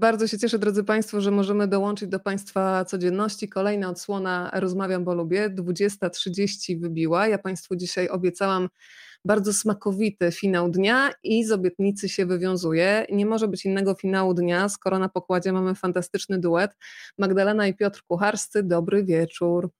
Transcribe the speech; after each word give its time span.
Bardzo 0.00 0.26
się 0.26 0.38
cieszę, 0.38 0.58
drodzy 0.58 0.84
Państwo, 0.84 1.20
że 1.20 1.30
możemy 1.30 1.68
dołączyć 1.68 2.08
do 2.08 2.20
Państwa 2.20 2.84
codzienności. 2.84 3.48
Kolejna 3.48 3.90
odsłona 3.90 4.50
Rozmawiam, 4.54 5.04
bo 5.04 5.14
lubię. 5.14 5.50
20.30 5.50 6.80
wybiła. 6.80 7.28
Ja 7.28 7.38
Państwu 7.38 7.76
dzisiaj 7.76 8.08
obiecałam 8.08 8.68
bardzo 9.24 9.52
smakowity 9.52 10.32
finał 10.32 10.70
dnia 10.70 11.10
i 11.22 11.44
z 11.44 11.52
obietnicy 11.52 12.08
się 12.08 12.26
wywiązuje. 12.26 13.06
Nie 13.12 13.26
może 13.26 13.48
być 13.48 13.64
innego 13.64 13.94
finału 13.94 14.34
dnia, 14.34 14.68
skoro 14.68 14.98
na 14.98 15.08
pokładzie 15.08 15.52
mamy 15.52 15.74
fantastyczny 15.74 16.38
duet. 16.38 16.70
Magdalena 17.18 17.66
i 17.66 17.74
Piotr 17.74 18.02
Kucharscy, 18.08 18.62
dobry 18.62 19.04
wieczór. 19.04 19.70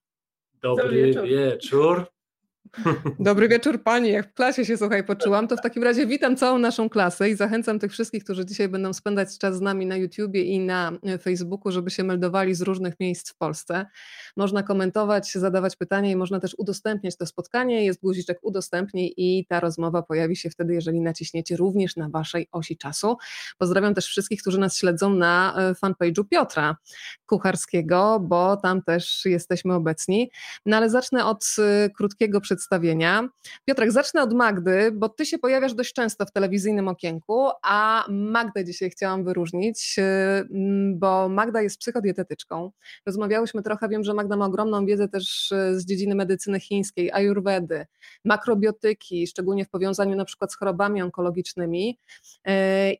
Dobry, 0.61 0.83
dobry 0.83 0.97
wieczór. 1.07 1.27
wieczór. 1.27 2.20
Dobry 3.19 3.49
wieczór 3.49 3.83
Pani, 3.83 4.09
jak 4.09 4.31
w 4.31 4.33
klasie 4.33 4.65
się 4.65 4.77
słuchaj 4.77 5.03
poczułam, 5.03 5.47
to 5.47 5.57
w 5.57 5.61
takim 5.61 5.83
razie 5.83 6.07
witam 6.07 6.35
całą 6.35 6.57
naszą 6.57 6.89
klasę 6.89 7.29
i 7.29 7.35
zachęcam 7.35 7.79
tych 7.79 7.91
wszystkich, 7.91 8.23
którzy 8.23 8.45
dzisiaj 8.45 8.69
będą 8.69 8.93
spędzać 8.93 9.37
czas 9.37 9.57
z 9.57 9.61
nami 9.61 9.85
na 9.85 9.97
YouTubie 9.97 10.43
i 10.43 10.59
na 10.59 10.91
e, 11.03 11.17
Facebooku, 11.17 11.71
żeby 11.71 11.89
się 11.89 12.03
meldowali 12.03 12.55
z 12.55 12.61
różnych 12.61 12.99
miejsc 12.99 13.31
w 13.31 13.35
Polsce. 13.35 13.85
Można 14.37 14.63
komentować, 14.63 15.33
zadawać 15.33 15.75
pytania 15.75 16.11
i 16.11 16.15
można 16.15 16.39
też 16.39 16.55
udostępniać 16.57 17.17
to 17.17 17.25
spotkanie. 17.25 17.85
Jest 17.85 18.01
guziczek 18.01 18.39
udostępnij 18.41 19.13
i 19.17 19.45
ta 19.45 19.59
rozmowa 19.59 20.01
pojawi 20.01 20.35
się 20.35 20.49
wtedy, 20.49 20.73
jeżeli 20.73 21.01
naciśniecie 21.01 21.57
również 21.57 21.95
na 21.95 22.09
Waszej 22.09 22.47
osi 22.51 22.77
czasu. 22.77 23.17
Pozdrawiam 23.57 23.93
też 23.93 24.05
wszystkich, 24.05 24.41
którzy 24.41 24.59
nas 24.59 24.77
śledzą 24.77 25.09
na 25.09 25.55
e, 25.57 25.73
fanpage'u 25.73 26.23
Piotra 26.29 26.77
Kucharskiego, 27.25 28.19
bo 28.19 28.57
tam 28.57 28.81
też 28.81 29.25
jesteśmy 29.25 29.73
obecni. 29.73 30.31
No 30.65 30.77
ale 30.77 30.89
zacznę 30.89 31.25
od 31.25 31.45
e, 31.59 31.89
krótkiego 31.89 32.41
przedstawienia. 32.51 33.29
Piotrek, 33.65 33.91
zacznę 33.91 34.21
od 34.21 34.33
Magdy, 34.33 34.91
bo 34.93 35.09
ty 35.09 35.25
się 35.25 35.37
pojawiasz 35.37 35.73
dość 35.73 35.93
często 35.93 36.25
w 36.25 36.31
telewizyjnym 36.31 36.87
okienku, 36.87 37.49
a 37.63 38.05
Magdę 38.09 38.65
dzisiaj 38.65 38.89
chciałam 38.89 39.23
wyróżnić, 39.23 39.95
y, 39.99 40.03
bo 40.95 41.29
Magda 41.29 41.61
jest 41.61 41.77
psychodietetyczką. 41.77 42.71
Rozmawiałyśmy 43.05 43.63
trochę, 43.63 43.89
wiem, 43.89 44.03
że 44.03 44.13
Magda 44.13 44.35
ma 44.37 44.45
ogromną 44.45 44.85
wiedzę 44.85 45.07
też 45.07 45.51
y, 45.51 45.79
z 45.79 45.85
dziedziny 45.85 46.15
medycyny 46.15 46.59
chińskiej, 46.59 47.11
ayurvedy, 47.11 47.85
makrobiotyki, 48.25 49.27
szczególnie 49.27 49.65
w 49.65 49.69
powiązaniu 49.69 50.15
na 50.15 50.25
przykład 50.25 50.53
z 50.53 50.55
chorobami 50.55 51.01
onkologicznymi. 51.01 51.97
Y, 52.47 52.51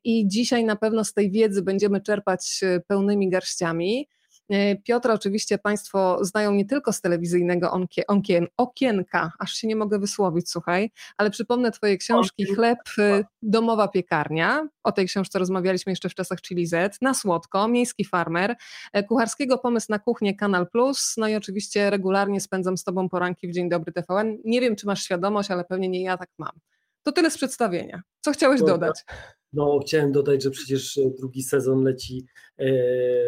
I 0.04 0.28
dzisiaj 0.28 0.64
na 0.64 0.76
pewno 0.76 1.04
z 1.04 1.14
tej 1.14 1.32
wiedzy 1.32 1.62
będziemy 1.62 2.02
czerpać 2.02 2.62
pełnymi 2.88 3.30
garściami. 3.30 4.08
E, 4.50 4.76
Piotra 4.76 5.14
oczywiście 5.14 5.58
Państwo 5.58 6.26
znają 6.26 6.52
nie 6.52 6.66
tylko 6.66 6.94
z 6.94 7.02
telewizyjnego 7.02 7.72
onkien, 8.08 8.48
okienka, 8.58 9.32
aż 9.40 9.54
się 9.54 9.68
nie 9.68 9.76
mogę 9.76 10.00
wysłowić, 10.00 10.50
słuchaj, 10.50 10.92
ale 11.18 11.30
przypomnę 11.30 11.72
Twoje 11.72 11.98
książki 11.98 12.46
Chleb, 12.56 12.78
y, 12.98 13.26
Domowa 13.42 13.88
Piekarnia, 13.88 14.68
o 14.84 14.92
tej 14.92 15.08
książce 15.08 15.40
rozmawialiśmy 15.40 15.92
jeszcze 15.92 16.10
w 16.10 16.16
czasach 16.16 16.42
Chili 16.42 16.68
Z, 16.68 17.02
Na 17.02 17.14
Słodko, 17.14 17.68
Miejski 17.68 18.06
Farmer, 18.06 18.56
e, 18.94 19.04
Kucharskiego 19.04 19.58
Pomysł 19.58 19.88
na 19.90 20.00
Kuchnię, 20.00 20.36
Kanal 20.36 20.70
Plus, 20.70 21.14
no 21.18 21.28
i 21.28 21.36
oczywiście 21.36 21.90
regularnie 21.90 22.42
spędzam 22.42 22.78
z 22.78 22.84
Tobą 22.84 23.10
poranki 23.10 23.48
w 23.48 23.52
Dzień 23.52 23.70
Dobry 23.70 23.94
TVN. 23.94 24.38
Nie 24.46 24.62
wiem, 24.62 24.76
czy 24.76 24.88
masz 24.88 25.04
świadomość, 25.04 25.52
ale 25.52 25.64
pewnie 25.64 25.90
nie 25.90 26.04
ja 26.04 26.18
tak 26.18 26.30
mam. 26.38 26.52
To 27.04 27.12
tyle 27.12 27.32
z 27.32 27.38
przedstawienia. 27.38 28.02
Co 28.22 28.32
chciałeś 28.32 28.62
dodać? 28.62 29.04
No, 29.54 29.80
chciałem 29.80 30.12
dodać, 30.12 30.44
że 30.44 30.52
przecież 30.52 30.98
e, 30.98 31.02
drugi 31.18 31.44
sezon 31.44 31.84
leci 31.84 32.26
e, 32.58 32.66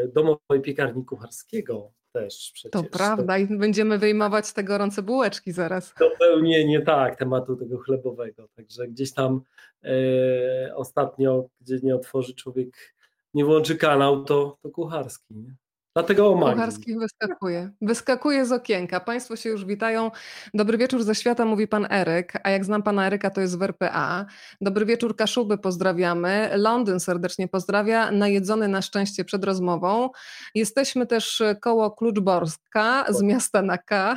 domowej 0.07 0.61
piekarni 0.61 1.05
kucharskiego 1.05 1.91
też 2.13 2.51
przecież. 2.53 2.71
To 2.71 2.83
prawda 2.83 3.37
i 3.37 3.57
będziemy 3.57 3.97
wyjmować 3.97 4.53
te 4.53 4.63
gorące 4.63 5.01
bułeczki 5.01 5.51
zaraz. 5.51 5.93
Dopełnienie, 5.99 6.81
tak, 6.81 7.15
tematu 7.15 7.55
tego 7.55 7.77
chlebowego. 7.77 8.47
Także 8.55 8.87
gdzieś 8.87 9.13
tam 9.13 9.41
e, 9.83 10.75
ostatnio, 10.75 11.49
gdzie 11.61 11.79
nie 11.83 11.95
otworzy 11.95 12.35
człowiek, 12.35 12.95
nie 13.33 13.45
włączy 13.45 13.75
kanał, 13.75 14.23
to, 14.23 14.57
to 14.61 14.69
kucharski. 14.69 15.35
Nie? 15.35 15.55
Dlatego 15.95 16.29
o 16.29 16.35
magii. 16.35 16.55
Kucharski 16.55 16.97
wyskakuje. 16.97 17.71
Wyskakuje 17.81 18.45
z 18.45 18.51
okienka. 18.51 18.99
Państwo 18.99 19.35
się 19.35 19.49
już 19.49 19.65
witają. 19.65 20.11
Dobry 20.53 20.77
wieczór 20.77 21.03
ze 21.03 21.15
świata, 21.15 21.45
mówi 21.45 21.67
pan 21.67 21.87
Eryk. 21.91 22.33
A 22.43 22.49
jak 22.49 22.65
znam 22.65 22.83
pana 22.83 23.07
Eryka, 23.07 23.29
to 23.29 23.41
jest 23.41 23.57
w 23.57 23.61
RPA. 23.61 24.25
Dobry 24.61 24.85
wieczór, 24.85 25.15
Kaszuby, 25.15 25.57
pozdrawiamy. 25.57 26.49
Londyn 26.55 26.99
serdecznie 26.99 27.47
pozdrawia. 27.47 28.11
Najedzony 28.11 28.67
na 28.67 28.81
szczęście 28.81 29.25
przed 29.25 29.43
rozmową. 29.43 30.09
Jesteśmy 30.55 31.07
też 31.07 31.43
koło 31.61 31.91
Kluczborska 31.91 33.05
z 33.09 33.21
miasta 33.21 33.61
na 33.61 33.77
K. 33.77 34.15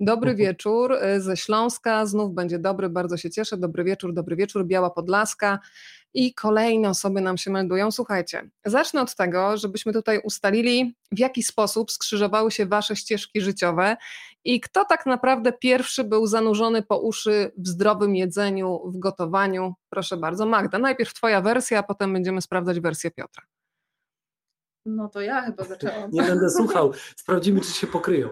Dobry 0.00 0.34
wieczór 0.44 0.96
ze 1.18 1.36
Śląska. 1.36 2.06
Znów 2.06 2.34
będzie 2.34 2.58
dobry, 2.58 2.88
bardzo 2.88 3.16
się 3.16 3.30
cieszę. 3.30 3.56
Dobry 3.56 3.84
wieczór, 3.84 4.14
dobry 4.14 4.36
wieczór. 4.36 4.66
Biała 4.66 4.90
Podlaska 4.90 5.58
i 6.14 6.34
kolejne 6.34 6.88
osoby 6.88 7.20
nam 7.20 7.38
się 7.38 7.50
meldują. 7.50 7.90
Słuchajcie, 7.90 8.50
zacznę 8.64 9.02
od 9.02 9.14
tego, 9.14 9.56
żebyśmy 9.56 9.92
tutaj 9.92 10.20
ustalili, 10.24 10.96
w 11.12 11.18
jaki 11.18 11.42
sposób 11.42 11.92
skrzyżowały 11.92 12.50
się 12.50 12.66
wasze 12.66 12.96
ścieżki 12.96 13.40
życiowe 13.40 13.96
i 14.44 14.60
kto 14.60 14.84
tak 14.84 15.06
naprawdę 15.06 15.52
pierwszy 15.52 16.04
był 16.04 16.26
zanurzony 16.26 16.82
po 16.82 16.98
uszy 16.98 17.52
w 17.58 17.68
zdrowym 17.68 18.16
jedzeniu, 18.16 18.80
w 18.84 18.98
gotowaniu. 18.98 19.74
Proszę 19.90 20.16
bardzo, 20.16 20.46
Magda, 20.46 20.78
najpierw 20.78 21.14
twoja 21.14 21.40
wersja, 21.40 21.78
a 21.78 21.82
potem 21.82 22.12
będziemy 22.12 22.42
sprawdzać 22.42 22.80
wersję 22.80 23.10
Piotra. 23.10 23.44
No 24.86 25.08
to 25.08 25.20
ja 25.20 25.42
chyba 25.42 25.64
zaczęłam. 25.64 26.10
Nie 26.10 26.22
będę 26.22 26.50
słuchał. 26.50 26.92
Sprawdzimy, 27.16 27.60
czy 27.60 27.72
się 27.72 27.86
pokryją. 27.86 28.28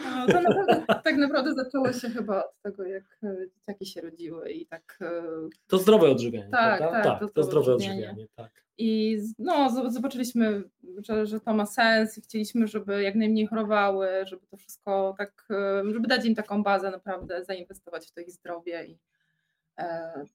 No, 0.00 0.26
to 0.26 0.42
naprawdę, 0.42 0.84
tak 1.04 1.16
naprawdę 1.16 1.54
zaczęło 1.54 1.92
się 1.92 2.10
chyba 2.10 2.44
od 2.44 2.60
tego, 2.62 2.84
jak 2.84 3.04
e, 3.22 3.36
dzieciaki 3.54 3.86
się 3.86 4.00
rodziły 4.00 4.50
i 4.50 4.66
tak. 4.66 4.98
E, 5.00 5.22
to 5.66 5.78
zdrowe 5.78 6.10
odżywianie. 6.10 6.50
Tak, 6.50 6.78
tak, 6.80 7.04
tak, 7.04 7.20
to, 7.20 7.28
to 7.28 7.42
zdrowe 7.42 7.74
odżywianie. 7.74 8.00
odżywianie. 8.00 8.28
tak. 8.36 8.64
I 8.78 9.18
no, 9.38 9.90
zobaczyliśmy, 9.90 10.62
że, 10.98 11.26
że 11.26 11.40
to 11.40 11.54
ma 11.54 11.66
sens 11.66 12.18
i 12.18 12.20
chcieliśmy, 12.20 12.66
żeby 12.66 13.02
jak 13.02 13.14
najmniej 13.14 13.46
chorowały, 13.46 14.08
żeby 14.26 14.46
to 14.46 14.56
wszystko 14.56 15.14
tak, 15.18 15.46
e, 15.50 15.92
żeby 15.92 16.08
dać 16.08 16.24
im 16.24 16.34
taką 16.34 16.62
bazę 16.62 16.90
naprawdę, 16.90 17.44
zainwestować 17.44 18.06
w 18.06 18.12
to 18.12 18.20
ich 18.20 18.30
zdrowie 18.30 18.86
i 18.86 18.98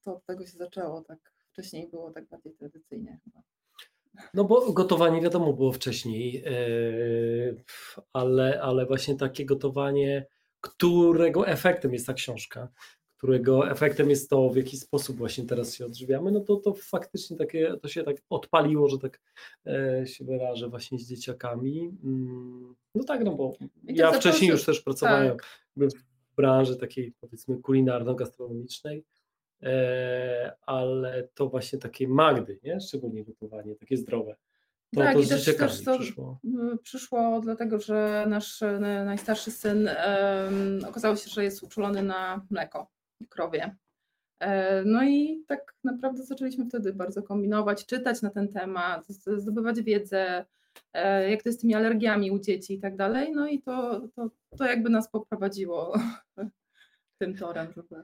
to 0.04 0.16
od 0.16 0.26
tego 0.26 0.46
się 0.46 0.58
zaczęło 0.58 1.02
tak. 1.02 1.32
Wcześniej 1.52 1.88
było 1.88 2.12
tak 2.12 2.26
bardziej 2.26 2.54
tradycyjnie 2.54 3.20
chyba. 3.24 3.42
No 4.34 4.44
bo 4.44 4.74
gotowanie 4.74 5.22
wiadomo 5.22 5.54
było 5.54 5.72
wcześniej, 5.72 6.44
e, 6.46 6.52
ale, 8.14 8.62
ale 8.62 8.86
właśnie 8.86 9.16
takie 9.16 9.46
gotowanie, 9.46 10.26
którego 10.62 11.48
efektem 11.48 11.94
jest 11.94 12.08
ta 12.08 12.14
książka, 12.14 12.70
którego 13.18 13.72
efektem 13.72 14.10
jest 14.10 14.30
to, 14.30 14.50
w 14.50 14.56
jaki 14.56 14.78
sposób 14.78 15.18
właśnie 15.18 15.46
teraz 15.46 15.76
się 15.76 15.86
odżywiamy, 15.86 16.32
no 16.32 16.40
to, 16.40 16.56
to 16.56 16.74
faktycznie 16.74 17.38
takie, 17.38 17.78
to 17.82 17.88
się 17.88 18.04
tak 18.04 18.18
odpaliło, 18.30 18.90
że 18.90 19.00
tak 19.00 19.22
e, 19.66 20.08
się 20.08 20.26
wyrażę 20.26 20.70
właśnie 20.70 21.00
z 21.00 21.08
dzieciakami. 21.08 21.98
Mm, 22.04 22.76
no 22.96 23.04
tak, 23.04 23.24
no 23.24 23.32
bo 23.36 23.54
ja 23.84 24.12
wcześniej 24.12 24.50
już 24.50 24.66
też 24.66 24.82
pracowałem 24.82 25.38
tak. 25.38 25.90
w 26.32 26.36
branży 26.36 26.76
takiej 26.76 27.14
powiedzmy 27.22 27.58
kulinarno-gastronomicznej 27.58 29.04
ale 30.62 31.28
to 31.34 31.50
właśnie 31.50 31.80
takie 31.80 32.08
Magdy, 32.08 32.60
nie? 32.64 32.80
szczególnie 32.80 33.26
gotowanie, 33.26 33.76
takie 33.76 33.98
zdrowe. 33.98 34.36
To, 34.96 35.02
tak, 35.02 35.14
to 35.14 35.20
i 35.20 35.28
też, 35.28 35.46
też 35.46 35.84
to 35.84 35.98
przyszło. 35.98 36.40
przyszło 36.84 37.40
dlatego, 37.44 37.80
że 37.80 38.26
nasz 38.30 38.64
najstarszy 39.06 39.52
syn 39.52 39.90
um, 40.08 40.80
okazało 40.88 41.16
się, 41.16 41.30
że 41.30 41.44
jest 41.44 41.64
uczulony 41.64 42.04
na 42.04 42.46
mleko 42.50 42.88
krowie. 43.30 43.76
E, 44.40 44.84
no 44.86 45.04
i 45.04 45.44
tak 45.48 45.76
naprawdę 45.84 46.24
zaczęliśmy 46.24 46.66
wtedy 46.66 46.94
bardzo 46.94 47.24
kombinować, 47.24 47.86
czytać 47.86 48.22
na 48.22 48.30
ten 48.30 48.48
temat, 48.48 49.08
zdobywać 49.38 49.82
wiedzę, 49.82 50.46
e, 50.94 51.32
jak 51.32 51.44
to 51.44 51.50
jest 51.50 51.60
z 51.60 51.62
tymi 51.62 51.76
alergiami 51.76 52.32
u 52.32 52.40
dzieci 52.40 52.74
i 52.74 52.80
tak 52.80 52.96
dalej. 52.96 53.32
No 53.36 53.48
i 53.48 53.62
to, 53.62 54.08
to, 54.16 54.30
to 54.58 54.66
jakby 54.66 54.90
nas 54.90 55.10
poprowadziło 55.10 55.94
tym 57.22 57.38
torem, 57.38 57.74
żeby 57.76 58.04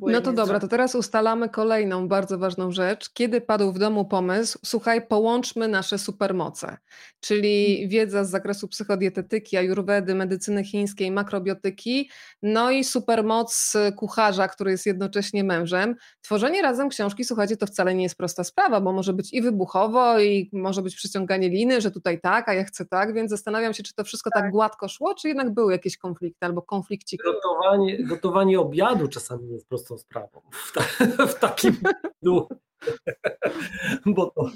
no 0.00 0.20
to 0.20 0.32
dobra, 0.32 0.60
to 0.60 0.68
teraz 0.68 0.94
ustalamy 0.94 1.48
kolejną 1.48 2.08
bardzo 2.08 2.38
ważną 2.38 2.72
rzecz. 2.72 3.10
Kiedy 3.10 3.40
padł 3.40 3.72
w 3.72 3.78
domu 3.78 4.04
pomysł, 4.04 4.58
słuchaj, 4.64 5.06
połączmy 5.06 5.68
nasze 5.68 5.98
supermoce, 5.98 6.76
czyli 7.20 7.72
mhm. 7.72 7.88
wiedza 7.88 8.24
z 8.24 8.30
zakresu 8.30 8.68
psychodietetyki, 8.68 9.56
ajurwedy, 9.56 10.14
medycyny 10.14 10.64
chińskiej, 10.64 11.10
makrobiotyki, 11.10 12.10
no 12.42 12.70
i 12.70 12.84
supermoc 12.84 13.72
kucharza, 13.96 14.48
który 14.48 14.70
jest 14.70 14.86
jednocześnie 14.86 15.44
mężem. 15.44 15.96
Tworzenie 16.22 16.62
razem 16.62 16.88
książki, 16.88 17.24
słuchajcie, 17.24 17.56
to 17.56 17.66
wcale 17.66 17.94
nie 17.94 18.02
jest 18.02 18.16
prosta 18.16 18.44
sprawa, 18.44 18.80
bo 18.80 18.92
może 18.92 19.12
być 19.12 19.32
i 19.32 19.42
wybuchowo, 19.42 20.20
i 20.20 20.50
może 20.52 20.82
być 20.82 20.96
przyciąganie 20.96 21.48
liny, 21.48 21.80
że 21.80 21.90
tutaj 21.90 22.20
tak, 22.20 22.48
a 22.48 22.54
ja 22.54 22.64
chcę 22.64 22.86
tak, 22.86 23.14
więc 23.14 23.30
zastanawiam 23.30 23.74
się, 23.74 23.82
czy 23.82 23.94
to 23.94 24.04
wszystko 24.04 24.30
tak, 24.34 24.42
tak 24.42 24.52
gładko 24.52 24.88
szło, 24.88 25.14
czy 25.14 25.28
jednak 25.28 25.54
były 25.54 25.72
jakieś 25.72 25.96
konflikty 25.96 26.46
albo 26.46 26.62
konflikci. 26.62 27.18
Gotowanie, 27.24 28.04
gotowanie 28.04 28.60
obiadu 28.60 29.08
czasami 29.08 29.52
jest 29.52 29.68
prostą 29.90 29.98
sprawą. 29.98 30.40
W, 30.50 30.72
ta, 30.72 31.26
w 31.26 31.34
takim 31.34 31.76
bo 34.06 34.30
to 34.30 34.50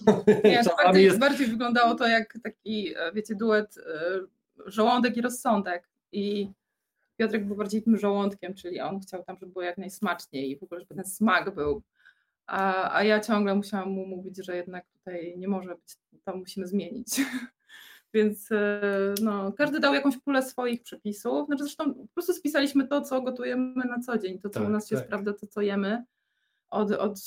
Nie, 0.44 0.62
bardziej, 0.84 1.04
jest... 1.04 1.19
bardziej 1.19 1.46
wyglądało 1.46 1.94
to 1.94 2.08
jak 2.08 2.38
taki, 2.42 2.94
e, 2.96 3.12
wiecie, 3.12 3.34
duet 3.34 3.78
e, 3.78 4.20
żołądek 4.66 5.16
i 5.16 5.20
rozsądek. 5.20 5.88
I 6.12 6.50
Piotrek 7.16 7.46
był 7.46 7.56
bardziej 7.56 7.82
tym 7.82 7.98
żołądkiem, 7.98 8.54
czyli 8.54 8.81
on 8.81 9.00
chciał 9.00 9.25
tam, 9.25 9.36
żeby 9.40 9.52
było 9.52 9.64
jak 9.64 9.78
najsmaczniej 9.78 10.50
i 10.50 10.58
w 10.58 10.62
ogóle, 10.62 10.81
żeby 10.81 10.94
ten 10.94 11.04
smak 11.04 11.54
był. 11.54 11.82
A, 12.46 12.94
a 12.96 13.04
ja 13.04 13.20
ciągle 13.20 13.54
musiałam 13.54 13.90
mu 13.90 14.06
mówić, 14.06 14.37
że 14.37 14.56
jednak 14.56 14.84
tutaj 14.98 15.34
nie 15.38 15.48
może 15.48 15.75
być, 15.75 15.96
tam 16.25 16.38
musimy 16.38 16.66
zmienić. 16.66 17.08
Więc 18.14 18.52
e, 18.52 18.81
no, 19.22 19.52
każdy 19.52 19.81
dał 19.81 19.94
jakąś 19.94 20.19
pulę 20.19 20.43
swoich 20.43 20.82
przepisów. 20.82 21.46
Znaczy, 21.46 21.62
zresztą 21.64 21.94
po 21.94 22.06
prostu 22.14 22.32
spisaliśmy 22.32 22.88
to, 22.88 23.00
co 23.00 23.22
gotujemy 23.22 23.84
na 23.84 23.99
co 23.99 24.19
dzień, 24.19 24.38
to, 24.38 24.50
co 24.50 24.61
tak, 24.61 24.69
u 24.69 24.72
nas 24.72 24.88
się 24.88 24.96
tak. 24.96 25.05
sprawdza, 25.05 25.32
to, 25.32 25.46
co 25.46 25.61
jemy 25.61 26.05
od, 26.70 26.90
od, 26.93 27.19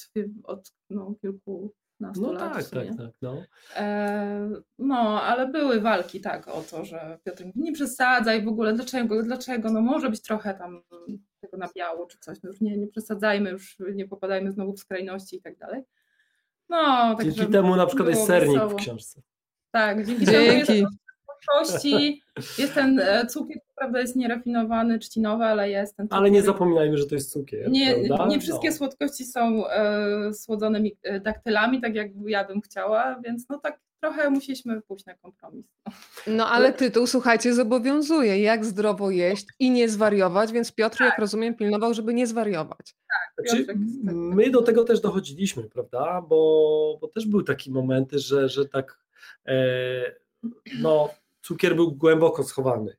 od 0.43 0.73
no, 0.89 1.15
kilkunastu 1.21 2.21
No 2.21 2.31
lat. 2.31 2.53
tak, 2.53 2.69
tak, 2.69 2.87
tak. 2.97 3.11
No. 3.21 3.43
E, 3.75 4.49
no, 4.79 5.21
ale 5.23 5.47
były 5.47 5.81
walki 5.81 6.21
tak 6.21 6.47
o 6.47 6.61
to, 6.71 6.85
że 6.85 7.19
Piotr 7.23 7.45
mówi, 7.45 7.59
nie 7.61 7.73
przesadzaj 7.73 8.45
w 8.45 8.47
ogóle, 8.47 8.73
dlaczego, 8.73 9.23
dlaczego, 9.23 9.71
no 9.71 9.81
może 9.81 10.09
być 10.09 10.21
trochę 10.21 10.53
tam 10.53 10.81
tego 11.41 11.57
nabiału 11.57 12.07
czy 12.07 12.17
coś, 12.19 12.37
no 12.43 12.49
już 12.49 12.61
nie, 12.61 12.77
nie 12.77 12.87
przesadzajmy, 12.87 13.49
już 13.49 13.77
nie 13.95 14.07
popadajmy 14.07 14.51
znowu 14.51 14.73
w 14.73 14.79
skrajności 14.79 15.35
i 15.35 15.41
tak 15.41 15.57
dalej. 15.57 15.83
No, 16.69 17.15
Dzięki 17.19 17.37
także 17.37 17.51
temu 17.51 17.75
na 17.75 17.85
przykład 17.85 18.09
jest 18.09 18.25
sernik 18.25 18.53
wesoło. 18.53 18.69
w 18.69 18.75
książce. 18.75 19.21
Tak, 19.77 20.05
dzięki 20.05 20.25
temu 20.25 20.45
jest 20.45 20.71
Dzięki. 20.71 20.97
kości, 21.47 22.21
jest 22.57 22.73
ten 22.73 23.01
cukier, 23.29 23.61
prawda 23.75 23.99
jest 23.99 24.15
nierafinowany, 24.15 24.99
trzcinowy, 24.99 25.43
ale 25.43 25.69
jest 25.69 25.97
ten 25.97 26.07
cukier. 26.07 26.19
Ale 26.19 26.31
nie 26.31 26.41
zapominajmy, 26.41 26.97
że 26.97 27.05
to 27.05 27.15
jest 27.15 27.31
cukier. 27.31 27.71
Nie, 27.71 27.95
prawda? 28.07 28.27
nie 28.27 28.39
wszystkie 28.39 28.69
no. 28.69 28.75
słodkości 28.75 29.25
są 29.25 29.67
e, 29.67 30.33
słodzone 30.33 30.79
mi- 30.79 30.97
e, 31.03 31.19
daktylami, 31.19 31.81
tak 31.81 31.95
jak 31.95 32.07
ja 32.25 32.43
bym 32.43 32.61
chciała, 32.61 33.19
więc 33.25 33.49
no 33.49 33.59
tak 33.59 33.79
trochę 34.01 34.29
musieliśmy 34.29 34.81
pójść 34.81 35.05
na 35.05 35.15
kompromis. 35.15 35.65
No. 35.85 35.93
No 36.27 36.49
ale 36.49 36.73
tytuł, 36.73 37.07
słuchajcie, 37.07 37.53
zobowiązuje, 37.53 38.41
jak 38.41 38.65
zdrowo 38.65 39.11
jeść 39.11 39.45
i 39.59 39.71
nie 39.71 39.89
zwariować, 39.89 40.51
więc 40.51 40.71
Piotr, 40.71 41.03
jak 41.03 41.19
rozumiem, 41.19 41.55
pilnował, 41.55 41.93
żeby 41.93 42.13
nie 42.13 42.27
zwariować. 42.27 42.95
Znaczy, 43.37 43.57
Piotrek, 43.57 43.77
tak. 44.05 44.15
my 44.15 44.49
do 44.49 44.61
tego 44.61 44.83
też 44.83 44.99
dochodziliśmy, 44.99 45.63
prawda? 45.63 46.21
Bo, 46.29 46.97
bo 47.01 47.07
też 47.07 47.25
były 47.25 47.43
takie 47.43 47.71
momenty, 47.71 48.19
że, 48.19 48.49
że 48.49 48.65
tak 48.65 49.06
no, 50.79 51.09
cukier 51.41 51.75
był 51.75 51.91
głęboko 51.91 52.43
schowany. 52.43 52.97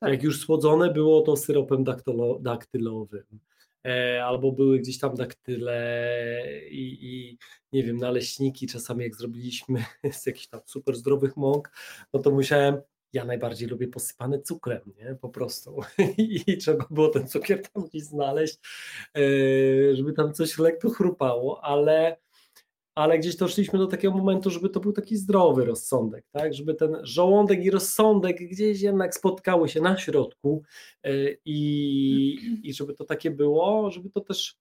Tak. 0.00 0.12
Jak 0.12 0.22
już 0.22 0.40
słodzone 0.40 0.92
było 0.92 1.20
to 1.20 1.36
syropem 1.36 1.84
daktylo, 1.84 2.38
daktylowym. 2.38 3.40
E, 3.86 4.24
albo 4.24 4.52
były 4.52 4.78
gdzieś 4.78 4.98
tam 4.98 5.14
daktyle 5.14 6.46
i, 6.70 6.98
i 7.02 7.38
nie 7.72 7.82
wiem, 7.82 7.96
naleśniki 7.96 8.66
czasami 8.66 9.04
jak 9.04 9.16
zrobiliśmy 9.16 9.84
z 10.12 10.26
jakichś 10.26 10.46
tam 10.46 10.60
super 10.66 10.96
zdrowych 10.96 11.36
mąk, 11.36 11.70
no 12.12 12.20
to 12.20 12.30
musiałem 12.30 12.80
ja 13.14 13.24
najbardziej 13.24 13.68
lubię 13.68 13.88
posypane 13.88 14.42
cukrem, 14.42 14.80
nie? 14.96 15.14
Po 15.20 15.28
prostu. 15.28 15.80
I 16.46 16.58
trzeba 16.58 16.86
było 16.90 17.08
ten 17.08 17.28
cukier 17.28 17.62
tam 17.62 17.84
gdzieś 17.84 18.02
znaleźć, 18.02 18.58
e, 19.16 19.20
żeby 19.96 20.12
tam 20.12 20.32
coś 20.32 20.58
lekko 20.58 20.90
chrupało, 20.90 21.64
ale, 21.64 22.16
ale 22.94 23.18
gdzieś 23.18 23.36
doszliśmy 23.36 23.78
do 23.78 23.86
takiego 23.86 24.14
momentu, 24.14 24.50
żeby 24.50 24.68
to 24.68 24.80
był 24.80 24.92
taki 24.92 25.16
zdrowy 25.16 25.64
rozsądek, 25.64 26.24
tak? 26.32 26.54
Żeby 26.54 26.74
ten 26.74 26.96
żołądek 27.02 27.64
i 27.64 27.70
rozsądek 27.70 28.36
gdzieś 28.36 28.80
jednak 28.80 29.14
spotkały 29.14 29.68
się 29.68 29.80
na 29.80 29.96
środku 29.96 30.62
e, 31.02 31.10
i, 31.44 32.60
i 32.62 32.74
żeby 32.74 32.94
to 32.94 33.04
takie 33.04 33.30
było, 33.30 33.90
żeby 33.90 34.10
to 34.10 34.20
też 34.20 34.56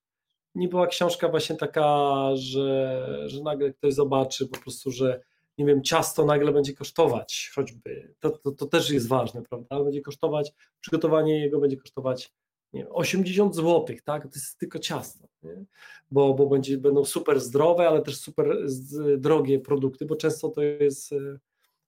nie 0.56 0.68
była 0.68 0.88
książka 0.88 1.30
właśnie 1.30 1.56
taka, 1.56 2.30
że, 2.36 3.08
że 3.26 3.44
nagle 3.44 3.74
ktoś 3.74 3.94
zobaczy 3.94 4.48
po 4.48 4.60
prostu, 4.60 4.92
że 4.92 5.22
nie 5.58 5.66
wiem, 5.66 5.84
ciasto 5.84 6.26
nagle 6.26 6.52
będzie 6.52 6.74
kosztować 6.74 7.52
choćby, 7.56 8.16
to, 8.20 8.30
to, 8.30 8.52
to 8.52 8.66
też 8.66 8.90
jest 8.90 9.08
ważne, 9.08 9.42
prawda, 9.42 9.84
będzie 9.84 10.02
kosztować, 10.02 10.54
przygotowanie 10.82 11.40
jego 11.40 11.60
będzie 11.60 11.78
kosztować 11.78 12.32
nie 12.74 12.84
wiem, 12.84 12.92
80 12.92 13.56
zł, 13.56 13.86
tak, 14.04 14.24
to 14.24 14.30
jest 14.36 14.58
tylko 14.58 14.80
ciasto, 14.80 15.28
nie? 15.44 15.66
Bo, 16.12 16.34
bo 16.34 16.48
będzie, 16.48 16.78
będą 16.78 17.06
super 17.06 17.40
zdrowe, 17.40 17.88
ale 17.88 18.02
też 18.02 18.18
super 18.18 18.58
z, 18.66 19.22
drogie 19.22 19.60
produkty, 19.60 20.06
bo 20.06 20.16
często 20.16 20.50
to 20.50 20.62
jest, 20.62 21.14
e, 21.14 21.40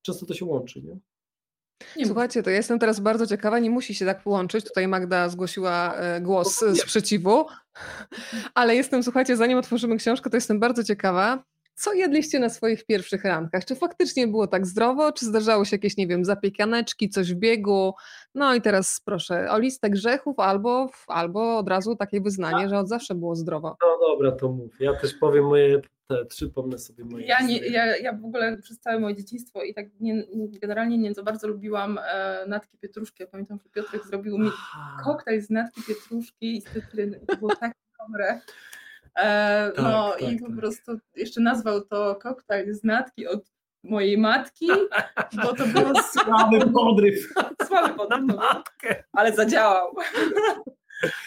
często 0.02 0.26
to 0.26 0.34
się 0.34 0.46
łączy, 0.46 0.82
nie? 0.82 0.98
Nie 1.98 2.06
Słuchajcie, 2.06 2.44
to 2.44 2.50
ja 2.50 2.56
jestem 2.56 2.80
teraz 2.80 3.00
bardzo 3.00 3.28
ciekawa, 3.28 3.60
nie 3.60 3.70
musi 3.70 3.96
się 3.96 4.06
tak 4.06 4.24
połączyć. 4.24 4.66
Tutaj 4.66 4.88
Magda 4.88 5.30
zgłosiła 5.30 5.96
e, 5.96 6.22
głos 6.22 6.64
sprzeciwu, 6.76 7.46
ale 8.54 8.76
jestem, 8.76 9.04
słuchajcie, 9.04 9.38
zanim 9.38 9.58
otworzymy 9.58 9.98
książkę, 9.98 10.30
to 10.30 10.38
jestem 10.38 10.60
bardzo 10.60 10.84
ciekawa. 10.84 11.44
Co 11.75 11.94
jedliście 11.94 12.39
na 12.39 12.50
swoich 12.50 12.86
pierwszych 12.86 13.24
rankach? 13.24 13.66
Czy 13.66 13.75
faktycznie 13.75 14.27
było 14.27 14.48
tak 14.48 14.66
zdrowo, 14.66 15.12
czy 15.12 15.25
zdarzało 15.25 15.66
się 15.66 15.75
jakieś, 15.75 15.98
nie 15.98 16.07
wiem, 16.07 16.25
zapiekaneczki, 16.25 17.10
coś 17.10 17.33
w 17.33 17.36
biegu? 17.36 17.94
No 18.36 18.56
i 18.56 18.62
teraz 18.62 19.01
proszę 19.06 19.51
o 19.51 19.60
listę 19.60 19.89
grzechów 19.89 20.39
albo, 20.39 20.89
albo 21.07 21.57
od 21.57 21.69
razu 21.69 21.95
takie 21.95 22.22
wyznanie, 22.22 22.69
że 22.69 22.80
od 22.80 22.88
zawsze 22.88 23.16
było 23.16 23.36
zdrowo. 23.36 23.77
No 23.81 24.07
dobra, 24.07 24.31
to 24.31 24.51
mów. 24.51 24.80
Ja 24.80 24.94
też 24.94 25.13
powiem 25.13 25.45
moje, 25.45 25.81
te, 26.07 26.25
przypomnę 26.25 26.77
sobie 26.77 27.06
moje. 27.06 27.25
Ja, 27.25 27.42
nie, 27.42 27.57
ja, 27.57 27.98
ja 27.98 28.13
w 28.13 28.25
ogóle 28.25 28.57
przez 28.57 28.80
całe 28.80 29.00
moje 29.00 29.16
dzieciństwo 29.16 29.63
i 29.63 29.74
tak 29.74 29.86
nie, 30.00 30.24
generalnie 30.62 30.98
nie 30.98 31.13
za 31.13 31.24
bardzo 31.24 31.48
lubiłam 31.48 32.00
e, 32.06 32.45
natki 32.48 32.77
pietruszki. 32.77 33.24
Ja 33.24 33.27
pamiętam, 33.27 33.60
że 33.63 33.69
Piotrek 33.69 34.06
zrobił 34.06 34.38
mi 34.38 34.50
koktajl 35.04 35.42
z 35.42 35.50
natki 35.50 35.81
pietruszki 35.88 36.57
i 36.57 36.62
z 36.62 36.66
cytryny. 36.66 37.19
To 37.27 37.38
było 37.38 37.56
tak 37.56 37.72
dobre. 38.07 38.42
E, 39.16 39.72
Tak, 39.76 39.84
no 39.86 40.12
tak, 40.20 40.32
i 40.32 40.40
po 40.40 40.48
tak. 40.48 40.56
prostu 40.58 40.98
jeszcze 41.16 41.42
nazwał 41.42 41.82
to 41.82 42.16
koktajl 42.16 42.74
z 42.74 42.84
natki 42.84 43.28
od 43.28 43.40
mojej 43.84 44.18
matki, 44.18 44.68
bo 45.44 45.54
to 45.56 45.66
było 45.68 45.94
Słaby 46.14 46.60
podryw 46.72 47.34
słaby 47.68 47.88
na 47.88 47.94
podryw, 47.94 48.26
matkę. 48.36 49.04
ale 49.12 49.34
zadziałał. 49.36 49.96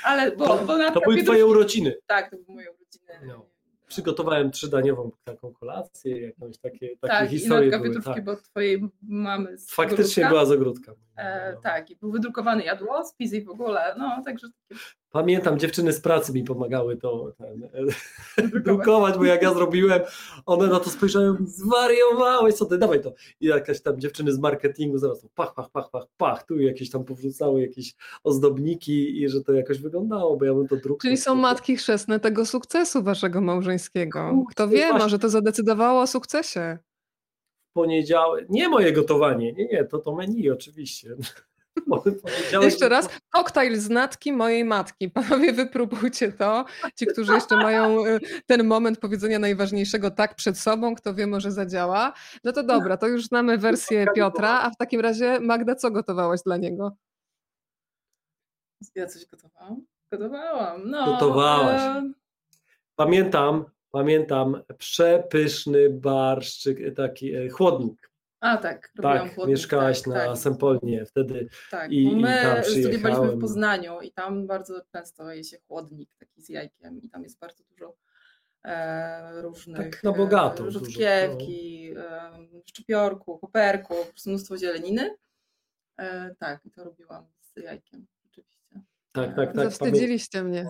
Ale 0.04 0.36
bo, 0.36 0.58
bo 0.66 0.76
natka 0.76 0.94
To 0.94 1.00
były 1.00 1.16
pietruszki- 1.16 1.24
twoje 1.24 1.46
urodziny. 1.46 1.94
Tak, 2.06 2.30
to 2.30 2.36
były 2.36 2.54
moje 2.54 2.70
urodziny. 2.72 3.26
No. 3.26 3.46
Przygotowałem 3.86 4.50
trzydaniową 4.50 5.10
taką 5.24 5.52
kolację, 5.52 6.20
jakąś 6.20 6.58
takie, 6.58 6.88
takie 6.96 7.08
Tak, 7.14 7.26
i 7.32 7.38
historie 7.38 7.64
natka 7.70 7.78
były. 7.78 7.88
pietruszki, 7.88 8.14
Tak. 8.14 8.24
bo 8.24 8.32
od 8.32 8.42
twojej 8.42 8.88
mamy 9.02 9.58
z 9.58 9.70
Faktycznie 9.74 10.22
ogródka. 10.26 10.28
była 10.28 10.44
z 10.46 10.52
ogródka. 10.52 10.92
E, 11.18 11.52
No. 11.54 11.60
tak, 11.60 11.90
i 11.90 11.96
był 11.96 12.10
wydrukowany 12.12 12.64
jadłospis 12.64 13.32
i 13.32 13.44
w 13.44 13.48
ogóle, 13.50 13.94
no 13.98 14.22
także 14.24 14.46
Pamiętam, 15.10 15.58
dziewczyny 15.58 15.92
z 15.92 16.00
pracy 16.00 16.32
mi 16.32 16.44
pomagały 16.44 16.96
to 16.96 17.32
ten, 17.38 17.64
e, 17.64 17.68
wydrukować. 18.42 18.64
drukować, 18.64 19.16
bo 19.18 19.24
jak 19.24 19.42
ja 19.42 19.54
zrobiłem, 19.54 20.00
one 20.46 20.66
na 20.66 20.80
to 20.80 20.90
spojrzały, 20.90 21.36
zwariowałeś, 21.46 22.54
co 22.54 22.64
ty, 22.66 22.78
dawaj 22.78 23.00
to. 23.02 23.12
I 23.40 23.46
jakaś 23.46 23.80
tam 23.82 24.00
dziewczyny 24.00 24.32
z 24.32 24.38
marketingu 24.38 24.98
zaraz 24.98 25.20
to 25.20 25.28
pach, 25.34 25.54
pach, 25.54 25.70
pach, 25.70 25.90
pach, 25.90 26.04
pach, 26.16 26.42
tu 26.46 26.58
jakieś 26.60 26.90
tam 26.90 27.04
powrzucały 27.04 27.60
jakieś 27.60 27.94
ozdobniki 28.24 29.22
i 29.22 29.28
że 29.28 29.40
to 29.40 29.52
jakoś 29.52 29.78
wyglądało, 29.80 30.36
bo 30.36 30.44
ja 30.44 30.54
bym 30.54 30.68
to 30.68 30.76
drukował. 30.76 30.98
Czyli 30.98 31.16
są 31.16 31.34
matki 31.34 31.76
chrzestne 31.76 32.20
tego 32.20 32.46
sukcesu 32.46 33.02
waszego 33.02 33.40
małżeńskiego. 33.40 34.30
Kurczę, 34.30 34.50
Kto 34.52 34.68
wie, 34.68 34.92
może 34.92 35.18
to 35.18 35.28
zadecydowało 35.28 36.00
o 36.00 36.06
sukcesie. 36.06 36.78
Poniedziałek, 37.72 38.46
nie 38.48 38.68
moje 38.68 38.92
gotowanie, 38.92 39.52
nie, 39.52 39.66
nie, 39.66 39.84
to 39.84 39.98
to 39.98 40.14
menu 40.14 40.50
oczywiście. 40.50 41.16
Jeszcze 42.62 42.88
raz, 42.88 43.08
koktajl 43.30 43.76
z 43.76 43.90
natki 43.90 44.32
mojej 44.32 44.64
matki. 44.64 45.10
Panowie, 45.10 45.52
wypróbujcie 45.52 46.32
to. 46.32 46.64
Ci, 46.94 47.06
którzy 47.06 47.32
jeszcze 47.32 47.56
mają 47.56 48.06
y, 48.06 48.20
ten 48.46 48.64
moment 48.64 48.98
powiedzenia 48.98 49.38
najważniejszego 49.38 50.10
tak 50.10 50.34
przed 50.34 50.58
sobą, 50.58 50.94
kto 50.94 51.14
wie, 51.14 51.26
może 51.26 51.52
zadziała. 51.52 52.12
No 52.44 52.52
to 52.52 52.62
dobra, 52.62 52.96
to 52.96 53.06
już 53.06 53.24
znamy 53.24 53.58
wersję 53.58 54.06
Piotra, 54.14 54.60
a 54.62 54.70
w 54.70 54.76
takim 54.76 55.00
razie 55.00 55.40
Magda, 55.40 55.74
co 55.74 55.90
gotowałaś 55.90 56.40
dla 56.46 56.56
niego? 56.56 56.96
Ja 58.94 59.06
coś 59.06 59.26
gotowałam? 59.26 59.86
Gotowałam, 60.12 60.90
no. 60.90 61.06
Gotowałaś. 61.06 61.82
Pamiętam, 62.96 63.64
pamiętam 63.90 64.62
przepyszny 64.78 65.90
barszczyk, 65.90 66.94
taki 66.96 67.34
e, 67.34 67.48
chłodnik. 67.48 68.08
A 68.40 68.56
tak, 68.56 68.92
robiłam 68.96 69.26
Tak, 69.26 69.34
chłodnik, 69.34 69.56
mieszkałaś 69.56 69.98
tak, 69.98 70.06
na 70.06 70.14
tak, 70.14 70.38
Sempolnie 70.38 71.04
wtedy. 71.06 71.48
tak. 71.70 71.92
i- 71.92 72.04
bo 72.04 72.12
i 72.12 72.16
my 72.22 72.38
tam 72.42 72.64
studiowaliśmy 72.64 73.36
w 73.36 73.40
Poznaniu 73.40 74.00
i 74.00 74.12
tam 74.12 74.46
bardzo 74.46 74.80
często 74.92 75.32
je 75.32 75.44
się 75.44 75.56
chłodnik 75.68 76.10
taki 76.18 76.42
z 76.42 76.48
jajkiem 76.48 77.02
i 77.02 77.08
tam 77.08 77.22
jest 77.22 77.38
bardzo 77.38 77.64
dużo 77.70 77.94
e, 78.64 79.42
różnych 79.42 79.90
Tak 79.90 80.04
na 80.04 80.12
bogato 80.12 80.62
e, 80.62 80.66
dużo, 80.66 80.78
rzodkiewki, 80.78 81.92
e, 81.96 82.30
szczypiorku, 82.66 83.38
koperku, 83.38 83.94
mnóstwo 84.26 84.56
zieleniny. 84.58 85.16
E, 85.98 86.34
tak, 86.38 86.66
i 86.66 86.70
to 86.70 86.84
robiłam 86.84 87.26
z 87.40 87.56
jajkiem. 87.62 88.06
Tak, 89.12 89.36
tak, 89.36 89.54
tak. 89.54 89.64
Zawstydziliście 89.64 90.44
mnie. 90.44 90.68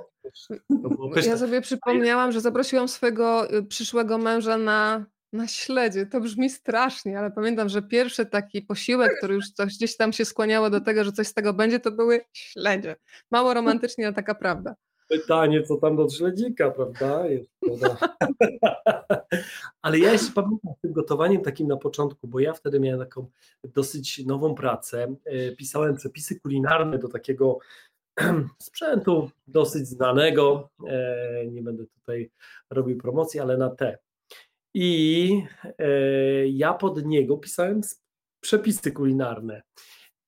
Ja 1.27 1.37
sobie 1.37 1.61
przypomniałam, 1.61 2.33
że 2.33 2.41
zaprosiłam 2.41 2.89
swojego 2.89 3.55
y, 3.55 3.63
przyszłego 3.63 4.19
męża 4.19 4.59
na, 4.59 5.07
na 5.33 5.47
śledzie. 5.47 6.07
To 6.07 6.21
brzmi 6.21 6.51
strasznie, 6.51 7.19
ale 7.19 7.31
pamiętam, 7.31 7.69
że 7.69 7.83
pierwszy 7.83 8.27
taki 8.27 8.63
posiłek, 8.63 9.13
który 9.19 9.35
już 9.35 9.51
coś 9.51 9.77
gdzieś 9.77 9.97
tam 9.97 10.13
się 10.13 10.25
skłaniało 10.25 10.71
do 10.71 10.81
tego, 10.81 11.05
że 11.05 11.13
coś 11.13 11.27
z 11.27 11.35
tego 11.35 11.53
będzie, 11.53 11.81
to 11.81 11.91
były 11.91 12.21
śledzie. 12.33 12.97
Mało 13.31 13.55
romantycznie, 13.55 14.07
ale 14.07 14.15
taka 14.15 14.35
prawda. 14.35 14.75
Pytanie, 15.09 15.63
co 15.63 15.77
tam 15.77 15.97
do 15.97 16.09
śledzika, 16.09 16.71
prawda? 16.71 17.27
Jest, 17.27 17.51
prawda? 17.61 17.97
Ale 19.83 19.99
ja 19.99 20.13
jeszcze 20.13 20.33
pamiętam 20.33 20.73
z 20.79 20.81
tym 20.81 20.93
gotowaniem 20.93 21.43
takim 21.43 21.69
na 21.69 21.77
początku, 21.77 22.29
bo 22.29 22.41
ja 22.41 22.53
wtedy 22.53 22.81
miałem 22.81 23.01
taką 23.01 23.31
dosyć 23.65 24.27
nową 24.27 24.55
pracę. 24.55 25.15
E, 25.25 25.53
Pisałem 25.53 25.97
przepisy 25.97 26.41
kulinarne 26.41 26.99
do 26.99 27.09
takiego 27.09 27.59
sprzętu 28.63 29.31
dosyć 29.49 29.89
znanego. 29.89 30.71
E, 30.87 31.47
nie 31.47 31.63
będę 31.63 31.87
tutaj 31.87 32.31
robił 32.71 32.99
promocji, 32.99 33.41
ale 33.41 33.57
na 33.57 33.71
te. 33.71 33.99
I 34.75 35.43
e, 35.79 36.49
ja 36.49 36.75
pod 36.75 37.07
niego 37.07 37.37
pisałem 37.37 37.81
przepisy 38.41 38.93
kulinarne. 38.93 39.63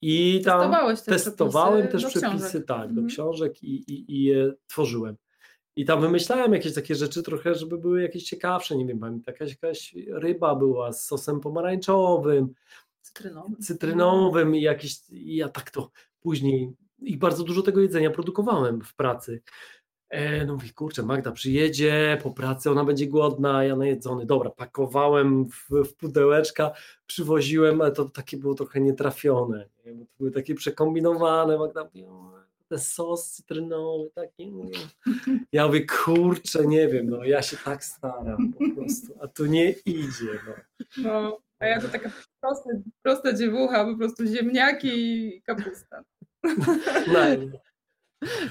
I 0.02 0.42
tam 0.44 0.96
testowałem 0.96 1.88
też 1.88 2.06
przepisy, 2.06 2.28
książek. 2.28 2.66
tak, 2.66 2.86
do 2.86 3.00
mhm. 3.00 3.08
książek 3.08 3.62
i, 3.62 3.92
i, 3.92 4.12
i 4.16 4.24
je 4.24 4.52
tworzyłem. 4.66 5.16
I 5.76 5.84
tam 5.84 6.00
wymyślałem 6.00 6.52
jakieś 6.52 6.74
takie 6.74 6.94
rzeczy 6.94 7.22
trochę, 7.22 7.54
żeby 7.54 7.78
były 7.78 8.02
jakieś 8.02 8.24
ciekawsze, 8.24 8.76
nie 8.76 8.86
wiem, 8.86 8.98
pamiętam, 8.98 9.34
jakaś, 9.34 9.50
jakaś 9.50 9.94
ryba 10.08 10.54
była 10.54 10.92
z 10.92 11.04
sosem 11.06 11.40
pomarańczowym, 11.40 12.54
cytrynowym, 13.02 13.56
cytrynowym 13.56 14.56
i 14.56 14.62
jakieś, 14.62 15.10
i 15.10 15.36
ja 15.36 15.48
tak 15.48 15.70
to 15.70 15.90
później, 16.20 16.72
i 17.02 17.16
bardzo 17.16 17.44
dużo 17.44 17.62
tego 17.62 17.80
jedzenia 17.80 18.10
produkowałem 18.10 18.80
w 18.80 18.94
pracy. 18.94 19.42
E, 20.10 20.44
no 20.44 20.52
mówię, 20.52 20.70
kurczę, 20.74 21.02
Magda 21.02 21.32
przyjedzie 21.32 22.18
po 22.22 22.30
pracy, 22.30 22.70
ona 22.70 22.84
będzie 22.84 23.06
głodna, 23.06 23.64
ja 23.64 23.76
najedzony. 23.76 24.26
Dobra, 24.26 24.50
pakowałem 24.50 25.48
w, 25.48 25.70
w 25.84 25.94
pudełeczka, 25.94 26.72
przywoziłem, 27.06 27.80
ale 27.80 27.92
to 27.92 28.04
takie 28.04 28.36
było 28.36 28.54
trochę 28.54 28.80
nietrafione, 28.80 29.68
nie? 29.86 29.92
bo 29.92 30.04
to 30.04 30.10
były 30.18 30.30
takie 30.30 30.54
przekombinowane. 30.54 31.58
Magda 31.58 31.84
mówi, 31.84 32.04
ten 32.68 32.78
sos 32.78 33.30
cytrynowy 33.30 34.10
taki. 34.14 34.52
Ja 35.52 35.66
mówię, 35.66 35.86
kurczę, 35.86 36.66
nie 36.66 36.88
wiem, 36.88 37.10
no 37.10 37.24
ja 37.24 37.42
się 37.42 37.56
tak 37.64 37.84
staram 37.84 38.52
po 38.52 38.74
prostu, 38.74 39.14
a 39.20 39.28
tu 39.28 39.46
nie 39.46 39.70
idzie. 39.70 40.38
No, 40.46 40.54
no 41.02 41.38
a 41.58 41.66
ja 41.66 41.80
to 41.80 41.88
taka 41.88 42.10
prosta, 42.40 42.70
prosta 43.02 43.32
dziewucha, 43.32 43.84
po 43.84 43.98
prostu 43.98 44.26
ziemniaki 44.26 44.88
i 44.88 45.42
kapusta. 45.42 46.04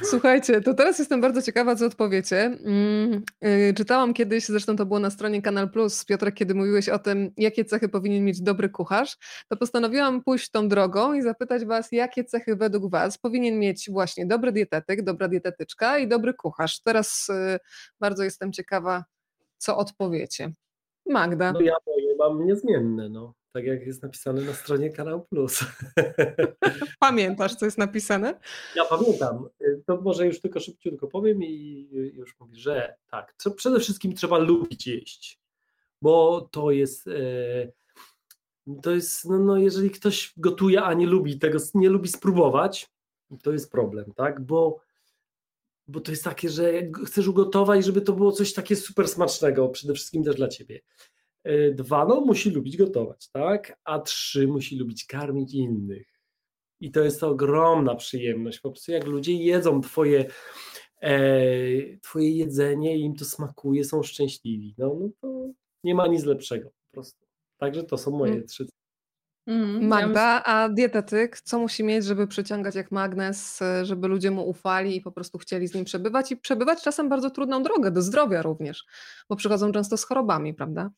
Słuchajcie, 0.04 0.62
to 0.62 0.74
teraz 0.74 1.00
jestem 1.00 1.22
bardzo 1.22 1.42
ciekawa, 1.42 1.76
co 1.76 1.86
odpowiecie. 1.86 2.38
Mm, 2.66 3.24
y, 3.46 3.74
czytałam 3.78 4.14
kiedyś, 4.14 4.46
zresztą 4.46 4.76
to 4.76 4.86
było 4.86 5.00
na 5.00 5.10
stronie 5.10 5.42
Kanal 5.42 5.70
Plus, 5.70 6.06
Piotrek, 6.06 6.36
kiedy 6.36 6.56
mówiłeś 6.56 6.90
o 6.90 7.00
tym, 7.00 7.32
jakie 7.38 7.66
cechy 7.66 7.90
powinien 7.90 8.26
mieć 8.26 8.42
dobry 8.42 8.70
kucharz, 8.70 9.18
to 9.48 9.58
postanowiłam 9.58 10.24
pójść 10.24 10.52
tą 10.52 10.68
drogą 10.68 11.14
i 11.14 11.22
zapytać 11.22 11.66
Was, 11.66 11.92
jakie 11.92 12.24
cechy 12.24 12.56
według 12.56 12.92
Was 12.92 13.18
powinien 13.18 13.60
mieć 13.60 13.90
właśnie 13.92 14.26
dobry 14.26 14.52
dietetyk, 14.52 15.04
dobra 15.04 15.28
dietetyczka 15.28 16.00
i 16.00 16.08
dobry 16.08 16.34
kucharz. 16.34 16.82
Teraz 16.82 17.30
y, 17.30 17.60
bardzo 18.00 18.24
jestem 18.24 18.52
ciekawa, 18.52 19.06
co 19.58 19.78
odpowiecie. 19.78 20.52
Magda. 21.06 21.52
No 21.52 21.62
ja 21.62 21.76
moje 21.88 22.16
mam 22.16 22.46
niezmienne, 22.46 23.10
no 23.10 23.39
tak 23.52 23.66
jak 23.66 23.88
jest 23.88 24.04
napisane 24.04 24.42
na 24.42 24.54
stronie 24.54 24.90
Kanał 24.90 25.26
Plus. 25.26 25.60
Pamiętasz, 27.00 27.56
co 27.56 27.66
jest 27.66 27.78
napisane? 27.78 28.40
Ja 28.76 28.86
pamiętam. 28.86 29.50
To 29.86 30.02
może 30.02 30.26
już 30.26 30.42
tylko 30.42 30.60
szybciutko 30.60 31.08
powiem 31.08 31.44
i 31.44 31.88
już 32.14 32.40
mówię, 32.40 32.56
że 32.56 32.96
tak. 33.12 33.36
Przede 33.56 33.80
wszystkim 33.80 34.16
trzeba 34.16 34.38
lubić 34.38 34.88
jeść, 34.88 35.40
bo 36.02 36.42
to 36.52 36.72
jest. 36.72 37.08
E, 37.08 37.72
to 38.82 38.92
jest, 38.92 39.26
no, 39.26 39.40
no 39.40 39.58
jeżeli 39.58 39.92
ktoś 39.92 40.34
gotuje, 40.38 40.84
a 40.84 40.94
nie 40.94 41.06
lubi 41.06 41.40
tego, 41.40 41.60
nie 41.74 41.90
lubi 41.90 42.08
spróbować, 42.10 42.90
to 43.44 43.52
jest 43.52 43.72
problem, 43.72 44.14
tak? 44.16 44.42
Bo, 44.42 44.80
bo 45.88 46.00
to 46.00 46.12
jest 46.12 46.24
takie, 46.24 46.50
że 46.50 46.72
chcesz 47.06 47.28
ugotować, 47.28 47.86
żeby 47.86 48.02
to 48.02 48.14
było 48.14 48.32
coś 48.32 48.54
takie 48.54 48.76
super 48.76 49.08
smacznego, 49.08 49.70
przede 49.70 49.94
wszystkim 49.94 50.24
też 50.24 50.36
dla 50.36 50.48
ciebie. 50.48 50.80
E, 51.44 51.72
dwa, 51.72 52.06
no 52.06 52.22
musi 52.22 52.50
lubić 52.50 52.78
gotować, 52.78 53.30
tak? 53.30 53.80
A 53.84 54.00
trzy, 54.00 54.48
musi 54.48 54.80
lubić 54.80 55.06
karmić 55.06 55.54
innych. 55.54 56.08
I 56.80 56.92
to 56.92 57.04
jest 57.04 57.24
ogromna 57.24 57.96
przyjemność. 57.96 58.60
Po 58.60 58.72
prostu 58.72 58.92
jak 58.92 59.06
ludzie 59.06 59.34
jedzą 59.34 59.82
twoje, 59.82 60.26
e, 61.02 61.20
twoje 62.02 62.32
jedzenie 62.32 62.98
i 62.98 63.02
im 63.02 63.16
to 63.16 63.26
smakuje, 63.26 63.84
są 63.84 64.04
szczęśliwi. 64.04 64.76
No, 64.78 64.98
no 65.00 65.10
to 65.22 65.50
nie 65.84 65.96
ma 65.96 66.08
nic 66.08 66.24
lepszego 66.24 66.70
po 66.70 66.92
prostu. 66.92 67.26
Także 67.58 67.84
to 67.84 67.98
są 67.98 68.12
moje 68.12 68.34
mm. 68.34 68.48
trzy. 68.48 68.68
Mm, 69.48 69.88
Magda, 69.88 70.44
a 70.44 70.70
dietetyk, 70.70 71.42
co 71.42 71.60
musi 71.60 71.84
mieć, 71.84 72.06
żeby 72.06 72.28
przyciągać 72.28 72.76
jak 72.76 72.92
magnes, 72.92 73.60
żeby 73.84 74.08
ludzie 74.08 74.32
mu 74.32 74.50
ufali 74.50 74.96
i 74.96 75.02
po 75.02 75.12
prostu 75.12 75.38
chcieli 75.38 75.68
z 75.68 75.74
nim 75.74 75.86
przebywać 75.86 76.32
i 76.32 76.38
przebywać 76.38 76.84
czasem 76.84 77.10
bardzo 77.10 77.30
trudną 77.30 77.64
drogę 77.64 77.92
do 77.92 78.02
zdrowia 78.02 78.42
również, 78.42 78.86
bo 79.30 79.36
przychodzą 79.36 79.72
często 79.72 79.98
z 79.98 80.04
chorobami, 80.04 80.54
prawda? 80.54 80.90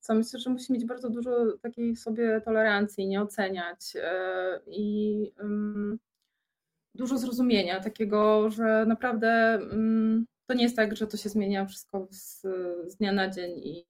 Co, 0.00 0.14
myślę, 0.14 0.40
że 0.40 0.50
musi 0.50 0.72
mieć 0.72 0.84
bardzo 0.84 1.10
dużo 1.10 1.30
takiej 1.62 1.96
sobie 1.96 2.40
tolerancji, 2.40 3.06
nie 3.06 3.22
oceniać 3.22 3.96
e, 3.96 4.60
i 4.66 5.32
dużo 6.94 7.18
zrozumienia 7.18 7.80
takiego, 7.80 8.50
że 8.50 8.86
naprawdę 8.86 9.28
mm, 9.54 10.26
to 10.46 10.54
nie 10.54 10.62
jest 10.62 10.76
tak, 10.76 10.96
że 10.96 11.06
to 11.06 11.16
się 11.16 11.28
zmienia 11.28 11.66
wszystko 11.66 12.08
z, 12.10 12.40
z 12.86 12.96
dnia 12.96 13.12
na 13.12 13.30
dzień 13.30 13.58
i, 13.58 13.84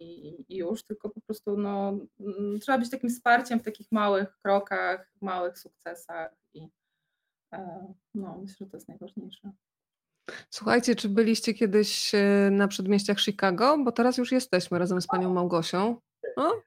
i, 0.49 0.57
już, 0.57 0.83
tylko 0.83 1.11
po 1.11 1.21
prostu 1.21 1.57
no, 1.57 1.99
mm, 2.21 2.61
trzeba 2.61 2.79
być 2.79 2.91
takim 2.91 3.11
wsparciem 3.11 3.61
w 3.61 3.65
takich 3.65 3.93
małych 3.93 4.39
krokach, 4.39 5.13
małych 5.21 5.59
sukcesach 5.59 6.35
i 6.55 6.69
e, 7.53 7.95
no, 8.15 8.39
myślę, 8.39 8.57
że 8.61 8.71
to 8.71 8.77
jest 8.77 8.89
najważniejsze. 8.89 9.53
Słuchajcie, 10.51 10.95
czy 10.95 11.09
byliście 11.09 11.55
kiedyś 11.55 12.15
e, 12.15 12.49
na 12.51 12.69
przedmieściach 12.69 13.21
Chicago? 13.21 13.79
Bo 13.85 13.93
teraz 13.93 14.19
już 14.19 14.33
jesteśmy 14.33 14.79
razem 14.79 15.01
z 15.01 15.07
panią 15.07 15.33
Małgosią. 15.33 15.97
No? 16.37 16.63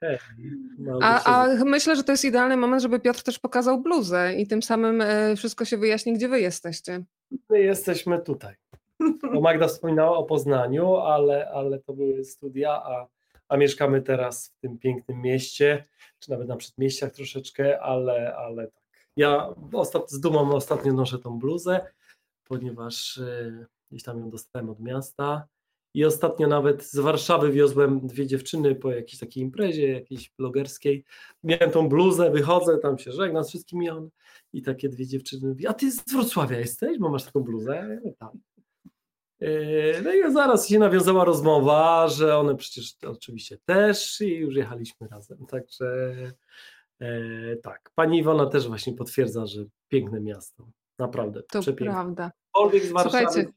A, 1.01 1.23
a, 1.23 1.47
myślę, 1.65 1.95
że 1.95 2.03
to 2.03 2.11
jest 2.11 2.25
idealny 2.25 2.57
moment, 2.57 2.81
żeby 2.81 2.99
Piotr 2.99 3.23
też 3.23 3.39
pokazał 3.39 3.81
bluzę 3.81 4.35
i 4.35 4.47
tym 4.47 4.63
samym 4.63 5.01
e, 5.01 5.35
wszystko 5.35 5.65
się 5.65 5.77
wyjaśni, 5.77 6.13
gdzie 6.13 6.29
wy 6.29 6.39
jesteście. 6.39 7.03
My 7.49 7.59
jesteśmy 7.59 8.19
tutaj. 8.21 8.55
Bo 9.33 9.41
Magda 9.41 9.67
wspominała 9.67 10.17
o 10.17 10.23
Poznaniu, 10.23 10.95
ale, 10.95 11.49
ale 11.49 11.79
to 11.79 11.93
były 11.93 12.23
studia, 12.23 12.71
a, 12.71 13.07
a 13.49 13.57
mieszkamy 13.57 14.01
teraz 14.01 14.53
w 14.57 14.59
tym 14.59 14.77
pięknym 14.77 15.21
mieście, 15.21 15.85
czy 16.19 16.31
nawet 16.31 16.47
na 16.47 16.55
przedmieściach 16.55 17.11
troszeczkę, 17.11 17.79
ale, 17.79 18.35
ale 18.35 18.67
tak. 18.67 18.83
Ja 19.17 19.53
ostat, 19.73 20.11
z 20.11 20.19
dumą 20.19 20.51
ostatnio 20.55 20.93
noszę 20.93 21.19
tą 21.19 21.39
bluzę 21.39 21.85
ponieważ 22.47 23.17
e, 23.17 23.65
gdzieś 23.91 24.03
tam 24.03 24.19
ją 24.19 24.29
dostałem 24.29 24.69
od 24.69 24.79
miasta. 24.79 25.47
I 25.93 26.05
ostatnio 26.05 26.47
nawet 26.47 26.83
z 26.83 26.99
Warszawy 26.99 27.51
wiozłem 27.51 28.07
dwie 28.07 28.27
dziewczyny 28.27 28.75
po 28.75 28.91
jakiejś 28.91 29.19
takiej 29.19 29.43
imprezie, 29.43 29.87
jakiejś 29.87 30.31
blogerskiej. 30.37 31.05
Miałem 31.43 31.71
tą 31.71 31.89
bluzę, 31.89 32.31
wychodzę, 32.31 32.77
tam 32.77 32.97
się 32.97 33.11
żegnam 33.11 33.43
z 33.43 33.49
wszystkimi 33.49 33.89
on 33.89 34.09
i 34.53 34.61
takie 34.61 34.89
dwie 34.89 35.07
dziewczyny 35.07 35.55
a 35.67 35.73
ty 35.73 35.91
z 35.91 36.13
Wrocławia 36.13 36.59
jesteś, 36.59 36.99
bo 36.99 37.09
masz 37.09 37.25
taką 37.25 37.39
bluzę? 37.39 37.99
Tam. 38.19 38.39
E, 39.41 40.01
no 40.01 40.13
i 40.13 40.33
zaraz 40.33 40.67
się 40.67 40.79
nawiązała 40.79 41.25
rozmowa, 41.25 42.07
że 42.07 42.37
one 42.37 42.55
przecież 42.55 42.95
oczywiście 43.07 43.57
też 43.65 44.21
i 44.21 44.35
już 44.35 44.55
jechaliśmy 44.55 45.07
razem. 45.07 45.45
Także 45.45 46.15
e, 46.99 47.55
tak, 47.55 47.91
pani 47.95 48.19
Iwona 48.19 48.45
też 48.45 48.67
właśnie 48.67 48.93
potwierdza, 48.93 49.45
że 49.45 49.65
piękne 49.87 50.19
miasto. 50.19 50.67
Naprawdę, 50.99 51.43
to 51.51 51.61
przepiękne. 51.61 51.93
prawda. 51.93 52.31
Z 52.83 52.91
Warszawy 52.91 53.25
Słuchajcie. 53.25 53.51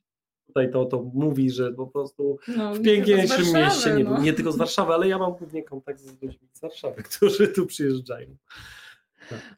tutaj 0.46 0.72
to, 0.72 0.84
to 0.84 1.02
mówi, 1.14 1.50
że 1.50 1.72
po 1.72 1.86
prostu 1.86 2.38
no, 2.48 2.74
w 2.74 2.82
piękniejszym 2.82 3.54
mieście, 3.54 3.94
nie, 3.94 4.04
no. 4.04 4.20
nie 4.20 4.32
tylko 4.32 4.52
z 4.52 4.56
Warszawy, 4.56 4.92
ale 4.92 5.08
ja 5.08 5.18
mam 5.18 5.32
głównie 5.32 5.62
kontakt 5.62 6.00
z 6.00 6.22
ludźmi 6.22 6.48
z 6.52 6.60
Warszawy, 6.60 7.02
którzy 7.10 7.48
tu 7.48 7.66
przyjeżdżają. 7.66 8.36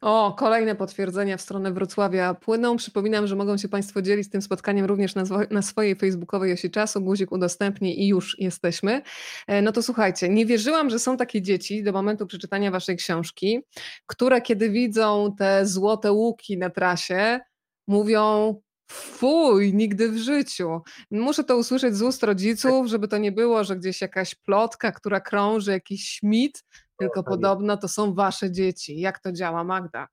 O, 0.01 0.35
kolejne 0.37 0.75
potwierdzenia 0.75 1.37
w 1.37 1.41
stronę 1.41 1.73
Wrocławia 1.73 2.33
płyną. 2.33 2.77
Przypominam, 2.77 3.27
że 3.27 3.35
mogą 3.35 3.57
się 3.57 3.69
Państwo 3.69 4.01
dzielić 4.01 4.29
tym 4.29 4.41
spotkaniem 4.41 4.85
również 4.85 5.15
na, 5.15 5.23
na 5.51 5.61
swojej 5.61 5.95
facebookowej 5.95 6.53
osi 6.53 6.71
czasu. 6.71 7.01
Guzik 7.01 7.31
udostępni 7.31 8.03
i 8.03 8.07
już 8.07 8.39
jesteśmy. 8.39 9.01
E, 9.47 9.61
no 9.61 9.71
to 9.71 9.83
słuchajcie, 9.83 10.29
nie 10.29 10.45
wierzyłam, 10.45 10.89
że 10.89 10.99
są 10.99 11.17
takie 11.17 11.41
dzieci 11.41 11.83
do 11.83 11.91
momentu 11.91 12.25
przeczytania 12.25 12.71
Waszej 12.71 12.97
książki, 12.97 13.59
które 14.05 14.41
kiedy 14.41 14.69
widzą 14.69 15.35
te 15.37 15.65
złote 15.65 16.11
łuki 16.11 16.57
na 16.57 16.69
trasie, 16.69 17.39
mówią 17.87 18.55
Fuj, 18.91 19.73
nigdy 19.73 20.09
w 20.09 20.17
życiu. 20.17 20.81
Muszę 21.11 21.43
to 21.43 21.57
usłyszeć 21.57 21.95
z 21.95 22.01
ust 22.01 22.23
rodziców, 22.23 22.87
żeby 22.87 23.07
to 23.07 23.17
nie 23.17 23.31
było, 23.31 23.63
że 23.63 23.75
gdzieś 23.75 24.01
jakaś 24.01 24.35
plotka, 24.35 24.91
która 24.91 25.21
krąży, 25.21 25.71
jakiś 25.71 26.19
mit, 26.23 26.63
tylko 26.99 27.23
podobno 27.23 27.77
to 27.77 27.87
są 27.87 28.13
wasze 28.13 28.51
dzieci. 28.51 28.99
Jak 28.99 29.19
to 29.19 29.31
działa, 29.31 29.63
Magda? 29.63 30.07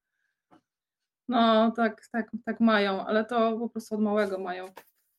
No, 1.29 1.71
tak, 1.71 2.03
tak, 2.13 2.31
tak 2.45 2.61
mają, 2.61 3.07
ale 3.07 3.25
to 3.25 3.59
po 3.59 3.69
prostu 3.69 3.95
od 3.95 4.01
małego 4.01 4.39
mają 4.39 4.67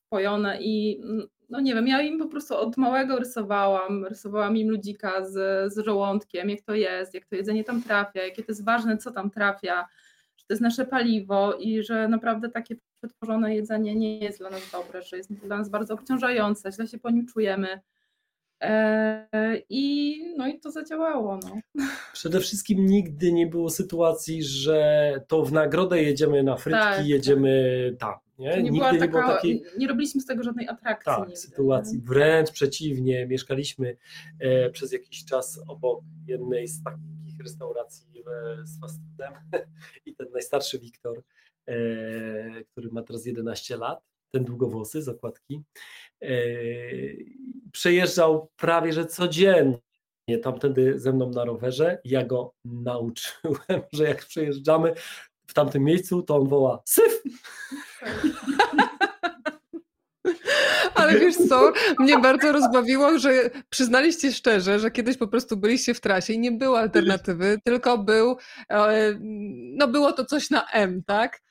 pojone 0.08 0.62
i 0.62 1.02
no 1.48 1.60
nie 1.60 1.74
wiem, 1.74 1.86
ja 1.86 2.02
im 2.02 2.18
po 2.18 2.26
prostu 2.26 2.56
od 2.56 2.76
małego 2.76 3.18
rysowałam, 3.18 4.04
rysowałam 4.04 4.56
im 4.56 4.70
ludzika 4.70 5.26
z, 5.26 5.32
z 5.72 5.84
żołądkiem, 5.84 6.50
jak 6.50 6.60
to 6.62 6.74
jest, 6.74 7.14
jak 7.14 7.26
to 7.26 7.36
jedzenie 7.36 7.64
tam 7.64 7.82
trafia, 7.82 8.22
jakie 8.22 8.42
to 8.42 8.52
jest 8.52 8.64
ważne, 8.64 8.98
co 8.98 9.10
tam 9.10 9.30
trafia, 9.30 9.88
to 10.52 10.54
jest 10.54 10.62
nasze 10.62 10.84
paliwo 10.86 11.54
i 11.54 11.82
że 11.82 12.08
naprawdę 12.08 12.48
takie 12.48 12.76
przetworzone 13.00 13.54
jedzenie 13.54 13.94
nie 13.94 14.18
jest 14.18 14.38
dla 14.38 14.50
nas 14.50 14.70
dobre, 14.72 15.02
że 15.02 15.16
jest 15.16 15.32
dla 15.32 15.58
nas 15.58 15.68
bardzo 15.68 15.94
obciążające, 15.94 16.72
źle 16.72 16.86
się 16.86 16.98
po 16.98 17.10
nim 17.10 17.26
czujemy. 17.26 17.80
E, 18.62 19.62
I, 19.68 20.14
no 20.36 20.46
i 20.46 20.60
to 20.60 20.70
zadziałało. 20.70 21.38
No. 21.44 21.84
Przede 22.12 22.40
wszystkim 22.40 22.86
nigdy 22.86 23.32
nie 23.32 23.46
było 23.46 23.70
sytuacji, 23.70 24.42
że 24.42 25.14
to 25.28 25.44
w 25.44 25.52
nagrodę 25.52 26.02
jedziemy 26.02 26.42
na 26.42 26.56
frytki, 26.56 26.80
Tak, 26.80 27.06
jedziemy 27.06 27.96
tam. 27.98 28.14
Nie? 28.38 28.62
Nie, 28.62 28.72
była 28.72 28.92
nie 28.92 28.98
taka, 28.98 29.12
było 29.12 29.34
takiej 29.34 29.64
nie 29.78 29.88
robiliśmy 29.88 30.20
z 30.20 30.26
tego 30.26 30.42
żadnej 30.42 30.68
atrakcji. 30.68 31.12
tak, 31.12 31.20
nigdy, 31.20 31.36
sytuacji. 31.36 31.98
nie? 31.98 32.04
Wręcz 32.04 32.50
przeciwnie, 32.50 33.26
mieszkaliśmy 33.26 33.96
e, 34.38 34.70
przez 34.70 34.92
jakiś 34.92 35.24
czas 35.24 35.60
obok 35.68 36.00
jednej 36.26 36.68
z 36.68 36.82
takich 36.82 37.40
restauracji 37.42 38.06
e, 38.20 38.66
z 38.66 38.80
fast 38.80 39.00
foodem 39.22 39.32
i 40.06 40.14
ten 40.14 40.26
najstarszy 40.32 40.78
Wiktor, 40.78 41.22
e, 41.66 41.74
który 42.64 42.88
ma 42.92 43.02
teraz 43.02 43.26
11 43.26 43.76
lat, 43.76 44.04
ten 44.30 44.44
długowłosy, 44.44 45.02
zakładki, 45.02 45.62
e, 46.22 46.28
przejeżdżał 47.72 48.50
prawie 48.56 48.92
że 48.92 49.06
codziennie 49.06 49.78
tamtędy 50.42 50.98
ze 50.98 51.12
mną 51.12 51.30
na 51.30 51.44
rowerze. 51.44 52.00
Ja 52.04 52.24
go 52.24 52.54
nauczyłem, 52.64 53.82
że 53.92 54.04
jak 54.04 54.26
przejeżdżamy 54.26 54.94
w 55.52 55.54
tamtym 55.54 55.84
miejscu, 55.84 56.22
to 56.22 56.36
on 56.36 56.48
woła 56.48 56.82
syf! 56.84 57.22
Ale 60.94 61.18
wiesz 61.20 61.36
co, 61.48 61.72
mnie 61.98 62.18
bardzo 62.18 62.52
rozbawiło, 62.52 63.18
że 63.18 63.50
przyznaliście 63.70 64.32
szczerze, 64.32 64.78
że 64.78 64.90
kiedyś 64.90 65.16
po 65.16 65.28
prostu 65.28 65.56
byliście 65.56 65.94
w 65.94 66.00
trasie 66.00 66.32
i 66.32 66.38
nie 66.38 66.52
było 66.52 66.78
alternatywy, 66.78 67.58
tylko 67.64 67.98
był, 67.98 68.36
e, 68.70 69.14
no 69.76 69.88
było 69.88 70.12
to 70.12 70.24
coś 70.24 70.50
na 70.50 70.66
M, 70.70 71.02
tak? 71.06 71.42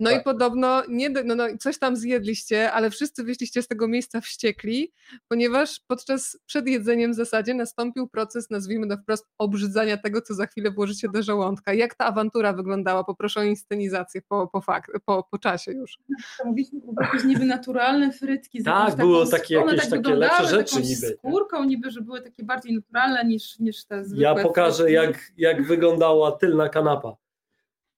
No 0.00 0.10
Tak. 0.10 0.20
i 0.20 0.24
podobno 0.24 0.82
nie, 0.88 1.10
no, 1.10 1.34
no, 1.34 1.44
coś 1.60 1.78
tam 1.78 1.96
zjedliście, 1.96 2.72
ale 2.72 2.90
wszyscy 2.90 3.24
wyszliście 3.24 3.62
z 3.62 3.68
tego 3.68 3.88
miejsca 3.88 4.20
wściekli, 4.20 4.92
ponieważ 5.28 5.80
podczas 5.86 6.38
przed 6.46 6.66
jedzeniem 6.66 7.12
w 7.12 7.14
zasadzie 7.14 7.54
nastąpił 7.54 8.08
proces, 8.08 8.50
nazwijmy 8.50 8.88
to 8.88 8.96
wprost, 8.96 9.26
obrzydzania 9.38 9.96
tego, 9.96 10.20
co 10.20 10.34
za 10.34 10.46
chwilę 10.46 10.70
włożycie 10.70 11.08
do 11.14 11.22
żołądka. 11.22 11.74
Jak 11.74 11.94
ta 11.94 12.04
awantura 12.04 12.52
wyglądała? 12.52 13.04
Poproszę 13.04 13.40
o 13.40 13.42
inscenizację 13.42 14.22
po, 14.28 14.48
po, 14.52 14.60
fakt, 14.60 14.90
po, 15.04 15.28
po 15.30 15.38
czasie 15.38 15.72
już. 15.72 15.98
Mówiliśmy 16.44 16.80
po 16.80 17.02
jakieś 17.02 17.24
niby 17.24 17.44
naturalne 17.44 18.12
frytki. 18.12 18.60
Z 18.60 18.64
Tak, 18.64 18.96
było 18.96 19.24
taką- 19.24 19.30
takie 19.30 19.54
jakieś 19.54 19.80
tak 19.80 19.90
takie 20.02 20.14
lepsze 20.14 20.46
rzeczy 20.46 20.76
niby, 20.82 21.16
skórką 21.18 21.64
niby, 21.64 21.90
że 21.90 22.00
były 22.00 22.20
takie 22.22 22.44
bardziej 22.44 22.74
naturalne 22.74 23.24
niż, 23.24 23.58
niż 23.58 23.84
te 23.84 24.04
zwykłe 24.04 24.22
Ja 24.24 24.34
pokażę, 24.34 24.76
frytki. 24.76 24.92
jak, 24.94 25.32
jak 25.36 25.66
wyglądała 25.66 26.32
tylna 26.32 26.68
kanapa. 26.68 27.16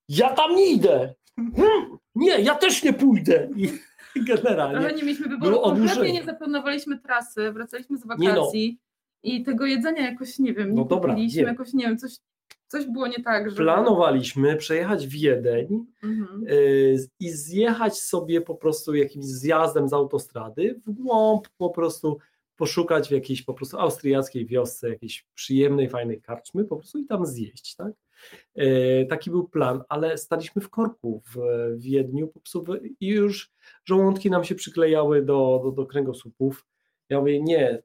Ja 0.08 0.30
tam 0.30 0.56
nie 0.56 0.70
idę! 0.72 1.14
Hmm, 1.36 1.98
nie, 2.14 2.40
ja 2.40 2.54
też 2.54 2.82
nie 2.82 2.92
pójdę! 2.92 3.48
I 3.56 3.68
generalnie. 4.28 4.86
nie 4.96 5.02
mieliśmy 5.02 5.28
wyboru, 5.28 5.60
kompletnie 5.60 6.12
nie 6.12 6.24
zaplanowaliśmy 6.24 6.98
trasy, 6.98 7.52
wracaliśmy 7.52 7.98
z 7.98 8.04
Nie 8.18 8.28
no. 8.28 8.34
wakacji 8.40 8.78
i 9.22 9.42
tego 9.42 9.66
jedzenia 9.66 10.10
jakoś, 10.10 10.38
nie 10.38 10.54
wiem, 10.54 10.68
nie 10.70 10.74
No 10.76 10.84
dobra, 10.84 11.10
kupiliśmy, 11.12 11.40
wiem. 11.40 11.48
jakoś, 11.48 11.72
nie 11.72 11.84
wiem, 11.84 11.98
coś, 11.98 12.12
coś 12.68 12.86
było 12.86 13.06
nie 13.06 13.22
tak, 13.22 13.50
że... 13.50 13.56
Planowaliśmy 13.56 14.56
przejechać 14.56 15.06
Wiedeń 15.06 15.86
Mhm. 16.02 16.44
yy, 16.48 16.96
i 17.20 17.30
zjechać 17.30 17.98
sobie 18.00 18.40
po 18.40 18.54
prostu 18.54 18.94
jakimś 18.94 19.24
zjazdem 19.24 19.88
z 19.88 19.92
autostrady 19.92 20.80
w 20.86 20.90
głąb 20.92 21.48
po 21.58 21.70
prostu 21.70 22.18
poszukać 22.56 23.08
w 23.08 23.10
jakiejś 23.10 23.42
po 23.42 23.54
prostu 23.54 23.78
austriackiej 23.78 24.46
wiosce 24.46 24.88
jakiejś 24.88 25.26
przyjemnej, 25.34 25.88
fajnej 25.88 26.20
karczmy 26.20 26.64
po 26.64 26.76
prostu 26.76 26.98
i 26.98 27.06
tam 27.06 27.26
zjeść, 27.26 27.74
tak? 27.74 27.92
Yy, 28.54 29.06
Taki 29.10 29.30
był 29.30 29.48
plan, 29.48 29.82
ale 29.88 30.18
staliśmy 30.18 30.62
w 30.62 30.70
korku 30.70 31.22
w 31.34 31.38
Wiedniu 31.78 32.32
i 33.00 33.06
już 33.06 33.52
żołądki 33.84 34.30
nam 34.30 34.44
się 34.44 34.54
przyklejały 34.54 35.22
do, 35.22 35.60
do, 35.64 35.70
do 35.70 35.86
kręgosłupów. 35.86 36.66
Ja 37.08 37.20
mówię, 37.20 37.42
nie, 37.42 37.82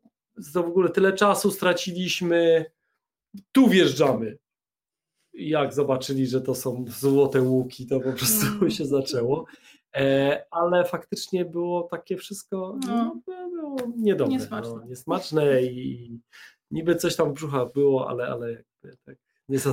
to 0.53 0.63
w 0.63 0.67
ogóle 0.67 0.89
tyle 0.89 1.13
czasu 1.13 1.51
straciliśmy, 1.51 2.65
tu 3.51 3.67
wjeżdżamy. 3.67 4.37
Jak 5.33 5.73
zobaczyli, 5.73 6.27
że 6.27 6.41
to 6.41 6.55
są 6.55 6.85
złote 6.87 7.41
łuki, 7.41 7.87
to 7.87 7.99
po 7.99 8.13
prostu 8.13 8.45
Mm. 8.47 8.71
się 8.77 8.85
zaczęło. 8.85 9.45
E, 9.95 10.45
ale 10.51 10.85
faktycznie 10.85 11.45
było 11.45 11.83
takie 11.83 12.17
wszystko 12.17 12.79
No. 12.87 13.21
no, 13.25 13.49
było 13.49 13.77
niedobre, 13.97 14.33
Niesmaczne. 14.33 14.73
No, 14.75 14.85
niesmaczne 14.85 15.61
i 15.63 16.19
niby 16.71 16.95
coś 16.95 17.15
tam 17.15 17.29
w 17.29 17.33
brzuchach 17.33 17.71
było, 17.73 18.09
ale, 18.09 18.27
ale 18.27 18.51
jakby 18.51 18.97
tak 19.05 19.17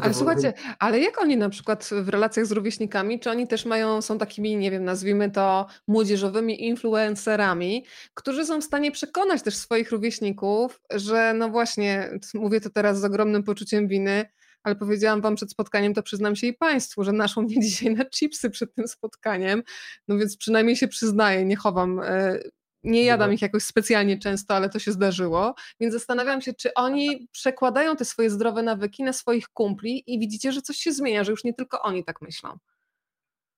Ale 0.02 0.14
słuchajcie, 0.14 0.52
ale 0.78 1.00
jak 1.00 1.21
oni 1.23 1.37
na 1.37 1.49
przykład 1.49 1.90
w 2.02 2.09
relacjach 2.09 2.47
z 2.47 2.52
rówieśnikami, 2.52 3.20
czy 3.20 3.31
oni 3.31 3.48
też 3.48 3.64
mają, 3.64 4.03
są 4.03 4.18
takimi, 4.18 4.57
nie 4.57 4.70
wiem, 4.70 4.85
nazwijmy 4.85 5.31
to 5.31 5.66
młodzieżowymi 5.88 6.66
influencerami, 6.66 7.85
którzy 8.14 8.46
są 8.46 8.61
w 8.61 8.64
stanie 8.64 8.92
przekonać 8.92 9.42
też 9.42 9.57
swoich 9.57 9.90
rówieśników, 9.90 10.81
że 10.90 11.35
no 11.35 11.48
właśnie, 11.48 12.11
mówię 12.35 12.61
to 12.61 12.70
teraz 12.70 13.01
z 13.01 13.05
ogromnym 13.05 13.42
poczuciem 13.42 13.88
winy, 13.88 14.25
ale 14.62 14.77
powiedziałam 14.77 15.20
wam 15.20 15.35
przed 15.35 15.51
spotkaniem, 15.51 15.94
to 15.94 16.03
przyznam 16.03 16.37
się 16.37 16.46
i 16.46 16.55
państwu, 16.55 17.05
że 17.05 17.12
naszło 17.12 17.42
mnie 17.42 17.61
dzisiaj 17.66 17.94
na 17.94 18.05
chipsy 18.05 18.51
przed 18.51 18.75
tym 18.75 18.88
spotkaniem, 18.88 19.62
no 20.09 20.18
więc 20.18 20.37
przynajmniej 20.37 20.77
się 20.77 20.88
przyznaję, 20.88 21.44
nie 21.44 21.57
chowam, 21.57 22.01
e, 22.01 22.38
nie 22.85 23.05
jadam 23.05 23.29
No. 23.29 23.35
ich 23.35 23.42
jakoś 23.42 23.62
specjalnie 23.62 24.18
często, 24.18 24.55
ale 24.55 24.68
to 24.68 24.79
się 24.79 24.92
zdarzyło, 24.92 25.55
więc 25.81 25.94
zastanawiam 25.94 26.40
się, 26.40 26.55
czy 26.55 26.75
oni 26.75 27.29
przekładają 27.33 27.97
te 27.97 28.05
swoje 28.05 28.31
zdrowe 28.31 28.62
nawyki 28.62 29.03
na 29.03 29.12
swoich 29.12 29.49
kumpli 29.49 30.05
i 30.07 30.18
widzicie, 30.18 30.53
że 30.53 30.62
coś 30.62 30.77
się 30.77 30.92
zmienia, 30.92 31.25
że 31.25 31.31
już 31.31 31.44
nie 31.44 31.55
tylko 31.55 31.83
oni 31.83 32.05
tak 32.05 32.23
myślą. 32.23 32.59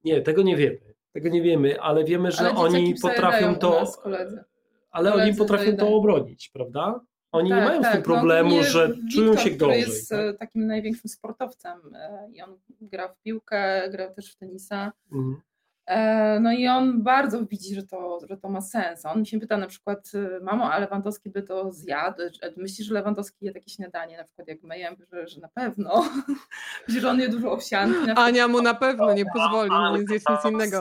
Nie, 0.05 0.23
tego 0.23 0.43
nie 0.43 0.57
wiemy. 0.57 0.79
Tego 1.13 1.29
nie 1.29 1.43
wiemy, 1.43 1.81
ale 1.81 2.05
wiemy, 2.05 2.33
że 2.33 2.39
Ale 2.41 2.51
oni 2.55 2.95
potrafią 3.03 3.55
to. 3.57 3.81
nas, 3.81 3.97
koledzy. 3.97 4.45
Ale 4.91 5.11
oni 5.13 5.21
koledzy 5.21 5.39
potrafią 5.39 5.65
to 5.65 5.67
przejedają. 5.77 5.95
obronić, 5.97 6.49
prawda? 6.53 7.01
Oni 7.33 7.51
nie 7.51 7.57
Tak, 7.57 7.65
mają 7.69 7.81
z 7.81 7.83
tym 7.83 7.93
tak, 7.93 8.07
no 8.09 8.15
problemu, 8.15 8.49
ogólnie 8.49 8.71
że 8.71 8.93
czują 9.15 9.37
się 9.37 9.51
który 9.51 9.59
gorzej. 9.59 9.81
jest 9.81 10.09
tak? 10.09 10.19
e, 10.21 10.35
takim 10.35 10.67
największym 10.67 11.09
sportowcem 11.11 11.79
e, 11.95 12.29
i 12.33 12.43
on 12.43 12.59
gra 12.81 13.09
w 13.09 13.23
piłkę, 13.23 13.89
gra 13.91 14.11
też 14.11 14.33
w 14.33 14.37
tenisa. 14.37 14.93
Mhm. 15.13 15.41
E, 15.87 16.41
No 16.41 16.53
i 16.53 16.69
on 16.69 17.03
bardzo 17.03 17.47
widzi, 17.47 17.75
że 17.75 17.83
to, 17.83 18.19
że 18.29 18.37
to 18.37 18.49
ma 18.49 18.61
sens. 18.61 19.07
On 19.07 19.21
mi 19.21 19.27
się 19.27 19.41
pyta 19.41 19.57
na 19.57 19.67
przykład, 19.67 20.11
e, 20.15 20.41
mamo, 20.41 20.73
a 20.73 20.79
Lewandowski 20.79 21.31
by 21.31 21.43
to 21.43 21.73
zjadł? 21.73 22.23
Myślisz, 22.57 22.87
że 22.89 22.95
Lewandowski 22.95 23.47
je 23.47 23.53
takie 23.53 23.71
śniadanie, 23.71 24.17
na 24.17 24.25
przykład 24.25 24.49
jak 24.49 24.63
my? 24.63 24.79
Ja 24.79 24.91
mówię, 24.91 25.05
że, 25.13 25.29
że 25.29 25.41
na 25.41 25.49
pewno. 25.49 26.05
że 27.01 27.11
on 27.11 27.21
je 27.21 27.29
dużo 27.29 27.53
owsianki. 27.53 28.11
Ania 28.17 28.49
mu 28.49 28.63
na 28.63 28.75
pewno 28.75 29.13
nie 29.15 29.25
pozwoli, 29.35 29.71
nie 29.99 30.07
zjeść 30.07 30.25
nic 30.31 30.53
innego. 30.53 30.81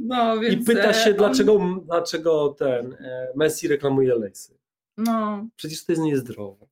No, 0.00 0.36
I 0.36 0.40
więc, 0.40 0.66
pyta 0.66 0.88
e, 0.90 0.94
się, 0.94 1.10
on- 1.10 1.16
dlaczego, 1.16 1.58
dlaczego 1.84 2.48
ten 2.58 2.92
e, 3.00 3.28
Messi 3.36 3.68
reklamuje 3.68 4.14
lejsy. 4.14 4.58
No, 4.96 5.46
Przecież 5.56 5.84
to 5.84 5.92
jest 5.92 6.02
niezdrowe. 6.02 6.66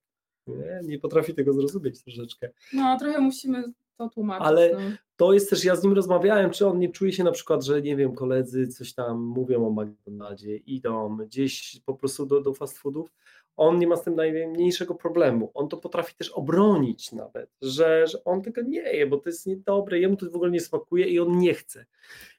Nie, 0.47 0.81
nie 0.83 0.99
potrafi 0.99 1.35
tego 1.35 1.53
zrozumieć 1.53 2.03
troszeczkę. 2.03 2.51
no, 2.73 2.99
trochę 2.99 3.21
musimy 3.21 3.65
to 3.99 4.09
tłumaczyć. 4.09 4.47
Ale- 4.47 4.71
no. 4.73 4.79
To 5.17 5.33
jest 5.33 5.51
też, 5.51 5.65
ja 5.65 5.77
z 5.77 5.83
nim 5.85 5.93
rozmawiałem, 5.93 6.51
czy 6.51 6.67
on 6.67 6.79
nie 6.79 6.89
czuje 6.89 7.13
się 7.13 7.25
na 7.25 7.33
przykład, 7.33 7.65
że 7.65 7.83
nie 7.83 7.97
wiem, 7.97 8.15
koledzy 8.15 8.69
coś 8.69 8.95
tam 8.95 9.23
mówią 9.23 9.67
o 9.67 9.71
McDonaldzie, 9.71 10.57
idą 10.57 11.17
gdzieś 11.17 11.81
po 11.85 11.95
prostu 11.95 12.27
do, 12.27 12.41
do 12.41 12.55
fast 12.55 12.79
foodów. 12.79 13.13
On 13.57 13.79
nie 13.79 13.87
ma 13.87 13.97
z 13.97 14.03
tym 14.03 14.15
najmniejszego 14.15 14.95
problemu. 14.95 15.51
On 15.55 15.69
to 15.69 15.77
potrafi 15.77 16.15
też 16.15 16.31
obronić 16.31 17.13
nawet, 17.13 17.51
że, 17.63 18.07
że 18.07 18.25
on 18.25 18.43
tego 18.43 18.63
nie 18.63 18.81
je, 18.81 19.07
bo 19.07 19.17
to 19.17 19.29
jest 19.29 19.47
niedobre, 19.47 19.99
jemu 19.99 20.17
to 20.17 20.31
w 20.31 20.37
ogóle 20.37 20.51
nie 20.51 20.61
smakuje 20.61 21.07
i 21.07 21.21
on 21.21 21.39
nie 21.39 21.55
chce. 21.55 21.87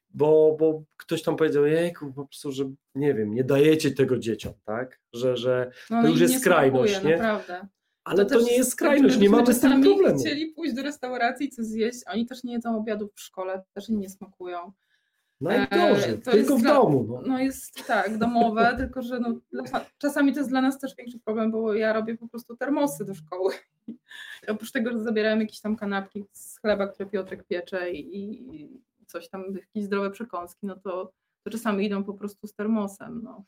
Bo, 0.10 0.56
bo 0.60 0.84
ktoś 0.98 1.24
tam 1.24 1.36
powiedział, 1.36 1.66
jejku, 1.66 2.14
po 2.14 2.26
prostu, 2.26 2.52
że 2.52 2.72
nie 2.96 3.14
wiem, 3.14 3.34
nie 3.34 3.44
dajecie 3.44 3.92
tego 3.92 4.18
dzieciom, 4.18 4.54
tak? 4.66 5.00
Że, 5.14 5.38
że 5.38 5.72
No, 5.90 6.02
to 6.02 6.08
już 6.08 6.20
jest 6.20 6.40
skrajność, 6.40 6.94
smakuje, 6.94 7.16
nie? 7.16 7.22
Naprawdę. 7.22 7.68
Ale 8.08 8.26
to, 8.26 8.36
też 8.36 8.46
nie 8.46 8.58
jest 8.58 8.72
skrajność, 8.72 9.18
nie 9.18 9.30
mamy 9.30 9.54
z 9.54 9.60
tym 9.60 9.82
problemu. 9.82 10.20
chcieli 10.20 10.46
pójść 10.48 10.74
do 10.76 10.84
restauracji, 10.84 11.50
co 11.50 11.64
zjeść, 11.64 12.00
oni 12.08 12.26
też 12.26 12.44
nie 12.44 12.54
jedzą 12.54 12.78
obiadów 12.78 13.14
w 13.16 13.20
szkole, 13.20 13.64
też 13.74 13.90
im 13.90 14.00
nie 14.00 14.10
smakują. 14.10 14.72
Najgorzej, 15.42 16.14
E, 16.14 16.18
to 16.18 16.32
tylko 16.32 16.58
w 16.58 16.62
dla- 16.62 16.74
domu. 16.74 17.04
No. 17.10 17.22
No 17.28 17.40
jest 17.40 17.88
tak, 17.88 18.18
domowe, 18.18 18.74
tylko 18.78 19.02
że 19.02 19.20
no, 19.20 19.36
czasami 19.98 20.34
to 20.34 20.40
jest 20.40 20.50
dla 20.50 20.62
nas 20.62 20.80
też 20.80 20.96
większy 20.96 21.20
problem, 21.20 21.52
bo 21.52 21.74
ja 21.74 21.94
robię 21.94 22.18
po 22.18 22.28
prostu 22.28 22.56
termosy 22.56 23.06
do 23.06 23.16
szkoły. 23.16 23.54
Oprócz 24.48 24.72
tego, 24.72 24.92
że 24.92 25.00
zabierałem 25.04 25.42
jakieś 25.42 25.62
tam 25.62 25.76
kanapki 25.76 26.26
z 26.32 26.60
chleba, 26.60 26.88
które 26.88 27.10
Piotrek 27.10 27.44
piecze 27.44 27.92
i, 27.92 28.20
i 28.62 28.82
coś 29.08 29.30
tam, 29.30 29.44
jakieś 29.56 29.84
zdrowe 29.84 30.12
przekąski, 30.12 30.68
no 30.68 30.76
to, 30.76 31.12
to 31.44 31.50
czasami 31.50 31.86
idą 31.86 32.04
po 32.04 32.14
prostu 32.14 32.48
z 32.48 32.54
termosem. 32.54 33.22
No. 33.24 33.44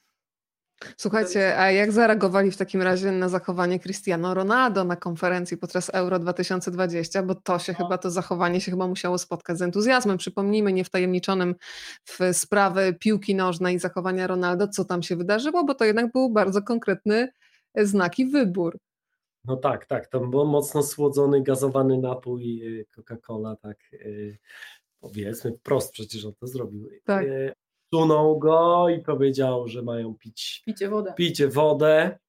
Słuchajcie, 0.97 1.57
a 1.59 1.71
jak 1.71 1.91
zareagowali 1.91 2.51
w 2.51 2.57
takim 2.57 2.81
razie 2.81 3.11
na 3.11 3.29
zachowanie 3.29 3.79
Cristiano 3.79 4.33
Ronaldo 4.33 4.83
na 4.83 4.95
konferencji 4.95 5.57
podczas 5.57 5.89
Euro 5.89 6.19
2020? 6.19 7.23
Bo 7.23 7.35
to 7.35 7.59
się 7.59 7.73
chyba, 7.73 7.97
to 7.97 8.11
zachowanie 8.11 8.61
się 8.61 8.71
chyba 8.71 8.87
musiało 8.87 9.17
spotkać 9.17 9.57
z 9.57 9.61
entuzjazmem. 9.61 10.17
Przypomnijmy 10.17 10.73
niewtajemniczonym 10.73 11.55
w 12.05 12.19
sprawy 12.33 12.95
piłki 12.99 13.35
nożnej 13.35 13.75
i 13.75 13.79
zachowania 13.79 14.27
Ronaldo, 14.27 14.67
co 14.67 14.85
tam 14.85 15.03
się 15.03 15.15
wydarzyło, 15.15 15.63
bo 15.63 15.75
to 15.75 15.85
jednak 15.85 16.11
był 16.11 16.29
bardzo 16.29 16.61
konkretny 16.61 17.29
znak 17.75 18.19
i 18.19 18.25
wybór. 18.25 18.77
No 19.45 19.57
tak, 19.57 19.85
tak, 19.85 20.07
tam 20.07 20.31
był 20.31 20.45
mocno 20.45 20.83
słodzony, 20.83 21.43
gazowany 21.43 21.97
napój 21.97 22.67
y, 22.79 22.85
Coca-Cola, 22.95 23.55
tak 23.55 23.77
y, 23.93 24.37
powiedzmy 24.99 25.51
wprost 25.51 25.91
przecież 25.91 26.25
on 26.25 26.33
to 26.39 26.47
zrobił. 26.47 26.89
Tak. 27.03 27.25
Sunął 27.93 28.39
go 28.39 28.89
i 28.89 28.99
powiedział, 28.99 29.67
że 29.67 29.81
mają 29.81 30.15
pić 30.15 30.63
Picie 30.65 30.89
wodę. 30.89 31.13
picie 31.17 31.47
wodę. 31.47 32.19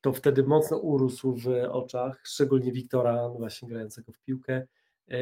to 0.00 0.12
wtedy 0.12 0.42
mocno 0.42 0.78
urósł 0.78 1.34
w 1.34 1.48
oczach, 1.70 2.20
szczególnie 2.24 2.72
Wiktora, 2.72 3.14
no 3.14 3.30
właśnie 3.34 3.68
grającego 3.68 4.12
w 4.12 4.18
piłkę. 4.20 4.66
E, 5.08 5.18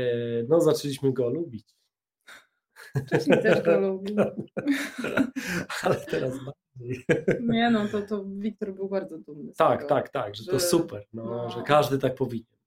no, 0.49 0.61
zaczęliśmy 0.61 1.13
go 1.13 1.31
lubić. 1.31 1.77
Wcześniej 3.07 3.43
też 3.43 3.63
go 3.63 3.81
lubił. 3.81 4.17
Ale 5.83 5.97
teraz 5.97 6.33
bardziej. 6.45 7.05
Nie 7.41 7.71
no, 7.71 7.89
to, 7.89 8.03
to 8.03 8.25
Wiktor 8.25 8.75
był 8.75 8.89
bardzo 8.89 9.19
dumny. 9.19 9.53
z 9.53 9.57
Tak, 9.57 9.79
tego. 9.79 9.89
tak, 9.89 10.09
tak, 10.09 10.35
że 10.35 10.45
to 10.45 10.53
że- 10.53 10.61
super, 10.61 11.05
no, 11.13 11.25
no. 11.25 11.51
że 11.51 11.63
każdy 11.63 11.99
tak 11.99 12.15
powinien. 12.15 12.60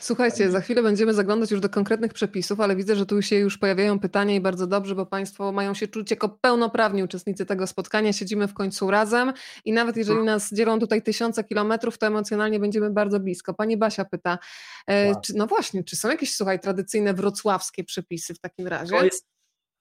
Słuchajcie, 0.00 0.50
za 0.50 0.60
chwilę 0.60 0.82
będziemy 0.82 1.14
zaglądać 1.14 1.50
już 1.50 1.60
do 1.60 1.68
konkretnych 1.68 2.12
przepisów, 2.12 2.60
ale 2.60 2.76
widzę, 2.76 2.96
że 2.96 3.06
tu 3.06 3.22
się 3.22 3.36
już 3.36 3.58
pojawiają 3.58 3.98
pytania 3.98 4.34
i 4.34 4.40
bardzo 4.40 4.66
dobrze, 4.66 4.94
bo 4.94 5.06
Państwo 5.06 5.52
mają 5.52 5.74
się 5.74 5.88
czuć 5.88 6.10
jako 6.10 6.28
pełnoprawni 6.28 7.02
uczestnicy 7.02 7.46
tego 7.46 7.66
spotkania. 7.66 8.12
Siedzimy 8.12 8.48
w 8.48 8.54
końcu 8.54 8.90
razem 8.90 9.32
i 9.64 9.72
nawet 9.72 9.96
jeżeli 9.96 10.22
nas 10.24 10.52
dzielą 10.52 10.78
tutaj 10.78 11.02
tysiące 11.02 11.44
kilometrów, 11.44 11.98
to 11.98 12.06
emocjonalnie 12.06 12.60
będziemy 12.60 12.90
bardzo 12.90 13.20
blisko. 13.20 13.54
Pani 13.54 13.76
Basia 13.76 14.04
pyta, 14.04 14.38
e, 14.86 15.12
Tak. 15.12 15.22
czy, 15.22 15.34
no 15.36 15.46
właśnie, 15.46 15.84
czy 15.84 15.96
są 15.96 16.08
jakieś, 16.08 16.34
słuchaj, 16.34 16.60
tradycyjne 16.60 17.14
wrocławskie 17.14 17.84
przepisy 17.84 18.34
w 18.34 18.38
takim 18.38 18.66
razie? 18.66 18.98
To 18.98 19.04
jest 19.04 19.31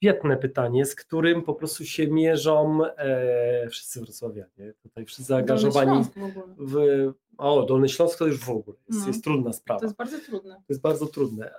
świetne 0.02 0.38
pytanie, 0.38 0.86
z 0.86 0.96
którym 0.96 1.42
po 1.42 1.54
prostu 1.54 1.86
się 1.86 2.08
mierzą 2.08 2.86
e, 2.86 3.68
wszyscy 3.70 4.02
wrocławianie, 4.02 4.74
tutaj 4.84 5.06
wszyscy 5.06 5.24
zaangażowani 5.24 6.04
w 6.04 6.10
w... 6.58 7.14
O, 7.38 7.66
Dolny 7.66 7.90
Śląsk 7.90 8.20
to 8.20 8.28
już 8.28 8.40
w 8.40 8.50
ogóle 8.50 8.78
jest, 8.90 9.02
No. 9.02 9.08
jest 9.08 9.24
trudna 9.24 9.54
sprawa. 9.54 9.80
To 9.80 9.86
jest 9.86 9.98
bardzo 9.98 10.20
trudne. 10.20 10.56
To 10.56 10.66
jest 10.70 10.82
bardzo 10.82 11.06
trudne, 11.06 11.46
E, 11.52 11.54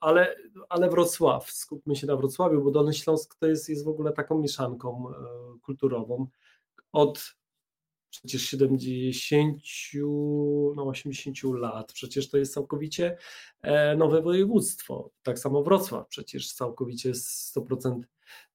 ale, 0.00 0.36
ale 0.68 0.90
Wrocław, 0.90 1.50
skupmy 1.50 1.96
się 1.96 2.06
na 2.06 2.16
Wrocławiu, 2.16 2.62
bo 2.64 2.70
Dolny 2.70 2.94
Śląsk 2.94 3.34
to 3.34 3.46
jest, 3.46 3.68
jest 3.68 3.84
w 3.84 3.88
ogóle 3.88 4.12
taką 4.12 4.38
mieszanką 4.38 5.04
e, 5.10 5.14
kulturową. 5.62 6.26
Od 6.92 7.34
przecież 8.20 8.42
70, 8.42 9.62
no 10.76 10.86
80 10.86 11.36
lat, 11.42 11.92
przecież 11.92 12.28
to 12.28 12.38
jest 12.38 12.54
całkowicie 12.54 13.16
e, 13.62 13.96
nowe 13.96 14.22
województwo. 14.22 15.10
Tak 15.22 15.38
samo 15.38 15.62
Wrocław, 15.62 16.08
przecież 16.08 16.52
całkowicie 16.52 17.12
100% 17.12 18.00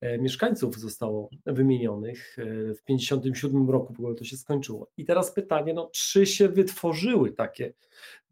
e, 0.01 0.17
mieszkańców 0.17 0.79
zostało 0.79 1.29
wymienionych. 1.45 2.37
E, 2.39 2.73
W 2.73 2.83
57 2.83 3.69
roku 3.69 3.93
w 3.93 3.99
ogóle 3.99 4.15
to 4.15 4.23
się 4.23 4.37
skończyło. 4.37 4.91
I 4.97 5.05
teraz 5.05 5.31
pytanie, 5.31 5.73
no, 5.73 5.89
czy 5.93 6.25
się 6.25 6.49
wytworzyły 6.49 7.31
takie 7.31 7.73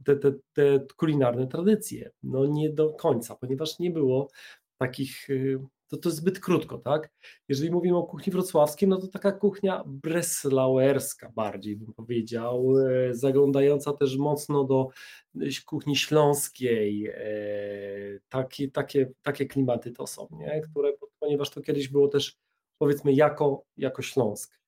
te, 0.03 0.15
te, 0.15 0.33
te 0.53 0.79
kulinarne 0.97 1.47
tradycje? 1.47 2.11
No 2.23 2.45
nie 2.45 2.69
do 2.69 2.93
końca, 2.93 3.35
ponieważ 3.35 3.79
nie 3.79 3.91
było 3.91 4.29
takich, 4.77 5.29
y, 5.29 5.59
to, 5.87 5.97
to 5.97 6.11
zbyt 6.11 6.39
krótko, 6.39 6.77
tak? 6.77 7.09
Jeżeli 7.49 7.71
mówimy 7.71 7.97
o 7.97 8.03
kuchni 8.03 8.33
wrocławskiej, 8.33 8.89
no 8.89 8.97
to 8.97 9.07
taka 9.07 9.31
kuchnia 9.31 9.83
breslauerska 9.85 11.29
bardziej 11.29 11.75
bym 11.75 11.93
powiedział, 11.93 12.77
e, 12.79 13.15
zaglądająca 13.15 13.93
też 13.93 14.17
mocno 14.17 14.63
do 14.63 14.87
y, 15.35 15.49
kuchni 15.65 15.95
śląskiej, 15.95 17.07
e, 17.07 18.19
takie, 18.29 18.71
takie, 18.71 19.11
takie 19.21 19.45
klimaty 19.45 19.91
to 19.91 20.07
są, 20.07 20.27
nie? 20.31 20.61
Które, 20.61 20.93
ponieważ 21.19 21.49
to 21.49 21.61
kiedyś 21.61 21.87
było 21.87 22.07
też 22.07 22.37
powiedzmy 22.77 23.13
jako, 23.13 23.63
jako 23.77 24.01
Śląsk. 24.01 24.59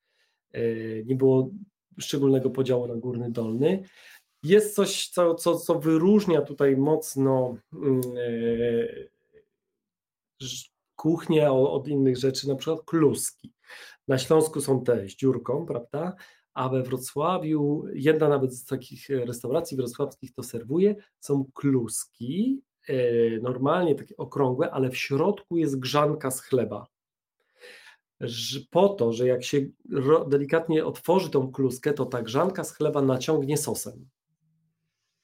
E, 0.51 0.61
Nie 1.03 1.15
było 1.15 1.49
szczególnego 1.99 2.49
podziału 2.49 2.87
na 2.87 2.95
górny, 2.95 3.31
dolny. 3.31 3.83
Jest 4.43 4.75
coś, 4.75 5.09
co, 5.09 5.35
co, 5.35 5.55
co 5.55 5.79
wyróżnia 5.79 6.41
tutaj 6.41 6.77
mocno 6.77 7.57
mm, 7.73 8.01
e, 8.17 9.09
kuchnię 10.99 11.51
od 11.51 11.87
innych 11.87 12.17
rzeczy, 12.17 12.47
na 12.47 12.55
przykład 12.55 12.85
kluski. 12.85 13.53
Na 14.07 14.17
Śląsku 14.17 14.61
są 14.61 14.83
te 14.83 15.09
z 15.09 15.15
dziurką, 15.15 15.65
prawda? 15.65 16.15
A 16.53 16.69
we 16.69 16.83
Wrocławiu, 16.83 17.83
jedna 17.93 18.29
nawet 18.29 18.53
z 18.53 18.65
takich 18.65 19.09
e, 19.09 19.25
restauracji 19.25 19.77
wrocławskich 19.77 20.33
to 20.33 20.43
serwuje, 20.43 20.95
są 21.19 21.45
kluski, 21.53 22.61
e, 22.87 22.93
normalnie 23.41 23.95
takie 23.95 24.17
okrągłe, 24.17 24.71
ale 24.71 24.89
w 24.89 24.97
środku 24.97 25.57
jest 25.57 25.79
grzanka 25.79 26.31
z 26.31 26.41
chleba. 26.41 26.87
Po 28.69 28.89
to, 28.89 29.13
że 29.13 29.27
jak 29.27 29.43
się 29.43 29.65
delikatnie 30.27 30.85
otworzy 30.85 31.29
tą 31.29 31.51
kluskę, 31.51 31.93
to 31.93 32.05
ta 32.05 32.21
grzanka 32.21 32.63
z 32.63 32.73
chleba 32.73 33.01
naciągnie 33.01 33.57
sosem. 33.57 34.09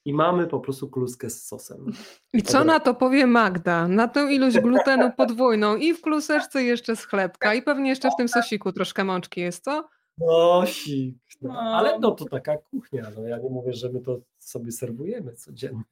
I 0.05 0.13
mamy 0.13 0.47
po 0.47 0.59
prostu 0.59 0.89
kluskę 0.89 1.29
z 1.29 1.47
sosem. 1.47 1.85
I 2.33 2.41
co 2.41 2.57
Dobra. 2.57 2.73
na 2.73 2.79
to 2.79 2.93
powie 2.93 3.27
Magda? 3.27 3.87
Na 3.87 4.07
tę 4.07 4.33
ilość 4.33 4.59
glutenu 4.59 5.11
podwójną 5.17 5.75
i 5.75 5.93
w 5.93 6.01
kluseczce 6.01 6.63
jeszcze 6.63 6.95
z 6.95 7.05
chlebka 7.05 7.53
i 7.53 7.61
pewnie 7.61 7.89
jeszcze 7.89 8.09
w 8.09 8.15
tym 8.17 8.27
sosiku 8.27 8.71
troszkę 8.71 9.03
mączki 9.03 9.41
jest, 9.41 9.63
co? 9.63 9.87
Nosik. 10.17 11.15
No, 11.41 11.53
No. 11.53 11.59
ale 11.59 11.99
no 11.99 12.11
to 12.11 12.25
taka 12.25 12.57
kuchnia. 12.57 13.03
No, 13.17 13.27
ja 13.27 13.37
nie 13.37 13.49
mówię, 13.49 13.73
że 13.73 13.89
my 13.89 14.01
to 14.01 14.17
sobie 14.45 14.71
serwujemy 14.71 15.33
codziennie. 15.33 15.83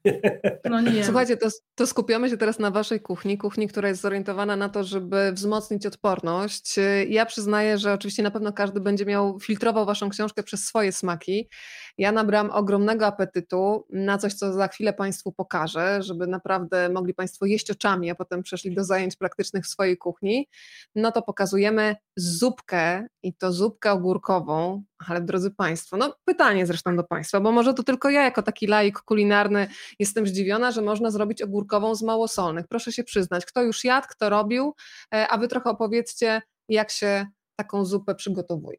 No 0.69 0.81
nie. 0.81 1.03
Słuchajcie, 1.03 1.37
to, 1.37 1.49
to 1.75 1.87
skupiamy 1.87 2.29
się 2.29 2.37
teraz 2.37 2.59
na 2.59 2.71
waszej 2.71 3.01
kuchni, 3.01 3.37
kuchni, 3.37 3.67
która 3.67 3.89
jest 3.89 4.01
zorientowana 4.01 4.55
na 4.55 4.69
to, 4.69 4.83
żeby 4.83 5.31
wzmocnić 5.31 5.85
odporność. 5.85 6.75
Ja 7.07 7.25
przyznaję, 7.25 7.77
że 7.77 7.93
oczywiście 7.93 8.23
na 8.23 8.31
pewno 8.31 8.53
każdy 8.53 8.79
będzie 8.79 9.05
miał, 9.05 9.39
filtrował 9.39 9.85
waszą 9.85 10.09
książkę 10.09 10.43
przez 10.43 10.65
swoje 10.65 10.91
smaki. 10.91 11.49
Ja 11.97 12.11
nabrałam 12.11 12.51
ogromnego 12.51 13.05
apetytu 13.05 13.85
na 13.89 14.17
coś, 14.17 14.33
co 14.33 14.53
za 14.53 14.67
chwilę 14.67 14.93
Państwu 14.93 15.31
pokażę, 15.31 16.03
żeby 16.03 16.27
naprawdę 16.27 16.89
mogli 16.89 17.13
Państwo 17.13 17.45
jeść 17.45 17.71
oczami, 17.71 18.09
a 18.09 18.15
potem 18.15 18.43
przeszli 18.43 18.75
do 18.75 18.83
zajęć 18.83 19.15
praktycznych 19.15 19.65
w 19.65 19.67
swojej 19.67 19.97
kuchni. 19.97 20.47
No 20.95 21.11
to 21.11 21.21
pokazujemy 21.21 21.95
zupkę 22.15 23.07
i 23.23 23.33
to 23.33 23.51
zupkę 23.51 23.91
ogórkową, 23.91 24.83
ale 25.07 25.21
drodzy 25.21 25.51
Państwo, 25.51 25.97
no 25.97 26.15
pytanie 26.25 26.65
zresztą 26.65 26.95
do 26.95 27.03
Państwa, 27.03 27.39
bo 27.41 27.51
może 27.51 27.73
to 27.73 27.83
tylko 27.83 28.09
ja 28.09 28.23
jako 28.23 28.43
taki 28.43 28.67
laik 28.67 28.99
kulinarny 28.99 29.67
jestem 29.99 30.27
zdziwiona, 30.27 30.71
że 30.71 30.81
można 30.81 31.11
zrobić 31.11 31.41
ogórkową 31.41 31.95
z 31.95 32.03
małosolnych. 32.03 32.67
Proszę 32.67 32.91
się 32.91 33.03
przyznać, 33.03 33.45
kto 33.45 33.63
już 33.63 33.83
jadł, 33.83 34.07
kto 34.09 34.29
robił, 34.29 34.73
e, 35.13 35.27
a 35.27 35.37
Wy 35.37 35.47
trochę 35.47 35.69
opowiedzcie, 35.69 36.41
jak 36.69 36.91
się 36.91 37.27
taką 37.55 37.85
zupę 37.85 38.15
przygotowuje. 38.15 38.77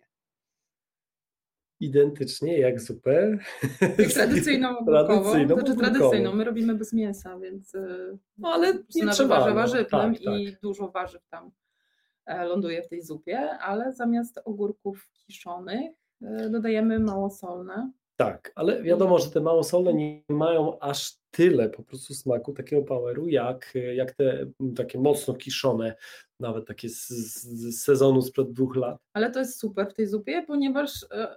Identycznie 1.81 2.59
jak 2.59 2.81
zupę. 2.81 3.39
Jak 3.99 4.13
tradycyjną 4.13 4.69
ogórkową, 4.79 5.23
Tradycyjną 5.23 5.55
znaczy 5.57 5.77
tradycyjną, 5.77 6.33
my 6.35 6.45
robimy 6.45 6.75
bez 6.75 6.93
mięsa, 6.93 7.39
więc 7.39 7.75
y, 7.75 8.19
No, 8.39 8.49
ale 8.53 8.79
nie 8.95 9.05
na 9.05 9.13
trzeba, 9.13 9.49
no. 9.49 9.55
warzywnym 9.55 9.87
Tak, 9.91 10.25
tak. 10.25 10.41
i 10.41 10.57
dużo 10.63 10.89
warzyw 10.89 11.23
tam 11.31 11.51
e, 12.27 12.45
ląduje 12.45 12.83
w 12.83 12.89
tej 12.89 13.03
zupie, 13.03 13.51
ale 13.51 13.93
zamiast 13.93 14.41
ogórków 14.45 15.09
kiszonych 15.13 15.91
e, 15.91 16.04
dodajemy 16.51 16.99
małosolne. 16.99 17.91
Tak, 18.17 18.53
ale 18.55 18.83
wiadomo, 18.83 19.19
że 19.19 19.31
te 19.31 19.41
małosolne 19.41 19.95
nie 19.95 20.23
mają 20.29 20.79
aż 20.81 21.17
tyle 21.31 21.69
po 21.71 21.83
prostu 21.83 22.15
smaku, 22.15 22.53
takiego 22.53 22.83
poweru, 22.83 23.29
jak, 23.29 23.75
jak 23.95 24.13
te 24.13 24.47
takie 24.77 24.99
mocno 25.01 25.35
kiszone, 25.35 25.95
nawet 26.41 26.67
takie 26.67 26.89
z, 26.89 27.09
z 27.09 27.83
sezonu 27.83 28.23
sprzed 28.23 28.53
dwóch 28.53 28.77
lat. 28.77 28.99
Ale 29.13 29.31
to 29.31 29.39
jest 29.39 29.59
super 29.61 29.91
w 29.91 29.95
tej 29.95 30.07
zupie, 30.07 30.43
ponieważ 30.47 31.07
e, 31.11 31.37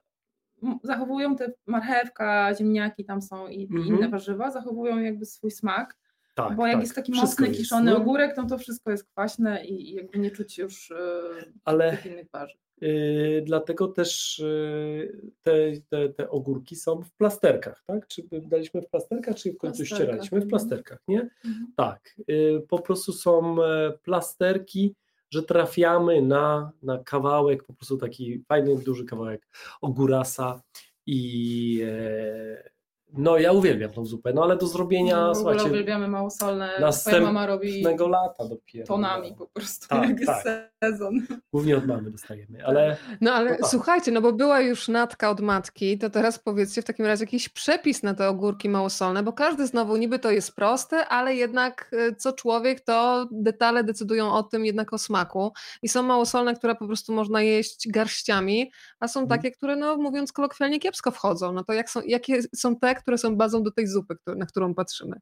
zachowują 0.83 1.35
te 1.35 1.51
marchewka, 1.67 2.55
ziemniaki 2.55 3.05
tam 3.05 3.21
są 3.21 3.47
i, 3.47 3.63
Mhm. 3.63 3.85
inne 3.87 4.09
warzywa, 4.09 4.51
zachowują 4.51 4.99
jakby 4.99 5.25
swój 5.25 5.51
smak, 5.51 5.97
Tak, 6.35 6.55
bo 6.55 6.67
jak 6.67 6.75
tak, 6.75 6.83
jest 6.83 6.95
taki 6.95 7.11
wszystko 7.11 7.29
mocny 7.31 7.47
jest, 7.47 7.59
kiszony 7.59 7.91
no. 7.91 7.97
ogórek, 7.97 8.37
no 8.37 8.47
to 8.47 8.57
wszystko 8.57 8.91
jest 8.91 9.09
kwaśne 9.11 9.65
i, 9.65 9.89
i 9.91 9.93
jakby 9.93 10.19
nie 10.19 10.31
czuć 10.31 10.57
już 10.57 10.91
e, 10.91 11.19
Ale 11.65 11.91
tych 11.91 12.05
innych 12.05 12.27
warzyw. 12.33 12.66
Yy, 12.81 13.41
dlatego 13.45 13.87
też 13.87 14.39
yy, 14.39 15.31
te, 15.41 15.71
te, 15.89 16.09
te 16.09 16.29
ogórki 16.29 16.75
są 16.75 17.01
w 17.01 17.11
plasterkach, 17.11 17.83
tak? 17.87 18.07
Czy 18.07 18.23
daliśmy 18.31 18.81
w 18.81 18.87
plasterkach, 18.87 19.35
czy 19.35 19.53
w 19.53 19.57
końcu 19.57 19.77
Plasterkach, 19.77 19.97
ścieraliśmy? 19.97 20.39
W 20.39 20.43
mhm. 20.43 20.49
plasterkach, 20.49 20.99
nie? 21.07 21.21
Mhm. 21.45 21.73
Tak. 21.75 22.15
Yy, 22.27 22.65
po 22.69 22.79
prostu 22.79 23.13
są 23.13 23.63
e, 23.63 23.93
plasterki, 24.03 24.95
że 25.29 25.43
trafiamy 25.43 26.21
na, 26.21 26.71
na 26.83 27.03
kawałek, 27.03 27.63
po 27.63 27.73
prostu 27.73 27.97
taki 27.97 28.43
fajny, 28.47 28.75
duży 28.75 29.05
kawałek 29.05 29.47
ogórasa 29.81 30.61
i 31.05 31.81
e, 31.85 32.76
no 33.13 33.37
ja 33.37 33.51
uwielbiam 33.51 33.91
tą 33.91 34.05
zupę, 34.05 34.33
no 34.33 34.43
ale 34.43 34.57
do 34.57 34.67
zrobienia, 34.67 35.15
w 35.17 35.19
ogóle 35.23 35.35
słuchajcie, 35.35 35.65
uwielbiamy 35.65 36.07
małosolne. 36.07 36.67
Twoja 36.69 36.79
następnego 36.87 37.25
mama 37.25 37.45
robi 37.47 37.83
lata 38.09 38.45
dopiero. 38.45 38.87
tonami 38.87 39.31
no. 39.31 39.37
po 39.37 39.47
prostu, 39.47 39.87
Tak, 39.87 40.09
jak 40.09 40.19
jest 40.19 40.31
tak. 40.43 40.71
sezon. 40.83 41.13
Głównie 41.53 41.77
od 41.77 41.85
mamy 41.87 42.11
dostajemy, 42.11 42.65
ale 42.65 42.97
No 43.21 43.33
ale 43.33 43.51
No 43.51 43.57
tak. 43.57 43.67
słuchajcie, 43.69 44.11
no 44.11 44.21
bo 44.21 44.33
była 44.33 44.61
już 44.61 44.87
natka 44.87 45.29
od 45.29 45.39
matki, 45.41 45.97
to 45.97 46.09
teraz 46.09 46.39
powiedzcie 46.39 46.81
w 46.81 46.85
takim 46.85 47.05
razie 47.05 47.23
jakiś 47.23 47.49
przepis 47.49 48.03
na 48.03 48.13
te 48.13 48.29
ogórki 48.29 48.69
małosolne, 48.69 49.23
bo 49.23 49.33
każdy 49.33 49.67
znowu 49.67 49.97
niby 49.97 50.19
to 50.19 50.31
jest 50.31 50.55
proste, 50.55 51.07
ale 51.07 51.35
jednak 51.35 51.89
y, 51.93 52.15
co 52.15 52.33
człowiek, 52.33 52.81
to 52.81 53.27
detale 53.31 53.83
decydują 53.83 54.33
o 54.33 54.43
tym 54.43 54.65
jednak 54.65 54.93
o 54.93 54.97
smaku. 54.97 55.53
I 55.81 55.89
są 55.89 56.03
małosolne, 56.03 56.55
które 56.55 56.75
po 56.75 56.87
prostu 56.87 57.13
można 57.13 57.41
jeść 57.41 57.87
garściami, 57.91 58.71
a 58.99 59.07
są 59.07 59.19
Mhm. 59.21 59.39
takie, 59.39 59.51
które 59.51 59.75
no 59.75 59.97
mówiąc 59.97 60.31
kolokwialnie 60.31 60.79
kiepsko 60.79 61.11
wchodzą. 61.11 61.51
No 61.53 61.63
to 61.63 61.73
jak 61.73 61.89
są, 61.89 62.01
jakie 62.05 62.41
są 62.55 62.75
te, 62.75 62.95
które 62.97 63.17
są 63.17 63.35
bazą 63.35 63.63
do 63.63 63.71
tej 63.71 63.87
zupy, 63.87 64.15
na 64.35 64.45
którą 64.45 64.73
patrzymy? 64.73 65.19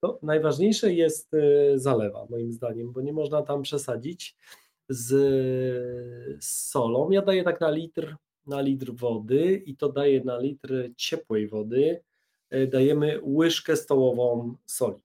To 0.00 0.18
najważniejsze 0.22 0.92
jest 0.92 1.34
e, 1.34 1.78
zalewa, 1.78 2.26
moim 2.30 2.52
zdaniem, 2.52 2.92
bo 2.92 3.00
nie 3.00 3.12
można 3.12 3.42
tam 3.42 3.62
przesadzić 3.62 4.36
z, 4.88 5.08
z 6.44 6.68
solą. 6.70 7.10
Ja 7.10 7.22
daję 7.22 7.44
tak 7.44 7.60
na 7.60 7.70
litr 7.70 8.16
na 8.46 8.60
litr 8.60 8.92
wody 8.92 9.62
i 9.66 9.76
to 9.76 9.92
daje 9.92 10.24
na 10.24 10.38
litr 10.38 10.90
ciepłej 10.96 11.48
wody, 11.48 12.00
e, 12.50 12.66
dajemy 12.66 13.20
łyżkę 13.22 13.76
stołową 13.76 14.54
soli. 14.66 15.02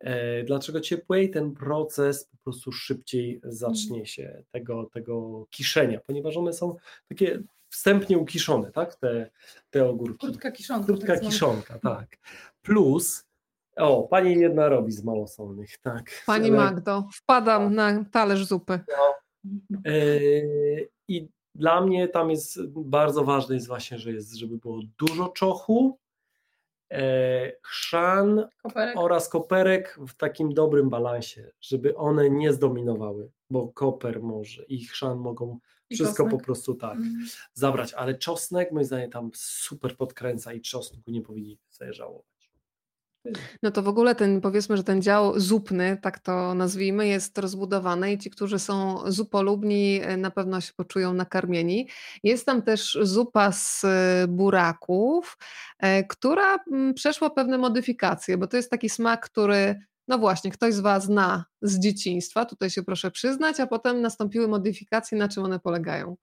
E, 0.00 0.42
dlaczego 0.44 0.80
ciepłej? 0.80 1.30
Ten 1.30 1.54
proces 1.54 2.24
po 2.24 2.36
prostu 2.36 2.72
szybciej 2.72 3.40
zacznie 3.44 4.06
się 4.06 4.42
tego, 4.50 4.90
tego 4.92 5.46
kiszenia, 5.50 6.00
ponieważ 6.06 6.36
one 6.36 6.52
są 6.52 6.76
takie 7.08 7.42
wstępnie 7.76 8.18
ukiszone, 8.18 8.72
tak? 8.72 8.94
Te, 8.96 9.30
te 9.70 9.88
ogórki. 9.88 10.26
Krótka 10.26 10.50
kiszonka. 10.50 10.86
Krótka 10.86 11.14
tak 11.14 11.22
kiszonka, 11.22 11.78
tak. 11.78 12.08
Plus, 12.62 13.24
o, 13.76 14.02
pani 14.02 14.40
jedna 14.40 14.68
robi 14.68 14.92
z 14.92 15.04
małosolnych, 15.04 15.78
tak. 15.78 16.10
Pani 16.26 16.48
Ale- 16.48 16.56
Magdo, 16.56 17.08
wpadam 17.12 17.74
na 17.74 18.04
talerz 18.04 18.44
zupy. 18.46 18.80
E, 19.86 20.00
I 21.08 21.28
dla 21.54 21.80
mnie 21.80 22.08
tam 22.08 22.30
jest 22.30 22.58
bardzo 22.68 23.24
ważne 23.24 23.54
jest 23.54 23.66
właśnie, 23.66 23.98
że 23.98 24.12
jest, 24.12 24.34
żeby 24.34 24.58
było 24.58 24.80
dużo 24.98 25.28
czochu, 25.28 25.98
e, 26.92 27.52
chrzan 27.62 28.48
Koperek. 28.62 28.98
oraz 28.98 29.28
koperek 29.28 29.98
w 30.08 30.14
takim 30.14 30.54
dobrym 30.54 30.90
balansie, 30.90 31.50
żeby 31.60 31.96
one 31.96 32.30
nie 32.30 32.52
zdominowały, 32.52 33.30
bo 33.50 33.68
koper 33.68 34.22
może 34.22 34.64
i 34.64 34.84
chrzan 34.84 35.18
mogą 35.18 35.58
wszystko 35.94 36.26
po 36.26 36.38
prostu 36.38 36.74
tak 36.74 36.96
Mm. 36.96 37.26
zabrać, 37.54 37.92
ale 37.94 38.14
czosnek 38.14 38.72
moim 38.72 38.86
zdaniem 38.86 39.10
tam 39.10 39.30
super 39.34 39.96
podkręca 39.96 40.52
i 40.52 40.60
czosnku 40.60 41.10
nie 41.10 41.22
powinni 41.22 41.58
sobie 41.70 41.92
żałować. 41.92 42.32
No 43.62 43.70
to 43.70 43.82
w 43.82 43.88
ogóle 43.88 44.14
ten, 44.14 44.40
powiedzmy, 44.40 44.76
że 44.76 44.84
ten 44.84 45.02
dział 45.02 45.40
zupny, 45.40 45.98
tak 46.02 46.18
to 46.18 46.54
nazwijmy, 46.54 47.06
jest 47.08 47.38
rozbudowany 47.38 48.12
i 48.12 48.18
ci, 48.18 48.30
którzy 48.30 48.58
są 48.58 48.98
zupolubni, 49.06 50.00
e, 50.02 50.16
na 50.16 50.30
pewno 50.30 50.60
się 50.60 50.72
poczują 50.76 51.14
nakarmieni. 51.14 51.88
Jest 52.22 52.46
tam 52.46 52.62
też 52.62 52.98
zupa 53.02 53.52
z 53.52 53.84
e, 53.84 54.24
buraków, 54.28 55.38
e, 55.78 56.04
która 56.04 56.56
mm, 56.72 56.94
przeszła 56.94 57.30
pewne 57.30 57.58
modyfikacje, 57.58 58.38
bo 58.38 58.46
to 58.46 58.56
jest 58.56 58.70
taki 58.70 58.88
smak, 58.88 59.24
który, 59.30 59.80
no 60.08 60.18
właśnie, 60.18 60.50
ktoś 60.50 60.74
z 60.74 60.80
Was 60.80 61.04
zna 61.04 61.44
z 61.62 61.78
dzieciństwa, 61.78 62.44
tutaj 62.44 62.70
się 62.70 62.82
proszę 62.82 63.10
przyznać, 63.10 63.60
a 63.60 63.66
potem 63.66 64.00
nastąpiły 64.00 64.48
modyfikacje, 64.48 65.18
na 65.18 65.28
czym 65.28 65.44
one 65.44 65.60
polegają. 65.60 66.16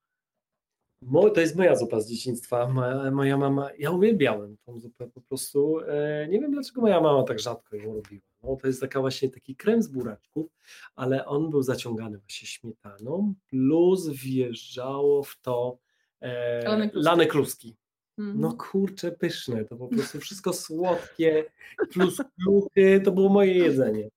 Mo, 1.01 1.29
to 1.29 1.41
jest 1.41 1.55
moja 1.55 1.75
zupa 1.75 1.99
z 1.99 2.09
dzieciństwa. 2.09 2.67
Moja, 2.67 3.11
moja 3.11 3.37
mama, 3.37 3.69
ja 3.77 3.91
uwielbiałem 3.91 4.57
tą 4.65 4.79
zupę 4.79 5.07
po 5.07 5.21
prostu. 5.21 5.79
E, 5.79 6.27
nie 6.27 6.39
wiem 6.39 6.51
dlaczego 6.51 6.81
moja 6.81 7.01
mama 7.01 7.23
tak 7.23 7.39
rzadko 7.39 7.75
ją 7.75 7.93
robiła. 7.93 8.21
No, 8.43 8.55
to 8.55 8.67
jest 8.67 8.81
taka 8.81 9.01
właśnie 9.01 9.29
taki 9.29 9.55
krem 9.55 9.83
z 9.83 9.87
buraczków, 9.87 10.51
ale 10.95 11.25
on 11.25 11.49
był 11.49 11.63
zaciągany 11.63 12.17
właśnie 12.17 12.47
śmietaną, 12.47 13.33
plus 13.49 14.09
wjeżdżało 14.09 15.23
w 15.23 15.41
to 15.41 15.77
e, 16.21 16.89
Lane 16.93 17.25
kluski. 17.25 17.75
Mm. 18.19 18.39
No 18.39 18.53
kurczę, 18.53 19.11
pyszne, 19.11 19.65
to 19.65 19.75
po 19.75 19.87
prostu 19.87 20.19
wszystko 20.19 20.53
słodkie, 20.53 21.45
plus 21.93 22.21
kluchy, 22.43 23.01
to 23.05 23.11
było 23.11 23.29
moje 23.29 23.53
jedzenie. 23.53 24.09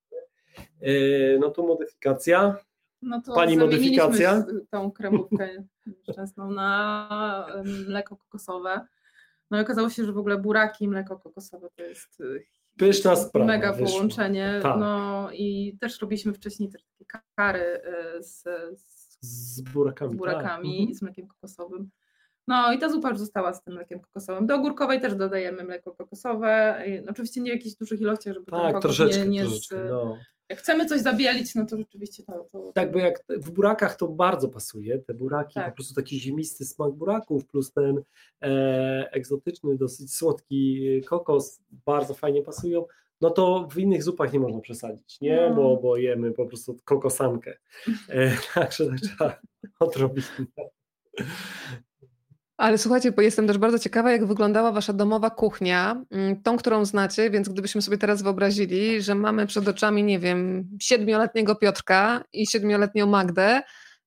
E, 0.80 0.92
no 1.38 1.50
to 1.50 1.62
modyfikacja. 1.62 2.56
No 3.02 3.22
to 3.22 3.34
Pani 3.34 3.56
modyfikacja? 3.56 4.44
tą 4.70 4.90
kremówkę 4.90 5.64
nieszczęsną 6.06 6.50
na 6.50 7.46
mleko 7.86 8.16
kokosowe. 8.16 8.86
No 9.50 9.58
i 9.58 9.60
okazało 9.60 9.90
się, 9.90 10.04
że 10.04 10.12
w 10.12 10.18
ogóle 10.18 10.38
buraki 10.38 10.84
i 10.84 10.88
mleko 10.88 11.18
kokosowe 11.18 11.68
to 11.76 11.82
jest 11.82 12.20
y, 12.20 12.44
Pyszna 12.76 13.16
sprawa, 13.16 13.46
mega 13.46 13.72
połączenie. 13.72 14.60
Tak. 14.62 14.80
No 14.80 15.28
i 15.32 15.76
też 15.80 16.00
robiliśmy 16.00 16.32
wcześniej 16.32 16.70
też 16.70 16.82
takie 16.84 17.20
kary 17.36 17.60
y, 18.18 18.22
z, 18.22 18.42
z, 18.80 19.18
Z 19.20 19.60
burakami. 19.60 20.10
z 20.10 20.12
tak. 20.12 20.18
burakami 20.18 20.70
Mhm. 20.70 20.88
i 20.90 20.94
z 20.94 21.02
mlekiem 21.02 21.26
kokosowym. 21.26 21.90
No 22.48 22.72
i 22.72 22.78
ta 22.78 22.88
zupa 22.88 23.08
już 23.10 23.18
została 23.18 23.54
z 23.54 23.62
tym 23.62 23.74
mlekiem 23.74 24.00
kokosowym. 24.00 24.46
Do 24.46 24.54
ogórkowej 24.54 25.00
też 25.00 25.14
dodajemy 25.14 25.64
mleko 25.64 25.92
kokosowe. 25.92 26.82
Oczywiście 27.10 27.40
nie 27.40 27.50
w 27.50 27.54
jakichś 27.54 27.76
dużych 27.76 28.00
ilościach, 28.00 28.34
żeby 28.34 28.46
ten 28.46 28.60
Tak, 28.60 28.74
kokos 28.74 28.82
troszeczkę, 28.82 29.22
nie, 29.22 29.28
nie 29.28 29.42
troszeczkę 29.42 29.88
z, 29.88 29.90
no. 29.90 30.18
Jak 30.48 30.58
chcemy 30.58 30.86
coś 30.86 31.00
zabielić, 31.00 31.54
no 31.54 31.66
to 31.66 31.76
rzeczywiście 31.76 32.22
to... 32.22 32.48
to 32.52 32.72
Tak, 32.74 32.92
bo 32.92 32.98
jak 32.98 33.24
w 33.28 33.50
burakach 33.50 33.96
to 33.96 34.08
bardzo 34.08 34.48
pasuje, 34.48 34.98
te 34.98 35.14
buraki, 35.14 35.54
Tak. 35.54 35.70
po 35.70 35.76
prostu 35.76 35.94
taki 35.94 36.20
ziemisty 36.20 36.64
smak 36.64 36.92
buraków, 36.92 37.46
plus 37.46 37.72
ten 37.72 38.02
e, 38.42 39.08
egzotyczny, 39.12 39.76
dosyć 39.76 40.14
słodki 40.16 41.00
kokos 41.06 41.60
bardzo 41.86 42.14
fajnie 42.14 42.42
pasują, 42.42 42.84
no 43.20 43.30
to 43.30 43.68
w 43.72 43.78
innych 43.78 44.02
zupach 44.02 44.32
nie 44.32 44.40
można 44.40 44.60
przesadzić, 44.60 45.20
nie, 45.20 45.48
No. 45.48 45.54
bo, 45.54 45.76
bo 45.76 45.96
jemy 45.96 46.32
po 46.32 46.46
prostu 46.46 46.76
kokosankę, 46.84 47.56
e, 48.08 48.30
także 48.54 48.86
tak 48.86 48.98
trzeba 49.00 49.40
odrobić. 49.80 50.24
Ale 52.56 52.78
słuchajcie, 52.78 53.12
bo 53.12 53.22
jestem 53.22 53.46
też 53.46 53.58
bardzo 53.58 53.78
ciekawa, 53.78 54.12
jak 54.12 54.26
wyglądała 54.26 54.72
wasza 54.72 54.92
domowa 54.92 55.30
kuchnia, 55.30 56.04
mm, 56.10 56.42
tą, 56.42 56.56
którą 56.56 56.84
znacie, 56.84 57.30
więc 57.30 57.48
gdybyśmy 57.48 57.82
sobie 57.82 57.98
teraz 57.98 58.22
wyobrazili, 58.22 59.02
że 59.02 59.14
mamy 59.14 59.46
przed 59.46 59.68
oczami, 59.68 60.04
nie 60.04 60.18
wiem, 60.18 60.68
siedmioletniego 60.80 61.56
Piotrka 61.56 62.24
i 62.32 62.46
siedmioletnią 62.46 63.06
Magdę, 63.06 63.62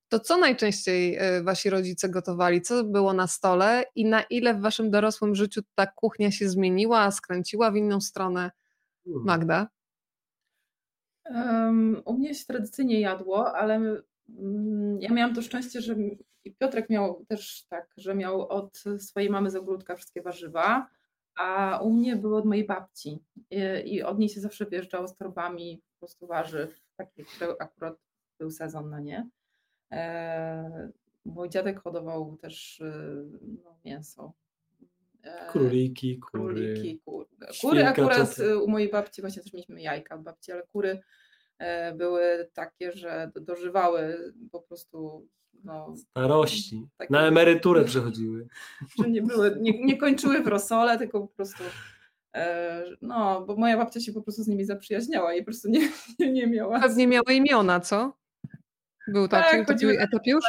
to 0.08 0.20
co 0.20 0.38
najczęściej 0.38 1.16
e, 1.16 1.42
wasi 1.42 1.70
rodzice 1.70 2.08
gotowali? 2.08 2.62
Co 2.62 2.84
było 2.84 3.12
na 3.12 3.26
stole 3.26 3.84
i 3.94 4.04
na 4.04 4.22
ile 4.22 4.54
w 4.54 4.60
waszym 4.60 4.90
dorosłym 4.90 5.34
życiu 5.34 5.60
ta 5.74 5.86
kuchnia 5.86 6.30
się 6.30 6.48
zmieniła, 6.48 7.10
skręciła 7.10 7.70
w 7.70 7.76
inną 7.76 8.00
stronę? 8.00 8.50
Hmm. 9.04 9.24
Magda? 9.24 9.68
Um, 11.24 12.02
u 12.04 12.18
mnie 12.18 12.34
się 12.34 12.44
tradycyjnie 12.44 13.00
jadło, 13.00 13.56
ale 13.56 13.74
mm, 13.74 15.00
ja 15.00 15.10
miałam 15.12 15.34
to 15.34 15.42
szczęście, 15.42 15.80
że 15.80 15.96
i 16.46 16.52
Piotrek 16.52 16.90
miał 16.90 17.24
też 17.28 17.66
tak, 17.68 17.94
że 17.96 18.14
miał 18.14 18.48
od 18.48 18.78
swojej 18.98 19.30
mamy 19.30 19.50
z 19.50 19.56
ogródka 19.56 19.96
wszystkie 19.96 20.22
warzywa, 20.22 20.86
a 21.36 21.78
u 21.82 21.92
mnie 21.92 22.16
były 22.16 22.36
od 22.36 22.44
mojej 22.44 22.66
babci 22.66 23.18
i, 23.84 24.02
od 24.02 24.18
niej 24.18 24.28
się 24.28 24.40
zawsze 24.40 24.66
wyjeżdżało 24.66 25.08
z 25.08 25.16
torbami 25.16 25.82
po 25.92 25.98
prostu 25.98 26.26
warzyw, 26.26 26.80
takie, 26.96 27.24
które 27.24 27.54
akurat 27.58 27.96
był 28.38 28.50
sezon 28.50 28.90
na 28.90 29.00
nie. 29.00 29.28
E, 29.92 30.90
mój 31.24 31.48
dziadek 31.48 31.80
hodował 31.80 32.36
też 32.36 32.80
e, 32.80 33.24
no, 33.64 33.78
mięso. 33.84 34.32
E, 35.22 35.46
Króliki, 35.50 36.18
kury. 36.18 36.42
króliki, 36.42 37.00
kur. 37.04 37.28
Kury 37.60 37.80
Świnka 37.80 37.88
akurat 37.88 38.36
u 38.62 38.68
mojej 38.68 38.90
babci 38.90 39.20
właśnie 39.20 39.42
też 39.42 39.52
mieliśmy 39.52 39.80
jajka 39.82 40.16
w 40.16 40.22
babci, 40.22 40.52
ale 40.52 40.62
kury 40.72 41.00
były 41.96 42.50
takie, 42.52 42.92
że 42.92 43.30
do- 43.34 43.40
dożywały 43.40 44.32
po 44.52 44.60
prostu, 44.60 45.28
no, 45.64 45.94
Starości, 45.96 46.86
Takie- 46.96 47.12
na 47.12 47.20
emeryturę 47.26 47.84
przechodziły. 47.84 48.48
że 49.02 49.10
nie 49.10 49.22
były, 49.22 49.56
nie, 49.60 49.84
nie 49.84 49.96
kończyły 49.96 50.42
w 50.42 50.46
rosole, 50.46 50.98
tylko 50.98 51.20
po 51.20 51.28
prostu 51.28 51.62
e, 52.34 52.84
no, 53.02 53.44
bo 53.46 53.56
moja 53.56 53.76
babcia 53.76 54.00
się 54.00 54.12
po 54.12 54.22
prostu 54.22 54.42
z 54.42 54.48
nimi 54.48 54.64
zaprzyjaźniała 54.64 55.34
i 55.34 55.38
po 55.38 55.44
prostu 55.44 55.68
nie, 55.68 55.80
nie, 56.18 56.32
nie 56.32 56.46
miała. 56.46 56.80
Pewnie 56.80 57.06
miały 57.06 57.34
imiona, 57.34 57.80
co? 57.80 58.16
Był 59.08 59.28
Tak, 59.28 59.44
taki, 59.44 59.56
taki 59.56 59.72
chodziły 59.72 59.94
na 59.94 60.00
etap 60.02 60.22
już? 60.26 60.44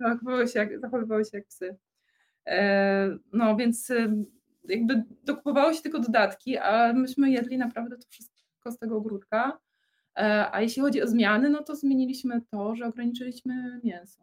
Zachowywały 0.00 0.48
się 0.48 0.58
jak, 0.58 0.80
zachowywały 0.80 1.24
się 1.24 1.30
jak 1.32 1.46
psy. 1.46 1.76
E, 2.46 3.18
no 3.32 3.56
więc 3.56 3.90
y, 3.90 4.10
jakby 4.64 5.04
dokupowało 5.24 5.72
się 5.72 5.82
tylko 5.82 5.98
dodatki, 5.98 6.56
a 6.58 6.92
myśmy 6.92 7.30
jedli 7.30 7.58
naprawdę 7.58 7.96
to 7.96 8.06
wszystko 8.10 8.72
z 8.72 8.78
tego 8.78 8.96
ogródka. 8.96 9.58
E, 10.16 10.54
a 10.54 10.60
jeśli 10.60 10.82
chodzi 10.82 11.02
o 11.02 11.06
zmiany, 11.06 11.50
no 11.50 11.62
to 11.62 11.76
zmieniliśmy 11.76 12.40
to, 12.50 12.76
że 12.76 12.86
ograniczyliśmy 12.86 13.80
mięso 13.84 14.22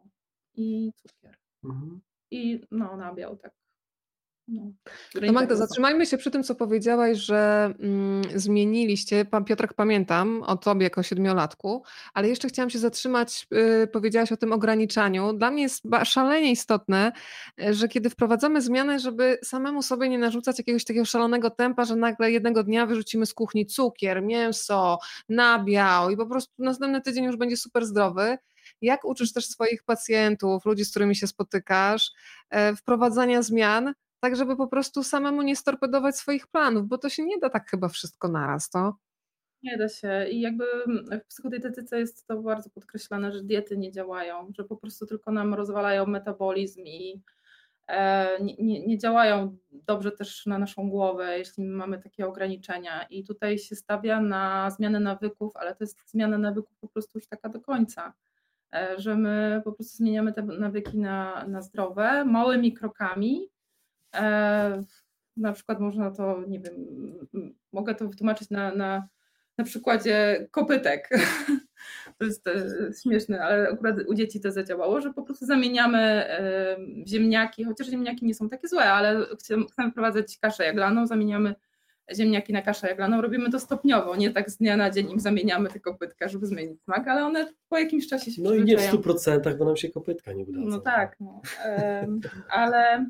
i 0.56 0.91
cukier. 0.95 1.38
Mhm. 1.63 2.01
I 2.32 2.62
no 2.71 2.97
nabiał 2.97 3.38
tak. 3.38 3.61
No, 4.52 4.72
No 5.22 5.34
Magda, 5.34 5.56
zatrzymajmy 5.56 6.06
się 6.06 6.18
przy 6.18 6.32
tym, 6.32 6.44
co 6.44 6.56
powiedziałaś, 6.56 7.18
że 7.18 7.74
mm, 7.80 8.22
zmieniliście, 8.36 9.26
pan 9.26 9.46
Piotrek 9.46 9.74
pamiętam 9.74 10.44
o 10.44 10.58
tobie 10.58 10.84
jako 10.84 11.04
siedmiolatku, 11.04 11.84
ale 12.14 12.30
jeszcze 12.30 12.48
chciałam 12.48 12.70
się 12.70 12.80
zatrzymać, 12.80 13.48
y, 13.84 13.88
powiedziałaś 13.88 14.32
o 14.32 14.38
tym 14.38 14.54
ograniczaniu. 14.54 15.34
Dla 15.34 15.52
mnie 15.52 15.64
jest 15.64 15.84
szalenie 16.04 16.52
istotne, 16.52 17.12
y, 17.62 17.74
że 17.74 17.88
kiedy 17.88 18.10
wprowadzamy 18.10 18.62
zmiany, 18.62 19.00
żeby 19.00 19.38
samemu 19.44 19.82
sobie 19.82 20.10
nie 20.10 20.20
narzucać 20.20 20.58
jakiegoś 20.58 20.86
takiego 20.86 21.06
szalonego 21.06 21.50
tempa, 21.50 21.86
że 21.86 21.96
nagle 21.96 22.32
jednego 22.32 22.64
dnia 22.64 22.86
wyrzucimy 22.86 23.26
z 23.26 23.34
kuchni 23.34 23.66
cukier, 23.66 24.22
mięso, 24.24 25.00
nabiał 25.30 26.10
i 26.10 26.18
po 26.18 26.26
prostu 26.26 26.54
następny 26.60 27.02
tydzień 27.02 27.24
już 27.24 27.36
będzie 27.36 27.58
super 27.58 27.86
zdrowy. 27.86 28.38
Jak 28.82 29.06
uczysz 29.06 29.34
też 29.34 29.46
swoich 29.46 29.84
pacjentów, 29.84 30.66
ludzi, 30.66 30.86
z 30.86 30.90
którymi 30.90 31.16
się 31.16 31.28
spotykasz, 31.28 32.12
e, 32.50 32.76
wprowadzania 32.76 33.42
zmian, 33.42 33.94
tak 34.21 34.36
żeby 34.36 34.55
po 34.57 34.67
prostu 34.67 35.03
samemu 35.03 35.41
nie 35.41 35.55
storpedować 35.55 36.17
swoich 36.17 36.47
planów, 36.47 36.88
bo 36.88 36.97
to 36.97 37.10
się 37.10 37.25
nie 37.25 37.38
da 37.39 37.49
tak 37.49 37.69
chyba 37.69 37.88
wszystko 37.88 38.27
naraz, 38.27 38.69
to? 38.69 38.95
Nie 39.63 39.77
da 39.77 39.89
się. 39.89 40.27
I 40.31 40.41
jakby 40.41 40.65
w 41.23 41.25
psychodietetyce 41.27 41.99
jest 41.99 42.27
to 42.27 42.41
bardzo 42.41 42.69
podkreślane, 42.69 43.31
że 43.31 43.43
diety 43.43 43.77
nie 43.77 43.91
działają, 43.91 44.51
że 44.57 44.63
po 44.63 44.77
prostu 44.77 45.05
tylko 45.05 45.31
nam 45.31 45.53
rozwalają 45.53 46.05
metabolizm 46.05 46.81
i 46.81 47.21
e, 47.88 48.29
nie, 48.43 48.88
nie, 48.88 48.97
działają 48.97 49.57
dobrze 49.71 50.12
też 50.12 50.45
na 50.45 50.60
naszą 50.60 50.89
głowę, 50.89 51.38
jeśli 51.38 51.63
mamy 51.63 52.01
takie 52.01 52.27
ograniczenia. 52.27 53.03
I 53.10 53.23
tutaj 53.23 53.57
się 53.60 53.75
stawia 53.75 54.21
na 54.21 54.69
zmianę 54.71 54.99
nawyków, 54.99 55.55
ale 55.55 55.75
to 55.75 55.84
jest 55.84 56.10
zmiana 56.12 56.38
nawyków 56.38 56.77
po 56.81 56.88
prostu 56.88 57.17
już 57.17 57.27
taka 57.27 57.49
do 57.49 57.62
końca. 57.62 58.13
e, 58.73 58.99
że 58.99 59.15
my 59.15 59.62
po 59.65 59.71
prostu 59.73 59.97
zmieniamy 59.97 60.34
te 60.34 60.41
nawyki 60.43 60.97
na, 60.99 61.47
na 61.47 61.62
zdrowe, 61.62 62.25
małymi 62.25 62.73
krokami. 62.73 63.49
E, 64.15 64.84
na 65.38 65.54
przykład 65.54 65.80
można 65.80 66.12
to, 66.12 66.43
nie 66.47 66.60
wiem, 66.60 66.74
mogę 67.71 67.95
to 67.95 68.08
wytłumaczyć 68.08 68.50
na, 68.50 68.76
na, 68.76 69.08
na 69.58 69.63
przykładzie 69.63 70.47
kopytek. 70.52 71.10
To 72.17 72.26
jest 72.26 72.50
śmieszne, 73.02 73.41
ale 73.43 73.69
akurat 73.69 73.95
u 74.08 74.13
dzieci 74.13 74.41
to 74.41 74.52
zadziałało, 74.52 75.02
że 75.02 75.13
po 75.13 75.24
prostu 75.24 75.45
zamieniamy 75.45 76.28
ziemniaki, 77.08 77.63
chociaż 77.63 77.88
ziemniaki 77.88 78.26
nie 78.26 78.34
są 78.34 78.50
takie 78.50 78.67
złe, 78.67 78.84
ale 78.84 79.26
chcemy 79.39 79.65
wprowadzać 79.91 80.38
kaszę 80.38 80.65
jaglaną, 80.65 81.08
zamieniamy 81.08 81.56
ziemniaki 82.15 82.54
na 82.54 82.62
kaszę 82.62 82.88
jaglaną, 82.88 83.21
robimy 83.21 83.52
to 83.52 83.60
stopniowo, 83.60 84.15
nie 84.15 84.32
tak 84.32 84.50
z 84.50 84.58
dnia 84.58 84.78
na 84.78 84.89
dzień 84.89 85.12
im 85.12 85.19
zamieniamy 85.19 85.69
te 85.69 85.80
kopytka, 85.80 86.28
żeby 86.28 86.45
zmienić 86.45 86.82
smak, 86.82 87.08
ale 87.08 87.26
one 87.26 87.54
po 87.69 87.78
jakimś 87.78 88.08
czasie 88.08 88.32
się 88.32 88.41
No 88.41 88.54
i 88.54 88.63
nie 88.63 88.78
w 88.78 88.82
100%, 88.82 89.58
bo 89.58 89.65
nam 89.65 89.78
się 89.78 89.89
kopytka 89.89 90.34
nie 90.34 90.45
uda. 90.45 90.60
No 90.63 90.80
tak, 90.80 91.15
no. 91.19 91.41
ale 92.50 93.06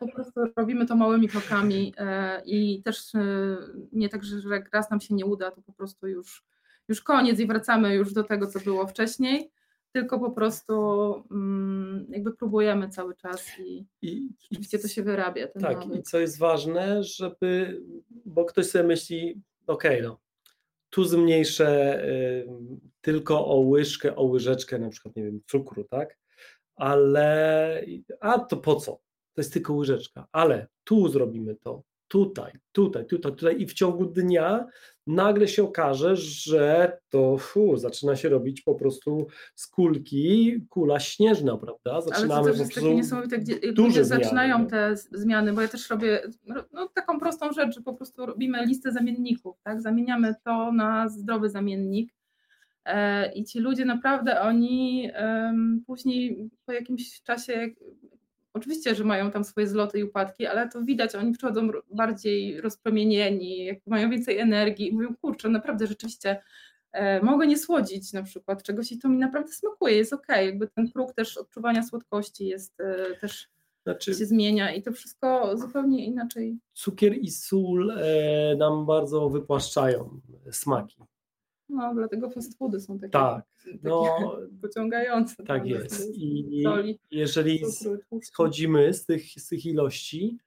po 0.00 0.12
prostu 0.12 0.40
robimy 0.56 0.86
to 0.86 0.96
małymi 0.96 1.28
krokami 1.28 1.94
e, 1.96 2.42
i 2.44 2.82
też 2.82 3.14
e, 3.14 3.20
nie 3.92 4.08
tak, 4.08 4.24
że 4.24 4.48
jak 4.48 4.74
raz 4.74 4.90
nam 4.90 5.00
się 5.00 5.14
nie 5.14 5.26
uda, 5.26 5.50
to 5.50 5.62
po 5.62 5.72
prostu 5.72 6.08
już, 6.08 6.44
już 6.88 7.02
koniec 7.02 7.40
i 7.40 7.46
wracamy 7.46 7.94
już 7.94 8.12
do 8.12 8.24
tego, 8.24 8.46
co 8.46 8.60
było 8.60 8.86
wcześniej 8.86 9.50
tylko 9.92 10.18
po 10.18 10.30
prostu 10.30 10.74
mm, 11.30 12.06
jakby 12.08 12.36
próbujemy 12.36 12.88
cały 12.88 13.16
czas 13.16 13.46
i, 13.58 13.86
I 14.02 14.30
rzeczywiście 14.40 14.78
to 14.78 14.88
się 14.88 15.02
wyrabia. 15.02 15.48
tak, 15.48 15.86
i 15.94 16.02
co 16.02 16.18
jest 16.18 16.38
ważne, 16.38 17.04
żeby, 17.04 17.80
bo 18.24 18.44
ktoś 18.44 18.66
sobie 18.66 18.84
myśli, 18.84 19.42
okej, 19.66 19.96
okay, 19.96 20.08
no, 20.08 20.20
tu 20.90 21.04
zmniejszę 21.04 22.02
y, 22.04 22.46
tylko 23.00 23.46
o 23.46 23.56
łyżkę, 23.56 24.16
o 24.16 24.22
łyżeczkę 24.22 24.78
na 24.78 24.88
przykład, 24.88 25.16
nie 25.16 25.24
wiem, 25.24 25.40
cukru, 25.46 25.84
tak? 25.84 26.18
Ale, 26.76 27.84
a 28.20 28.38
to 28.38 28.56
po 28.56 28.76
co? 28.76 28.98
To 29.34 29.40
jest 29.40 29.52
tylko 29.52 29.74
łyżeczka, 29.74 30.26
ale 30.32 30.66
tu 30.84 31.08
zrobimy 31.08 31.54
to, 31.54 31.82
tutaj, 32.12 32.52
tutaj, 32.72 33.06
tutaj, 33.06 33.32
tutaj. 33.32 33.60
I 33.60 33.66
w 33.66 33.72
ciągu 33.72 34.06
dnia 34.06 34.66
nagle 35.06 35.48
się 35.48 35.62
okaże, 35.62 36.16
że 36.16 36.98
to 37.08 37.38
fu, 37.38 37.76
zaczyna 37.76 38.16
się 38.16 38.28
robić 38.28 38.60
po 38.60 38.74
prostu 38.74 39.26
z 39.54 39.66
kulki 39.66 40.56
kula 40.68 41.00
śnieżna, 41.00 41.56
prawda? 41.56 42.00
Zaczynamy 42.00 42.34
Ale 42.34 42.42
to 42.42 42.50
też 42.50 42.58
jest 42.58 42.74
takie 42.74 42.94
niesamowite, 42.94 43.38
gdzie 43.38 43.54
ludzie 43.76 44.04
zaczynają 44.04 44.56
zmiany, 44.56 44.70
te 44.70 44.96
zmiany, 44.96 45.52
bo 45.52 45.60
ja 45.62 45.68
też 45.68 45.90
robię 45.90 46.22
no, 46.72 46.88
taką 46.94 47.20
prostą 47.20 47.52
rzecz, 47.52 47.74
że 47.74 47.80
po 47.80 47.94
prostu 47.94 48.26
robimy 48.26 48.66
listę 48.66 48.92
zamienników, 48.92 49.56
tak? 49.62 49.82
Zamieniamy 49.82 50.34
to 50.44 50.72
na 50.72 51.08
zdrowy 51.08 51.50
zamiennik. 51.50 52.14
E, 52.84 53.32
i 53.32 53.44
ci 53.44 53.60
ludzie 53.60 53.84
naprawdę 53.84 54.40
oni 54.40 55.10
później 55.86 56.50
po 56.66 56.72
jakimś 56.72 57.22
czasie 57.22 57.70
Oczywiście, 58.54 58.94
że 58.94 59.04
mają 59.04 59.30
tam 59.30 59.44
swoje 59.44 59.66
zloty 59.66 59.98
i 59.98 60.04
upadki, 60.04 60.46
ale 60.46 60.68
to 60.68 60.82
widać, 60.82 61.14
oni 61.14 61.32
przychodzą 61.32 61.68
bardziej 61.90 62.60
rozpromienieni, 62.60 63.80
mają 63.86 64.10
więcej 64.10 64.38
energii 64.38 64.88
i 64.88 64.92
mówią, 64.92 65.14
kurczę, 65.20 65.48
naprawdę 65.48 65.86
rzeczywiście 65.86 66.42
e, 66.92 67.22
mogę 67.22 67.46
nie 67.46 67.58
słodzić 67.58 68.12
na 68.12 68.22
przykład 68.22 68.62
czegoś 68.62 68.92
i 68.92 68.98
to 68.98 69.08
mi 69.08 69.18
naprawdę 69.18 69.52
smakuje, 69.52 69.96
jest 69.96 70.12
ok, 70.12 70.28
jakby 70.28 70.68
ten 70.68 70.90
próg 70.90 71.14
też 71.14 71.36
odczuwania 71.36 71.82
słodkości 71.82 72.46
jest 72.46 72.80
e, 72.80 73.16
też 73.20 73.48
znaczy, 73.84 74.14
się 74.14 74.24
zmienia 74.24 74.74
i 74.74 74.82
to 74.82 74.92
wszystko 74.92 75.56
zupełnie 75.56 76.06
inaczej. 76.06 76.58
Cukier 76.72 77.18
i 77.18 77.30
sól 77.30 77.90
e, 77.90 78.56
nam 78.56 78.86
bardzo 78.86 79.28
wypłaszczają 79.28 80.20
smaki. 80.50 80.96
No, 81.72 81.94
dlatego 81.94 82.30
fast 82.30 82.58
foody 82.58 82.80
są 82.80 82.98
takie, 82.98 83.10
tak, 83.10 83.44
takie 83.64 83.78
no, 83.82 84.06
pociągające. 84.62 85.44
Tak 85.44 85.66
jest. 85.66 86.16
I 86.16 86.64
jeżeli 87.10 87.62
schodzimy 88.22 88.94
z 88.94 89.06
tych, 89.06 89.24
z 89.24 89.48
tych 89.48 89.66
ilości, 89.66 90.38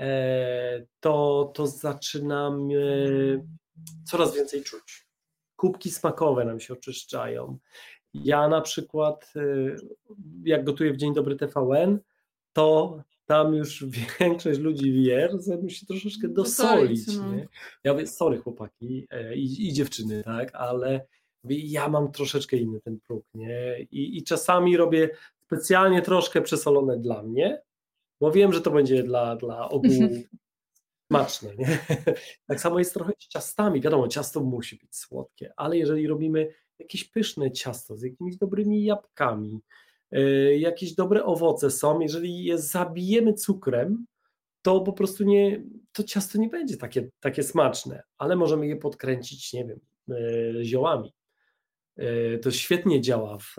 e, 0.00 0.86
to, 1.00 1.52
to 1.54 1.66
zaczynamy 1.66 3.44
coraz 4.04 4.34
więcej 4.34 4.62
czuć. 4.62 5.08
Kubki 5.56 5.90
smakowe 5.90 6.44
nam 6.44 6.60
się 6.60 6.74
oczyszczają. 6.74 7.58
Ja 8.14 8.48
na 8.48 8.60
przykład, 8.60 9.32
e, 9.36 9.40
jak 10.44 10.64
gotuję 10.64 10.92
w 10.92 10.96
Dzień 10.96 11.14
Dobry 11.14 11.36
TVN, 11.36 11.98
to 12.52 12.98
tam 13.28 13.54
już 13.54 13.84
większość 14.20 14.60
ludzi 14.60 14.92
wie, 14.92 15.28
że 15.46 15.56
musi 15.56 15.86
troszeczkę 15.86 16.28
dosolić. 16.28 17.16
No. 17.16 17.34
Nie? 17.34 17.48
Ja 17.84 17.92
mówię, 17.92 18.06
sorry 18.06 18.38
chłopaki 18.38 19.06
e, 19.10 19.36
i, 19.36 19.68
i, 19.68 19.72
dziewczyny, 19.72 20.22
tak, 20.24 20.54
ale 20.54 21.06
ja 21.48 21.88
mam 21.88 22.12
troszeczkę 22.12 22.56
inny 22.56 22.80
ten 22.80 23.00
próg, 23.00 23.24
nie? 23.34 23.80
I, 23.90 24.18
I 24.18 24.24
czasami 24.24 24.76
robię 24.76 25.10
specjalnie 25.44 26.02
troszkę 26.02 26.42
przesolone 26.42 26.98
dla 26.98 27.22
mnie, 27.22 27.62
bo 28.20 28.32
wiem, 28.32 28.52
że 28.52 28.60
to 28.60 28.70
będzie 28.70 29.02
dla, 29.02 29.36
dla 29.36 29.68
ogółu 29.68 30.08
smaczne. 31.10 31.56
Nie? 31.56 31.78
Tak 32.48 32.60
samo 32.60 32.78
jest 32.78 32.94
trochę 32.94 33.12
z 33.18 33.28
ciastami. 33.28 33.80
Wiadomo, 33.80 34.08
ciasto 34.08 34.40
musi 34.40 34.76
być 34.76 34.96
słodkie, 34.96 35.52
ale 35.56 35.76
jeżeli 35.76 36.06
robimy 36.06 36.54
jakieś 36.78 37.04
pyszne 37.04 37.52
ciasto 37.52 37.96
z 37.96 38.02
jakimiś 38.02 38.36
dobrymi 38.36 38.84
jabłkami, 38.84 39.60
jakieś 40.58 40.94
dobre 40.94 41.24
owoce 41.24 41.70
są, 41.70 42.00
jeżeli 42.00 42.44
je 42.44 42.58
zabijemy 42.58 43.34
cukrem, 43.34 44.06
to 44.62 44.80
po 44.80 44.92
prostu 44.92 45.24
nie, 45.24 45.64
to 45.92 46.04
ciasto 46.04 46.38
nie 46.38 46.48
będzie 46.48 46.76
takie, 46.76 47.08
takie 47.20 47.42
smaczne, 47.42 48.02
ale 48.18 48.36
możemy 48.36 48.66
je 48.66 48.76
podkręcić, 48.76 49.52
nie 49.52 49.64
wiem, 49.64 49.80
y, 50.10 50.64
ziołami. 50.64 51.14
Y, 51.98 52.40
to 52.42 52.50
świetnie 52.50 53.00
działa 53.00 53.38
w, 53.38 53.54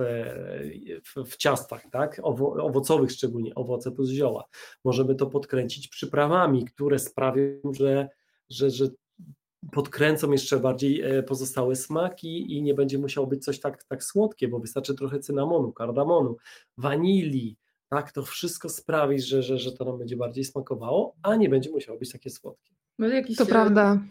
w, 1.03 1.29
w 1.29 1.37
ciastach, 1.37 1.83
tak? 1.91 2.19
Owo, 2.23 2.53
owocowych 2.53 3.11
szczególnie, 3.11 3.55
owoce 3.55 3.91
plus 3.91 4.09
zioła. 4.09 4.43
Możemy 4.83 5.15
to 5.15 5.25
podkręcić 5.25 5.87
przyprawami, 5.87 6.65
które 6.65 6.99
sprawią, 6.99 7.73
że, 7.73 8.09
że, 8.49 8.69
że 8.69 8.89
podkręcą 9.71 10.31
jeszcze 10.31 10.59
bardziej 10.59 11.01
e, 11.01 11.23
pozostałe 11.23 11.75
smaki 11.75 12.57
i 12.57 12.61
nie 12.61 12.73
będzie 12.73 12.97
musiało 12.97 13.27
być 13.27 13.43
coś 13.43 13.59
tak, 13.59 13.83
tak 13.83 14.03
słodkie, 14.03 14.47
bo 14.47 14.59
wystarczy 14.59 14.95
trochę 14.95 15.19
cynamonu, 15.19 15.73
kardamonu, 15.73 16.37
wanilii, 16.77 17.57
tak, 17.89 18.11
to 18.11 18.23
wszystko 18.23 18.69
sprawi, 18.69 19.21
że, 19.21 19.43
że, 19.43 19.57
że 19.57 19.71
to 19.71 19.85
nam 19.85 19.97
będzie 19.97 20.17
bardziej 20.17 20.43
smakowało, 20.43 21.15
a 21.23 21.35
nie 21.35 21.49
będzie 21.49 21.71
musiało 21.71 21.99
być 21.99 22.11
takie 22.11 22.29
słodkie. 22.29 22.75
Jakiś, 22.99 23.37
to 23.37 23.45
prawda. 23.45 24.01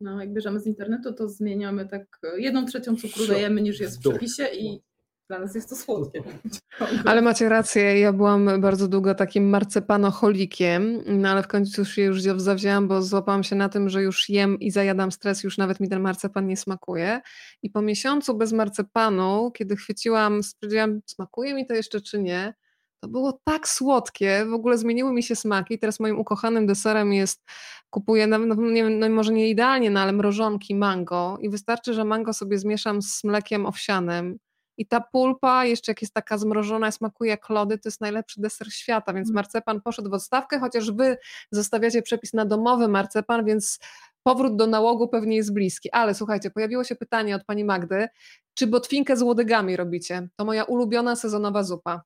No, 0.00 0.20
jak 0.20 0.32
bierzemy 0.32 0.60
z 0.60 0.66
internetu, 0.66 1.12
to 1.12 1.28
zmieniamy 1.28 1.88
tak 1.88 2.20
jedną 2.36 2.66
trzecią 2.66 2.96
cukru 2.96 3.26
dajemy 3.26 3.60
niż 3.62 3.80
jest 3.80 3.96
w 3.96 4.00
przepisie 4.00 4.48
i 4.54 4.82
dla 5.30 5.38
nas 5.38 5.54
jest 5.54 5.68
to 5.68 5.76
słodkie. 5.76 6.22
Ale 7.04 7.22
macie 7.22 7.48
rację, 7.48 8.00
ja 8.00 8.12
byłam 8.12 8.60
bardzo 8.60 8.88
długo 8.88 9.14
takim 9.14 9.48
marcepanoholikiem, 9.48 11.02
no 11.06 11.28
ale 11.28 11.42
w 11.42 11.48
końcu 11.48 11.84
się 11.84 12.02
już 12.02 12.22
zawzięłam, 12.22 12.88
bo 12.88 13.02
złapałam 13.02 13.42
się 13.42 13.56
na 13.56 13.68
tym, 13.68 13.88
że 13.88 14.02
już 14.02 14.28
jem 14.28 14.60
i 14.60 14.70
zajadam 14.70 15.12
stres, 15.12 15.42
już 15.42 15.58
nawet 15.58 15.80
mi 15.80 15.88
ten 15.88 16.00
marcepan 16.00 16.46
nie 16.46 16.56
smakuje. 16.56 17.20
I 17.62 17.70
po 17.70 17.82
miesiącu 17.82 18.34
bez 18.34 18.52
marcepanu, 18.52 19.50
kiedy 19.54 19.76
chwyciłam, 19.76 20.42
stwierdziłam, 20.42 21.00
smakuje 21.06 21.54
mi 21.54 21.66
to 21.66 21.74
jeszcze 21.74 22.00
czy 22.00 22.18
nie, 22.18 22.54
to 23.00 23.08
było 23.08 23.40
tak 23.44 23.68
słodkie, 23.68 24.46
w 24.50 24.52
ogóle 24.52 24.78
zmieniły 24.78 25.12
mi 25.12 25.22
się 25.22 25.36
smaki. 25.36 25.78
Teraz 25.78 26.00
moim 26.00 26.18
ukochanym 26.18 26.66
deserem 26.66 27.12
jest, 27.12 27.44
kupuję, 27.90 28.26
no, 28.26 28.38
nie, 28.54 28.90
no 28.90 29.08
może 29.08 29.32
nie 29.32 29.50
idealnie, 29.50 29.90
no 29.90 30.00
ale 30.00 30.12
mrożonki 30.12 30.74
mango 30.74 31.38
i 31.40 31.50
wystarczy, 31.50 31.94
że 31.94 32.04
mango 32.04 32.32
sobie 32.32 32.58
zmieszam 32.58 33.02
z 33.02 33.24
mlekiem 33.24 33.66
owsianym 33.66 34.38
i 34.80 34.86
ta 34.86 35.00
pulpa, 35.00 35.64
jeszcze 35.64 35.90
jak 35.90 36.02
jest 36.02 36.14
taka 36.14 36.38
zmrożona, 36.38 36.90
smakuje 36.90 37.30
jak 37.30 37.48
lody, 37.48 37.78
to 37.78 37.88
jest 37.88 38.00
najlepszy 38.00 38.40
deser 38.40 38.72
świata, 38.72 39.12
więc 39.12 39.28
mm. 39.28 39.34
marcepan 39.34 39.80
poszedł 39.80 40.10
w 40.10 40.14
odstawkę, 40.14 40.60
chociaż 40.60 40.92
wy 40.92 41.16
zostawiacie 41.50 42.02
przepis 42.02 42.32
na 42.32 42.44
domowy 42.44 42.88
marcepan, 42.88 43.44
więc 43.44 43.78
powrót 44.22 44.56
do 44.56 44.66
nałogu 44.66 45.08
pewnie 45.08 45.36
jest 45.36 45.54
bliski. 45.54 45.90
Ale 45.90 46.14
słuchajcie, 46.14 46.50
pojawiło 46.50 46.84
się 46.84 46.96
pytanie 46.96 47.36
od 47.36 47.44
pani 47.44 47.64
Magdy, 47.64 48.08
czy 48.54 48.66
botwinkę 48.66 49.16
z 49.16 49.22
łodygami 49.22 49.76
robicie? 49.76 50.28
To 50.36 50.44
moja 50.44 50.64
ulubiona 50.64 51.16
sezonowa 51.16 51.62
zupa. 51.62 52.02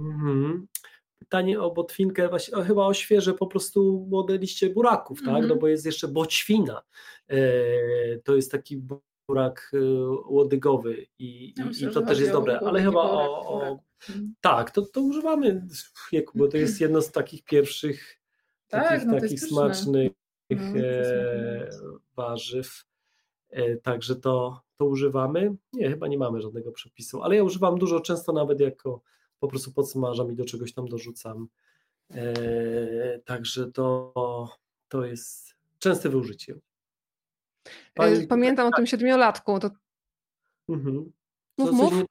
Mhm. 0.00 0.66
Pytanie 1.18 1.60
o 1.60 1.70
botwinkę, 1.70 2.28
właśnie, 2.28 2.56
o, 2.56 2.62
chyba 2.62 2.86
o 2.86 2.94
świeże 2.94 3.34
po 3.34 3.46
prostu 3.46 4.06
młode 4.10 4.38
liście 4.38 4.70
buraków, 4.70 5.18
tak? 5.24 5.46
No 5.48 5.56
bo 5.56 5.68
jest 5.68 5.86
jeszcze 5.86 6.08
boćwina. 6.08 6.82
E, 7.28 7.38
to 8.24 8.36
jest 8.36 8.52
taki 8.52 8.82
burak 9.32 9.70
y, 9.74 9.78
łodygowy 10.26 11.06
i, 11.18 11.54
ja 11.56 11.64
myślę, 11.64 11.90
i 11.90 11.94
to 11.94 12.02
też 12.02 12.20
jest 12.20 12.32
dobre, 12.32 12.60
ale 12.60 12.82
chyba 12.82 13.00
o, 13.00 13.48
o, 13.48 13.78
mhm. 14.08 14.34
tak, 14.40 14.70
to, 14.70 14.82
to 14.82 15.00
używamy 15.00 15.66
wieku, 16.12 16.38
bo 16.38 16.48
to 16.48 16.56
jest 16.56 16.80
jedno 16.84 17.02
z 17.02 17.10
takich 17.10 17.44
pierwszych 17.44 18.20
tak, 18.68 18.88
takich, 18.88 19.06
no 19.06 19.20
takich 19.20 19.40
smacznych 19.40 20.12
no, 20.50 20.80
e, 20.80 21.70
warzyw. 22.16 22.84
E, 23.50 23.76
także 23.76 24.16
to, 24.16 24.62
to 24.76 24.84
używamy. 24.84 25.54
Nie, 25.72 25.88
chyba 25.88 26.08
nie 26.08 26.18
mamy 26.18 26.40
żadnego 26.40 26.72
przepisu, 26.72 27.22
ale 27.22 27.36
ja 27.36 27.44
używam 27.44 27.78
dużo, 27.78 28.00
często 28.00 28.32
nawet 28.32 28.60
jako 28.60 29.02
po 29.40 29.48
prostu 29.48 29.72
podsmażam 29.72 30.32
i 30.32 30.34
do 30.34 30.44
czegoś 30.44 30.72
tam 30.72 30.88
dorzucam. 30.88 31.48
E, 32.10 33.18
także 33.18 33.72
to, 33.72 34.12
to 34.88 35.04
jest 35.04 35.54
częste 35.78 36.08
wyużycie. 36.08 36.54
Pani... 37.94 38.26
Pamiętam 38.26 38.66
o 38.66 38.70
tym 38.76 38.86
siedmiolatku. 38.86 39.58
To... 39.60 39.70
Mhm. 40.68 41.12
Mów, 41.58 41.72
mów. 41.72 41.92
nie- 41.94 42.04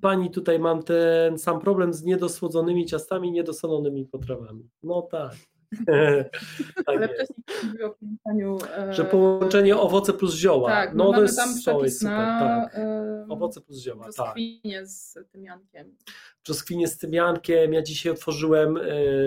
Pani, 0.00 0.30
tutaj 0.30 0.58
mam 0.58 0.82
ten 0.82 1.38
sam 1.38 1.60
problem 1.60 1.92
z 1.94 2.02
niedosłodzonymi 2.02 2.86
ciastami, 2.86 3.32
niedosolonymi 3.32 4.04
potrawami. 4.06 4.68
No 4.82 5.02
tak. 5.02 5.32
tak 5.86 6.96
Ale 6.96 7.08
wcześniej 7.08 7.38
mówił 7.64 7.86
o 7.86 7.90
połączeniu. 7.90 8.58
e, 8.76 8.94
Że 8.94 9.04
połączenie 9.04 9.76
owoce 9.76 10.12
plus 10.12 10.34
zioła. 10.34 10.68
Tak, 10.70 10.94
no 10.94 11.04
no 11.04 11.12
to 11.12 11.22
jest, 11.22 11.36
tam 11.36 11.48
to 11.64 11.84
jest 11.84 11.98
super, 12.00 12.16
na 12.16 12.40
tak. 12.64 12.74
e, 12.74 13.26
Owoce 13.28 13.60
plus 13.60 13.78
zioła, 13.82 14.04
tak. 14.04 14.12
brzoskwinie 14.14 14.86
z 14.86 15.18
tymiankiem. 15.32 15.96
Brzoskwinie 16.44 16.88
z 16.88 16.98
tymiankiem. 16.98 17.72
Ja 17.72 17.82
dzisiaj 17.82 18.12
otworzyłem 18.12 18.76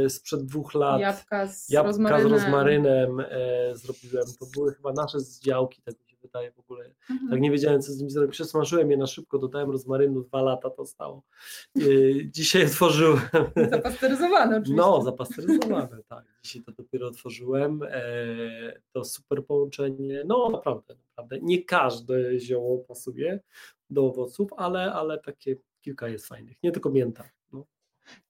e, 0.06 0.10
sprzed 0.10 0.46
dwóch 0.46 0.74
lat 0.74 1.02
Jabłka 1.02 1.48
z 1.48 1.70
jabłka 1.70 1.88
rozmarynem. 1.92 2.30
z 2.30 2.32
rozmarynem 2.32 3.20
e, 3.20 3.26
zrobiłem. 3.76 4.26
To 4.40 4.46
były 4.56 4.74
chyba 4.74 4.94
nasze 4.94 5.20
z 5.20 5.40
działki, 5.40 5.82
tak 5.82 5.96
wydaje 6.22 6.52
w 6.52 6.60
ogóle. 6.60 6.86
Mhm. 7.10 7.30
Tak 7.30 7.42
nie 7.42 7.52
wiedziałem, 7.52 7.82
co 7.82 7.92
z 7.92 7.98
nimi 7.98 8.12
zrobić. 8.12 8.32
Przesmażyłem 8.32 8.92
je 8.92 8.98
na 8.98 9.08
szybko, 9.08 9.38
dodałem 9.38 9.72
rozmarynu, 9.72 10.22
dwa 10.22 10.42
lata 10.42 10.70
to 10.70 10.86
stało. 10.86 11.24
E, 11.78 11.82
dzisiaj 12.36 12.66
otworzyłem. 12.66 13.22
Zapasteryzowane 13.72 14.58
oczywiście. 14.58 14.76
No, 14.76 15.02
zapasteryzowane, 15.02 16.04
tak. 16.08 16.26
Dzisiaj 16.44 16.64
to 16.64 16.72
dopiero 16.72 17.08
otworzyłem. 17.08 17.84
E, 17.84 18.00
to 18.92 19.04
super 19.04 19.46
połączenie. 19.46 20.24
No, 20.26 20.50
naprawdę, 20.50 20.96
naprawdę. 20.96 21.40
Nie 21.42 21.64
każde 21.64 22.40
zioło 22.40 22.78
pasuje 22.78 23.40
do 23.90 24.06
owoców, 24.06 24.50
ale, 24.58 24.94
ale 24.94 25.20
takie 25.20 25.56
kilka 25.82 26.08
jest 26.08 26.28
fajnych. 26.28 26.58
Nie 26.64 26.72
tylko 26.72 26.90
mięta. 26.90 27.24
No. 27.54 27.66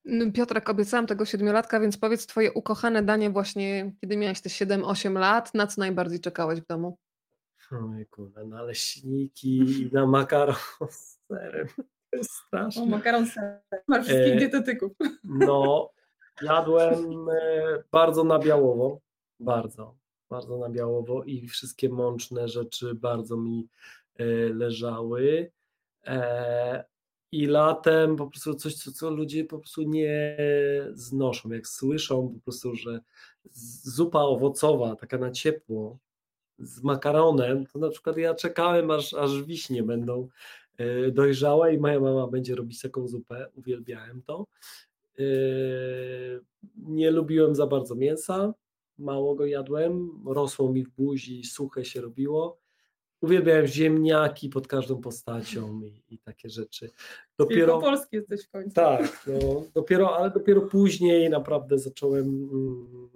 Mm, 0.05 0.31
Piotrek, 0.31 0.69
obiecałam 0.69 1.07
tego 1.07 1.25
siedmiolatka, 1.25 1.79
więc 1.79 1.97
powiedz 1.97 2.25
twoje 2.25 2.51
ukochane 2.53 3.03
danie 3.03 3.29
właśnie, 3.29 3.91
kiedy 4.01 4.17
miałeś 4.17 4.41
te 4.41 4.49
7-8 4.49 5.13
lat, 5.13 5.53
na 5.53 5.67
co 5.67 5.81
najbardziej 5.81 6.19
czekałeś 6.19 6.61
w 6.61 6.65
domu? 6.65 6.97
Ojku, 7.71 8.29
na 8.35 8.43
naleśniki 8.43 9.57
i 9.57 9.89
na 9.93 10.05
makaron 10.05 10.55
z 10.89 11.19
serem. 11.27 11.67
To 12.11 12.17
jest 12.17 12.31
O, 12.31 12.47
straszne. 12.47 12.85
makaron 12.85 13.25
z 13.27 13.33
serem. 13.33 13.59
Masz 13.87 14.05
wszystkich 14.05 14.33
E, 14.33 14.37
dietetyków. 14.37 14.91
No, 15.23 15.89
jadłem 16.41 17.29
e, 17.29 17.83
bardzo 17.91 18.23
na 18.23 18.39
białowo, 18.39 19.01
bardzo, 19.39 19.95
bardzo 20.29 20.57
na 20.57 20.69
białowo 20.69 21.23
i 21.23 21.47
wszystkie 21.47 21.89
mączne 21.89 22.47
rzeczy 22.47 22.95
bardzo 22.95 23.37
mi 23.37 23.67
e, 24.15 24.25
leżały. 24.53 25.51
E, 26.05 26.83
I 27.31 27.45
latem 27.45 28.15
po 28.15 28.27
prostu 28.27 28.53
coś, 28.53 28.75
co, 28.75 28.91
co 28.91 29.09
ludzie 29.09 29.45
po 29.45 29.59
prostu 29.59 29.81
nie 29.81 30.37
znoszą. 30.93 31.49
Jak 31.49 31.67
słyszą 31.67 32.33
po 32.35 32.39
prostu, 32.43 32.75
że 32.75 32.99
zupa 33.83 34.19
owocowa, 34.19 34.95
taka 34.95 35.17
na 35.17 35.31
ciepło, 35.31 35.97
z 36.59 36.83
makaronem, 36.83 37.65
to 37.65 37.79
na 37.79 37.89
przykład 37.89 38.17
ja 38.17 38.35
czekałem, 38.35 38.91
aż, 38.91 39.13
aż 39.13 39.43
wiśnie 39.43 39.83
będą 39.83 40.27
e, 40.77 41.11
dojrzałe 41.11 41.73
i 41.73 41.77
moja 41.79 41.99
mama 41.99 42.27
będzie 42.27 42.55
robić 42.55 42.81
taką 42.81 43.07
zupę. 43.07 43.47
Uwielbiałem 43.55 44.21
to. 44.21 44.45
Yy, 45.17 46.41
Nie 46.75 47.11
lubiłem 47.11 47.55
za 47.55 47.67
bardzo 47.67 47.95
mięsa, 47.95 48.53
mało 48.97 49.35
go 49.35 49.45
jadłem, 49.45 50.09
rosło 50.25 50.71
mi 50.73 50.83
w 50.83 50.89
buzi, 50.89 51.43
suche 51.43 51.85
się 51.85 52.01
robiło. 52.01 52.59
Uwielbiałem 53.21 53.67
ziemniaki 53.67 54.49
pod 54.49 54.67
każdą 54.67 55.01
postacią 55.01 55.81
i, 55.81 56.03
i 56.09 56.19
takie 56.19 56.49
rzeczy. 56.49 56.89
Dopiero 57.37 57.67
Dopiero, 57.67 57.79
polski 57.81 58.15
jesteś 58.15 58.45
w 58.45 58.49
końcu. 58.49 58.75
tak, 58.75 59.27
no, 59.27 59.63
dopiero, 59.73 60.17
ale 60.17 60.31
dopiero 60.31 60.61
później 60.61 61.29
naprawdę 61.29 61.79
zacząłem 61.79 62.25
mm, 62.25 63.09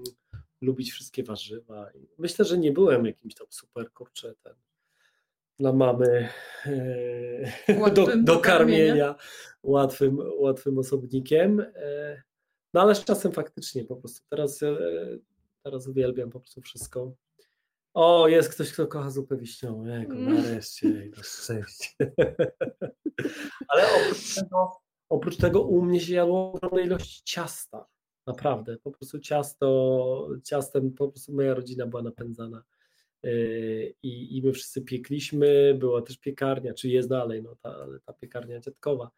lubić 0.63 0.91
wszystkie 0.91 1.23
warzywa. 1.23 1.91
I 1.91 2.07
Myślę, 2.17 2.45
że 2.45 2.57
nie 2.57 2.71
byłem 2.71 3.05
jakimś 3.05 3.35
tam 3.35 3.47
super 3.49 3.91
kurczę 3.91 4.33
ten, 4.43 4.53
dla 5.59 5.73
mamy 5.73 6.29
e, 6.65 7.91
do, 7.91 8.07
do 8.17 8.39
karmienia 8.39 9.15
łatwym, 9.63 10.17
łatwym 10.39 10.77
osobnikiem. 10.79 11.59
e, 11.75 12.21
No 12.73 12.81
ale 12.81 12.95
z 12.95 13.03
czasem 13.05 13.31
faktycznie 13.31 13.85
po 13.85 13.95
prostu 13.95 14.25
teraz, 14.29 14.63
e, 14.63 14.77
teraz 15.63 15.87
uwielbiam 15.87 16.29
po 16.29 16.39
prostu 16.39 16.61
wszystko. 16.61 17.13
O, 17.93 18.27
jest 18.27 18.49
ktoś, 18.49 18.73
kto 18.73 18.87
kocha 18.87 19.09
zupę 19.09 19.37
wiśniową. 19.37 19.85
Jejku, 19.85 20.11
Mm. 20.13 20.33
nareszcie, 20.33 20.89
na 21.17 21.23
szczęście. 21.23 21.87
Ale 23.67 23.83
oprócz 23.95 24.35
tego, 24.35 24.81
oprócz 25.09 25.37
tego 25.37 25.61
u 25.61 25.81
mnie 25.81 25.99
się 25.99 26.13
jadło 26.13 26.51
ogromna 26.51 26.81
ilość 26.81 27.21
ciasta. 27.25 27.85
Naprawdę, 28.27 28.77
po 28.77 28.91
prostu 28.91 29.19
ciasto, 29.19 30.29
ciastem 30.43 30.91
po 30.91 31.07
prostu 31.07 31.33
moja 31.33 31.53
rodzina 31.53 31.87
była 31.87 32.01
napędzana. 32.01 32.63
Yy, 33.23 33.93
I, 34.03 34.37
I 34.37 34.41
my 34.41 34.53
wszyscy 34.53 34.81
piekliśmy, 34.81 35.75
była 35.79 36.01
też 36.01 36.17
piekarnia, 36.17 36.73
czy 36.73 36.89
jest 36.89 37.09
dalej, 37.09 37.43
no 37.43 37.55
ta, 37.55 37.87
ta 38.05 38.13
piekarnia 38.13 38.59
dziadkowa. 38.59 39.11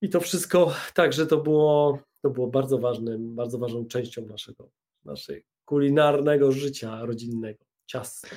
I 0.00 0.08
to 0.08 0.20
wszystko, 0.20 0.72
także 0.94 1.26
to 1.26 1.36
było, 1.36 1.98
to 2.22 2.30
było 2.30 2.46
bardzo 2.46 2.78
ważnym, 2.78 3.34
bardzo 3.34 3.58
ważną 3.58 3.86
częścią 3.86 4.26
naszego, 4.26 4.70
naszego 5.04 5.46
kulinarnego 5.64 6.52
życia 6.52 7.04
rodzinnego. 7.04 7.64
Ciasto. 7.86 8.28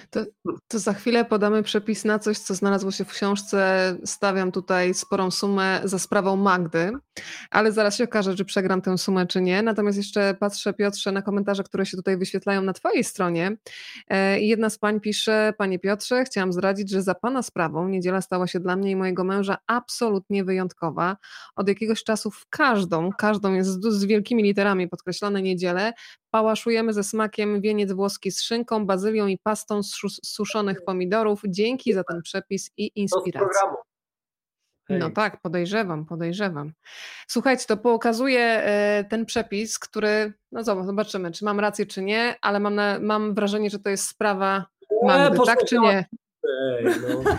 To 0.67 0.79
za 0.79 0.93
chwilę 0.93 1.25
podamy 1.25 1.63
przepis 1.63 2.05
na 2.05 2.19
coś, 2.19 2.37
co 2.39 2.55
znalazło 2.55 2.91
się 2.91 3.05
w 3.05 3.11
książce. 3.11 3.95
Stawiam 4.05 4.51
tutaj 4.51 4.93
sporą 4.93 5.31
sumę 5.31 5.81
za 5.83 5.99
sprawą 5.99 6.35
Magdy, 6.35 6.91
ale 7.51 7.71
zaraz 7.71 7.95
się 7.95 8.03
okaże, 8.03 8.35
czy 8.35 8.45
przegram 8.45 8.81
tę 8.81 8.97
sumę, 8.97 9.27
czy 9.27 9.41
nie. 9.41 9.61
Natomiast 9.61 9.97
jeszcze 9.97 10.35
patrzę, 10.39 10.73
Piotrze, 10.73 11.11
na 11.11 11.21
komentarze, 11.21 11.63
które 11.63 11.85
się 11.85 11.97
tutaj 11.97 12.17
wyświetlają 12.17 12.61
na 12.61 12.73
Twojej 12.73 13.03
stronie. 13.03 13.57
E, 14.07 14.39
I 14.39 14.47
jedna 14.47 14.69
z 14.69 14.77
pań 14.77 14.99
pisze: 14.99 15.53
Panie 15.57 15.79
Piotrze, 15.79 16.23
chciałam 16.23 16.53
zdradzić, 16.53 16.89
że 16.89 17.01
za 17.01 17.15
Pana 17.15 17.43
sprawą 17.43 17.87
niedziela 17.87 18.21
stała 18.21 18.47
się 18.47 18.59
dla 18.59 18.75
mnie 18.75 18.91
i 18.91 18.95
mojego 18.95 19.23
męża 19.23 19.57
absolutnie 19.67 20.43
wyjątkowa. 20.43 21.17
Od 21.55 21.67
jakiegoś 21.67 22.03
czasu 22.03 22.31
w 22.31 22.45
każdą, 22.49 23.09
każdą 23.17 23.53
jest 23.53 23.83
z 23.83 24.05
wielkimi 24.05 24.43
literami 24.43 24.87
podkreślone 24.87 25.41
niedzielę, 25.41 25.93
pałaszujemy 26.31 26.93
ze 26.93 27.03
smakiem 27.03 27.61
wieniec 27.61 27.91
włoski 27.91 28.31
z 28.31 28.41
szynką, 28.41 28.85
bazylią 28.85 29.27
i 29.27 29.37
pastą 29.37 29.83
z 29.83 29.93
sus- 29.93 30.19
suszonych 30.25 30.83
pomidorów. 30.85 31.41
Dzięki 31.47 31.93
za 31.93 32.03
ten 32.03 32.21
przepis 32.21 32.71
i 32.77 32.91
inspirację. 32.95 33.47
Hej. 34.87 34.99
No 34.99 35.09
tak, 35.09 35.41
podejrzewam, 35.41 36.05
podejrzewam. 36.05 36.71
Słuchajcie, 37.27 37.65
to 37.67 37.77
pokazuje 37.77 38.41
e, 38.41 39.05
ten 39.09 39.25
przepis, 39.25 39.79
który, 39.79 40.33
no 40.51 40.63
zobacz, 40.63 40.85
zobaczymy, 40.85 41.31
czy 41.31 41.45
mam 41.45 41.59
rację, 41.59 41.85
czy 41.85 42.01
nie, 42.01 42.35
ale 42.41 42.59
mam, 42.59 42.75
na, 42.75 42.99
mam 42.99 43.33
wrażenie, 43.33 43.69
że 43.69 43.79
to 43.79 43.89
jest 43.89 44.07
sprawa 44.07 44.65
Magdy, 45.03 45.39
tak 45.45 45.65
czy 45.65 45.79
nie? 45.79 46.05
Ej, 46.49 46.85
no. 46.85 47.23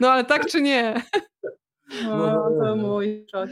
No 0.00 0.10
ale 0.10 0.24
tak 0.24 0.46
czy 0.46 0.62
nie? 0.62 1.02
O, 2.10 2.50
to 2.60 2.76
mój 2.76 3.26
szoc. 3.30 3.50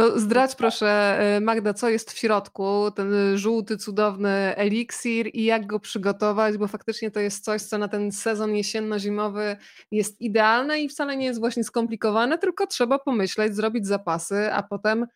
To 0.00 0.20
zdradź 0.20 0.54
proszę, 0.54 1.18
e, 1.18 1.40
Magda, 1.40 1.74
co 1.74 1.88
jest 1.88 2.12
w 2.12 2.18
środku, 2.18 2.90
ten 2.90 3.38
żółty, 3.38 3.76
cudowny 3.76 4.56
eliksir 4.56 5.30
i 5.32 5.44
jak 5.44 5.66
go 5.66 5.80
przygotować, 5.80 6.58
bo 6.58 6.68
faktycznie 6.68 7.10
to 7.10 7.20
jest 7.20 7.44
coś, 7.44 7.62
co 7.62 7.78
na 7.78 7.88
ten 7.88 8.12
sezon 8.12 8.54
jesienno-zimowy 8.54 9.56
jest 9.90 10.20
idealne 10.20 10.80
i 10.80 10.88
wcale 10.88 11.16
nie 11.16 11.26
jest 11.26 11.40
właśnie 11.40 11.64
skomplikowane, 11.64 12.38
tylko 12.38 12.66
trzeba 12.66 12.98
pomyśleć, 12.98 13.56
zrobić 13.56 13.86
zapasy, 13.86 14.52
a 14.52 14.62
potem, 14.62 15.06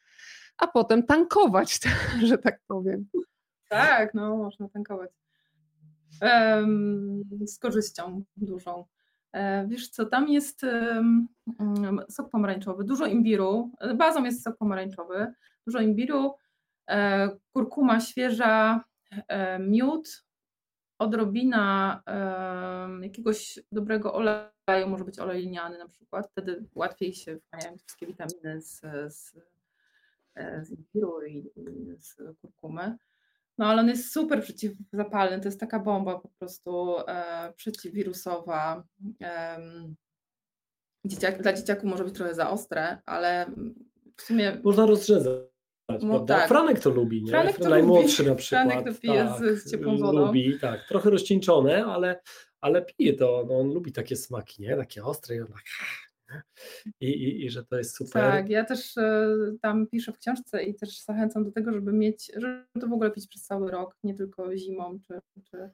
a 0.58 0.66
potem 0.66 1.02
tankować, 1.02 1.80
że 2.28 2.38
tak 2.38 2.60
powiem. 2.66 3.06
Tak, 3.68 4.14
no 4.14 4.36
można 4.36 4.68
tankować. 4.68 5.10
Em, 6.20 7.22
z 7.46 7.58
korzyścią 7.58 8.24
dużą. 8.36 8.84
E, 9.34 9.66
Wiesz 9.68 9.88
co, 9.88 10.06
tam 10.06 10.28
jest 10.28 10.66
sok 12.10 12.30
pomarańczowy, 12.30 12.84
dużo 12.84 13.06
imbiru, 13.06 13.72
bazą 13.96 14.24
jest 14.24 14.42
sok 14.42 14.56
pomarańczowy, 14.56 15.32
dużo 15.66 15.80
imbiru, 15.80 16.34
e, 16.90 17.28
kurkuma 17.52 18.00
świeża, 18.00 18.84
e, 19.28 19.58
miód, 19.58 20.24
odrobina 20.98 22.02
jakiegoś 23.00 23.58
dobrego 23.72 24.14
oleju, 24.14 24.88
może 24.88 25.04
być 25.04 25.18
olej 25.18 25.42
liniany 25.42 25.78
na 25.78 25.88
przykład, 25.88 26.30
wtedy 26.30 26.64
łatwiej 26.74 27.14
się 27.14 27.38
wchłaniają 27.38 27.78
wszystkie 27.78 28.06
witaminy 28.06 28.60
z, 28.60 28.80
z, 29.14 29.32
z 30.62 30.70
imbiru 30.70 31.22
i, 31.26 31.38
i 31.56 31.96
z 31.98 32.16
kurkumy. 32.40 32.96
No 33.58 33.66
ale 33.66 33.80
on 33.80 33.88
jest 33.88 34.12
super 34.12 34.42
przeciwzapalny, 34.42 35.40
to 35.40 35.48
jest 35.48 35.60
taka 35.60 35.78
bomba 35.80 36.18
po 36.18 36.28
prostu 36.38 36.96
e, 37.08 37.52
przeciwwirusowa. 37.56 38.84
Em, 39.20 39.94
dzieciak, 41.06 41.42
dla 41.42 41.52
dzieciaków 41.52 41.84
może 41.84 42.04
być 42.04 42.14
trochę 42.14 42.34
za 42.34 42.50
ostre, 42.50 42.98
ale 43.06 43.46
w 44.16 44.22
sumie 44.22 44.60
Można 44.64 44.86
rozrzedzać. 44.86 45.40
No 46.02 46.20
tak. 46.20 46.48
Franek 46.48 46.80
to 46.80 46.90
lubi, 46.90 47.22
nie? 47.24 47.30
Franek 47.30 47.58
to 47.58 47.68
Najmłodszy 47.68 48.22
lubi. 48.22 48.30
na 48.30 48.36
przykład. 48.36 48.66
Franek 48.68 48.94
to 48.94 49.00
pije 49.00 49.34
z- 49.38 49.62
z 49.64 49.70
ciepłą 49.70 49.98
wodą. 49.98 50.26
Lubi, 50.26 50.58
tak. 50.60 50.84
Trochę 50.88 51.10
rozcieńczone, 51.10 51.84
ale, 51.86 52.20
ale 52.60 52.82
pije 52.84 53.12
to. 53.12 53.44
No, 53.48 53.58
on 53.60 53.68
lubi 53.68 53.92
takie 53.92 54.16
smaki, 54.16 54.62
nie? 54.62 54.76
Takie 54.76 55.04
ostre 55.04 55.36
i 55.36 55.40
on 55.40 55.46
tak... 55.48 55.62
I, 57.00 57.06
i, 57.06 57.44
I 57.44 57.50
że 57.50 57.64
to 57.64 57.76
jest 57.76 57.96
super. 57.96 58.22
tak, 58.22 58.48
ja 58.50 58.64
też 58.64 58.96
e, 58.96 59.36
tam 59.62 59.86
piszę 59.86 60.12
w 60.12 60.18
książce 60.18 60.64
i 60.64 60.74
też 60.74 61.00
zachęcam 61.00 61.44
do 61.44 61.52
tego, 61.52 61.72
żeby 61.72 61.92
mieć, 61.92 62.32
żeby 62.36 62.64
to 62.80 62.86
w 62.86 62.92
ogóle 62.92 63.10
pić 63.10 63.28
przez 63.28 63.42
cały 63.42 63.70
rok, 63.70 63.96
nie 64.04 64.14
tylko 64.14 64.56
zimą 64.56 64.98
czy, 65.00 65.20
czy 65.50 65.70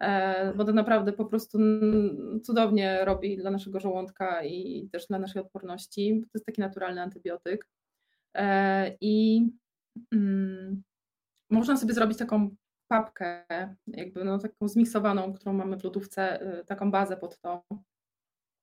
e, 0.00 0.54
bo 0.54 0.64
to 0.64 0.72
naprawdę 0.72 1.12
po 1.12 1.24
prostu 1.24 1.58
cudownie 2.42 3.04
robi 3.04 3.36
dla 3.36 3.50
naszego 3.50 3.80
żołądka 3.80 4.44
i 4.44 4.88
też 4.92 5.06
dla 5.06 5.18
naszej 5.18 5.42
odporności. 5.42 6.20
To 6.22 6.30
jest 6.34 6.46
taki 6.46 6.60
naturalny 6.60 7.02
antybiotyk. 7.02 7.68
E, 8.34 8.96
I 9.00 9.46
mm, 10.12 10.82
można 11.50 11.76
sobie 11.76 11.94
zrobić 11.94 12.18
taką 12.18 12.56
papkę, 12.90 13.44
jakby 13.86 14.24
no, 14.24 14.38
taką 14.38 14.68
zmiksowaną, 14.68 15.32
którą 15.32 15.52
mamy 15.52 15.76
w 15.76 15.84
lodówce, 15.84 16.42
y, 16.60 16.64
taką 16.64 16.90
bazę 16.90 17.16
pod 17.16 17.40
to. 17.40 17.62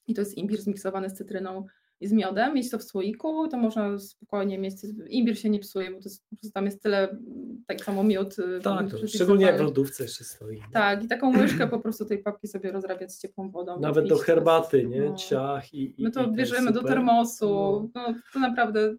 I 0.08 0.14
to 0.14 0.22
jest 0.22 0.38
imbir 0.38 0.62
zmiksowany 0.62 1.10
z 1.10 1.14
cytryną 1.14 1.66
i 2.00 2.08
z 2.08 2.12
miodem, 2.12 2.54
mieć 2.54 2.70
to 2.70 2.78
w 2.78 2.84
słoiku, 2.84 3.48
to 3.48 3.58
można 3.58 4.00
spokojnie 4.00 4.60
mieć, 4.60 4.76
imbir 5.10 5.40
się 5.40 5.50
nie 5.50 5.60
psuje, 5.60 5.92
bo 5.92 5.98
to 5.98 6.10
jest, 6.10 6.54
tam 6.54 6.66
jest 6.66 6.84
tyle, 6.84 7.18
tak 7.68 7.82
samo 7.82 8.04
miód. 8.04 8.40
Y, 8.40 8.60
tak, 8.64 8.92
to, 8.92 9.08
szczególnie 9.08 9.46
jak 9.46 9.58
w 9.58 9.62
lodówce 9.62 10.04
jeszcze 10.04 10.24
stoi. 10.24 10.62
Tak, 10.74 11.04
i 11.04 11.08
taką 11.08 11.38
łyżkę 11.40 11.68
po 11.68 11.80
prostu 11.80 12.06
tej 12.06 12.20
papki 12.20 12.48
sobie 12.48 12.72
rozrabiać 12.72 13.14
z 13.14 13.22
ciepłą 13.22 13.50
wodą. 13.50 13.80
Nawet 13.80 14.08
do 14.08 14.18
herbaty, 14.18 14.86
nie? 14.86 15.02
No. 15.02 15.16
Ciach 15.16 15.74
i, 15.74 16.02
i 16.02 16.04
My 16.04 16.12
to 16.12 16.28
bierzemy 16.28 16.72
do 16.72 16.84
termosu, 16.84 17.48
no. 17.96 18.02
no. 18.08 18.16
to 18.34 18.40
naprawdę 18.40 18.96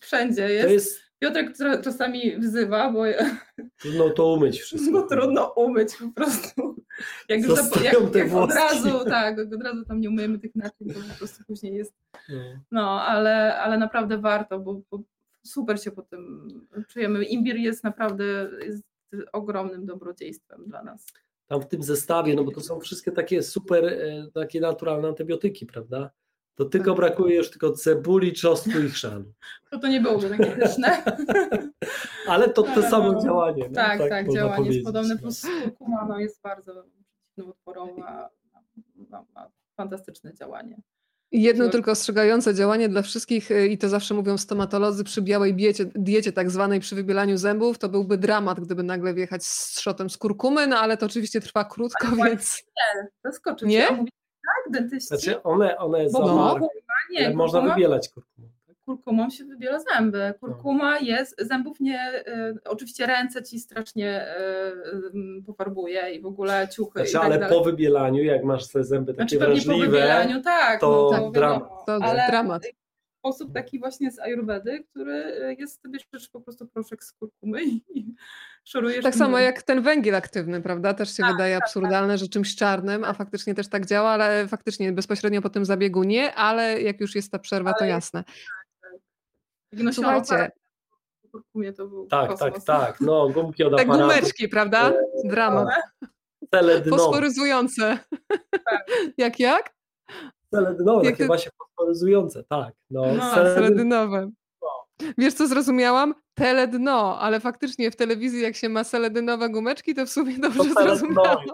wszędzie 0.00 0.50
jest. 0.50 0.66
To 0.66 0.72
jest 0.72 1.07
Piotrek 1.18 1.56
czasami 1.84 2.36
wzywa, 2.38 2.92
bo. 2.92 3.02
Trudno 3.80 4.10
to 4.10 4.32
umyć 4.32 4.60
wszystko. 4.60 4.90
No 4.90 5.02
trudno 5.02 5.52
umyć 5.56 5.96
po 5.96 6.08
prostu. 6.08 6.84
Jak, 7.28 7.40
już 7.40 7.58
jak, 7.82 8.14
jak 8.14 8.34
od 8.34 8.52
razu, 8.52 9.04
tak, 9.04 9.38
od 9.38 9.62
razu 9.62 9.84
tam 9.84 10.00
nie 10.00 10.08
umyjemy 10.08 10.38
tych 10.38 10.54
naczyń, 10.54 10.88
to 10.88 11.00
po 11.12 11.18
prostu 11.18 11.44
później 11.44 11.74
jest. 11.74 11.94
No, 12.28 12.36
no 12.70 13.02
ale, 13.02 13.58
ale 13.58 13.78
naprawdę 13.78 14.18
warto, 14.18 14.58
bo, 14.58 14.80
bo 14.90 15.02
super 15.46 15.82
się 15.82 15.90
po 15.90 16.02
tym 16.02 16.48
czujemy. 16.88 17.24
Imbir 17.24 17.56
jest 17.56 17.84
naprawdę 17.84 18.50
jest 18.66 18.82
ogromnym 19.32 19.86
dobrodziejstwem 19.86 20.64
dla 20.66 20.82
nas. 20.82 21.06
Tam 21.46 21.60
w 21.60 21.66
tym 21.66 21.82
zestawie, 21.82 22.34
no 22.34 22.44
bo 22.44 22.50
to 22.50 22.60
są 22.60 22.80
wszystkie 22.80 23.12
takie 23.12 23.42
super, 23.42 23.84
e, 23.84 24.26
takie 24.34 24.60
naturalne 24.60 25.08
antybiotyki, 25.08 25.66
prawda? 25.66 26.10
To 26.58 26.64
tylko 26.64 26.94
brakuje 26.94 27.36
już 27.36 27.50
tylko 27.50 27.72
cebuli, 27.72 28.32
czosnku 28.32 28.78
i 28.78 28.90
chrzanu. 28.90 29.32
To 29.70 29.78
to 29.78 29.88
nie 29.88 30.00
byłoby 30.00 30.30
takie 30.30 30.50
pyszne. 30.50 31.02
Ale 32.28 32.48
to 32.48 32.62
to 32.62 32.82
samo 32.82 33.22
działanie. 33.22 33.64
No, 33.68 33.74
tak, 33.74 33.98
tak, 33.98 34.10
tak 34.10 34.32
działanie 34.32 34.70
jest 34.70 34.86
podobne, 34.86 35.14
no. 35.14 35.20
plus 35.20 35.42
kurkuma 35.62 36.06
no, 36.08 36.18
jest 36.18 36.42
bardzo 36.42 36.84
przeciwnowotworowa, 37.24 38.30
ma, 39.10 39.24
ma 39.34 39.50
fantastyczne 39.76 40.34
działanie. 40.34 40.76
Jedno 41.32 41.68
tylko 41.68 41.90
ostrzegające 41.90 42.54
działanie 42.54 42.88
dla 42.88 43.02
wszystkich, 43.02 43.50
y, 43.50 43.68
i 43.68 43.78
to 43.78 43.88
zawsze 43.88 44.14
mówią 44.14 44.38
stomatolodzy, 44.38 45.04
przy 45.04 45.22
białej 45.22 45.54
diecie, 45.54 45.84
diecie 45.94 46.32
tak 46.32 46.50
zwanej 46.50 46.80
przy 46.80 46.94
wybielaniu 46.94 47.36
zębów, 47.36 47.78
to 47.78 47.88
byłby 47.88 48.18
dramat, 48.18 48.60
gdyby 48.60 48.82
nagle 48.82 49.14
wjechać 49.14 49.46
z 49.46 49.74
trzotem 49.74 50.10
z 50.10 50.16
kurkumy, 50.16 50.66
no 50.66 50.78
ale 50.78 50.96
to 50.96 51.06
oczywiście 51.06 51.40
trwa 51.40 51.64
krótko, 51.64 52.06
ale 52.06 52.30
więc... 52.30 52.62
Nie, 52.66 53.08
zaskoczy 53.24 53.66
Nie? 53.66 54.04
Tak, 54.48 54.72
dentyści. 54.72 55.08
Znaczy 55.08 55.42
one, 55.42 55.78
one 55.78 56.04
Bo 56.12 56.26
za 56.26 56.68
nie, 57.10 57.26
ale 57.26 57.34
można 57.34 57.60
wybielać 57.60 58.08
kurkumą. 58.08 58.48
Tak? 58.66 58.76
Kurkumą 58.84 59.30
się 59.30 59.44
wybiela 59.44 59.78
zęby. 59.80 60.34
Kurkuma 60.40 60.94
no. 60.94 61.06
jest, 61.06 61.34
zębów 61.38 61.80
nie, 61.80 62.24
y, 62.28 62.58
oczywiście 62.64 63.06
ręce 63.06 63.42
ci 63.42 63.60
strasznie 63.60 64.26
y, 65.38 65.42
pofarbuje 65.46 66.10
i 66.14 66.20
w 66.20 66.26
ogóle 66.26 66.68
ciuchy 66.68 66.98
znaczy, 66.98 67.10
i 67.10 67.12
tak 67.12 67.24
ale 67.24 67.38
dalej. 67.38 67.58
po 67.58 67.64
wybielaniu, 67.64 68.24
jak 68.24 68.44
masz 68.44 68.68
te 68.68 68.84
zęby 68.84 69.14
takie 69.14 69.36
znaczy, 69.36 69.52
wrażliwe, 69.52 69.86
po 69.86 69.90
wybielaniu, 69.90 70.42
tak, 70.42 70.80
to, 70.80 71.10
no, 71.12 71.18
to 71.18 71.30
dramat. 71.30 71.68
To 71.86 71.98
ale 72.02 72.26
dramat. 72.28 72.62
Sposób 73.28 73.54
taki 73.54 73.78
właśnie 73.78 74.10
z 74.10 74.18
ayurvedy, 74.18 74.84
który 74.90 75.56
jest, 75.58 75.88
bierzesz 75.88 76.28
po 76.28 76.40
prostu 76.40 76.66
proszek 76.66 77.04
z 77.04 77.12
kurkumy 77.12 77.64
i 77.64 78.14
szorujesz. 78.64 79.04
Tak 79.04 79.14
samo 79.14 79.38
jak 79.38 79.62
ten 79.62 79.82
węgiel 79.82 80.14
aktywny, 80.14 80.62
prawda? 80.62 80.94
Też 80.94 81.16
się 81.16 81.22
tak, 81.22 81.32
wydaje 81.32 81.54
tak, 81.54 81.64
absurdalne, 81.64 82.12
tak. 82.12 82.18
że 82.18 82.28
czymś 82.28 82.56
czarnym, 82.56 83.04
a 83.04 83.12
faktycznie 83.12 83.54
też 83.54 83.68
tak 83.68 83.86
działa, 83.86 84.10
ale 84.10 84.48
faktycznie 84.48 84.92
bezpośrednio 84.92 85.42
po 85.42 85.50
tym 85.50 85.64
zabiegu 85.64 86.02
nie, 86.02 86.34
ale 86.34 86.82
jak 86.82 87.00
już 87.00 87.14
jest 87.14 87.32
ta 87.32 87.38
przerwa, 87.38 87.70
ale 87.70 87.78
to 87.78 87.84
jasne. 87.84 88.24
Tak, 88.24 88.34
tak. 89.84 89.94
Słuchajcie. 89.94 90.50
tak, 92.10 92.30
kosmos. 92.30 92.64
tak, 92.64 92.64
tak. 92.64 93.00
No, 93.00 93.28
gumki 93.28 93.64
od 93.64 93.76
Te 93.76 93.86
gumeczki, 93.86 94.48
prawda? 94.48 94.90
E, 94.90 95.28
Dramat. 95.28 95.68
Fosforyzujące. 96.90 97.98
Tak. 98.64 98.86
jak, 99.18 99.40
jak? 99.40 99.78
Seledynowe, 100.54 101.10
takie 101.10 101.26
właśnie 101.26 101.50
fosforyzujące, 101.58 102.44
tak. 102.44 102.74
No, 102.90 103.14
no 103.14 103.32
seledynowe. 103.32 104.30
Wiesz 105.18 105.34
co 105.34 105.46
zrozumiałam? 105.46 106.14
Teledno, 106.34 107.20
ale 107.20 107.40
faktycznie 107.40 107.90
w 107.90 107.96
telewizji 107.96 108.42
jak 108.42 108.56
się 108.56 108.68
ma 108.68 108.84
seledynowe 108.84 109.50
gumeczki, 109.50 109.94
to 109.94 110.06
w 110.06 110.10
sumie 110.10 110.38
dobrze 110.38 110.58
to 110.58 110.82
zrozumiałam. 110.82 111.44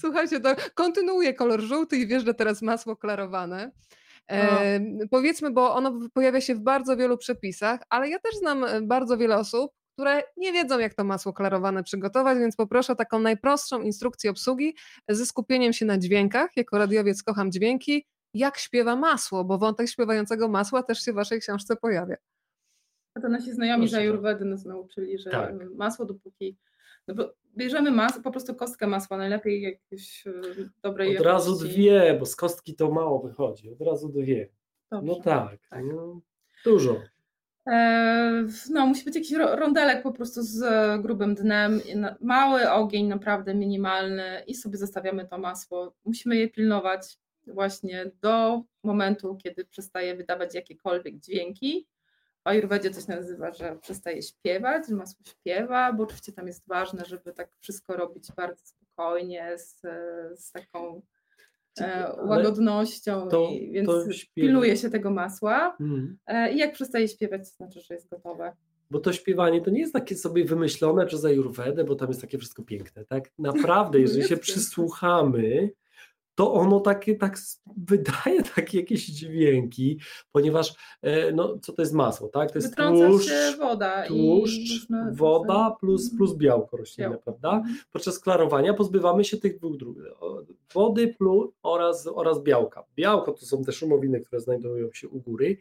Słuchajcie, 0.00 0.40
to 0.40 0.54
kontynuuję 0.74 1.34
kolor 1.34 1.60
żółty 1.60 1.96
i 1.96 2.06
wiesz, 2.06 2.24
że 2.24 2.34
teraz 2.34 2.62
masło 2.62 2.96
klarowane. 2.96 3.72
E. 4.30 4.80
Powiedzmy, 5.10 5.50
bo 5.50 5.74
ono 5.74 5.98
pojawia 6.14 6.40
się 6.40 6.54
w 6.54 6.60
bardzo 6.60 6.96
wielu 6.96 7.18
przepisach, 7.18 7.80
ale 7.88 8.08
ja 8.08 8.18
też 8.18 8.34
znam 8.34 8.64
e, 8.64 8.82
bardzo 8.82 9.16
wiele 9.16 9.36
osób, 9.36 9.70
które 9.94 10.22
nie 10.36 10.52
wiedzą, 10.52 10.78
jak 10.78 10.94
to 10.94 11.04
masło 11.04 11.32
klarowane 11.32 11.82
przygotować, 11.82 12.38
więc 12.38 12.56
poproszę 12.56 12.92
o 12.92 12.96
taką 12.96 13.20
najprostszą 13.20 13.82
instrukcję 13.82 14.30
obsługi 14.30 14.74
ze 15.08 15.26
skupieniem 15.26 15.72
się 15.72 15.86
na 15.86 15.98
dźwiękach. 15.98 16.50
Jako 16.56 16.78
radiowiec 16.78 17.22
kocham 17.22 17.52
dźwięki 17.52 18.06
jak 18.34 18.58
śpiewa 18.58 18.96
masło, 18.96 19.44
bo 19.44 19.58
wątek 19.58 19.88
śpiewającego 19.88 20.48
masła 20.48 20.82
też 20.82 21.04
się 21.04 21.12
w 21.12 21.14
waszej 21.14 21.40
książce 21.40 21.76
pojawia. 21.76 22.16
A 23.14 23.20
to 23.20 23.28
nasi 23.28 23.52
znajomi 23.52 23.88
z 23.88 23.94
Ayurvedy 23.94 24.44
nas 24.44 24.64
nauczyli, 24.64 25.18
że 25.18 25.30
tak. 25.30 25.54
masło 25.76 26.06
dopóki 26.06 26.56
no 27.08 27.14
bo 27.14 27.34
bierzemy 27.56 27.90
masło, 27.90 28.22
po 28.22 28.30
prostu 28.30 28.54
kostkę 28.54 28.86
masła, 28.86 29.16
najlepiej 29.16 29.62
jakieś 29.62 30.26
e, 30.26 30.32
dobrej 30.82 31.18
Od 31.18 31.24
razu 31.24 31.58
dwie, 31.58 32.16
bo 32.20 32.26
z 32.26 32.36
kostki 32.36 32.74
to 32.74 32.90
mało 32.90 33.22
wychodzi, 33.22 33.70
od 33.70 33.80
razu 33.80 34.08
dwie. 34.08 34.48
Dobrze. 34.90 35.06
No 35.06 35.20
tak, 35.20 35.58
tak. 35.70 35.84
No, 35.84 36.20
dużo. 36.64 37.02
E, 37.66 38.46
no, 38.70 38.86
musi 38.86 39.04
być 39.04 39.14
jakiś 39.14 39.32
rondelek 39.32 40.02
po 40.02 40.12
prostu 40.12 40.42
z 40.42 40.62
grubym 41.02 41.34
dnem, 41.34 41.80
mały 42.20 42.70
ogień, 42.70 43.06
naprawdę 43.06 43.54
minimalny 43.54 44.42
i 44.46 44.54
sobie 44.54 44.78
zostawiamy 44.78 45.28
to 45.28 45.38
masło. 45.38 45.94
Musimy 46.04 46.36
je 46.36 46.48
pilnować 46.48 47.18
właśnie 47.46 48.10
do 48.20 48.62
momentu, 48.82 49.36
kiedy 49.42 49.64
przestaje 49.64 50.16
wydawać 50.16 50.54
jakiekolwiek 50.54 51.18
dźwięki. 51.18 51.88
W 52.44 52.46
Ayurvedzie 52.48 52.90
coś 52.90 53.06
nazywa, 53.06 53.52
że 53.52 53.76
przestaje 53.76 54.22
śpiewać, 54.22 54.88
że 54.88 54.94
masło 54.94 55.24
śpiewa, 55.24 55.92
bo 55.92 56.02
oczywiście 56.02 56.32
tam 56.32 56.46
jest 56.46 56.68
ważne, 56.68 57.04
żeby 57.04 57.32
tak 57.32 57.48
wszystko 57.60 57.96
robić 57.96 58.32
bardzo 58.36 58.66
spokojnie, 58.66 59.58
z, 59.58 59.80
z 60.40 60.52
taką 60.52 60.96
e, 60.96 61.02
łagodnością, 62.26 63.28
to, 63.28 63.48
i, 63.52 63.70
więc 63.72 63.88
to 63.88 64.04
piluje 64.34 64.76
się 64.76 64.90
tego 64.90 65.10
masła. 65.10 65.76
Mm. 65.80 66.16
E, 66.26 66.52
I 66.52 66.58
jak 66.58 66.72
przestaje 66.72 67.08
śpiewać, 67.08 67.40
to 67.40 67.56
znaczy, 67.56 67.80
że 67.80 67.94
jest 67.94 68.08
gotowe. 68.08 68.52
Bo 68.90 69.00
to 69.00 69.12
śpiewanie 69.12 69.60
to 69.60 69.70
nie 69.70 69.80
jest 69.80 69.92
takie 69.92 70.16
sobie 70.16 70.44
wymyślone 70.44 71.06
przez 71.06 71.24
Ayurvedę, 71.24 71.84
bo 71.84 71.94
tam 71.94 72.08
jest 72.08 72.20
takie 72.20 72.38
wszystko 72.38 72.62
piękne. 72.62 73.04
Tak 73.04 73.30
naprawdę, 73.38 74.00
jeżeli 74.00 74.24
się 74.28 74.36
przysłuchamy, 74.36 75.70
to 76.34 76.52
ono 76.52 76.80
takie 76.80 77.14
tak 77.16 77.38
wydaje 77.76 78.42
takie 78.56 78.78
jakieś 78.78 79.06
dźwięki, 79.06 79.98
ponieważ 80.32 80.74
e, 81.02 81.32
no, 81.32 81.58
co 81.58 81.72
to 81.72 81.82
jest 81.82 81.94
masło, 81.94 82.28
tak? 82.28 82.50
To 82.52 82.58
jest 82.58 82.76
tłuszcz, 82.76 83.58
woda 83.58 84.06
tłuszcz, 84.06 84.88
woda 85.12 85.76
plus, 85.80 86.16
plus 86.16 86.36
białko 86.36 86.76
roślinne, 86.76 87.10
białko. 87.10 87.24
prawda? 87.24 87.52
Mhm. 87.52 87.76
Podczas 87.92 88.18
klarowania 88.18 88.74
pozbywamy 88.74 89.24
się 89.24 89.36
tych 89.36 89.58
dwóch 89.58 89.76
dróg, 89.76 89.98
wody 90.74 91.14
plus 91.18 91.50
oraz, 91.62 92.06
oraz 92.14 92.42
białka. 92.42 92.84
Białko 92.96 93.32
to 93.32 93.46
są 93.46 93.64
te 93.64 93.72
szumowiny, 93.72 94.20
które 94.20 94.40
znajdują 94.40 94.92
się 94.92 95.08
u 95.08 95.20
góry. 95.20 95.56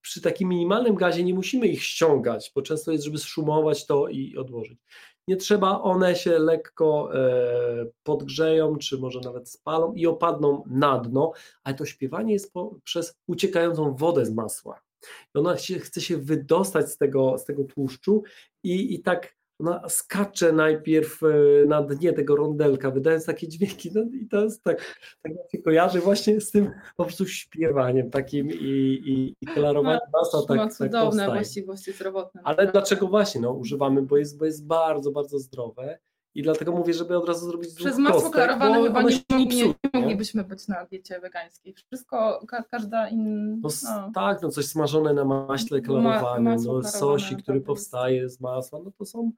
Przy 0.00 0.20
takim 0.20 0.48
minimalnym 0.48 0.94
gazie 0.94 1.24
nie 1.24 1.34
musimy 1.34 1.66
ich 1.66 1.82
ściągać, 1.82 2.52
bo 2.54 2.62
często 2.62 2.92
jest, 2.92 3.04
żeby 3.04 3.18
szumować 3.18 3.86
to 3.86 4.08
i 4.08 4.36
odłożyć 4.36 4.78
nie 5.28 5.36
trzeba, 5.36 5.82
one 5.82 6.16
się 6.16 6.38
lekko 6.38 7.10
e, 7.14 7.86
podgrzeją, 8.02 8.76
czy 8.76 8.98
może 8.98 9.20
nawet 9.20 9.48
spalą 9.48 9.92
i 9.92 10.06
opadną 10.06 10.62
na 10.66 10.98
dno, 10.98 11.32
ale 11.64 11.74
to 11.74 11.84
śpiewanie 11.84 12.32
jest 12.32 12.52
po, 12.52 12.76
przez 12.84 13.18
uciekającą 13.26 13.94
wodę 13.94 14.26
z 14.26 14.30
masła. 14.30 14.80
I 15.34 15.38
ona 15.38 15.58
się, 15.58 15.78
chce 15.78 16.00
się 16.00 16.16
wydostać 16.16 16.90
z 16.90 16.98
tego, 16.98 17.38
z 17.38 17.44
tego 17.44 17.64
tłuszczu 17.64 18.22
i, 18.62 18.94
i 18.94 19.02
tak 19.02 19.36
ona 19.58 19.88
skacze 19.88 20.52
najpierw 20.52 21.22
e, 21.22 21.66
na 21.66 21.82
dnie 21.82 22.12
tego 22.12 22.36
rondelka, 22.36 22.90
wydając 22.90 23.26
takie 23.26 23.48
dźwięki, 23.48 23.90
no 23.94 24.02
i 24.22 24.28
to 24.28 24.44
jest 24.44 24.64
tak, 24.64 24.98
tak 25.22 25.32
się 25.52 25.58
kojarzy 25.58 26.00
właśnie 26.00 26.40
z 26.40 26.50
tym 26.50 26.70
po 26.96 27.04
prostu 27.04 27.26
śpiewaniem 27.26 28.10
takim 28.10 28.50
i, 28.50 28.54
i, 29.06 29.36
i 29.40 29.46
klarowaniem 29.46 30.00
no, 30.12 30.20
masa 30.20 30.46
tak, 30.46 30.56
ma 30.56 30.64
tak 30.64 30.74
cudowne 30.74 31.26
tak 31.26 31.34
właściwości 31.34 31.92
zdrowotne. 31.92 32.40
Ale 32.44 32.66
dlaczego 32.66 33.08
właśnie, 33.08 33.40
no 33.40 33.52
używamy, 33.52 34.02
bo 34.02 34.16
jest, 34.16 34.38
bo 34.38 34.44
jest 34.44 34.66
bardzo, 34.66 35.10
bardzo 35.10 35.38
zdrowe 35.38 35.98
i 36.34 36.42
dlatego 36.42 36.72
mówię, 36.72 36.94
żeby 36.94 37.16
od 37.18 37.28
razu 37.28 37.46
zrobić 37.46 37.74
Przez 37.74 37.98
masło 37.98 38.30
klarowane 38.30 38.82
chyba 38.82 39.02
nie, 39.02 39.18
nie, 39.30 39.46
nie, 39.46 39.74
moglibyśmy 39.92 40.44
być 40.44 40.68
na 40.68 40.84
diecie 40.84 41.20
wegańskiej. 41.20 41.74
Wszystko, 41.74 42.44
ka, 42.48 42.62
każda 42.62 43.08
inna. 43.08 43.56
No, 43.62 43.68
no. 43.84 44.12
Tak, 44.14 44.42
no 44.42 44.48
coś 44.48 44.66
smażone 44.66 45.14
na 45.14 45.24
maśle 45.24 45.80
klarowane, 45.80 46.56
Ma, 46.56 46.62
no, 46.64 46.82
sosi, 46.82 47.36
który 47.36 47.60
powstaje 47.60 48.28
z 48.28 48.40
masła, 48.40 48.80
no 48.84 48.90
to 48.98 49.04
są 49.04 49.32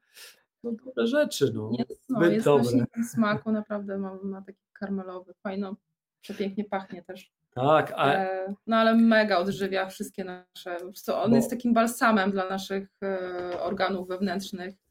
no, 0.64 0.72
dobre 0.72 1.06
rzeczy, 1.06 1.52
no. 1.54 1.70
Jest, 1.78 2.10
no, 2.10 2.26
jest 2.26 2.44
dobre. 2.44 2.86
smaku, 3.12 3.52
naprawdę 3.52 3.98
ma, 3.98 4.18
ma 4.22 4.42
taki 4.42 4.58
karmelowy, 4.72 5.34
fajno, 5.34 5.76
przepięknie 6.20 6.64
pachnie 6.64 7.02
też. 7.02 7.32
Tak, 7.54 7.92
a 7.96 8.14
E, 8.14 8.54
No 8.66 8.76
ale 8.76 8.94
mega 8.94 9.38
odżywia 9.38 9.86
wszystkie 9.86 10.24
nasze. 10.24 10.76
Co, 10.94 11.22
on 11.22 11.30
Bo- 11.30 11.36
jest 11.36 11.50
takim 11.50 11.74
balsamem 11.74 12.30
dla 12.30 12.48
naszych 12.48 12.88
e, 13.02 13.60
organów 13.60 14.08
wewnętrznych. 14.08 14.83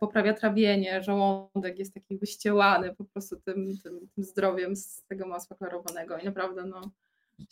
Poprawia 0.00 0.34
trawienie, 0.34 1.02
żołądek 1.02 1.78
jest 1.78 1.94
taki 1.94 2.18
wyściełany 2.18 2.94
po 2.94 3.04
prostu 3.04 3.36
tym, 3.40 3.78
tym, 3.82 4.08
tym 4.14 4.24
zdrowiem 4.24 4.76
z 4.76 5.04
tego 5.08 5.26
masła 5.26 5.56
klarowanego 5.56 6.18
i 6.18 6.24
naprawdę 6.24 6.64
no, 6.64 6.80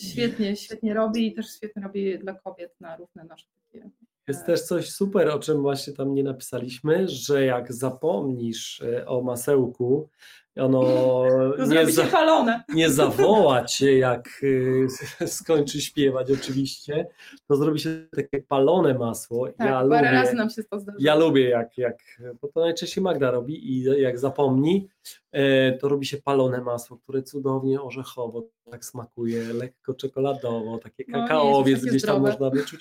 świetnie, 0.01 0.57
świetnie 0.57 0.95
robi 0.95 1.26
i 1.26 1.35
też 1.35 1.57
świetnie 1.57 1.83
robi 1.83 2.18
dla 2.18 2.35
kobiet 2.35 2.81
na 2.81 2.97
równe 2.97 3.24
nasze 3.24 3.47
takie. 3.72 3.91
Jest 4.31 4.47
też 4.47 4.62
coś 4.62 4.91
super, 4.91 5.28
o 5.28 5.39
czym 5.39 5.62
właśnie 5.62 5.93
tam 5.93 6.14
nie 6.14 6.22
napisaliśmy, 6.22 7.09
że 7.09 7.45
jak 7.45 7.72
zapomnisz 7.72 8.81
e, 8.81 9.07
o 9.07 9.22
masełku, 9.22 10.09
ono 10.57 10.81
To 11.57 11.66
nie, 11.66 11.87
za, 11.87 12.05
nie 12.74 12.91
zawoła 12.91 13.64
cię, 13.64 13.99
jak 13.99 14.28
y, 14.43 14.87
skończy 15.26 15.81
śpiewać 15.81 16.31
oczywiście, 16.31 17.07
to 17.49 17.57
zrobi 17.57 17.81
się 17.81 18.07
takie 18.16 18.43
palone 18.43 18.95
masło. 18.95 19.47
Tak, 19.47 19.59
ja 19.59 19.72
parę 19.72 19.83
lubię, 19.83 20.11
razy 20.11 20.35
nam 20.35 20.51
się 20.51 20.64
to 20.64 20.78
ja 20.99 21.14
lubię 21.14 21.49
jak, 21.49 21.78
jak, 21.78 21.99
bo 22.43 22.49
to 22.49 22.61
najczęściej 22.61 23.05
Magda 23.05 23.31
robi 23.31 23.72
i 23.72 23.83
jak 23.83 24.18
zapomni, 24.18 24.89
e, 25.33 25.72
to 25.72 25.89
robi 25.89 26.07
się 26.07 26.16
palone 26.16 26.61
masło, 26.61 26.97
które 26.97 27.22
cudownie 27.22 27.83
orzechowo 27.83 28.49
tak 28.70 28.85
smakuje, 28.85 29.53
lekko 29.53 29.95
czekoladowo, 29.95 30.78
takie 30.78 31.05
No, 31.09 31.18
nie 31.18 31.28
kakaowiec 31.28 31.78
takie 31.78 31.91
gdzieś 31.91 32.03
tam 32.03 32.16
zdrowe. 32.16 32.31
można 32.31 32.51
wyczuć. 32.51 32.81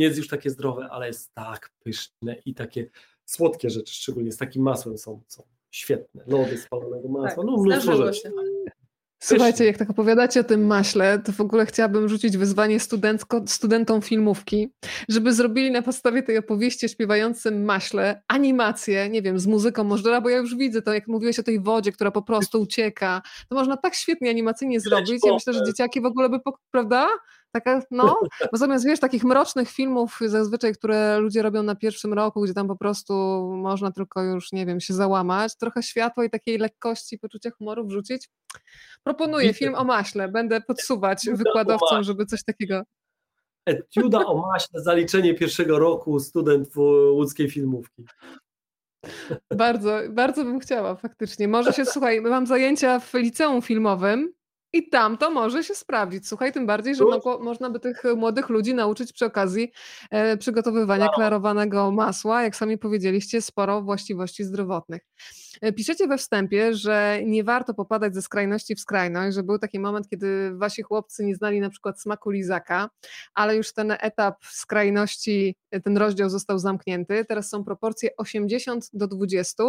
Nie 0.00 0.06
jest 0.06 0.18
już 0.18 0.28
takie 0.28 0.50
zdrowe, 0.50 0.88
ale 0.90 1.06
jest 1.06 1.34
tak 1.34 1.70
pyszne 1.84 2.36
i 2.46 2.54
takie 2.54 2.90
słodkie 3.24 3.70
rzeczy, 3.70 3.94
szczególnie 3.94 4.32
z 4.32 4.36
takim 4.36 4.62
masłem 4.62 4.98
są, 4.98 5.22
są 5.28 5.42
świetne. 5.70 6.24
Lody 6.26 6.58
z 6.58 6.68
palonego 6.68 7.08
masła, 7.08 7.28
Tak, 7.28 7.36
no 7.46 7.62
mnóstwo 7.62 7.96
rzeczy. 7.96 8.20
się. 8.20 8.30
Słuchajcie, 9.22 9.64
jak 9.64 9.78
tak 9.78 9.90
opowiadacie 9.90 10.40
o 10.40 10.44
tym 10.44 10.66
maśle, 10.66 11.18
to 11.18 11.32
w 11.32 11.40
ogóle 11.40 11.66
chciałabym 11.66 12.08
rzucić 12.08 12.36
wyzwanie 12.36 12.80
studentko, 12.80 13.42
studentom 13.46 14.02
filmówki, 14.02 14.72
żeby 15.08 15.34
zrobili 15.34 15.70
na 15.70 15.82
podstawie 15.82 16.22
tej 16.22 16.38
opowieści 16.38 16.86
o 16.86 16.88
śpiewającym 16.88 17.64
maśle 17.64 18.22
animację, 18.28 19.08
nie 19.08 19.22
wiem, 19.22 19.38
z 19.38 19.46
muzyką 19.46 19.84
Możdżera, 19.84 20.20
bo 20.20 20.28
ja 20.28 20.38
już 20.38 20.56
widzę 20.56 20.82
to, 20.82 20.94
jak 20.94 21.08
mówiłeś 21.08 21.38
o 21.38 21.42
tej 21.42 21.60
wodzie, 21.60 21.92
która 21.92 22.10
po 22.10 22.22
prostu 22.22 22.60
ucieka. 22.60 23.22
To 23.48 23.54
można 23.56 23.76
tak 23.76 23.94
świetnie 23.94 24.30
animacyjnie 24.30 24.80
zrobić. 24.80 25.20
Ja 25.26 25.34
myślę, 25.34 25.52
że 25.52 25.64
dzieciaki 25.66 26.00
w 26.00 26.06
ogóle 26.06 26.28
by, 26.28 26.36
pok- 26.36 26.58
prawda? 26.70 27.08
Taka, 27.52 27.82
no, 27.90 28.20
bo 28.52 28.58
zamiast, 28.58 28.86
wiesz, 28.86 29.00
takich 29.00 29.24
mrocznych 29.24 29.70
filmów 29.70 30.18
zazwyczaj, 30.26 30.74
które 30.74 31.18
ludzie 31.18 31.42
robią 31.42 31.62
na 31.62 31.74
pierwszym 31.74 32.12
roku, 32.12 32.42
gdzie 32.42 32.54
tam 32.54 32.68
po 32.68 32.76
prostu 32.76 33.14
można 33.56 33.92
tylko 33.92 34.22
już, 34.22 34.52
nie 34.52 34.66
wiem, 34.66 34.80
się 34.80 34.94
załamać, 34.94 35.56
trochę 35.56 35.82
światła 35.82 36.24
i 36.24 36.30
takiej 36.30 36.58
lekkości, 36.58 37.18
poczucia 37.18 37.50
humoru 37.50 37.86
wrzucić. 37.86 38.28
Proponuję 39.02 39.54
film 39.54 39.74
o 39.74 39.84
maśle. 39.84 40.28
Będę 40.28 40.60
podsuwać 40.60 41.26
wykładowcom, 41.32 42.02
żeby 42.02 42.26
coś 42.26 42.44
takiego. 42.44 42.82
Etiuda 43.66 44.18
o 44.18 44.36
maśle, 44.36 44.82
zaliczenie 44.82 45.34
pierwszego 45.34 45.78
roku 45.78 46.20
student 46.20 46.68
w 46.68 46.78
łódzkiej 47.12 47.50
filmówki. 47.50 48.04
Bardzo, 49.50 49.98
bardzo 50.10 50.44
bym 50.44 50.60
chciała 50.60 50.96
faktycznie. 50.96 51.48
Może 51.48 51.72
się, 51.72 51.84
słuchaj, 51.84 52.20
mam 52.20 52.46
zajęcia 52.46 53.00
w 53.00 53.14
liceum 53.14 53.62
filmowym 53.62 54.32
i 54.72 54.88
tam 54.88 55.18
to 55.18 55.30
może 55.30 55.64
się 55.64 55.74
sprawdzić. 55.74 56.28
Słuchaj, 56.28 56.52
tym 56.52 56.66
bardziej, 56.66 56.94
że 56.94 57.04
No. 57.04 57.38
można 57.38 57.70
by 57.70 57.80
tych 57.80 58.02
młodych 58.16 58.48
ludzi 58.48 58.74
nauczyć 58.74 59.12
przy 59.12 59.26
okazji 59.26 59.72
e, 60.10 60.36
przygotowywania 60.36 61.08
klarowanego 61.08 61.90
masła, 61.90 62.42
jak 62.42 62.56
sami 62.56 62.78
powiedzieliście, 62.78 63.42
sporo 63.42 63.82
właściwości 63.82 64.44
zdrowotnych. 64.44 65.02
E, 65.60 65.72
Piszecie 65.72 66.06
we 66.06 66.18
wstępie, 66.18 66.74
że 66.74 67.20
nie 67.24 67.44
warto 67.44 67.74
popadać 67.74 68.14
ze 68.14 68.22
skrajności 68.22 68.74
w 68.74 68.80
skrajność, 68.80 69.34
że 69.34 69.42
był 69.42 69.58
taki 69.58 69.78
moment, 69.80 70.08
kiedy 70.08 70.50
wasi 70.54 70.82
chłopcy 70.82 71.24
nie 71.24 71.34
znali 71.34 71.60
na 71.60 71.70
przykład 71.70 72.00
smaku 72.02 72.30
lizaka, 72.30 72.90
ale 73.34 73.56
już 73.56 73.72
ten 73.72 73.96
etap 74.00 74.36
skrajności, 74.44 75.56
e, 75.70 75.80
ten 75.80 75.96
rozdział 75.96 76.30
został 76.30 76.58
zamknięty. 76.58 77.24
Teraz 77.24 77.48
są 77.48 77.64
proporcje 77.64 78.10
80 78.16 78.90
do 78.92 79.06
20. 79.06 79.64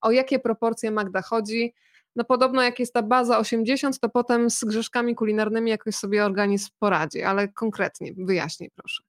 O 0.00 0.10
jakie 0.10 0.38
proporcje 0.38 0.90
Magda 0.90 1.22
chodzi? 1.22 1.74
No 2.16 2.24
podobno 2.24 2.62
jak 2.62 2.78
jest 2.78 2.94
ta 2.94 3.02
baza 3.02 3.38
80, 3.38 3.98
to 4.00 4.08
potem 4.08 4.50
z 4.50 4.64
grzeszkami 4.64 5.14
kulinarnymi 5.14 5.70
jakoś 5.70 5.94
sobie 5.94 6.24
organizm 6.24 6.70
poradzi, 6.78 7.22
ale 7.22 7.48
konkretnie 7.48 8.12
wyjaśnij 8.16 8.70
proszę. 8.74 9.02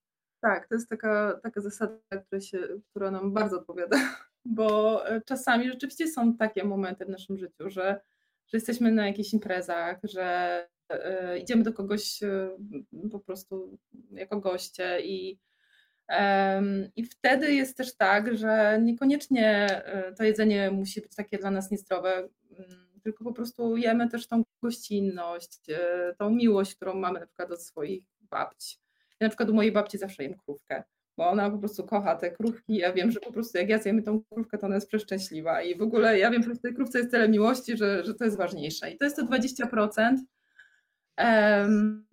Tak, 0.43 0.67
to 0.67 0.75
jest 0.75 0.89
taka, 0.89 1.39
taka 1.43 1.61
zasada, 1.61 1.97
która, 2.27 2.41
się, 2.41 2.59
która 2.89 3.11
nam 3.11 3.33
bardzo 3.33 3.57
odpowiada, 3.59 3.97
bo 4.45 5.01
e, 5.07 5.21
czasami 5.21 5.69
rzeczywiście 5.69 6.07
są 6.07 6.37
takie 6.37 6.63
momenty 6.63 7.05
w 7.05 7.09
naszym 7.09 7.37
życiu, 7.37 7.69
że, 7.69 8.01
że 8.47 8.57
jesteśmy 8.57 8.91
na 8.91 9.07
jakichś 9.07 9.33
imprezach, 9.33 9.99
że 10.03 10.67
e, 10.89 11.39
idziemy 11.39 11.63
do 11.63 11.73
kogoś 11.73 12.23
e, 12.23 12.49
po 13.11 13.19
prostu 13.19 13.77
jako 14.11 14.39
goście 14.39 15.01
i, 15.01 15.39
i 16.95 17.05
wtedy 17.05 17.53
jest 17.53 17.77
też 17.77 17.95
tak, 17.95 18.37
że 18.37 18.79
niekoniecznie 18.81 19.67
to 20.17 20.23
jedzenie 20.23 20.71
musi 20.71 21.01
być 21.01 21.15
takie 21.15 21.37
dla 21.37 21.51
nas 21.51 21.71
niezdrowe, 21.71 22.29
mm, 22.59 22.82
tylko 23.03 23.23
po 23.23 23.33
prostu 23.33 23.77
jemy 23.77 24.09
też 24.09 24.27
tą 24.27 24.43
gościnność, 24.63 25.69
e, 25.69 26.13
tą 26.17 26.29
miłość, 26.29 26.75
którą 26.75 26.95
mamy 26.95 27.19
na 27.19 27.25
przykład 27.25 27.51
od 27.51 27.63
swoich 27.63 28.03
babci. 28.21 28.77
Ja 29.19 29.25
na 29.25 29.29
przykład 29.29 29.49
u 29.49 29.53
mojej 29.53 29.71
babci 29.71 29.97
zawsze 29.97 30.23
jem 30.23 30.37
krówkę, 30.37 30.83
bo 31.17 31.29
ona 31.29 31.49
po 31.49 31.57
prostu 31.57 31.83
kocha 31.83 32.15
te 32.15 32.31
krówki. 32.31 32.75
Ja 32.75 32.93
wiem, 32.93 33.11
że 33.11 33.19
po 33.19 33.31
prostu 33.31 33.57
jak 33.57 33.69
ja 33.69 33.79
zjemy 33.79 34.03
tą 34.03 34.23
krówkę, 34.23 34.57
to 34.57 34.65
ona 34.65 34.75
jest 34.75 34.87
przeszczęśliwa. 34.87 35.61
I 35.61 35.77
w 35.77 35.81
ogóle 35.81 36.19
ja 36.19 36.31
wiem, 36.31 36.43
że 36.43 36.55
w 36.55 36.61
tej 36.61 36.73
krówce 36.73 36.97
jest 36.97 37.11
tyle 37.11 37.29
miłości, 37.29 37.77
że, 37.77 38.03
że 38.03 38.13
to 38.13 38.25
jest 38.25 38.37
ważniejsze. 38.37 38.91
I 38.91 38.97
to 38.97 39.05
jest 39.05 39.15
to 39.15 39.25
20%, 39.25 40.17
em, 41.17 42.05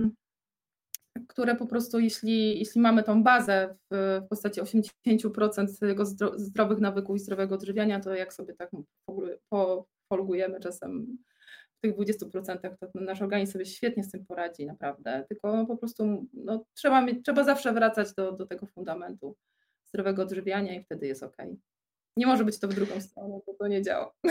które 1.28 1.57
po 1.57 1.66
prostu, 1.66 1.99
jeśli, 1.99 2.59
jeśli 2.59 2.80
mamy 2.80 3.03
tą 3.03 3.22
bazę 3.22 3.76
w, 3.91 4.22
postaci 4.30 4.61
80% 4.61 5.78
tego 5.80 6.07
zdro, 6.07 6.38
zdrowych 6.38 6.78
nawyków 6.78 7.16
i 7.16 7.20
zdrowego 7.20 7.55
odżywiania, 7.55 8.01
to 8.01 8.14
jak 8.14 8.32
sobie 8.32 8.55
tak 8.55 8.70
pofolgujemy 10.11 10.61
czasem 10.61 11.18
w 11.78 11.80
tych 11.80 11.96
20%, 11.96 12.76
to 12.80 13.00
nasz 13.00 13.22
organizm 13.22 13.52
sobie 13.52 13.66
świetnie 13.66 14.04
z 14.04 14.11
tym 14.11 14.26
poradzi, 14.26 14.66
naprawdę. 14.66 15.24
Tylko 15.28 15.66
po 15.66 15.76
prostu 15.76 16.26
no, 16.34 16.64
trzeba, 16.74 17.02
mieć, 17.02 17.24
trzeba 17.24 17.44
zawsze 17.44 17.72
wracać 17.72 18.14
do, 18.14 18.32
do 18.32 18.46
tego 18.46 18.66
fundamentu 18.66 19.36
zdrowego 19.84 20.22
odżywiania 20.22 20.74
i 20.74 20.84
wtedy 20.84 21.06
jest 21.06 21.22
ok. 21.22 21.36
Nie 22.16 22.26
może 22.26 22.44
być 22.44 22.61
to 22.61 22.68
w 22.68 22.74
drugą 22.74 23.00
stronę, 23.00 23.40
bo 23.46 23.54
to 23.54 23.68
nie 23.68 23.82
działa. 23.82 24.12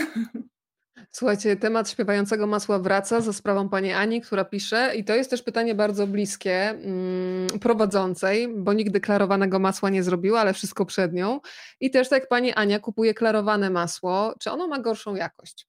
Słuchajcie, 1.12 1.56
temat 1.56 1.90
śpiewającego 1.90 2.48
masła 2.48 2.80
wraca 2.80 3.22
za 3.22 3.34
sprawą 3.34 3.70
pani 3.70 3.94
Ani, 3.94 4.22
która 4.22 4.46
pisze, 4.46 4.96
i 4.96 5.04
to 5.04 5.16
jest 5.16 5.30
też 5.30 5.44
pytanie 5.44 5.76
bardzo 5.76 6.08
bliskie 6.08 6.70
mm, 6.70 7.48
prowadzącej, 7.62 8.48
bo 8.48 8.74
nigdy 8.74 9.00
klarowanego 9.00 9.60
masła 9.60 9.90
nie 9.90 10.04
zrobiła, 10.04 10.40
ale 10.40 10.54
wszystko 10.54 10.86
przed 10.86 11.14
nią. 11.14 11.40
I 11.80 11.92
też 11.92 12.10
tak 12.10 12.20
jak 12.20 12.30
pani 12.30 12.54
Ania 12.54 12.80
kupuje 12.80 13.14
klarowane 13.14 13.70
masło, 13.70 14.34
czy 14.40 14.52
ono 14.52 14.68
ma 14.68 14.80
gorszą 14.80 15.16
jakość? 15.16 15.69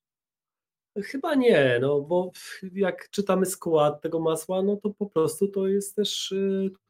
Chyba 0.99 1.35
nie, 1.35 1.79
no 1.83 2.01
bo 2.01 2.31
jak 2.73 3.11
czytamy 3.11 3.47
skład 3.47 4.01
tego 4.01 4.21
masła, 4.21 4.63
no 4.63 4.77
to 4.77 4.91
po 4.91 5.07
prostu 5.07 5.49
to 5.49 5.67
jest 5.69 5.97
też 5.97 6.35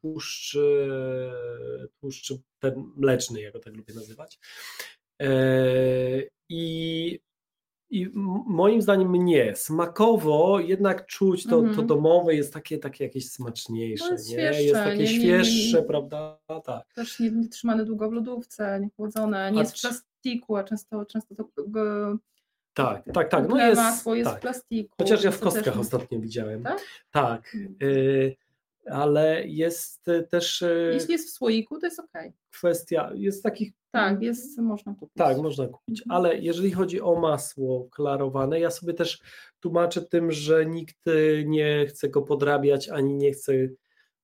tłuszcz, 0.01 0.55
y, 0.55 1.88
tłuszcz 2.01 2.32
ten 2.59 2.84
mleczny, 2.96 3.40
ja 3.40 3.51
go 3.53 3.59
tak 3.59 3.76
lubię 3.76 3.94
nazywać. 3.94 4.38
E, 5.22 5.28
I, 6.48 7.20
i 7.90 8.11
moim 8.46 8.82
zdaniem 8.82 9.12
nie. 9.12 9.57
Smakowo 9.57 10.61
jednak 10.61 11.07
czuć 11.07 11.44
to, 11.46 11.57
Mhm. 11.59 11.76
to 11.76 11.82
domowe 11.82 12.34
jest 12.34 12.53
takie, 12.55 12.78
takie 12.78 13.05
jakieś 13.05 13.30
smaczniejsze, 13.30 14.12
jest 14.12 14.28
nie? 14.28 14.32
świeższe, 14.34 14.62
jest 14.62 14.74
takie 14.74 14.96
nie- 14.96 15.05
nie- 15.05 15.12
nie- 15.12 15.20
świeższe, 15.20 15.82
prawda? 15.82 16.38
Tak. 16.64 16.94
Też 16.94 17.20
nie, 17.20 17.30
nie 17.30 17.48
trzymane 17.48 17.84
długo 17.84 18.11
w 18.11 18.12
lodówce, 18.12 18.80
nie 18.80 18.88
chłodzone, 18.96 19.53
nie 19.53 19.59
A 19.59 19.61
jest 19.62 19.78
w 19.78 19.80
plastiku, 19.80 20.57
a 20.57 20.64
często, 20.64 21.07
często 21.07 21.34
to 21.34 21.44
Tak, 22.74 23.02
tak, 23.14 23.28
tak. 23.28 23.48
No 23.48 23.56
jest, 23.58 23.76
masło 23.80 24.14
jest 24.14 24.30
tak. 24.30 24.38
w 24.38 24.42
plastiku. 24.42 24.94
Chociaż 24.98 25.24
ja 25.24 25.30
w 25.30 25.34
też 25.34 25.42
kostkach 25.44 25.74
nie- 25.74 25.80
ostatnio 25.80 26.20
widziałem. 26.20 26.62
Tak? 26.62 26.80
Tak. 27.10 27.56
y, 27.82 28.36
ale 28.90 29.48
jest 29.48 30.08
y, 30.08 30.22
też 30.30 30.62
y, 30.62 30.90
Jeśli 30.94 31.12
jest 31.12 31.28
w 31.28 31.32
słoiku, 31.32 31.78
to 31.78 31.86
jest 31.86 32.00
ok. 32.00 32.12
kwestia, 32.50 33.10
jest 33.14 33.42
takich. 33.42 33.72
Tak, 33.90 34.22
jest, 34.22 34.58
można 34.58 34.94
kupić. 34.94 35.16
Tak, 35.16 35.38
można 35.38 35.66
kupić, 35.66 36.02
Mhm. 36.02 36.16
ale 36.16 36.38
jeżeli 36.38 36.70
chodzi 36.70 37.00
o 37.00 37.14
masło 37.20 37.88
klarowane, 37.90 38.60
ja 38.60 38.70
sobie 38.70 38.94
też 38.94 39.20
tłumaczę 39.60 40.02
tym, 40.02 40.32
że 40.32 40.66
nikt 40.66 40.96
nie 41.44 41.86
chce 41.88 42.08
go 42.08 42.22
podrabiać, 42.22 42.88
ani 42.88 43.14
nie 43.16 43.32
chce, 43.32 43.52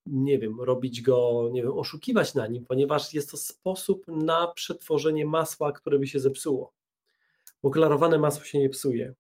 nie 0.06 0.38
wiem, 0.38 0.60
robić 0.60 1.02
go, 1.02 1.48
nie 1.52 1.62
wiem, 1.62 1.72
oszukiwać 1.72 2.34
na 2.34 2.46
nim, 2.46 2.64
ponieważ 2.64 3.14
jest 3.14 3.30
to 3.30 3.36
sposób 3.36 4.04
na 4.08 4.46
przetworzenie 4.54 5.26
masła, 5.26 5.72
które 5.72 5.98
by 5.98 6.06
się 6.06 6.20
zepsuło. 6.20 6.72
Bo 7.66 7.70
klarowane 7.70 8.18
masło 8.18 8.44
się 8.44 8.58
nie 8.58 8.68
psuje. 8.68 9.14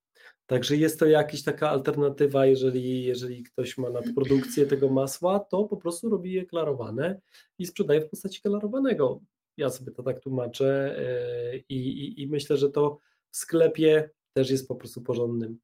Także 0.46 0.76
jest 0.76 1.00
to 1.00 1.06
jakaś 1.06 1.42
taka 1.42 1.70
alternatywa, 1.70 2.46
jeżeli, 2.46 3.04
jeżeli 3.04 3.42
ktoś 3.42 3.78
ma 3.78 3.90
nadprodukcję 3.90 4.66
tego 4.66 4.88
masła, 4.88 5.40
to 5.40 5.64
po 5.64 5.76
prostu 5.76 6.10
robi 6.10 6.32
je 6.32 6.46
klarowane 6.46 7.20
i 7.58 7.66
sprzedaje 7.66 8.00
w 8.00 8.10
postaci 8.10 8.42
klarowanego. 8.42 9.20
Ja 9.56 9.70
sobie 9.70 9.92
to 9.92 10.02
tak 10.02 10.20
tłumaczę 10.20 10.96
e, 10.98 11.56
i, 11.56 11.76
i, 11.76 12.22
i 12.22 12.28
myślę, 12.28 12.56
że 12.56 12.70
to 12.70 12.98
w 13.30 13.36
sklepie 13.36 14.10
też 14.32 14.50
jest 14.50 14.68
po 14.68 14.74
prostu 14.74 15.02
porządnym, 15.02 15.58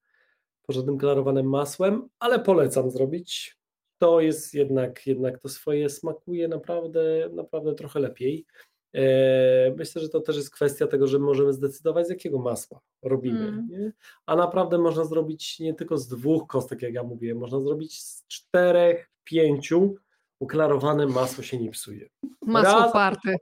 porządnym 0.66 0.98
klarowanym 0.98 1.48
masłem, 1.48 2.08
ale 2.18 2.40
polecam 2.40 2.90
zrobić. 2.90 3.58
To 3.98 4.20
jest 4.20 4.54
jednak, 4.54 5.06
jednak 5.06 5.38
to 5.38 5.48
swoje 5.48 5.88
smakuje 5.88 6.48
naprawdę, 6.48 7.30
naprawdę 7.32 7.74
trochę 7.74 8.00
lepiej. 8.00 8.46
E, 8.94 9.74
myślę, 9.76 10.02
że 10.02 10.08
to 10.08 10.20
też 10.20 10.36
jest 10.36 10.50
kwestia 10.50 10.86
tego, 10.86 11.06
że 11.06 11.18
możemy 11.18 11.52
zdecydować, 11.52 12.06
z 12.06 12.10
jakiego 12.10 12.38
masła 12.38 12.80
robimy. 13.02 13.48
Mm. 13.48 13.68
Nie? 13.70 13.92
A 14.26 14.36
naprawdę 14.36 14.78
można 14.78 15.04
zrobić 15.04 15.60
nie 15.60 15.74
tylko 15.74 15.98
z 15.98 16.08
dwóch 16.08 16.46
kostek, 16.46 16.82
jak 16.82 16.94
ja 16.94 17.02
mówię, 17.02 17.34
można 17.34 17.60
zrobić 17.60 18.02
z 18.02 18.26
czterech, 18.26 19.10
pięciu. 19.24 19.94
Uklarowane 20.40 21.06
masło 21.06 21.44
się 21.44 21.58
nie 21.58 21.70
psuje. 21.70 22.08
Masło 22.46 22.80
Raz- 22.80 22.92
party. 22.92 23.36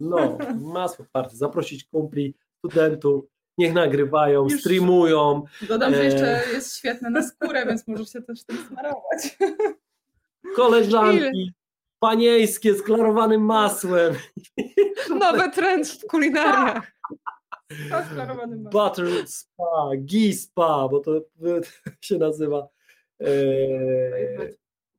No, 0.00 0.38
masło 0.74 1.04
party. 1.12 1.36
Zaprosić 1.36 1.84
kumpli, 1.84 2.34
studentów, 2.58 3.24
niech 3.58 3.72
nagrywają, 3.74 4.42
Już- 4.44 4.60
streamują. 4.60 5.42
Dodam, 5.68 5.94
że 5.94 6.00
E. 6.00 6.04
jeszcze 6.04 6.42
jest 6.52 6.76
świetne 6.76 7.10
na 7.10 7.22
skórę, 7.22 7.66
więc 7.66 7.88
możesz 7.88 8.08
się 8.12 8.22
też 8.22 8.44
tym 8.44 8.56
smarować. 8.68 9.38
Koleżanki, 10.56 11.52
panieńskie 12.02 12.74
z 12.74 12.82
klarowanym 12.82 13.44
masłem. 13.44 14.14
Nowy 15.20 15.50
trend 15.50 15.88
w 15.88 16.06
kulinariach. 16.06 16.92
Masłem. 17.90 18.64
Butter 18.64 19.06
Spa, 19.26 19.90
Ghee 19.96 20.32
Spa, 20.32 20.88
bo 20.88 21.00
to 21.00 21.20
się 22.00 22.18
nazywa. 22.18 22.68
E, 23.20 23.26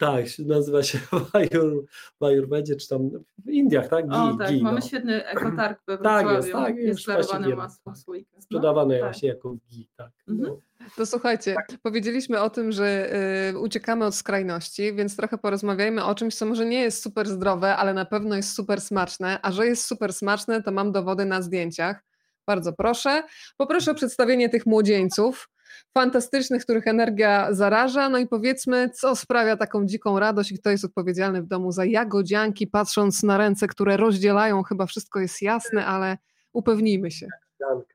tak, 0.05 0.25
nazywa 0.39 0.83
się 0.83 0.97
w 1.31 1.35
Ajur, 1.35 1.85
w 2.21 2.23
Ajurwedzie, 2.23 2.75
czy 2.75 2.87
tam 2.87 3.09
w 3.45 3.49
Indiach, 3.49 3.87
tak? 3.87 4.07
Ghee, 4.07 4.15
O 4.33 4.37
tak, 4.37 4.47
ghee, 4.49 4.61
mamy 4.63 4.79
no. 4.79 4.85
świetny 4.87 5.25
ekotarg 5.25 5.81
we 5.87 5.97
Tak 5.97 6.27
Wrocławiu. 6.27 6.37
jest, 6.37 6.51
tak 6.51 6.75
jest, 6.75 6.87
jest 6.87 7.05
klarowane 7.05 7.55
masło 7.55 7.91
w 7.91 7.97
słoikach. 7.97 8.33
No, 8.35 8.41
Sprzedawane 8.41 8.93
tak. 8.99 9.03
właśnie 9.03 9.29
jako 9.29 9.51
ghee, 9.71 9.87
tak. 9.95 10.11
Mhm. 10.27 10.49
No. 10.49 10.59
To 10.97 11.05
słuchajcie, 11.05 11.55
powiedzieliśmy 11.81 12.41
o 12.41 12.49
tym, 12.49 12.71
że 12.71 13.13
y, 13.51 13.59
uciekamy 13.59 14.05
od 14.05 14.15
skrajności, 14.15 14.93
więc 14.93 15.15
trochę 15.15 15.37
porozmawiajmy 15.37 16.03
o 16.03 16.15
czymś, 16.15 16.35
co 16.35 16.45
może 16.45 16.65
nie 16.65 16.81
jest 16.81 17.03
super 17.03 17.27
zdrowe, 17.27 17.75
ale 17.75 17.93
na 17.93 18.05
pewno 18.05 18.35
jest 18.35 18.55
super 18.55 18.81
smaczne. 18.81 19.39
A 19.41 19.51
że 19.51 19.67
jest 19.67 19.85
super 19.85 20.13
smaczne, 20.13 20.63
to 20.63 20.71
mam 20.71 20.91
dowody 20.91 21.25
na 21.25 21.41
zdjęciach. 21.41 22.03
Bardzo 22.47 22.73
proszę. 22.73 23.23
Poproszę 23.57 23.91
o 23.91 23.95
przedstawienie 23.95 24.49
tych 24.49 24.65
młodzieńców. 24.65 25.49
Fantastycznych, 25.93 26.63
których 26.63 26.87
energia 26.87 27.53
zaraża. 27.53 28.09
No 28.09 28.17
i 28.17 28.27
powiedzmy, 28.27 28.89
co 28.89 29.15
sprawia 29.15 29.57
taką 29.57 29.85
dziką 29.85 30.19
radość 30.19 30.51
i 30.51 30.59
kto 30.59 30.69
jest 30.69 30.85
odpowiedzialny 30.85 31.41
w 31.41 31.47
domu 31.47 31.71
za 31.71 31.85
jagodzianki, 31.85 32.67
patrząc 32.67 33.23
na 33.23 33.37
ręce, 33.37 33.67
które 33.67 33.97
rozdzielają, 33.97 34.63
chyba 34.63 34.85
wszystko 34.85 35.19
jest 35.19 35.41
jasne, 35.41 35.85
ale 35.85 36.17
upewnijmy 36.53 37.11
się. 37.11 37.27
Jagodzianka. 37.59 37.93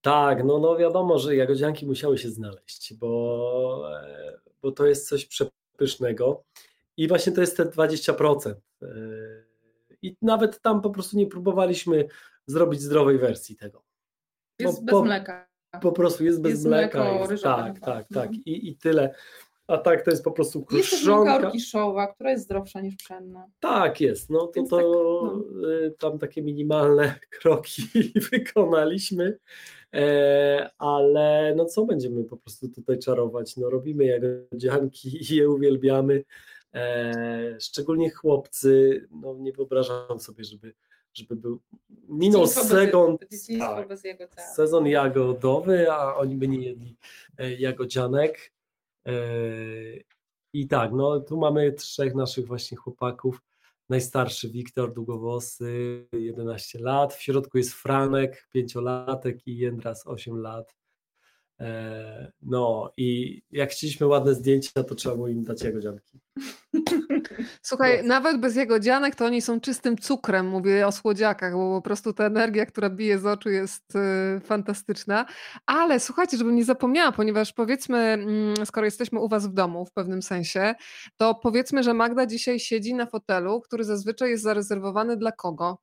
Tak, 0.00 0.44
no, 0.44 0.58
no 0.58 0.76
wiadomo, 0.76 1.18
że 1.18 1.36
jagodzianki 1.36 1.86
musiały 1.86 2.18
się 2.18 2.30
znaleźć, 2.30 2.94
bo, 2.94 3.90
e, 4.02 4.40
bo 4.62 4.72
to 4.72 4.86
jest 4.86 5.08
coś 5.08 5.26
przepysznego 5.26 6.44
i 6.96 7.08
właśnie 7.08 7.32
to 7.32 7.40
jest 7.40 7.56
te 7.56 7.64
20%. 7.64 8.54
E, 8.82 8.86
I 10.02 10.16
nawet 10.22 10.60
tam 10.60 10.80
po 10.80 10.90
prostu 10.90 11.16
nie 11.16 11.26
próbowaliśmy 11.26 12.08
zrobić 12.46 12.80
zdrowej 12.80 13.18
wersji 13.18 13.56
tego. 13.56 13.82
Jest 14.58 14.78
Bo 14.78 14.82
bez 14.82 14.92
po- 14.92 15.04
mleka. 15.04 15.51
Po 15.80 15.92
prostu 15.92 16.24
jest 16.24 16.40
bez 16.42 16.50
Jest 16.52 16.66
mleka. 16.66 16.98
mleko 17.04 17.18
jest, 17.18 17.30
ryżowe. 17.30 17.62
tak, 17.62 17.80
tak, 17.80 18.06
tak. 18.14 18.26
Mhm. 18.26 18.42
I, 18.46 18.68
I 18.68 18.76
tyle. 18.76 19.14
A 19.66 19.78
tak 19.78 20.02
to 20.04 20.10
jest 20.10 20.24
po 20.24 20.30
prostu 20.32 20.66
Jest 20.72 20.88
kruszonka. 20.88 21.36
orkiszowa, 21.36 22.06
która 22.06 22.30
jest 22.30 22.44
zdrowsza 22.44 22.80
niż 22.80 22.96
pszenna. 22.96 23.46
Tak, 23.60 24.00
jest. 24.00 24.30
No 24.30 24.46
to, 24.46 24.62
to 24.62 24.76
tak, 24.76 24.84
no. 24.86 25.44
y, 25.70 25.94
tam 25.98 26.18
takie 26.18 26.42
minimalne 26.42 27.14
kroki 27.40 27.82
wykonaliśmy, 28.32 29.38
e, 29.94 30.70
ale 30.78 31.54
no 31.56 31.64
co 31.64 31.84
będziemy 31.84 32.24
po 32.24 32.36
prostu 32.36 32.68
tutaj 32.68 32.98
czarować? 32.98 33.56
No 33.56 33.70
robimy 33.70 34.04
jagodzianki 34.04 35.32
i 35.32 35.36
je 35.36 35.48
uwielbiamy. 35.50 36.24
E, 36.74 37.56
szczególnie 37.60 38.10
chłopcy, 38.10 39.06
no 39.10 39.34
nie 39.38 39.52
wyobrażam 39.52 40.20
sobie, 40.20 40.44
żeby, 40.44 40.74
żeby 41.14 41.36
był 41.36 41.60
minął 42.08 42.46
Dzieciństwo 42.46 43.84
tak, 44.36 44.54
sezon 44.56 44.86
jagodowy, 44.86 45.92
a 45.92 46.16
oni 46.16 46.36
by 46.36 46.48
nie 46.48 46.58
jedli 46.58 46.96
e, 47.38 47.52
jagodzianek. 47.52 48.52
E, 49.06 49.12
I 50.52 50.68
tak, 50.68 50.92
no 50.92 51.20
tu 51.20 51.38
mamy 51.38 51.72
trzech 51.72 52.14
naszych 52.14 52.46
właśnie 52.46 52.76
chłopaków. 52.76 53.42
Najstarszy 53.88 54.50
Wiktor, 54.50 54.92
długowłosy, 54.92 56.06
11 56.12 56.78
lat. 56.78 57.14
W 57.14 57.22
środku 57.22 57.58
jest 57.58 57.72
Franek, 57.72 58.48
pięciolatek 58.52 59.46
i 59.46 59.56
Jędras, 59.56 60.06
8 60.06 60.36
lat. 60.36 60.74
E, 61.62 62.32
No 62.42 62.92
i 62.96 63.42
jak 63.50 63.70
chcieliśmy 63.70 64.06
ładne 64.06 64.34
zdjęcia, 64.34 64.84
to 64.84 64.94
trzeba 64.94 65.14
było 65.14 65.28
im 65.28 65.44
dać 65.44 65.62
jagodzianki. 65.62 66.20
Słuchaj, 67.62 67.98
No. 68.02 68.08
nawet 68.08 68.40
bez 68.40 68.56
jagodzianek 68.56 69.14
to 69.14 69.24
oni 69.24 69.42
są 69.42 69.60
czystym 69.60 69.98
cukrem, 69.98 70.48
mówię 70.48 70.86
o 70.86 70.92
słodziakach, 70.92 71.52
bo 71.52 71.76
po 71.76 71.82
prostu 71.82 72.12
ta 72.12 72.24
energia, 72.26 72.66
która 72.66 72.90
bije 72.90 73.18
z 73.18 73.26
oczu 73.26 73.50
jest 73.50 73.96
y, 74.36 74.40
fantastyczna. 74.40 75.26
Ale 75.66 76.00
słuchajcie, 76.00 76.36
żebym 76.36 76.56
nie 76.56 76.64
zapomniała, 76.64 77.12
ponieważ 77.12 77.52
powiedzmy, 77.52 77.98
mm, 77.98 78.66
skoro 78.66 78.84
jesteśmy 78.84 79.20
u 79.20 79.28
was 79.28 79.46
w 79.46 79.52
domu 79.52 79.86
w 79.86 79.92
pewnym 79.92 80.22
sensie, 80.22 80.74
to 81.16 81.34
powiedzmy, 81.34 81.82
że 81.82 81.94
Magda 81.94 82.26
dzisiaj 82.26 82.60
siedzi 82.60 82.94
na 82.94 83.06
fotelu, 83.06 83.60
który 83.60 83.84
zazwyczaj 83.84 84.30
jest 84.30 84.42
zarezerwowany 84.42 85.16
dla 85.16 85.32
kogo? 85.32 85.78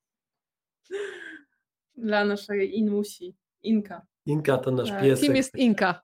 Dla 1.98 2.26
naszej 2.26 2.78
Inmusi. 2.78 3.36
Inka. 3.64 4.02
Inka 4.30 4.58
to 4.58 4.72
nasz 4.72 4.90
Tak. 4.90 5.02
piesek. 5.02 5.26
Kim 5.26 5.36
jest 5.36 5.56
Inka? 5.56 6.02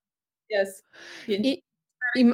Jest. 0.49 0.85
I, 1.27 1.61
i. 2.15 2.33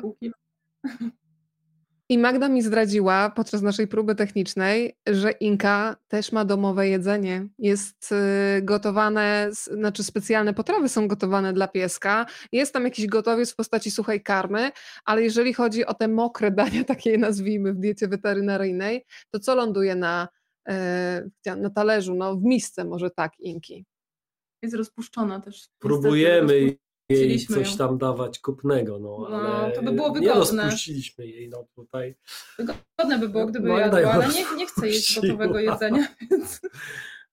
I 2.10 2.18
Magda 2.18 2.50
mi 2.50 2.62
zdradziła 2.62 3.30
podczas 3.30 3.62
naszej 3.62 3.88
próby 3.88 4.16
technicznej, 4.16 4.98
że 5.08 5.32
Inka 5.32 5.96
też 6.08 6.32
ma 6.32 6.46
domowe 6.46 6.88
jedzenie. 6.88 7.48
Jest 7.60 8.12
y, 8.12 8.62
gotowane, 8.62 9.48
znaczy 9.52 10.04
specjalne 10.04 10.54
potrawy 10.54 10.90
są 10.90 11.08
gotowane 11.08 11.54
dla 11.54 11.68
pieska. 11.68 12.26
Jest 12.52 12.74
tam 12.74 12.84
jakiś 12.84 13.08
gotowiec 13.08 13.52
w 13.52 13.56
postaci 13.56 13.92
suchej 13.92 14.24
karmy, 14.24 14.72
ale 15.06 15.22
jeżeli 15.24 15.54
chodzi 15.54 15.86
o 15.86 15.94
te 15.94 16.08
mokre 16.08 16.52
dania, 16.62 16.84
takie 16.84 17.12
je 17.12 17.18
nazwijmy 17.18 17.74
w 17.74 17.78
diecie 17.80 18.08
weterynaryjnej, 18.08 19.06
to 19.30 19.40
co 19.40 19.56
ląduje 19.56 19.96
na, 19.96 20.28
chciałam- 21.40 21.62
na 21.62 21.70
talerzu, 21.70 22.16
no 22.16 22.36
w 22.36 22.44
misce 22.44 22.86
może 22.86 23.10
tak 23.10 23.40
Inki. 23.40 23.86
Jest 24.62 24.76
rozpuszczona 24.76 25.40
też. 25.42 25.70
Próbujemy 25.80 26.76
jej 27.10 27.46
coś 27.46 27.72
ją. 27.72 27.78
tam 27.78 27.98
dawać 27.98 28.40
kupnego, 28.40 29.00
no, 29.00 29.28
No, 29.30 29.38
ale 29.38 29.72
to 29.76 29.84
by 29.84 29.92
było 29.92 30.08
nie 30.10 30.14
wygodne. 30.20 30.64
rozpuściliśmy 30.64 31.28
jej, 31.28 31.50
no 31.50 31.68
tutaj. 31.76 32.16
Wygodne 32.58 33.20
by 33.20 33.30
było, 33.30 33.46
gdyby 33.46 33.70
ją 33.70 33.78
jadła, 33.78 34.12
ale 34.12 34.28
nie, 34.28 34.46
nie 34.58 34.68
chce 34.68 34.88
jeść 34.88 35.20
gotowego 35.22 35.60
jedzenia, 35.70 36.08
więc, 36.32 36.62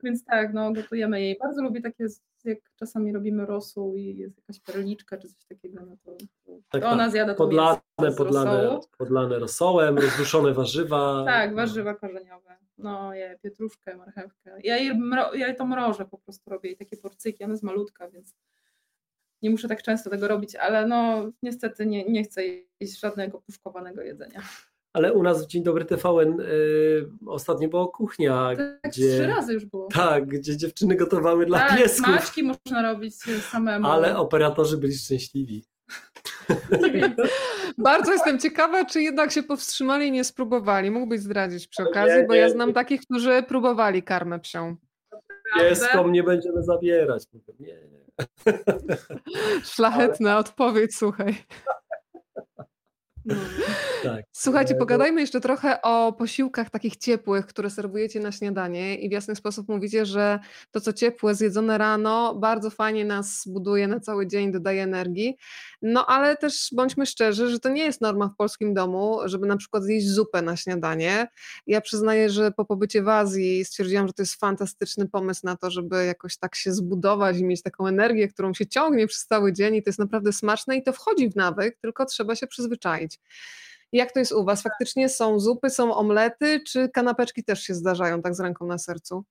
więc 0.02 0.24
tak, 0.24 0.54
no 0.54 0.72
gotujemy 0.72 1.20
jej. 1.20 1.38
Bardzo 1.38 1.62
lubię 1.62 1.80
takie, 1.80 2.06
jak 2.44 2.58
czasami 2.76 3.12
robimy 3.12 3.46
rosół 3.46 3.96
i 3.96 4.16
jest 4.16 4.36
jakaś 4.36 4.60
perliczka 4.60 5.16
czy 5.18 5.28
coś 5.28 5.44
takiego, 5.44 5.86
no 5.86 5.96
to, 6.04 6.12
to 6.44 6.52
Tak, 6.70 6.84
ona 6.84 6.96
tak. 7.04 7.10
zjada 7.12 7.32
to 7.34 7.38
Podlane, 7.38 7.80
mięso 8.00 8.16
podlane, 8.16 8.62
rosołu. 8.62 8.84
podlane 8.98 9.38
rosołem, 9.38 9.98
rozduszone 9.98 10.54
warzywa. 10.54 11.22
Tak, 11.26 11.54
warzywa 11.54 11.94
korzeniowe. 11.94 12.56
No, 12.78 13.14
je 13.14 13.38
pietruszkę, 13.42 13.96
marchewkę. 13.96 14.58
Ja 14.64 14.76
jej 14.76 15.00
ja 15.34 15.46
jej 15.46 15.56
to 15.56 15.66
mrożę, 15.66 16.04
po 16.04 16.18
prostu 16.18 16.50
robię 16.50 16.68
jej 16.68 16.76
takie 16.78 16.96
porcyki, 16.96 17.44
ona 17.44 17.52
jest 17.52 17.62
malutka, 17.62 18.08
więc 18.10 18.34
nie 19.42 19.50
muszę 19.50 19.68
tak 19.68 19.82
często 19.82 20.10
tego 20.10 20.28
robić, 20.28 20.56
ale 20.56 20.86
no 20.86 21.30
niestety 21.42 21.86
nie, 21.86 22.04
nie 22.04 22.24
chcę 22.24 22.42
jeść 22.80 23.00
żadnego 23.00 23.40
puszkowanego 23.40 24.02
jedzenia. 24.02 24.42
Ale 24.98 25.12
u 25.12 25.22
nas 25.22 25.44
w 25.44 25.46
Dzień 25.46 25.62
Dobry 25.62 25.84
TVN 25.84 26.40
y, 26.40 26.44
ostatnio 27.26 27.68
była 27.68 27.88
kuchnia, 27.88 28.50
Tak 28.56 28.80
gdzie, 28.92 29.08
trzy 29.16 29.26
razy 29.26 29.52
już 29.52 29.64
było. 29.64 29.88
tak, 29.94 30.26
gdzie 30.26 30.56
dziewczyny 30.56 30.96
gotowały 30.96 31.46
dla 31.46 31.58
tak, 31.58 31.78
piesków, 31.78 32.06
smaczki 32.06 32.42
można 32.42 32.82
robić 32.92 33.14
samemu. 33.50 33.86
ale 33.86 34.16
operatorzy 34.16 34.76
byli 34.76 34.94
szczęśliwi. 34.98 35.64
Bardzo 37.78 38.12
jestem 38.12 38.38
ciekawa, 38.38 38.84
czy 38.84 39.02
jednak 39.02 39.32
się 39.32 39.42
powstrzymali 39.42 40.06
i 40.06 40.12
nie 40.12 40.24
spróbowali. 40.24 40.90
Mógłbyś 40.90 41.20
zdradzić 41.20 41.68
przy 41.68 41.82
Nie, 41.82 41.88
okazji, 41.88 42.26
bo 42.28 42.34
ja 42.34 42.46
nie. 42.46 42.52
znam 42.52 42.72
takich, 42.72 43.00
którzy 43.00 43.42
próbowali 43.48 44.02
karmę 44.02 44.40
psią. 44.40 44.76
Pieskom 45.58 46.12
nie 46.12 46.22
będziemy 46.22 46.62
zabierać. 46.62 47.22
Nie, 47.60 47.66
nie. 47.66 48.04
Szlachetna 49.64 50.38
odpowiedź, 50.38 50.96
słuchaj. 50.96 51.34
No. 53.28 53.34
Tak. 54.02 54.24
Słuchajcie, 54.32 54.74
E, 54.74 54.78
pogadajmy 54.78 55.20
jeszcze 55.20 55.40
trochę 55.40 55.82
o 55.82 56.12
posiłkach 56.12 56.70
takich 56.70 56.96
ciepłych, 56.96 57.46
które 57.46 57.70
serwujecie 57.70 58.20
na 58.20 58.32
śniadanie 58.32 58.96
i 58.98 59.08
w 59.08 59.12
jasny 59.12 59.36
sposób 59.36 59.68
mówicie, 59.68 60.06
że 60.06 60.38
to 60.70 60.80
co 60.80 60.92
ciepłe, 60.92 61.34
zjedzone 61.34 61.78
rano, 61.78 62.34
bardzo 62.34 62.70
fajnie 62.70 63.04
nas 63.04 63.42
buduje 63.46 63.88
na 63.88 64.00
cały 64.00 64.26
dzień, 64.26 64.52
dodaje 64.52 64.82
energii. 64.82 65.36
No 65.82 66.06
ale 66.06 66.36
też 66.36 66.68
bądźmy 66.72 67.06
szczerzy, 67.06 67.50
że 67.50 67.60
to 67.60 67.68
nie 67.68 67.82
jest 67.82 68.00
norma 68.00 68.28
w 68.28 68.36
polskim 68.36 68.74
domu, 68.74 69.18
żeby 69.24 69.46
na 69.46 69.56
przykład 69.56 69.84
zjeść 69.84 70.08
zupę 70.08 70.42
na 70.42 70.56
śniadanie. 70.56 71.26
Ja 71.66 71.80
przyznaję, 71.80 72.30
że 72.30 72.50
po 72.50 72.64
pobycie 72.64 73.02
w 73.02 73.08
Azji 73.08 73.64
stwierdziłam, 73.64 74.06
że 74.06 74.12
to 74.12 74.22
jest 74.22 74.34
fantastyczny 74.34 75.08
pomysł 75.08 75.40
na 75.44 75.56
to, 75.56 75.70
żeby 75.70 76.04
jakoś 76.04 76.36
tak 76.36 76.54
się 76.54 76.72
zbudować 76.72 77.38
i 77.38 77.44
mieć 77.44 77.62
taką 77.62 77.86
energię, 77.86 78.28
którą 78.28 78.54
się 78.54 78.66
ciągnie 78.66 79.06
przez 79.06 79.26
cały 79.26 79.52
dzień 79.52 79.74
i 79.74 79.82
to 79.82 79.88
jest 79.88 79.98
naprawdę 79.98 80.32
smaczne 80.32 80.76
i 80.76 80.82
to 80.82 80.92
wchodzi 80.92 81.30
w 81.30 81.36
nawyk, 81.36 81.78
tylko 81.80 82.04
trzeba 82.04 82.34
się 82.34 82.46
przyzwyczaić. 82.46 83.18
Jak 83.92 84.12
to 84.12 84.18
jest 84.18 84.32
u 84.32 84.44
Was? 84.44 84.62
Faktycznie 84.62 85.08
są 85.08 85.40
zupy, 85.40 85.70
są 85.70 85.94
omlety, 85.94 86.60
czy 86.66 86.88
kanapeczki 86.88 87.44
też 87.44 87.62
się 87.62 87.74
zdarzają 87.74 88.22
tak 88.22 88.34
z 88.34 88.40
ręką 88.40 88.66
na 88.66 88.78
sercu? 88.78 89.24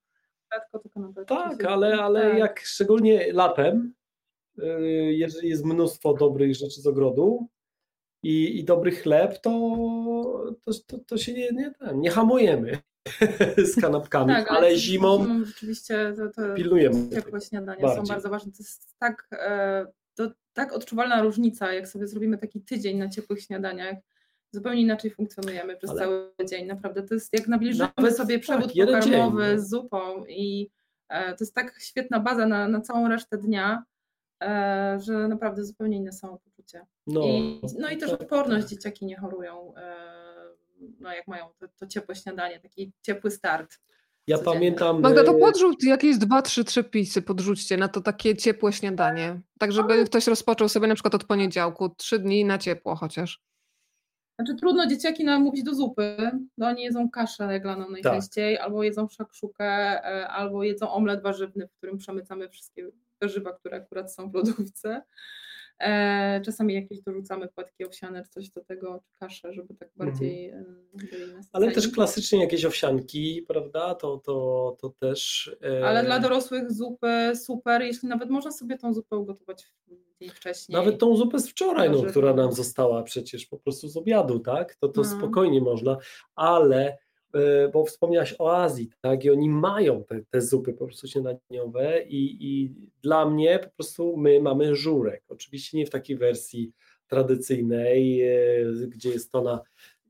Rzadko 0.53 0.79
to 0.79 0.89
kanapeczki 0.89 1.35
Tak, 1.35 1.65
ale, 1.65 2.01
ale 2.01 2.29
tak. 2.29 2.39
jak 2.39 2.59
szczególnie 2.59 3.33
latem, 3.33 3.93
jeżeli 5.09 5.49
jest 5.49 5.65
mnóstwo 5.65 6.13
dobrych 6.13 6.55
rzeczy 6.55 6.81
z 6.81 6.87
ogrodu 6.87 7.47
i, 8.23 8.59
i 8.59 8.63
dobry 8.63 8.91
chleb, 8.91 9.41
to, 9.41 9.51
to, 10.61 10.71
to, 10.87 10.97
to 10.99 11.17
się 11.17 11.33
nie, 11.33 11.51
nie, 11.51 11.73
nie 11.95 12.09
hamujemy 12.11 12.77
z 13.73 13.81
kanapkami, 13.81 14.33
Tak, 14.33 14.51
ale 14.51 14.75
zimą 14.75 15.23
zimą 15.23 15.45
rzeczywiście 15.45 16.13
to, 16.17 16.29
to 16.29 16.53
pilnujemy. 16.55 17.09
ciepłe 17.09 17.41
śniadania 17.41 17.81
Bardziej. 17.81 18.05
są 18.05 18.13
bardzo 18.13 18.29
ważne. 18.29 18.51
To 18.51 18.57
jest 18.59 18.95
tak, 18.99 19.27
e, 19.31 19.85
to 20.15 20.31
tak 20.53 20.73
odczuwalna 20.73 21.21
różnica, 21.21 21.73
jak 21.73 21.87
sobie 21.87 22.07
zrobimy 22.07 22.37
taki 22.37 22.61
tydzień 22.61 22.97
na 22.97 23.09
ciepłych 23.09 23.41
śniadaniach, 23.41 23.95
zupełnie 24.51 24.81
inaczej 24.81 25.11
funkcjonujemy 25.11 25.77
przez 25.77 25.89
Ale- 25.89 25.99
cały 25.99 26.31
dzień. 26.49 26.65
Naprawdę 26.65 27.03
to 27.03 27.13
jest 27.13 27.33
jak 27.33 27.47
nabliżymy 27.47 27.89
Nawet 27.97 28.17
sobie 28.17 28.35
tak, 28.35 28.41
przewód 28.43 28.71
dzień, 28.71 28.85
pokarmowy 28.87 29.53
no. 29.55 29.61
z 29.61 29.69
zupą 29.69 30.25
i 30.25 30.69
e, 31.09 31.29
to 31.29 31.37
jest 31.43 31.53
tak 31.53 31.75
świetna 31.79 32.19
baza 32.19 32.45
na, 32.45 32.67
na 32.67 32.81
całą 32.81 33.07
resztę 33.07 33.37
dnia, 33.37 33.83
że 34.97 35.27
naprawdę 35.27 35.65
zupełnie 35.65 35.97
inne 35.97 36.11
samopoczucie. 36.11 36.85
No, 37.07 37.21
I, 37.21 37.61
no 37.79 37.89
i 37.89 37.97
też 37.97 38.11
tak, 38.11 38.21
odporność 38.21 38.63
tak. 38.63 38.69
dzieciaki 38.69 39.05
nie 39.05 39.17
chorują, 39.17 39.75
e, 39.75 39.95
no 40.99 41.13
jak 41.13 41.27
mają 41.27 41.45
to, 41.59 41.67
to 41.79 41.87
ciepłe 41.87 42.15
śniadanie, 42.15 42.59
taki 42.59 42.91
ciepły 43.01 43.31
start. 43.31 43.79
Ja 44.27 44.37
codziennie. 44.37 44.59
pamiętam. 44.59 45.01
Magda, 45.01 45.23
to 45.23 45.37
y, 45.37 45.39
podrzuć 45.39 45.83
jakieś 45.83 46.17
dwa, 46.17 46.41
trzy 46.41 46.63
przepisy, 46.63 47.21
podrzućcie 47.21 47.77
na 47.77 47.87
to 47.87 48.01
takie 48.01 48.35
ciepłe 48.35 48.73
śniadanie. 48.73 49.41
Tak, 49.59 49.71
żeby 49.71 50.05
ktoś 50.05 50.27
rozpoczął 50.27 50.69
sobie 50.69 50.87
na 50.87 50.93
przykład 50.93 51.15
od 51.15 51.23
poniedziałku, 51.23 51.89
trzy 51.89 52.19
dni 52.19 52.45
na 52.45 52.57
ciepło 52.57 52.95
chociaż. 52.95 53.41
Znaczy 54.39 54.55
trudno 54.55 54.87
dzieciaki 54.87 55.23
namówić 55.23 55.63
do 55.63 55.75
zupy, 55.75 56.31
no 56.57 56.67
oni 56.67 56.83
jedzą 56.83 57.09
kaszę 57.09 57.37
Tak. 57.37 57.51
jaglaną 57.51 57.89
najczęściej, 57.89 58.57
albo 58.57 58.83
jedzą 58.83 59.07
szakszukę, 59.07 59.65
e, 59.65 60.27
albo 60.27 60.63
jedzą 60.63 60.91
omlet 60.91 61.23
warzywny, 61.23 61.67
w 61.67 61.73
którym 61.77 61.97
przemycamy 61.97 62.49
wszystkie 62.49 62.87
warzywa, 63.21 63.53
które 63.53 63.77
akurat 63.77 64.13
są 64.13 64.29
w 64.31 64.33
lodówce. 64.33 65.01
E, 65.79 66.41
Czasami 66.45 66.73
jakieś 66.73 67.01
dorzucamy 67.01 67.47
płatki 67.47 67.85
owsiane, 67.85 68.23
czy 68.23 68.29
coś 68.29 68.49
do 68.49 68.61
tego, 68.63 68.99
czy 69.05 69.11
kaszę, 69.19 69.53
żeby 69.53 69.75
tak 69.75 69.89
bardziej 69.95 70.51
byli 70.93 71.09
nasyceni. 71.11 71.33
Mhm. 71.33 71.43
Ale 71.51 71.71
też 71.71 71.87
klasycznie 71.87 72.39
jakieś 72.41 72.65
owsianki, 72.65 73.45
prawda? 73.47 73.95
To, 73.95 74.17
to, 74.17 74.77
to 74.81 74.89
też. 74.99 75.51
e, 75.81 75.87
Ale 75.87 76.03
dla 76.03 76.19
dorosłych 76.19 76.71
zupy 76.71 77.31
super, 77.35 77.81
jeśli 77.81 78.09
nawet 78.09 78.29
można 78.29 78.51
sobie 78.51 78.77
tą 78.77 78.93
zupę 78.93 79.17
ugotować 79.17 79.67
dzień 80.21 80.29
wcześniej. 80.29 80.75
Nawet 80.75 80.99
tą 80.99 81.15
zupę 81.15 81.39
z 81.39 81.49
wczoraj, 81.49 81.89
no, 81.89 82.03
która 82.03 82.33
nam 82.33 82.51
została 82.51 83.03
przecież 83.03 83.45
po 83.45 83.57
prostu 83.59 83.87
z 83.87 83.97
obiadu, 83.97 84.39
tak? 84.39 84.75
To, 84.75 84.87
to 84.87 85.01
No. 85.01 85.07
spokojnie 85.17 85.61
można, 85.61 85.97
ale 86.35 86.97
bo 87.73 87.85
wspomniałaś 87.85 88.35
o 88.39 88.57
Azji, 88.57 88.89
tak? 89.01 89.25
I 89.25 89.29
oni 89.29 89.49
mają 89.49 90.03
te, 90.03 90.21
te 90.29 90.41
zupy 90.41 90.73
po 90.73 90.85
prostu 90.85 91.07
śniadaniowe 91.07 92.03
i, 92.03 92.37
i 92.39 92.73
dla 93.01 93.29
mnie 93.29 93.59
po 93.59 93.69
prostu 93.69 94.17
my 94.17 94.41
mamy 94.41 94.75
żurek. 94.75 95.23
Oczywiście 95.27 95.77
nie 95.77 95.85
w 95.85 95.89
takiej 95.89 96.17
wersji 96.17 96.71
tradycyjnej, 97.07 98.21
e, 98.21 98.87
gdzie 98.87 99.09
jest 99.09 99.31
tona 99.31 99.59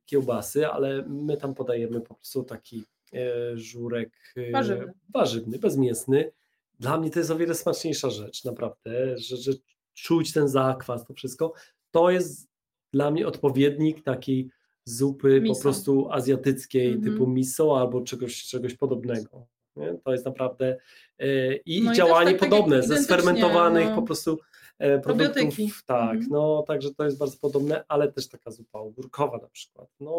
kiełbasy, 0.06 0.68
ale 0.68 1.04
my 1.08 1.38
tam 1.38 1.56
podajemy 1.56 2.02
po 2.02 2.16
prostu 2.16 2.44
taki 2.44 2.84
e, 3.14 3.58
żurek 3.58 4.12
e, 4.36 4.52
Warzywny. 4.52 4.94
warzywny, 5.14 5.60
bezmięsny. 5.60 6.32
Dla 6.80 6.98
mnie 6.98 7.10
to 7.10 7.20
jest 7.20 7.32
o 7.32 7.38
wiele 7.38 7.56
smaczniejsza 7.56 8.10
rzecz, 8.10 8.46
naprawdę, 8.46 9.18
że, 9.18 9.38
że 9.38 9.52
czuć 9.94 10.34
ten 10.34 10.48
zakwas, 10.48 11.06
to 11.06 11.14
wszystko. 11.14 11.54
To 11.92 12.10
jest 12.10 12.50
dla 12.94 13.12
mnie 13.12 13.28
odpowiednik 13.28 14.04
takiej 14.04 14.50
zupy 14.90 15.42
po 15.42 15.48
Miso. 15.48 15.62
prostu 15.62 16.08
azjatyckiej, 16.12 16.88
Mhm. 16.94 17.04
typu 17.14 17.28
miso 17.28 17.80
albo 17.80 18.02
czegoś, 18.02 18.44
czegoś 18.44 18.74
podobnego. 18.74 19.48
Nie? 19.76 19.98
To 20.04 20.12
jest 20.12 20.26
naprawdę 20.26 20.78
e, 21.20 21.56
i, 21.56 21.84
No 21.84 21.92
i 21.92 21.96
działanie 21.96 22.32
tak- 22.32 22.40
tak 22.40 22.50
podobne 22.50 22.76
jak 22.76 22.86
ze 22.86 23.04
sfermentowanych 23.04 23.90
no. 23.90 23.96
po 23.96 24.02
prostu 24.02 24.40
e, 24.80 25.00
produktów. 25.00 25.34
Probiotyki. 25.34 25.72
Tak, 25.86 26.12
Mhm. 26.12 26.28
no 26.32 26.64
także 26.68 26.94
to 26.94 27.06
jest 27.06 27.18
bardzo 27.18 27.38
podobne, 27.42 27.84
ale 27.88 28.12
też 28.12 28.28
taka 28.28 28.52
zupa 28.52 28.80
ogórkowa 28.80 29.38
na 29.38 29.48
przykład. 29.50 29.88
No 30.00 30.12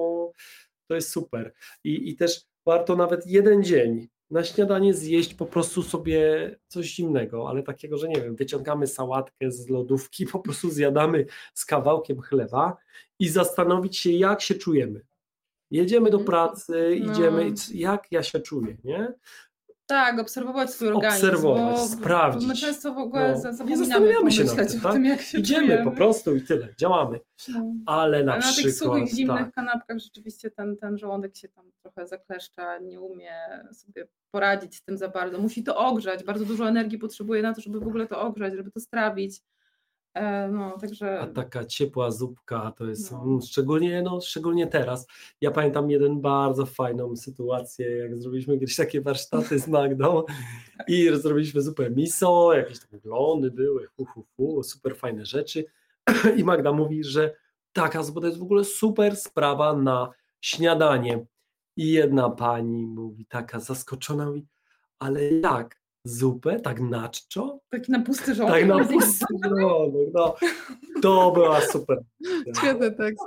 to 0.88 0.94
jest 0.94 1.10
super. 1.10 1.52
I, 1.84 2.10
I 2.10 2.16
też 2.16 2.44
warto 2.66 2.96
nawet 2.96 3.26
jeden 3.26 3.64
dzień 3.64 4.08
na 4.30 4.44
śniadanie 4.44 4.94
zjeść 4.94 5.34
po 5.34 5.46
prostu 5.46 5.82
sobie 5.82 6.50
coś 6.68 6.86
zimnego, 6.86 7.48
ale 7.48 7.62
takiego, 7.62 7.98
że 7.98 8.08
nie 8.08 8.20
wiem, 8.20 8.36
wyciągamy 8.36 8.86
sałatkę 8.86 9.50
z 9.52 9.68
lodówki, 9.68 10.26
po 10.26 10.38
prostu 10.38 10.70
zjadamy 10.70 11.26
z 11.54 11.64
kawałkiem 11.64 12.20
chleba 12.20 12.76
i 13.18 13.28
zastanowić 13.28 13.96
się, 13.96 14.10
jak 14.10 14.40
się 14.42 14.54
czujemy. 14.54 15.00
Jedziemy 15.70 16.10
do 16.10 16.18
Mhm. 16.18 16.26
pracy, 16.26 17.00
No. 17.00 17.12
idziemy, 17.12 17.52
jak 17.74 18.12
ja 18.12 18.22
się 18.22 18.40
czuję, 18.40 18.76
nie? 18.84 19.12
Tak, 19.88 20.18
obserwować 20.18 20.70
swój 20.70 20.88
organizm. 20.88 21.26
Obserwować, 21.26 21.78
sprawdzić. 21.80 22.48
My 22.48 22.54
często 22.54 22.94
w 22.94 22.98
ogóle 22.98 23.22
No. 23.28 23.42
no. 23.44 23.50
Nie 23.50 23.56
zapominamy 23.56 23.86
zastanawiamy 23.86 24.32
się 24.32 24.44
nad 24.44 24.70
tym, 24.72 24.80
tak? 24.80 24.92
tym, 24.92 25.04
jak 25.04 25.20
się 25.20 25.38
Idziemy 25.38 25.66
czujemy. 25.66 25.84
po 25.84 25.90
prostu 25.96 26.36
i 26.36 26.42
tyle, 26.42 26.68
działamy. 26.78 27.20
No. 27.48 27.72
Ale 27.86 28.24
na 28.24 28.32
Ale 28.32 28.40
na 28.40 28.46
przykład, 28.52 28.64
tych 28.64 28.74
suchych, 28.74 29.08
zimnych 29.08 29.38
tak, 29.44 29.54
kanapkach 29.54 29.98
rzeczywiście 29.98 30.50
ten, 30.50 30.76
ten 30.76 30.98
żołądek 30.98 31.36
się 31.36 31.48
tam 31.48 31.70
trochę 31.82 32.06
zakleszcza, 32.06 32.78
nie 32.78 33.00
umie 33.00 33.32
sobie 33.72 34.06
poradzić 34.30 34.76
z 34.76 34.82
tym 34.82 34.98
za 34.98 35.08
bardzo. 35.08 35.38
Musi 35.38 35.64
to 35.64 35.76
ogrzać, 35.76 36.24
bardzo 36.24 36.44
dużo 36.44 36.68
energii 36.68 36.98
potrzebuje 36.98 37.42
na 37.42 37.54
to, 37.54 37.60
żeby 37.60 37.80
w 37.80 37.88
ogóle 37.88 38.06
to 38.06 38.20
ogrzać, 38.20 38.54
żeby 38.54 38.70
to 38.70 38.80
strawić. 38.80 39.40
E, 40.14 40.48
No, 40.48 40.78
także 40.78 41.20
A 41.20 41.26
taka 41.26 41.64
ciepła 41.64 42.10
zupka 42.10 42.72
to 42.76 42.86
jest 42.86 43.12
No. 43.12 43.22
mm, 43.22 43.40
szczególnie, 43.42 44.02
no, 44.02 44.20
szczególnie 44.20 44.66
teraz. 44.66 45.06
Ja 45.40 45.50
pamiętam 45.50 45.90
jeden 45.90 46.20
bardzo 46.20 46.66
fajną 46.66 47.16
sytuację, 47.16 47.96
jak 47.96 48.20
zrobiliśmy 48.20 48.58
kiedyś 48.58 48.76
takie 48.76 49.00
warsztaty 49.00 49.58
z 49.58 49.68
Magdą 49.68 50.22
i 50.88 51.08
zrobiliśmy 51.14 51.62
zupę 51.62 51.90
miso, 51.90 52.52
jakieś 52.52 52.78
tam 52.78 53.00
glony 53.00 53.50
były, 53.50 53.86
hu, 53.86 54.04
hu, 54.04 54.26
hu, 54.36 54.62
super 54.62 54.96
fajne 54.96 55.26
rzeczy. 55.26 55.64
I 56.38 56.44
Magda 56.44 56.72
mówi, 56.72 57.04
że 57.04 57.36
taka 57.72 58.02
zupa 58.02 58.20
to 58.20 58.26
jest 58.26 58.38
w 58.38 58.42
ogóle 58.42 58.64
super 58.64 59.16
sprawa 59.16 59.76
na 59.76 60.10
śniadanie. 60.40 61.26
I 61.76 61.92
jedna 61.92 62.30
pani 62.30 62.86
mówi, 62.86 63.26
taka 63.26 63.60
zaskoczona, 63.60 64.26
mówi, 64.26 64.46
ale 64.98 65.24
jak? 65.30 65.77
Zupę? 66.04 66.60
Tak 66.60 66.80
na 66.80 67.08
czczo? 67.08 67.58
taki 67.70 67.92
na 67.92 68.00
pusty 68.00 68.34
żołądek. 68.34 68.68
Tak 68.68 68.78
na 68.78 68.84
pusty 68.92 69.26
żołądek, 69.60 70.08
no. 70.14 70.36
To 71.02 71.30
była 71.30 71.60
super. 71.60 71.98
Świetny 72.58 72.92
tekst. 72.92 73.24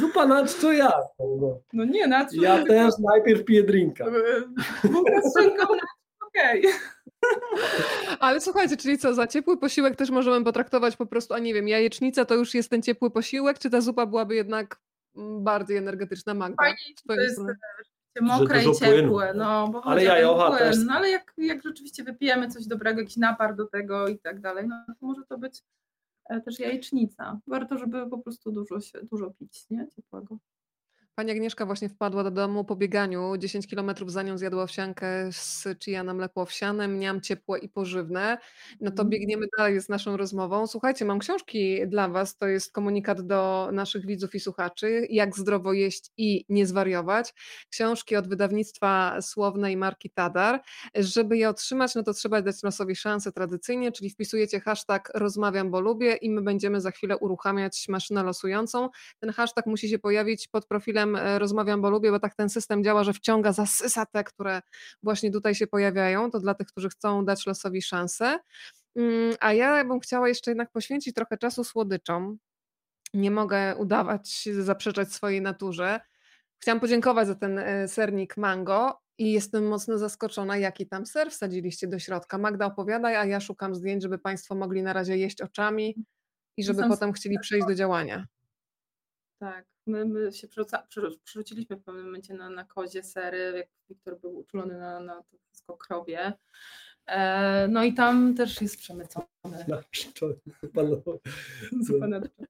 Zupa 0.00 0.26
na 0.26 0.46
czczo 0.46 0.72
ja. 0.72 0.92
No. 1.18 1.60
No 1.72 1.84
nie, 1.84 2.06
na 2.06 2.26
co? 2.26 2.42
Ja 2.42 2.64
też 2.64 2.94
najpierw 2.98 3.44
piję 3.44 3.62
drinka. 3.62 4.04
Bułka 4.84 5.20
z 5.22 5.38
szynką 5.38 5.74
na 5.74 5.82
okej. 6.26 6.64
Ale 8.20 8.40
słuchajcie, 8.40 8.76
czyli 8.76 8.98
co, 8.98 9.14
za 9.14 9.26
ciepły 9.26 9.58
posiłek 9.58 9.96
też 9.96 10.10
możemy 10.10 10.44
potraktować 10.44 10.96
po 10.96 11.06
prostu, 11.06 11.34
a 11.34 11.38
nie 11.38 11.54
wiem, 11.54 11.68
jajecznica 11.68 12.24
to 12.24 12.34
już 12.34 12.54
jest 12.54 12.70
ten 12.70 12.82
ciepły 12.82 13.10
posiłek, 13.10 13.58
czy 13.58 13.70
ta 13.70 13.80
zupa 13.80 14.06
byłaby 14.06 14.34
jednak 14.34 14.80
mm, 15.16 15.44
bardziej 15.44 15.76
energetyczna, 15.76 16.34
Magda? 16.34 16.64
Fajnie, 16.64 16.94
to 17.08 17.14
jest. 17.14 17.40
Mokre 18.20 18.62
i 18.62 18.64
dużo 18.64 18.78
płynu. 18.78 19.02
ciepłe, 19.02 19.34
no 19.34 19.68
bo 19.68 19.84
Ale 19.84 20.04
jajocha 20.04 20.46
płyn. 20.46 20.58
też. 20.58 20.76
No 20.86 20.94
ale 20.94 21.10
jak, 21.10 21.32
jak 21.38 21.62
rzeczywiście 21.62 22.04
wypijemy 22.04 22.48
coś 22.48 22.66
dobrego, 22.66 23.00
jakiś 23.00 23.16
napar 23.16 23.56
do 23.56 23.66
tego 23.66 24.08
i 24.08 24.18
tak 24.18 24.40
dalej, 24.40 24.68
no 24.68 24.76
to 24.86 25.06
może 25.06 25.22
to 25.28 25.38
być 25.38 25.62
e, 26.28 26.40
też 26.40 26.58
jajecznica. 26.58 27.40
Warto, 27.46 27.78
żeby 27.78 28.10
po 28.10 28.18
prostu 28.18 28.52
dużo, 28.52 28.80
się, 28.80 28.98
dużo 29.02 29.30
pić, 29.30 29.70
nie? 29.70 29.88
Ciepłego. 29.96 30.38
Pani 31.14 31.30
Agnieszka 31.32 31.66
właśnie 31.66 31.88
wpadła 31.88 32.24
do 32.24 32.30
domu 32.30 32.64
po 32.64 32.76
bieganiu. 32.76 33.36
10 33.36 33.66
kilometrów 33.66 34.12
za 34.12 34.22
nią 34.22 34.38
zjadła 34.38 34.62
owsiankę 34.62 35.32
z 35.32 35.64
chia 35.84 36.02
na 36.04 36.14
mleko 36.14 36.40
owsiane, 36.42 36.88
mniam 36.88 37.20
ciepłe 37.20 37.58
i 37.58 37.68
pożywne. 37.68 38.38
No 38.80 38.90
to 38.90 39.02
Mhm. 39.02 39.08
biegniemy 39.10 39.46
dalej 39.58 39.80
z 39.80 39.88
naszą 39.88 40.16
rozmową. 40.16 40.66
Słuchajcie, 40.66 41.04
mam 41.04 41.18
książki 41.18 41.88
dla 41.88 42.08
Was. 42.08 42.36
To 42.36 42.46
jest 42.48 42.72
komunikat 42.72 43.20
do 43.26 43.68
naszych 43.72 44.06
widzów 44.06 44.34
i 44.34 44.40
słuchaczy. 44.40 45.06
Jak 45.10 45.36
zdrowo 45.38 45.72
jeść 45.72 46.10
i 46.16 46.44
nie 46.48 46.66
zwariować. 46.66 47.34
Książki 47.70 48.16
od 48.16 48.28
wydawnictwa 48.28 49.20
Słownej 49.22 49.76
marki 49.76 50.10
Tadar. 50.10 50.60
Żeby 50.94 51.36
je 51.38 51.48
otrzymać, 51.48 51.94
no 51.94 52.02
to 52.02 52.14
trzeba 52.14 52.42
dać 52.42 52.62
losowi 52.62 52.96
szansę 52.96 53.32
tradycyjnie, 53.32 53.92
czyli 53.92 54.10
wpisujecie 54.10 54.60
hashtag 54.60 55.10
rozmawiam, 55.14 55.70
bo 55.70 55.80
lubię 55.80 56.14
i 56.14 56.30
my 56.30 56.42
będziemy 56.42 56.80
za 56.80 56.90
chwilę 56.90 57.16
uruchamiać 57.18 57.86
maszynę 57.88 58.22
losującą. 58.22 58.88
Ten 59.20 59.30
hashtag 59.30 59.66
musi 59.66 59.88
się 59.88 59.98
pojawić 59.98 60.48
pod 60.48 60.66
profilem 60.66 60.99
e, 61.16 61.38
rozmawiam, 61.38 61.82
bo 61.82 61.90
lubię, 61.90 62.10
bo 62.10 62.20
tak 62.20 62.34
ten 62.34 62.48
system 62.48 62.84
działa, 62.84 63.04
że 63.04 63.12
wciąga, 63.12 63.52
zasysa 63.52 64.06
te, 64.06 64.24
które 64.24 64.62
właśnie 65.02 65.30
tutaj 65.30 65.54
się 65.54 65.66
pojawiają. 65.66 66.30
To 66.30 66.40
dla 66.40 66.54
tych, 66.54 66.66
którzy 66.66 66.88
chcą 66.88 67.24
dać 67.24 67.46
losowi 67.46 67.82
szansę. 67.82 68.38
Mm, 68.96 69.34
A 69.40 69.52
ja 69.52 69.84
bym 69.84 70.00
chciała 70.00 70.28
jeszcze 70.28 70.50
jednak 70.50 70.70
poświęcić 70.70 71.14
trochę 71.14 71.38
czasu 71.38 71.64
słodyczom. 71.64 72.38
Nie 73.14 73.30
mogę 73.30 73.76
udawać, 73.76 74.48
zaprzeczać 74.60 75.12
swojej 75.12 75.42
naturze. 75.42 76.00
Chciałam 76.62 76.80
podziękować 76.80 77.26
za 77.26 77.34
ten 77.34 77.58
e, 77.58 77.88
sernik 77.88 78.36
mango 78.36 79.00
i 79.18 79.32
jestem 79.32 79.68
mocno 79.68 79.98
zaskoczona, 79.98 80.56
jaki 80.56 80.86
tam 80.86 81.06
ser 81.06 81.30
wsadziliście 81.30 81.88
do 81.88 81.98
środka. 81.98 82.38
Magda 82.38 82.66
opowiadaj, 82.66 83.16
a 83.16 83.24
ja 83.24 83.40
szukam 83.40 83.74
zdjęć, 83.74 84.02
żeby 84.02 84.18
Państwo 84.18 84.54
mogli 84.54 84.82
na 84.82 84.92
razie 84.92 85.16
jeść 85.16 85.42
oczami 85.42 86.04
i 86.56 86.64
żeby 86.64 86.82
potem 86.88 87.12
chcieli 87.12 87.38
przejść 87.38 87.66
do 87.66 87.74
działania. 87.74 88.26
Tak, 89.38 89.64
my, 89.90 90.04
my 90.04 90.32
się 90.32 90.48
przerzuca, 90.48 90.86
przerzu- 90.90 91.18
przerzuciliśmy 91.24 91.76
w 91.76 91.82
pewnym 91.82 92.04
momencie 92.04 92.34
na, 92.34 92.50
na 92.50 92.64
kozie 92.64 93.02
sery, 93.02 93.52
jak 93.56 93.68
Wiktor 93.88 94.20
był 94.20 94.38
uczulony 94.38 94.78
na, 94.78 95.00
na 95.00 95.22
to 95.22 95.36
wszystko 95.52 95.76
krowie. 95.76 96.32
E, 97.06 97.68
no 97.68 97.84
i 97.84 97.94
tam 97.94 98.34
też 98.34 98.62
jest 98.62 98.76
przemycony. 98.76 99.26
Na 99.68 99.82
panowie. 100.74 101.02
Zupełnie 101.86 102.20
dobrze. 102.20 102.46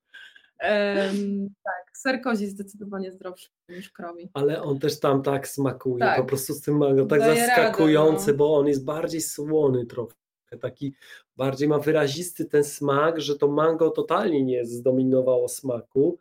Em, 0.58 1.48
tak, 1.64 1.96
ser 1.98 2.20
kozi 2.22 2.46
zdecydowanie 2.46 3.12
zdrowszy 3.12 3.48
niż 3.68 3.90
krowi. 3.90 4.30
Ale 4.34 4.62
on 4.62 4.78
też 4.78 5.00
tam 5.00 5.22
tak 5.22 5.48
smakuje, 5.48 5.98
Tak. 5.98 6.20
po 6.20 6.24
prostu 6.24 6.54
z 6.54 6.60
tym 6.60 6.76
mango, 6.76 7.06
tak 7.06 7.20
Daje 7.20 7.46
zaskakujący, 7.46 8.20
radę, 8.20 8.32
no. 8.32 8.38
bo 8.38 8.56
on 8.58 8.66
jest 8.66 8.84
bardziej 8.84 9.20
słony 9.20 9.86
trochę, 9.86 10.14
taki 10.60 10.94
bardziej 11.36 11.68
ma 11.68 11.78
wyrazisty 11.78 12.44
ten 12.44 12.64
smak, 12.64 13.20
że 13.20 13.38
to 13.38 13.48
mango 13.48 13.90
totalnie 13.90 14.44
nie 14.44 14.64
zdominowało 14.66 15.48
smaku. 15.48 16.18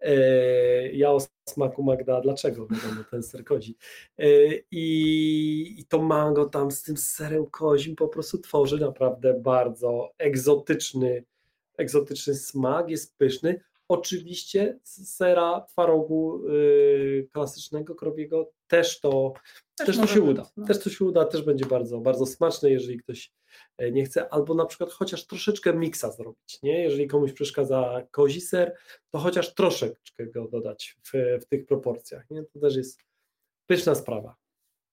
E, 0.00 0.88
Ja 0.92 1.10
o 1.12 1.18
smaku 1.48 1.82
Magda, 1.82 2.20
dlaczego? 2.20 2.66
Wiadomo, 2.66 3.04
ten 3.10 3.22
ser 3.22 3.44
kozi. 3.44 3.76
E, 4.18 4.26
I, 4.70 5.74
I 5.78 5.84
to 5.84 6.02
mango 6.02 6.46
tam 6.46 6.70
z 6.70 6.82
tym 6.82 6.96
serem 6.96 7.46
kozim 7.46 7.96
po 7.96 8.08
prostu 8.08 8.38
tworzy 8.38 8.78
naprawdę 8.80 9.34
bardzo 9.34 10.12
egzotyczny, 10.18 11.24
egzotyczny 11.78 12.34
smak, 12.34 12.90
jest 12.90 13.16
pyszny. 13.18 13.60
Oczywiście 13.88 14.78
z 14.82 15.16
sera 15.16 15.60
twarogu 15.68 16.46
y, 16.48 17.28
klasycznego 17.32 17.94
krowiego 17.94 18.50
też 18.68 19.00
to, 19.00 19.32
też 19.76 19.96
to 19.96 20.02
może 20.02 20.14
się 20.14 20.22
uda. 20.22 20.46
no. 20.56 20.66
Też 20.66 20.80
to 20.80 20.90
się 20.90 21.04
uda, 21.04 21.24
też 21.24 21.42
będzie 21.42 21.66
bardzo, 21.66 22.00
bardzo 22.00 22.26
smaczne, 22.26 22.70
jeżeli 22.70 22.98
ktoś 22.98 23.32
nie 23.92 24.04
chce, 24.04 24.28
albo 24.28 24.54
na 24.54 24.66
przykład 24.66 24.90
chociaż 24.90 25.26
troszeczkę 25.26 25.74
miksa 25.74 26.12
zrobić, 26.12 26.62
nie? 26.62 26.82
Jeżeli 26.82 27.08
komuś 27.08 27.32
przeszkadza 27.32 28.06
kozi 28.10 28.40
ser, 28.40 28.76
to 29.10 29.18
chociaż 29.18 29.54
troszeczkę 29.54 30.26
go 30.26 30.48
dodać 30.48 30.96
w, 31.02 31.38
w 31.42 31.46
tych 31.46 31.66
proporcjach, 31.66 32.30
nie? 32.30 32.44
To 32.44 32.60
też 32.60 32.76
jest 32.76 33.00
pyszna 33.66 33.94
sprawa, 33.94 34.36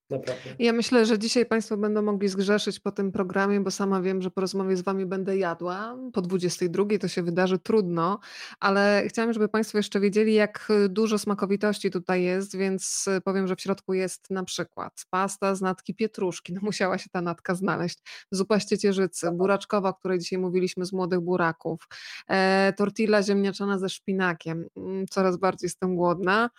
naprawdę. 0.10 0.56
Ja 0.60 0.74
myślę, 0.74 1.06
że 1.06 1.20
dzisiaj 1.20 1.46
Państwo 1.46 1.78
będą 1.78 2.02
mogli 2.02 2.28
zgrzeszyć 2.30 2.80
po 2.80 2.92
tym 2.92 3.12
programie, 3.12 3.60
bo 3.60 3.72
sama 3.72 4.02
wiem, 4.02 4.22
że 4.22 4.32
po 4.32 4.42
rozmowie 4.42 4.78
z 4.78 4.82
Wami 4.82 5.06
będę 5.06 5.38
jadła. 5.38 5.98
Po 6.14 6.22
22 6.22 6.86
to 7.02 7.08
się 7.08 7.24
wydarzy 7.24 7.60
trudno, 7.60 8.20
ale 8.60 9.04
chciałam, 9.08 9.34
żeby 9.34 9.50
Państwo 9.50 9.78
jeszcze 9.78 10.00
wiedzieli, 10.00 10.34
jak 10.34 10.68
dużo 10.90 11.20
smakowitości 11.20 11.92
tutaj 11.92 12.24
jest, 12.24 12.58
więc 12.58 13.10
powiem, 13.24 13.48
że 13.48 13.56
w 13.56 13.62
środku 13.62 13.94
jest 13.94 14.30
na 14.30 14.44
przykład 14.44 15.06
pasta 15.10 15.56
z 15.56 15.62
natki 15.62 15.96
pietruszki, 15.96 16.54
no 16.54 16.62
musiała 16.64 16.98
się 16.98 17.10
ta 17.10 17.22
natka 17.22 17.56
znaleźć, 17.56 18.00
zupa 18.32 18.60
z 18.60 18.66
ciecierzycy, 18.66 19.32
buraczkowa, 19.32 19.90
o 19.90 19.94
której 19.94 20.20
dzisiaj 20.20 20.40
mówiliśmy 20.40 20.86
z 20.86 20.94
młodych 20.94 21.20
buraków, 21.20 21.88
e, 22.28 22.74
tortilla 22.78 23.24
ziemniaczana 23.24 23.80
ze 23.80 23.90
szpinakiem, 23.90 24.64
Mm, 24.78 25.08
coraz 25.08 25.38
bardziej 25.38 25.66
jestem 25.66 25.96
głodna 25.96 26.50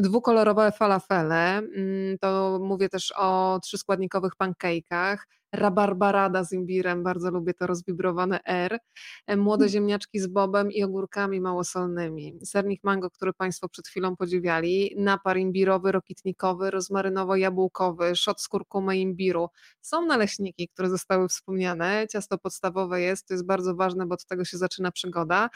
dwukolorowe 0.00 0.72
falafele, 0.72 1.58
mm, 1.58 2.18
to 2.20 2.58
mówię 2.62 2.88
też 2.88 3.12
o 3.16 3.60
trzyskładnikowych 3.62 4.32
pancake'ach, 4.36 5.16
rabarbarada 5.52 6.44
z 6.44 6.52
imbirem, 6.52 7.02
bardzo 7.02 7.30
lubię 7.30 7.54
to 7.54 7.66
rozwibrowane 7.66 8.40
R, 8.44 8.78
e, 9.26 9.36
młode 9.36 9.68
ziemniaczki 9.68 10.20
z 10.20 10.26
bobem 10.26 10.72
i 10.72 10.82
ogórkami 10.82 11.40
małosolnymi, 11.40 12.38
sernik 12.44 12.84
mango, 12.84 13.10
który 13.10 13.32
Państwo 13.32 13.68
przed 13.68 13.88
chwilą 13.88 14.16
podziwiali, 14.16 14.94
napar 14.98 15.38
imbirowy, 15.38 15.92
rokitnikowy, 15.92 16.70
rozmarynowo-jabłkowy, 16.70 18.14
szot 18.14 18.40
z 18.40 18.48
kurkumy 18.48 18.98
imbiru. 18.98 19.48
Są 19.80 20.06
naleśniki, 20.06 20.68
które 20.68 20.90
zostały 20.90 21.28
wspomniane, 21.28 22.06
ciasto 22.10 22.38
podstawowe 22.38 23.00
jest, 23.00 23.28
to 23.28 23.34
jest 23.34 23.46
bardzo 23.46 23.74
ważne, 23.74 24.06
bo 24.06 24.14
od 24.14 24.26
tego 24.26 24.44
się 24.44 24.58
zaczyna 24.58 24.90
przygoda, 24.92 25.50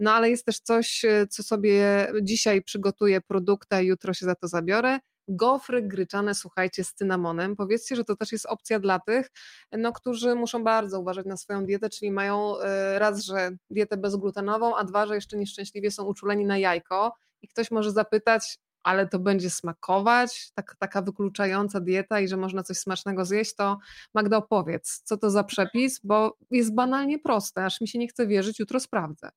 no 0.00 0.12
ale 0.12 0.30
jest 0.30 0.46
też 0.46 0.60
coś, 0.60 1.04
e, 1.04 1.26
co 1.26 1.42
sobie 1.42 2.06
dzisiaj 2.22 2.62
przygotuję 2.62 3.20
produkty, 3.20 3.76
a 3.76 3.80
jutro 3.80 4.14
się 4.14 4.26
za 4.26 4.34
to 4.34 4.48
zabiorę. 4.48 4.98
Gofry 5.28 5.82
gryczane, 5.82 6.34
słuchajcie, 6.34 6.84
z 6.84 6.94
cynamonem. 6.94 7.56
Powiedzcie, 7.56 7.96
że 7.96 8.04
to 8.04 8.16
też 8.16 8.32
jest 8.32 8.46
opcja 8.46 8.80
dla 8.80 8.98
tych, 8.98 9.30
no, 9.72 9.92
którzy 9.92 10.34
muszą 10.34 10.64
bardzo 10.64 11.00
uważać 11.00 11.26
na 11.26 11.36
swoją 11.36 11.64
dietę, 11.64 11.90
czyli 11.90 12.10
mają 12.10 12.58
e, 12.60 12.98
raz, 12.98 13.24
że 13.24 13.50
dietę 13.70 13.96
bezglutenową, 13.96 14.76
a 14.76 14.84
dwa, 14.84 15.06
że 15.06 15.14
jeszcze 15.14 15.36
nieszczęśliwie 15.36 15.90
są 15.90 16.04
uczuleni 16.04 16.44
na 16.44 16.58
jajko. 16.58 17.14
I 17.42 17.48
ktoś 17.48 17.70
może 17.70 17.92
zapytać, 17.92 18.58
ale 18.82 19.08
to 19.08 19.18
będzie 19.18 19.50
smakować, 19.50 20.50
tak, 20.54 20.76
taka 20.78 21.02
wykluczająca 21.02 21.80
dieta 21.80 22.20
i 22.20 22.28
że 22.28 22.36
można 22.36 22.62
coś 22.62 22.78
smacznego 22.78 23.24
zjeść, 23.24 23.54
to 23.54 23.78
Magda 24.14 24.36
opowiedz, 24.36 25.02
co 25.04 25.16
to 25.16 25.30
za 25.30 25.44
przepis, 25.44 26.00
bo 26.04 26.36
jest 26.50 26.74
banalnie 26.74 27.18
proste, 27.18 27.64
aż 27.64 27.80
mi 27.80 27.88
się 27.88 27.98
nie 27.98 28.08
chce 28.08 28.26
wierzyć, 28.26 28.58
jutro 28.58 28.80
sprawdzę. 28.80 29.30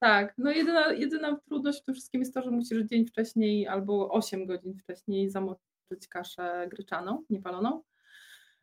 Tak, 0.00 0.34
no 0.38 0.50
jedyna, 0.50 0.92
jedyna 0.92 1.36
trudność 1.36 1.80
w 1.82 1.84
tym 1.84 1.94
wszystkim 1.94 2.20
jest 2.20 2.34
to, 2.34 2.42
że 2.42 2.50
musisz 2.50 2.84
dzień 2.84 3.06
wcześniej 3.06 3.68
albo 3.68 4.10
8 4.10 4.46
godzin 4.46 4.78
wcześniej 4.78 5.30
zamoczyć 5.30 6.08
kaszę 6.08 6.68
gryczaną, 6.70 7.24
niepaloną. 7.30 7.82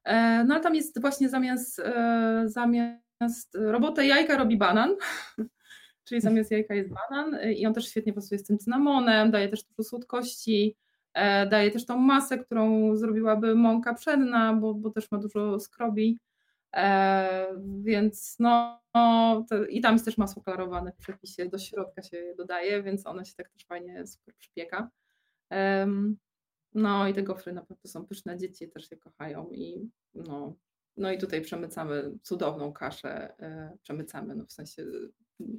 E, 0.04 0.44
No 0.44 0.54
ale 0.54 0.64
tam 0.64 0.76
jest 0.76 1.02
właśnie 1.02 1.30
zamiast, 1.30 1.80
e, 1.80 2.44
zamiast 2.46 3.56
robotę 3.56 4.06
jajka 4.06 4.38
robi 4.38 4.58
banan, 4.58 4.96
czyli 6.08 6.22
zamiast 6.22 6.52
jajka 6.52 6.76
jest 6.76 6.90
banan 6.94 7.34
e, 7.36 7.54
i 7.54 7.66
on 7.66 7.74
też 7.74 7.90
świetnie 7.90 8.14
pasuje 8.14 8.40
z 8.40 8.44
tym 8.44 8.58
cynamonem, 8.58 9.32
daje 9.32 9.50
też 9.50 9.64
dużo 9.64 9.90
słodkości, 9.90 10.76
e, 11.14 11.48
daje 11.48 11.72
też 11.72 11.86
tą 11.86 11.98
masę, 11.98 12.38
którą 12.38 12.96
zrobiłaby 12.96 13.56
mąka 13.56 13.94
pszenna, 13.94 14.54
bo, 14.54 14.74
bo 14.74 14.90
też 14.90 15.12
ma 15.12 15.18
dużo 15.18 15.60
skrobi. 15.60 16.20
E, 16.76 17.48
więc 17.84 18.36
no, 18.40 18.82
no 18.94 19.46
to, 19.50 19.66
i 19.66 19.82
tam 19.82 19.94
jest 19.94 20.06
też 20.06 20.18
masło 20.18 20.44
klarowane 20.44 20.92
w 20.92 20.98
przepisie, 20.98 21.50
do 21.50 21.58
środka 21.58 22.02
się 22.02 22.18
je 22.18 22.36
dodaje, 22.36 22.84
więc 22.84 23.08
ono 23.08 23.24
się 23.26 23.34
tak 23.34 23.50
też 23.50 23.66
fajnie 23.66 24.08
super 24.08 24.36
przypieka. 24.36 24.90
No 26.74 27.08
i 27.08 27.14
te 27.14 27.24
gofry 27.24 27.54
naprawdę 27.54 27.90
są 27.90 28.06
pyszne, 28.06 28.38
dzieci 28.38 28.70
też 28.70 28.92
je 28.92 28.98
kochają 28.98 29.50
i 29.52 29.90
no, 30.14 30.56
no 30.98 31.12
i 31.12 31.18
tutaj 31.18 31.42
przemycamy 31.42 32.12
cudowną 32.24 32.74
kaszę, 32.74 33.40
e, 33.40 33.78
przemycamy, 33.82 34.36
no 34.36 34.46
w 34.46 34.52
sensie 34.52 34.86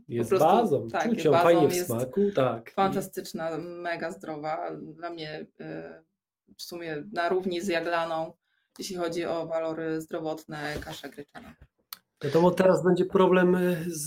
Jest 0.09 0.30
prostu, 0.30 0.48
bazą, 0.48 0.88
tak, 0.88 1.09
czuć 1.09 1.24
ją 1.24 1.32
fajnie 1.32 1.68
w 1.68 1.74
jest 1.74 1.86
smaku, 1.86 2.30
tak. 2.34 2.70
Fantastyczna, 2.70 3.59
mega 3.59 4.11
zdrowa, 4.11 4.76
dla 4.76 5.11
mnie 5.11 5.46
e, 5.61 6.02
w 6.56 6.62
sumie 6.62 7.04
na 7.12 7.28
równi 7.28 7.61
z 7.61 7.68
jaglaną, 7.68 8.32
jeśli 8.79 8.97
chodzi 8.97 9.24
o 9.24 9.47
walory 9.47 10.01
zdrowotne, 10.01 10.74
kasza 10.81 11.09
gryczana. 11.09 11.55
Wiadomo, 12.24 12.51
teraz 12.51 12.85
będzie 12.85 13.05
problem 13.05 13.55
y, 13.55 13.85
z, 13.87 14.07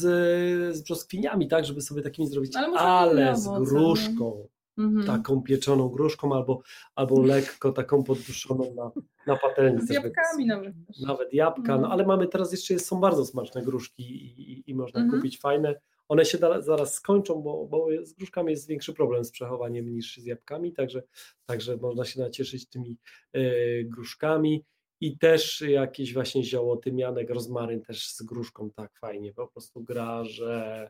z 0.76 0.82
brzoskwiniami, 0.82 1.48
tak, 1.48 1.66
żeby 1.66 1.82
sobie 1.82 2.02
takimi 2.02 2.28
zrobić, 2.28 2.56
Ale 2.56 2.78
ale 2.80 3.36
z 3.36 3.48
gruszką, 3.48 4.48
Mhm. 4.78 5.06
taką 5.08 5.42
pieczoną 5.42 5.90
gruszką 5.90 6.36
albo, 6.36 6.62
albo 6.96 7.22
lekko 7.22 7.72
taką 7.72 8.04
podduszoną 8.04 8.74
na, 8.76 8.92
na 9.28 9.40
patelni. 9.40 9.82
Z 9.88 9.90
jabłkami 9.90 10.46
nawet. 10.46 10.74
Nawet 11.08 11.34
jabłka, 11.34 11.72
no 11.72 11.78
Mhm. 11.78 11.92
ale 11.92 12.06
mamy 12.06 12.28
teraz 12.28 12.52
jeszcze, 12.52 12.80
są 12.80 13.00
bardzo 13.00 13.26
smaczne 13.26 13.62
gruszki 13.62 14.04
i, 14.04 14.52
i, 14.52 14.64
i 14.72 14.76
można 14.76 15.00
Mhm. 15.02 15.20
kupić 15.22 15.40
fajne. 15.40 15.76
One 16.12 16.26
się 16.26 16.38
da, 16.38 16.62
zaraz 16.62 16.94
skończą, 16.94 17.42
bo, 17.42 17.66
bo 17.66 17.88
z 18.04 18.14
gruszkami 18.14 18.52
jest 18.52 18.68
większy 18.68 18.94
problem 18.94 19.26
z 19.26 19.32
przechowaniem 19.32 19.90
niż 19.90 20.18
z 20.18 20.26
jabłkami, 20.26 20.74
także, 20.74 21.04
także 21.46 21.78
można 21.78 22.06
się 22.06 22.20
nacieszyć 22.20 22.70
tymi 22.70 22.98
e, 23.34 23.42
gruszkami. 23.84 24.66
I 25.02 25.18
też 25.18 25.62
jakieś 25.62 26.14
właśnie 26.14 26.44
zioło, 26.44 26.78
tymianek, 26.78 27.30
rozmaryn 27.30 27.82
też 27.82 28.08
z 28.08 28.24
gruszką 28.24 28.72
tak 28.72 29.00
fajnie 29.00 29.34
po 29.34 29.48
prostu 29.48 29.84
gra, 29.84 30.24
że, 30.24 30.90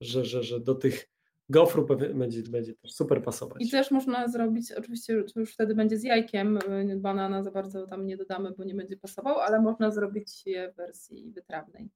że, 0.00 0.24
że, 0.24 0.42
że 0.42 0.60
do 0.60 0.74
tych 0.74 1.08
gofru 1.48 1.86
będzie, 2.14 2.42
będzie 2.42 2.74
też 2.74 2.92
super 2.92 3.22
pasować. 3.22 3.62
I 3.62 3.70
też 3.70 3.90
można 3.90 4.28
zrobić, 4.28 4.72
oczywiście 4.72 5.24
to 5.34 5.40
już 5.40 5.52
wtedy 5.52 5.74
będzie 5.74 5.96
z 5.96 6.04
jajkiem, 6.04 6.58
banana 6.96 7.42
za 7.42 7.50
bardzo 7.50 7.86
tam 7.86 8.06
nie 8.06 8.16
dodamy, 8.16 8.50
bo 8.58 8.64
nie 8.64 8.74
będzie 8.74 8.96
pasował, 8.96 9.38
ale 9.38 9.60
można 9.60 9.90
zrobić 9.90 10.46
je 10.46 10.72
w 10.72 10.76
wersji 10.76 11.32
wytrawnej. 11.32 11.90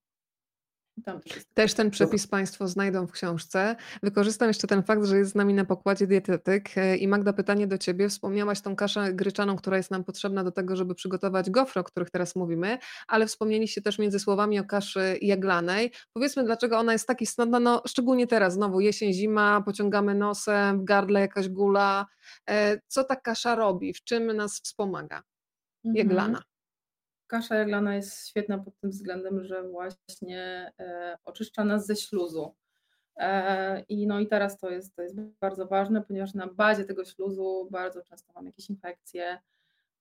Też, 1.02 1.44
też 1.54 1.74
ten 1.74 1.90
przepis 1.90 2.26
Państwo 2.26 2.68
znajdą 2.68 3.06
w 3.06 3.12
książce. 3.12 3.76
Wykorzystam 4.02 4.48
jeszcze 4.48 4.66
ten 4.66 4.82
fakt, 4.82 5.04
że 5.04 5.18
jest 5.18 5.30
z 5.30 5.34
nami 5.34 5.54
na 5.54 5.64
pokładzie 5.64 6.06
dietetyk. 6.06 6.78
E, 6.78 6.96
I 6.96 7.08
Magda, 7.08 7.32
pytanie 7.32 7.66
do 7.66 7.78
Ciebie. 7.78 8.08
Wspomniałaś 8.08 8.60
tą 8.60 8.76
kaszę 8.76 9.12
gryczaną, 9.12 9.56
która 9.56 9.76
jest 9.76 9.90
nam 9.90 10.04
potrzebna 10.04 10.44
do 10.44 10.52
tego, 10.52 10.76
żeby 10.76 10.94
przygotować 10.94 11.50
gofry, 11.50 11.80
o 11.80 11.84
których 11.84 12.10
teraz 12.10 12.36
mówimy, 12.36 12.78
ale 13.08 13.26
wspomnieliście 13.26 13.82
też 13.82 13.98
między 13.98 14.18
słowami 14.18 14.58
o 14.58 14.64
kaszy 14.64 15.18
jaglanej. 15.20 15.92
Powiedzmy, 16.12 16.44
dlaczego 16.44 16.78
ona 16.78 16.92
jest 16.92 17.06
tak 17.06 17.22
istotna, 17.22 17.60
no 17.60 17.82
szczególnie 17.86 18.26
teraz, 18.26 18.54
znowu 18.54 18.80
jesień, 18.80 19.12
zima, 19.12 19.62
pociągamy 19.62 20.14
nosem, 20.14 20.80
w 20.80 20.84
gardle 20.84 21.20
jakaś 21.20 21.48
gula. 21.48 22.06
E, 22.50 22.80
co 22.88 23.04
ta 23.04 23.16
kasza 23.16 23.54
robi? 23.54 23.94
W 23.94 24.04
czym 24.04 24.36
nas 24.36 24.60
wspomaga? 24.60 25.22
Mhm. 25.84 25.96
Jaglana. 25.96 26.38
Mhm. 26.38 26.53
Kasza 27.26 27.54
jaglana 27.54 27.96
jest 27.96 28.28
świetna 28.28 28.58
pod 28.58 28.78
tym 28.78 28.90
względem, 28.90 29.44
że 29.44 29.62
właśnie 29.68 30.72
e, 30.78 31.18
oczyszcza 31.24 31.64
nas 31.64 31.86
ze 31.86 31.96
śluzu. 31.96 32.54
E, 33.16 33.80
I 33.80 34.06
no 34.06 34.20
i 34.20 34.26
teraz 34.26 34.58
to 34.58 34.70
jest, 34.70 34.96
to 34.96 35.02
jest 35.02 35.20
bardzo 35.20 35.66
ważne, 35.66 36.02
ponieważ 36.02 36.34
na 36.34 36.46
bazie 36.46 36.84
tego 36.84 37.04
śluzu 37.04 37.68
bardzo 37.70 38.02
często 38.02 38.32
mam 38.32 38.46
jakieś 38.46 38.70
infekcje, 38.70 39.38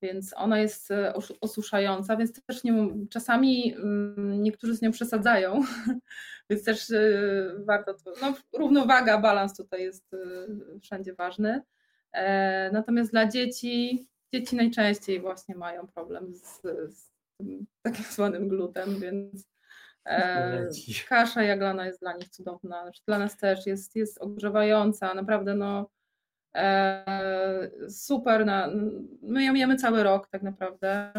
więc 0.02 0.34
ona 0.38 0.60
jest 0.60 0.92
e, 0.92 1.14
osuszająca, 1.42 2.18
więc 2.18 2.46
też 2.46 2.64
nie, 2.64 2.74
czasami 3.10 3.74
mm, 3.74 4.44
niektórzy 4.44 4.76
z 4.76 4.82
nią 4.82 4.92
przesadzają, 4.92 5.62
więc 6.50 6.64
też 6.64 6.88
warto 7.58 7.94
to, 7.94 8.14
no 8.22 8.34
równowaga, 8.54 9.18
balans 9.18 9.58
tutaj 9.58 9.82
jest 9.82 10.16
wszędzie 10.82 11.14
ważny. 11.14 11.62
Natomiast 12.72 13.12
dla 13.12 13.28
dzieci, 13.28 14.08
dzieci 14.34 14.56
najczęściej 14.56 15.22
właśnie 15.22 15.56
mają 15.56 15.88
problem 15.88 16.36
z, 16.36 16.62
z 16.96 17.13
tak 17.82 17.98
zwanym 17.98 18.48
glutem, 18.48 19.00
więc 19.00 19.48
e, 20.06 20.70
kasza 21.10 21.44
jaglana 21.44 21.86
jest 21.86 22.00
dla 22.00 22.14
nich 22.14 22.30
cudowna. 22.30 22.92
Dla 23.08 23.20
nas 23.20 23.38
też 23.38 23.66
jest, 23.66 23.96
jest 23.96 24.22
ogrzewająca, 24.22 25.14
naprawdę 25.14 25.56
no 25.56 25.90
e, 26.56 27.72
super. 27.90 28.46
Na, 28.46 28.70
my 29.22 29.44
ją 29.44 29.54
jemy 29.54 29.76
cały 29.76 30.04
rok 30.04 30.28
tak 30.28 30.44
naprawdę. 30.44 31.12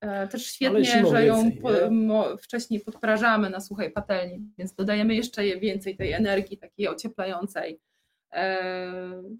E, 0.00 0.28
też 0.28 0.46
świetnie, 0.46 1.06
że 1.06 1.26
ją 1.26 1.52
po, 1.62 1.90
mo, 1.90 2.36
wcześniej 2.36 2.80
podprażamy 2.80 3.50
na 3.50 3.60
suchej 3.60 3.90
patelni, 3.90 4.52
więc 4.58 4.74
dodajemy 4.74 5.14
jeszcze 5.14 5.42
więcej 5.44 5.96
tej 5.96 6.12
energii 6.12 6.58
takiej 6.58 6.88
ocieplającej. 6.88 7.80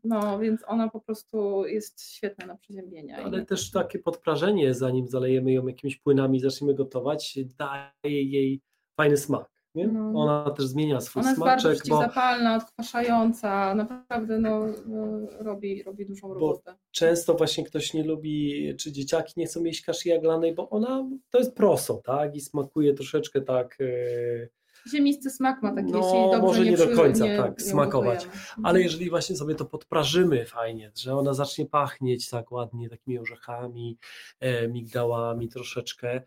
No, 0.05 0.39
więc 0.39 0.65
ona 0.67 0.91
po 0.91 1.01
prostu 1.01 1.67
jest 1.67 2.03
świetna 2.03 2.47
na 2.47 2.57
przeziębienia. 2.57 3.17
Ale 3.25 3.47
też 3.47 3.71
takie 3.71 3.99
podprażenie, 3.99 4.75
zanim 4.75 5.09
zalejemy 5.09 5.53
ją 5.53 5.67
jakimiś 5.67 5.97
płynami 5.97 6.39
i 6.39 6.41
zaczniemy 6.41 6.75
gotować, 6.75 7.39
daje 7.59 8.23
jej 8.23 8.61
fajny 8.97 9.17
smak. 9.17 9.55
Nie? 9.75 9.87
No. 9.89 10.13
Ona 10.15 10.51
też 10.51 10.67
zmienia 10.67 11.01
swój 11.01 11.23
Ona 11.23 11.35
smaczek. 11.35 11.65
Ona 11.65 11.71
jest 11.71 11.89
bardzo 11.89 12.07
zapalna, 12.07 12.57
odkwaszająca, 12.57 13.75
naprawdę 13.75 14.39
no, 14.39 14.67
no, 14.87 15.07
robi, 15.41 15.83
robi 15.83 16.07
dużą 16.07 16.35
robotę. 16.35 16.75
często 16.91 17.35
właśnie 17.35 17.65
ktoś 17.65 17.95
nie 17.95 18.05
lubi, 18.05 18.75
czy 18.77 18.93
dzieciaki 18.93 19.33
nie 19.37 19.47
chcą 19.47 19.65
jeść 19.65 19.85
kaszy 19.85 20.09
jaglanej, 20.09 20.55
bo 20.55 20.71
ona 20.71 21.09
to 21.31 21.39
jest 21.39 21.55
proso, 21.55 22.01
tak? 22.05 22.37
I 22.37 22.41
smakuje 22.41 22.95
troszeczkę 22.95 23.41
tak... 23.41 23.77
Yy 23.81 24.49
Ziemisty 24.91 25.31
smak 25.31 25.63
ma 25.63 25.75
taki, 25.75 25.93
no, 25.93 25.99
jeśli 25.99 26.21
dobrze 26.21 26.41
może 26.41 26.65
nie, 26.65 26.71
nie 26.71 26.77
do 26.77 26.89
końca 26.97 27.25
nie, 27.25 27.37
tak 27.37 27.59
nie 27.59 27.65
smakować, 27.65 28.29
ale 28.63 28.83
jeżeli 28.83 29.11
właśnie 29.11 29.37
sobie 29.37 29.55
to 29.55 29.65
podprażymy 29.65 30.47
fajnie, 30.47 30.93
że 30.97 31.17
ona 31.17 31.35
zacznie 31.35 31.67
pachnieć 31.67 32.31
tak 32.31 32.53
ładnie, 32.53 32.89
takimi 32.89 33.19
orzechami, 33.19 33.99
e, 34.41 34.69
migdałami 34.69 35.49
troszeczkę, 35.49 36.21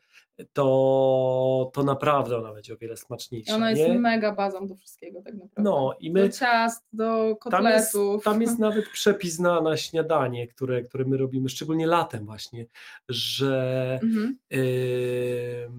to, 0.54 1.72
to 1.74 1.84
naprawdę 1.84 2.38
ona 2.38 2.54
będzie 2.54 2.74
o 2.74 2.78
wiele 2.78 2.98
smaczniejsza. 2.98 3.56
Ona 3.56 3.72
jest 3.72 3.82
nie? 3.82 4.00
mega 4.00 4.36
bazą 4.36 4.68
do 4.68 4.76
wszystkiego 4.76 5.22
tak 5.22 5.34
naprawdę. 5.34 5.62
No, 5.62 5.96
i 6.00 6.12
my, 6.12 6.22
do 6.22 6.30
ciast, 6.30 6.86
do 6.94 7.36
kotletów. 7.36 7.64
Tam 7.64 7.74
jest, 7.74 8.24
tam 8.24 8.42
jest 8.48 8.60
nawet 8.60 8.90
przepis 8.90 9.40
na, 9.40 9.62
na 9.62 9.78
śniadanie, 9.78 10.48
które, 10.48 10.82
które 10.82 11.06
my 11.06 11.18
robimy, 11.18 11.50
szczególnie 11.50 11.88
latem 11.88 12.26
właśnie, 12.26 12.66
że 13.10 14.00
mhm. 14.04 14.38
yy, 14.50 15.70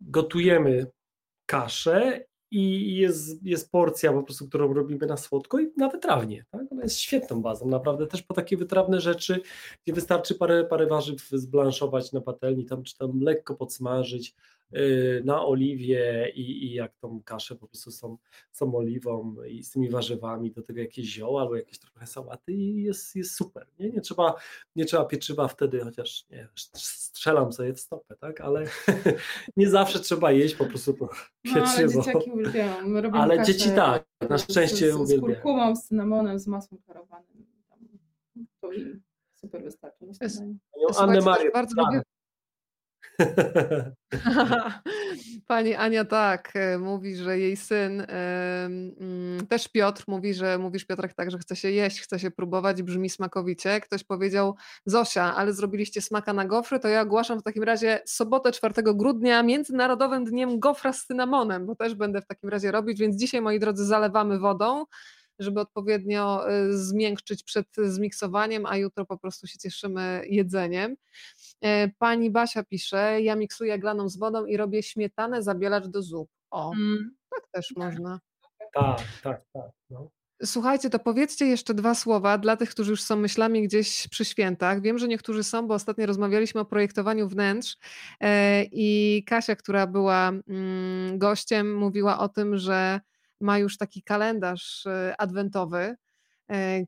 gotujemy 0.00 0.86
kaszę 1.48 2.24
i 2.50 2.96
jest, 2.96 3.46
jest 3.46 3.70
porcja 3.70 4.12
po 4.12 4.22
prostu, 4.22 4.48
którą 4.48 4.74
robimy 4.74 5.06
na 5.06 5.16
słodko 5.16 5.60
i 5.60 5.72
na 5.76 5.88
wytrawnie. 5.88 6.44
Tak? 6.50 6.62
Ona 6.72 6.82
jest 6.82 6.98
świetną 6.98 7.42
bazą, 7.42 7.68
naprawdę 7.68 8.06
też 8.06 8.22
po 8.22 8.34
takie 8.34 8.56
wytrawne 8.56 9.00
rzeczy, 9.00 9.40
gdzie 9.84 9.92
wystarczy 9.92 10.34
parę, 10.34 10.64
parę 10.64 10.86
warzyw 10.86 11.28
zblanszować 11.28 12.12
na 12.12 12.20
patelni, 12.20 12.64
tam, 12.64 12.82
czy 12.82 12.96
tam 12.96 13.20
lekko 13.20 13.54
podsmażyć, 13.54 14.34
na 15.24 15.46
oliwie 15.46 16.32
i, 16.34 16.64
i 16.64 16.72
jak 16.72 16.96
tą 16.96 17.22
kaszę 17.22 17.56
po 17.56 17.68
prostu 17.68 17.90
są, 17.90 18.16
są 18.52 18.74
oliwą 18.74 19.36
i 19.48 19.62
z 19.62 19.70
tymi 19.70 19.90
warzywami, 19.90 20.52
do 20.52 20.62
tego 20.62 20.80
jakieś 20.80 21.06
zioła 21.06 21.42
albo 21.42 21.56
jakieś 21.56 21.78
trochę 21.78 22.06
sałaty 22.06 22.52
i 22.52 22.82
jest, 22.82 23.16
jest 23.16 23.34
super. 23.34 23.66
Nie? 23.78 23.90
Nie, 23.90 24.00
trzeba, 24.00 24.34
nie 24.76 24.84
trzeba 24.84 25.04
pieczywa 25.04 25.48
wtedy, 25.48 25.80
chociaż 25.80 26.26
nie, 26.30 26.48
strzelam 26.74 27.52
sobie 27.52 27.74
w 27.74 27.80
stopę, 27.80 28.16
tak? 28.16 28.40
ale 28.40 28.64
nie 29.56 29.70
zawsze 29.70 30.00
trzeba 30.00 30.32
jeść 30.32 30.54
po 30.54 30.66
prostu 30.66 30.92
to 30.92 31.08
pieczywo. 31.42 31.62
No, 31.62 31.70
ale 31.76 31.88
dzieciaki 31.88 32.30
uwielbiają. 32.30 33.12
ale 33.12 33.44
dzieci 33.44 33.70
tak, 33.76 34.06
na 34.28 34.38
szczęście 34.38 34.92
z, 34.92 34.96
z, 34.96 35.08
z 35.08 35.20
kurkumą, 35.20 35.76
z 35.76 35.84
cynamonem, 35.84 36.38
z 36.38 36.46
masłem 36.46 36.80
klarowanym. 36.82 37.46
To 38.60 38.72
im 38.72 39.02
super 39.34 39.62
wystarczy. 39.62 40.06
Annę 40.98 41.20
Marię, 41.20 41.50
bardzo 41.50 41.82
lubię 41.82 42.02
Pani 45.46 45.74
Ania 45.74 46.04
tak, 46.04 46.52
e, 46.54 46.78
mówi, 46.78 47.16
że 47.16 47.38
jej 47.38 47.56
syn, 47.56 48.06
mm, 48.08 49.46
też 49.46 49.68
Piotr 49.68 50.04
mówi, 50.06 50.34
że 50.34 50.58
mówisz 50.58 50.84
Piotrek 50.84 51.14
tak, 51.14 51.30
że 51.30 51.38
chce 51.38 51.56
się 51.56 51.70
jeść, 51.70 52.00
chce 52.00 52.18
się 52.18 52.30
próbować, 52.30 52.82
brzmi 52.82 53.10
smakowicie. 53.10 53.80
Ktoś 53.80 54.04
powiedział, 54.04 54.56
Zosia, 54.86 55.36
ale 55.36 55.52
zrobiliście 55.52 56.02
smaka 56.02 56.32
na 56.32 56.44
gofry, 56.44 56.80
to 56.80 56.88
ja 56.88 57.00
ogłaszam 57.00 57.40
w 57.40 57.42
takim 57.42 57.62
razie 57.62 58.00
sobotę 58.06 58.52
4 58.52 58.74
grudnia 58.94 59.42
Międzynarodowym 59.42 60.24
Dniem 60.24 60.60
Gofra 60.60 60.92
z 60.92 61.06
cynamonem, 61.06 61.66
bo 61.66 61.76
też 61.76 61.94
będę 61.94 62.22
w 62.22 62.26
takim 62.26 62.50
razie 62.50 62.72
robić, 62.72 62.98
więc 62.98 63.16
dzisiaj 63.16 63.40
moi 63.40 63.58
drodzy 63.58 63.86
zalewamy 63.86 64.38
wodą 64.38 64.84
żeby 65.38 65.60
odpowiednio 65.60 66.50
e, 66.50 66.72
zmiękczyć 66.72 67.42
przed 67.42 67.66
zmiksowaniem, 67.76 68.66
a 68.66 68.76
jutro 68.76 69.06
po 69.06 69.18
prostu 69.18 69.46
się 69.46 69.58
cieszymy 69.58 70.22
jedzeniem. 70.28 70.96
E, 71.60 71.88
pani 71.88 72.30
Basia 72.30 72.62
pisze, 72.62 73.22
ja 73.22 73.36
miksuję 73.36 73.78
glaną 73.78 74.08
z 74.08 74.16
wodą 74.16 74.46
i 74.46 74.56
robię 74.56 74.82
śmietanę 74.82 75.42
zabielacz 75.42 75.86
do 75.86 76.02
zup. 76.02 76.30
O, 76.50 76.72
mm. 76.72 77.16
tak 77.30 77.42
też 77.52 77.72
można. 77.76 78.20
Tak, 78.74 79.00
tak, 79.22 79.42
tak. 79.52 79.70
No. 79.90 80.10
Słuchajcie, 80.44 80.90
to 80.90 80.98
powiedzcie 80.98 81.46
jeszcze 81.46 81.74
dwa 81.74 81.94
słowa 81.94 82.38
dla 82.38 82.56
tych, 82.56 82.70
którzy 82.70 82.90
już 82.90 83.02
są 83.02 83.16
myślami 83.16 83.62
gdzieś 83.62 84.08
przy 84.08 84.24
świętach. 84.24 84.80
Wiem, 84.80 84.98
że 84.98 85.08
niektórzy 85.08 85.44
są, 85.44 85.66
bo 85.66 85.74
ostatnio 85.74 86.06
rozmawialiśmy 86.06 86.60
o 86.60 86.64
projektowaniu 86.64 87.28
wnętrz 87.28 87.76
e, 88.20 88.64
i 88.72 89.24
Kasia, 89.26 89.56
która 89.56 89.86
była 89.86 90.28
mm, 90.28 91.18
gościem, 91.18 91.76
mówiła 91.76 92.18
o 92.18 92.28
tym, 92.28 92.56
że 92.56 93.00
ma 93.40 93.58
już 93.58 93.76
taki 93.76 94.02
kalendarz 94.02 94.86
e, 94.86 95.14
adwentowy 95.18 95.96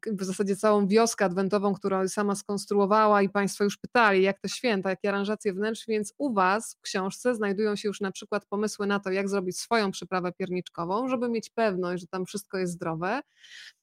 w 0.06 0.24
zasadzie 0.24 0.56
całą 0.56 0.86
wioskę 0.86 1.24
adwentową, 1.24 1.74
którą 1.74 2.08
sama 2.08 2.34
skonstruowała 2.34 3.22
i 3.22 3.28
Państwo 3.28 3.64
już 3.64 3.76
pytali, 3.76 4.22
jak 4.22 4.40
te 4.40 4.48
święta, 4.48 4.90
jakie 4.90 5.08
aranżacje 5.08 5.52
wnętrz, 5.52 5.86
więc 5.88 6.14
u 6.18 6.32
Was 6.32 6.74
w 6.74 6.80
książce 6.80 7.34
znajdują 7.34 7.76
się 7.76 7.88
już 7.88 8.00
na 8.00 8.12
przykład 8.12 8.46
pomysły 8.46 8.86
na 8.86 9.00
to, 9.00 9.10
jak 9.10 9.28
zrobić 9.28 9.58
swoją 9.58 9.90
przyprawę 9.90 10.32
pierniczkową, 10.32 11.08
żeby 11.08 11.28
mieć 11.28 11.50
pewność, 11.50 12.00
że 12.00 12.06
tam 12.06 12.26
wszystko 12.26 12.58
jest 12.58 12.72
zdrowe. 12.72 13.20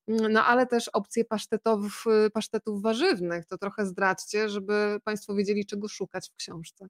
Mm, 0.07 0.32
no 0.32 0.45
ale 0.45 0.67
też 0.67 0.88
opcje 0.88 1.25
pasztetów, 1.25 2.05
pasztetów 2.34 2.82
warzywnych, 2.82 3.45
to 3.45 3.57
trochę 3.57 3.86
zdradźcie, 3.86 4.49
żeby 4.49 4.99
Państwo 5.03 5.36
wiedzieli, 5.36 5.65
czego 5.65 5.88
szukać 5.88 6.30
w 6.30 6.36
książce. 6.36 6.88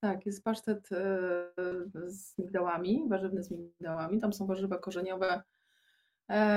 Tak, 0.00 0.26
jest 0.26 0.44
pasztet 0.44 0.92
e, 0.92 1.52
z 2.06 2.38
migdałami, 2.38 3.04
warzywny 3.08 3.42
z 3.42 3.50
migdałami. 3.50 4.20
Tam 4.20 4.32
są 4.32 4.46
warzywa 4.46 4.78
korzeniowe 4.78 5.42
E, 5.42 5.63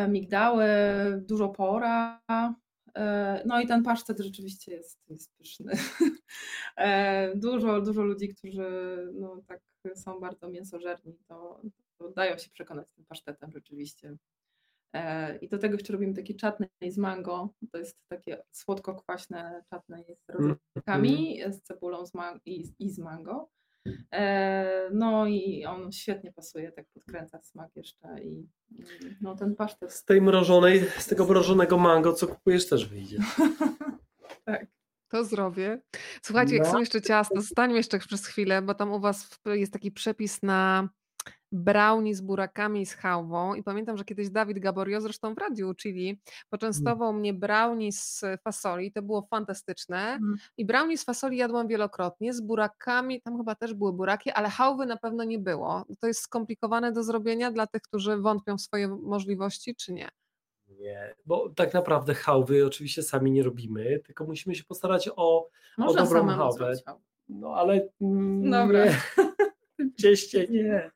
migdały, 0.07 0.65
dużo 1.28 1.49
pora. 1.49 2.22
E, 2.97 3.43
no 3.45 3.61
i 3.61 3.68
ten 3.68 3.84
pasztet 3.84 4.20
rzeczywiście 4.20 4.72
jest, 4.72 4.99
jest 5.09 5.38
pyszny. 5.38 5.74
E, 6.78 7.36
dużo, 7.36 7.82
dużo 7.82 8.03
ludzi, 8.03 8.30
którzy 8.30 8.70
no, 9.13 9.41
tak 9.47 9.61
są 9.95 10.20
bardzo 10.20 10.50
mięsożerni, 10.50 11.17
to, 11.28 11.62
to 11.97 12.12
dają 12.12 12.37
się 12.37 12.50
przekonać 12.50 12.87
tym 12.96 13.05
pasztetem 13.05 13.51
rzeczywiście. 13.51 14.17
I 15.41 15.47
do 15.50 15.58
tego 15.58 15.74
jeszcze 15.74 15.93
robimy 15.93 16.13
taki 16.13 16.36
czatny 16.36 16.67
z 16.87 16.97
mango. 16.97 17.50
To 17.71 17.78
jest 17.78 17.97
takie 18.08 18.43
słodko-kwaśne 18.51 19.63
czatne 19.70 20.04
z 20.04 20.29
rozrobkami, 20.29 21.39
z 21.50 21.62
cebulą 21.62 22.05
z 22.05 22.12
i, 22.46 22.74
i 22.79 22.89
z 22.89 23.00
mango. 23.00 23.50
E, 24.14 24.89
no 24.93 25.28
i 25.28 25.66
on 25.66 25.92
świetnie 25.92 26.34
pasuje, 26.34 26.72
tak 26.72 26.86
podkręca 26.93 27.39
smak 27.43 27.76
jeszcze 27.76 28.08
i 28.24 28.47
no 29.22 29.36
ten 29.36 29.55
pasztet. 29.55 29.93
Z 29.93 30.05
tej 30.05 30.22
mrożonej, 30.22 30.84
z 30.97 31.08
tego 31.08 31.26
mrożonego 31.26 31.78
mango, 31.78 32.14
co 32.14 32.28
kupujesz 32.28 32.70
też 32.70 32.86
wyjdzie. 32.89 33.18
tak. 34.46 34.66
To 35.09 35.24
zrobię. 35.26 35.82
Słuchajcie, 36.22 36.55
jak 36.55 36.66
No. 36.66 36.72
są 36.72 36.80
jeszcze 36.80 37.01
ciasta, 37.01 37.36
zostańmy 37.42 37.78
jeszcze 37.78 38.00
przez 38.00 38.26
chwilę, 38.26 38.62
bo 38.62 38.74
tam 38.74 38.92
u 38.92 39.00
Was 39.00 39.39
jest 39.46 39.74
taki 39.74 39.92
przepis 39.92 40.43
na 40.43 40.89
brownie 41.51 42.15
z 42.15 42.21
burakami 42.21 42.82
i 42.82 42.86
z 42.86 42.93
chałwą. 42.93 43.53
I 43.53 43.63
pamiętam, 43.63 43.97
że 43.97 44.03
kiedyś 44.03 44.29
Dawid 44.29 44.59
Gaborio, 44.59 45.01
zresztą 45.01 45.36
w 45.36 45.37
radiu 45.37 45.69
uczyli, 45.69 46.19
poczęstował 46.49 47.13
mnie 47.13 47.33
brownie 47.33 47.91
z 47.91 48.25
fasoli. 48.43 48.91
To 48.91 49.01
było 49.01 49.28
fantastyczne. 49.29 49.97
Mhm. 49.97 50.37
I 50.57 50.65
brownie 50.65 50.97
z 50.97 51.03
fasoli 51.03 51.37
jadłam 51.37 51.67
wielokrotnie, 51.67 52.33
z 52.33 52.41
burakami, 52.41 53.21
tam 53.21 53.37
chyba 53.37 53.55
też 53.55 53.74
były 53.74 53.93
buraki, 53.93 54.32
ale 54.32 54.49
chałwy 54.49 54.86
na 54.86 54.97
pewno 54.97 55.24
nie 55.24 55.39
było. 55.39 55.86
To 55.99 56.07
jest 56.07 56.19
skomplikowane 56.21 56.91
do 56.91 57.03
zrobienia 57.03 57.51
dla 57.51 57.67
tych, 57.67 57.82
którzy 57.82 58.17
wątpią 58.17 58.57
w 58.57 58.61
swoje 58.61 58.87
możliwości, 58.87 59.75
czy 59.75 59.93
nie? 59.93 60.09
Nie, 60.67 61.15
bo 61.25 61.49
tak 61.49 61.74
naprawdę 61.74 62.13
chałwy 62.13 62.65
oczywiście 62.65 63.03
sami 63.03 63.32
nie 63.32 63.43
robimy, 63.43 63.99
tylko 64.05 64.25
musimy 64.25 64.55
się 64.55 64.63
postarać 64.63 65.09
o, 65.15 65.49
Można 65.78 66.03
dobrą 66.03 66.28
chałwę. 66.28 66.74
no 67.29 67.53
ale 67.55 67.89
mm, 68.01 68.51
Dobra. 68.51 68.86
cieście 69.97 70.47
nie, 70.47 70.91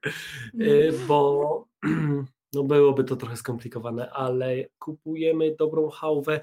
Y, 0.62 0.94
bo 1.08 1.68
no 2.54 2.64
byłoby 2.64 3.04
to 3.04 3.16
trochę 3.16 3.38
skomplikowane, 3.38 4.10
ale 4.12 4.66
kupujemy 4.80 5.56
dobrą 5.56 5.90
chałwę, 5.90 6.42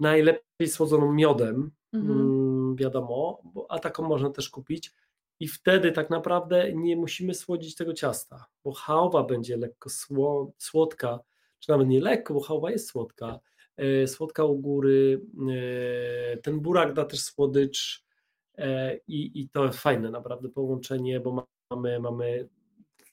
najlepiej 0.00 0.68
słodzoną 0.68 1.12
miodem, 1.12 1.70
Mhm. 1.92 2.20
mm, 2.20 2.76
wiadomo, 2.76 3.42
a 3.68 3.78
taką 3.78 4.08
można 4.08 4.30
też 4.30 4.48
kupić. 4.50 4.92
I 5.40 5.48
wtedy 5.48 5.92
tak 5.92 6.10
naprawdę 6.10 6.72
nie 6.72 6.96
musimy 6.96 7.34
słodzić 7.34 7.74
tego 7.74 7.92
ciasta, 7.92 8.46
bo 8.64 8.72
chałwa 8.72 9.24
będzie 9.24 9.56
lekko 9.56 9.90
sło, 9.90 10.52
słodka, 10.58 11.20
czy 11.58 11.70
nawet 11.70 11.88
nie 11.88 12.00
lekko, 12.00 12.34
bo 12.34 12.40
chałwa 12.40 12.70
jest 12.70 12.88
słodka, 12.88 13.40
e, 13.76 14.06
słodka 14.06 14.44
u 14.44 14.58
góry, 14.58 15.20
e, 16.32 16.36
ten 16.36 16.60
burak 16.60 16.92
da 16.92 17.04
też 17.04 17.20
słodycz 17.20 18.04
i, 19.08 19.40
i 19.40 19.48
to 19.48 19.64
jest 19.64 19.78
fajne 19.78 20.10
naprawdę 20.10 20.48
połączenie, 20.48 21.20
bo 21.20 21.46
mamy, 21.70 22.00
mamy 22.00 22.48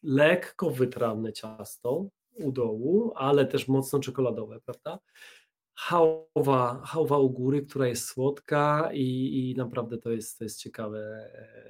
lekko 0.03 0.71
wytrawne 0.71 1.33
ciasto 1.33 2.09
u 2.35 2.51
dołu, 2.51 3.11
ale 3.15 3.45
też 3.45 3.67
mocno 3.67 3.99
czekoladowe, 3.99 4.59
prawda? 4.59 4.99
Hałwa, 5.75 6.81
hałwa 6.85 7.17
u 7.17 7.29
góry, 7.29 7.65
która 7.65 7.87
jest 7.87 8.05
słodka 8.05 8.89
i, 8.93 9.49
i 9.51 9.55
naprawdę 9.57 9.97
to 9.97 10.11
jest, 10.11 10.37
to 10.37 10.43
jest 10.43 10.59
ciekawe 10.59 10.99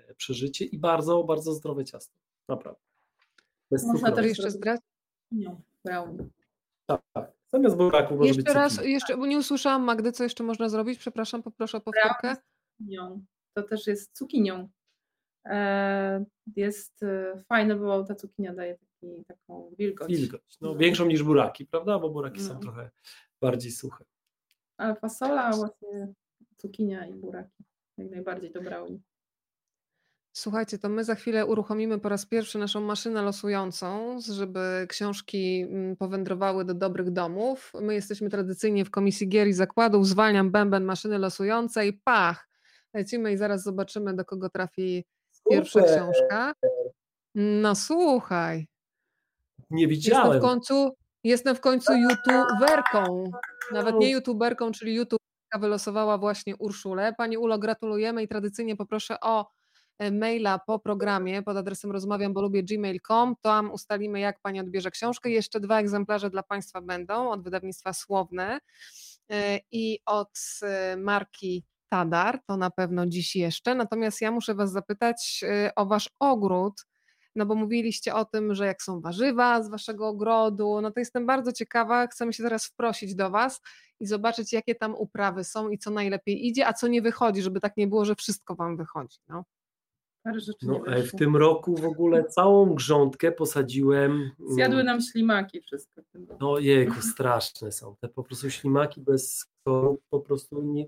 e, 0.09 0.13
przeżycie 0.15 0.65
i 0.65 0.79
bardzo, 0.79 1.23
bardzo 1.23 1.53
zdrowe 1.53 1.85
ciasto. 1.85 2.17
Naprawdę. 2.49 2.81
Bez 3.71 3.85
Można 3.85 4.11
też 4.11 4.25
jeszcze 4.25 4.51
zdrać? 4.51 4.81
Nie, 5.31 5.55
brownie. 5.85 6.27
Tak, 6.85 7.01
tak. 7.13 7.31
Zamiast 7.47 7.77
buraku 7.77 8.15
może 8.15 8.27
być 8.27 8.37
Jeszcze 8.37 8.53
raz, 8.53 8.85
jeszcze, 8.85 9.17
bo 9.17 9.25
nie 9.25 9.37
usłyszałam 9.37 9.83
Magdy, 9.83 10.11
co 10.11 10.23
jeszcze 10.23 10.43
można 10.43 10.69
zrobić? 10.69 10.99
Przepraszam, 10.99 11.43
poproszę 11.43 11.77
o 11.77 11.81
powtórkę. 11.81 12.35
Cukinią. 12.77 13.25
To 13.57 13.63
też 13.63 13.87
jest 13.87 14.17
cukinią. 14.17 14.69
E, 15.45 16.25
Jest 16.55 17.03
e, 17.03 17.43
fajne, 17.49 17.75
bo 17.75 18.03
ta 18.03 18.15
cukinia 18.15 18.53
daje 18.53 18.77
taki, 18.77 19.23
taką 19.27 19.71
wilgoć. 19.77 20.07
Wilgoć. 20.09 20.57
No, 20.61 20.69
No. 20.69 20.75
Większą 20.75 21.05
niż 21.05 21.23
buraki, 21.23 21.65
prawda? 21.65 21.99
Bo 21.99 22.09
buraki 22.09 22.41
są 22.41 22.53
No. 22.53 22.59
trochę 22.59 22.89
bardziej 23.41 23.71
suche. 23.71 24.05
Ale 24.77 24.95
fasola, 24.95 25.51
właśnie 25.51 26.13
cukinia 26.57 27.05
i 27.07 27.13
buraki. 27.13 27.63
Jak 27.97 28.09
najbardziej 28.11 28.51
to 28.51 28.61
brownie. 28.61 28.99
Słuchajcie, 30.33 30.77
to 30.79 30.89
my 30.89 31.03
za 31.03 31.15
chwilę 31.15 31.45
uruchomimy 31.45 31.99
po 31.99 32.09
raz 32.09 32.25
pierwszy 32.25 32.57
naszą 32.59 32.81
maszynę 32.81 33.21
losującą, 33.21 34.17
żeby 34.21 34.85
książki 34.89 35.61
mm, 35.61 35.95
powędrowały 35.95 36.65
do 36.65 36.73
dobrych 36.73 37.11
domów. 37.11 37.71
My 37.81 37.93
jesteśmy 37.93 38.29
tradycyjnie 38.29 38.85
w 38.85 38.91
Komisji 38.91 39.29
Gier 39.29 39.47
i 39.47 39.53
Zakładów. 39.53 40.07
Zwalniam 40.07 40.51
bęben 40.51 40.83
maszyny 40.85 41.17
losującej. 41.19 41.93
Pach! 42.03 42.46
Lecimy 42.97 43.31
i 43.33 43.37
zaraz 43.37 43.63
zobaczymy, 43.63 44.15
do 44.15 44.25
kogo 44.25 44.49
trafi 44.49 45.05
pierwsza 45.49 45.79
Super. 45.79 45.95
książka. 45.95 46.53
No 47.35 47.75
słuchaj, 47.75 48.67
Nie 49.69 49.81
jestem 49.81 49.89
widziałem. 49.89 50.39
w 50.39 50.41
końcu, 50.41 50.91
jestem 51.23 51.55
w 51.55 51.59
końcu 51.61 51.93
youtuberką. 51.93 53.23
Nawet 53.71 53.95
nie 53.95 54.11
youtuberką, 54.11 54.71
czyli 54.71 54.95
youtuberka 54.95 55.59
wylosowała 55.59 56.17
właśnie 56.17 56.55
Urszulę. 56.55 57.13
Pani 57.17 57.37
Ulo, 57.37 57.59
gratulujemy 57.59 58.23
i 58.23 58.27
tradycyjnie 58.27 58.75
poproszę 58.75 59.19
o 59.21 59.47
e, 59.99 60.11
maila 60.11 60.59
po 60.59 60.79
programie 60.79 61.43
pod 61.43 61.57
adresem 61.57 61.91
rozmawiam, 61.91 62.33
bo 62.33 62.41
lubię 62.41 62.63
gmail.com. 62.63 63.35
Tam 63.41 63.71
ustalimy, 63.71 64.19
jak 64.19 64.39
Pani 64.41 64.59
odbierze 64.59 64.91
książkę. 64.91 65.29
Jeszcze 65.29 65.59
dwa 65.59 65.79
egzemplarze 65.79 66.29
dla 66.29 66.43
Państwa 66.43 66.81
będą 66.81 67.29
od 67.31 67.43
wydawnictwa 67.43 67.93
Słowne 67.93 68.59
e, 69.31 69.59
i 69.71 69.99
od 70.05 70.39
e, 70.63 70.97
marki 70.97 71.63
Tadar, 71.89 72.39
to 72.45 72.57
na 72.57 72.69
pewno 72.71 73.05
dziś 73.05 73.35
jeszcze. 73.35 73.75
Natomiast 73.75 74.21
ja 74.21 74.31
muszę 74.31 74.55
Was 74.55 74.71
zapytać 74.71 75.43
e, 75.47 75.71
o 75.75 75.85
Wasz 75.85 76.09
ogród, 76.19 76.73
no 77.35 77.45
bo 77.45 77.55
mówiliście 77.55 78.15
o 78.15 78.25
tym, 78.25 78.55
że 78.55 78.65
jak 78.65 78.81
są 78.81 79.01
warzywa 79.01 79.63
z 79.63 79.69
Waszego 79.69 80.07
ogrodu, 80.07 80.81
no 80.81 80.91
to 80.91 80.99
jestem 80.99 81.25
bardzo 81.25 81.51
ciekawa, 81.51 82.07
chcemy 82.07 82.33
się 82.33 82.43
teraz 82.43 82.65
wprosić 82.65 83.15
do 83.15 83.29
Was 83.29 83.61
i 83.99 84.07
zobaczyć, 84.07 84.53
jakie 84.53 84.75
tam 84.75 84.95
uprawy 84.95 85.43
są 85.43 85.69
i 85.69 85.77
co 85.77 85.91
najlepiej 85.91 86.47
idzie, 86.47 86.67
a 86.67 86.73
co 86.73 86.87
nie 86.87 87.01
wychodzi, 87.01 87.41
żeby 87.41 87.59
tak 87.59 87.77
nie 87.77 87.87
było, 87.87 88.05
że 88.05 88.15
wszystko 88.15 88.55
Wam 88.55 88.77
wychodzi. 88.77 89.17
No. 89.29 89.43
No, 90.61 90.81
w 91.05 91.11
tym 91.17 91.35
roku 91.35 91.75
w 91.75 91.85
ogóle 91.85 92.25
całą 92.25 92.75
grządkę 92.75 93.31
posadziłem. 93.31 94.11
mm, 94.11 94.31
Zjadły 94.49 94.83
nam 94.83 95.01
ślimaki 95.01 95.61
wszystko. 95.61 96.01
No 96.39 96.59
jejku, 96.59 97.01
straszne 97.01 97.71
są. 97.71 97.95
Te 98.01 98.09
po 98.09 98.23
prostu 98.23 98.49
ślimaki 98.49 99.01
bez 99.01 99.35
skorów 99.35 99.99
po 100.09 100.19
prostu 100.19 100.61
nie... 100.61 100.85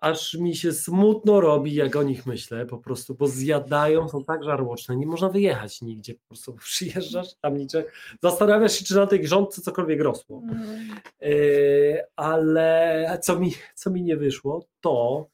Aż 0.00 0.34
mi 0.34 0.56
się 0.56 0.72
smutno 0.72 1.40
robi, 1.40 1.74
jak 1.74 1.96
o 1.96 2.02
nich 2.02 2.26
myślę, 2.26 2.66
po 2.66 2.78
prostu, 2.78 3.14
bo 3.14 3.26
zjadają, 3.26 4.08
są 4.08 4.24
tak 4.24 4.44
żarłoczne, 4.44 4.96
nie 4.96 5.06
można 5.06 5.28
wyjechać 5.28 5.82
nigdzie, 5.82 6.14
po 6.14 6.26
prostu 6.28 6.52
przyjeżdżasz 6.64 7.34
tam 7.40 7.56
niczego, 7.56 7.88
zastanawiasz 8.22 8.72
się, 8.72 8.84
czy 8.84 8.96
na 8.96 9.06
tej 9.06 9.20
grządce 9.20 9.62
cokolwiek 9.62 10.00
rosło. 10.00 10.42
Mm. 10.42 10.88
Yy, 11.20 12.04
ale 12.16 13.18
co 13.22 13.40
mi, 13.40 13.52
co 13.74 13.90
mi 13.90 14.02
nie 14.02 14.16
wyszło, 14.16 14.64
to 14.80 15.26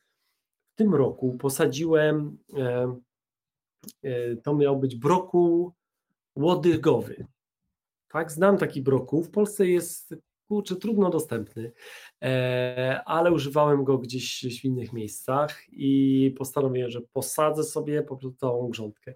w 0.75 0.77
tym 0.77 0.95
roku 0.95 1.37
posadziłem, 1.39 2.39
e, 2.57 4.37
to 4.43 4.55
miał 4.55 4.79
być 4.79 4.97
brokuł 4.97 5.73
łodygowy. 6.37 7.27
Tak, 8.09 8.33
znam 8.33 8.59
taki 8.59 8.83
brokuł. 8.83 9.23
W 9.23 9.31
Polsce 9.31 9.67
jest 9.67 10.15
kurczę, 10.49 10.77
trudno 10.77 11.11
dostępny, 11.11 11.73
e, 12.23 13.03
ale 13.07 13.33
używałem 13.33 13.85
go 13.85 13.99
gdzieś 13.99 14.61
w 14.61 14.65
innych 14.65 14.93
miejscach 14.93 15.63
i 15.73 16.35
postanowiłem, 16.39 16.91
że 16.91 17.01
posadzę 17.13 17.65
sobie 17.65 18.03
po 18.03 18.17
prostu 18.17 18.39
całą 18.39 18.69
grządkę. 18.69 19.15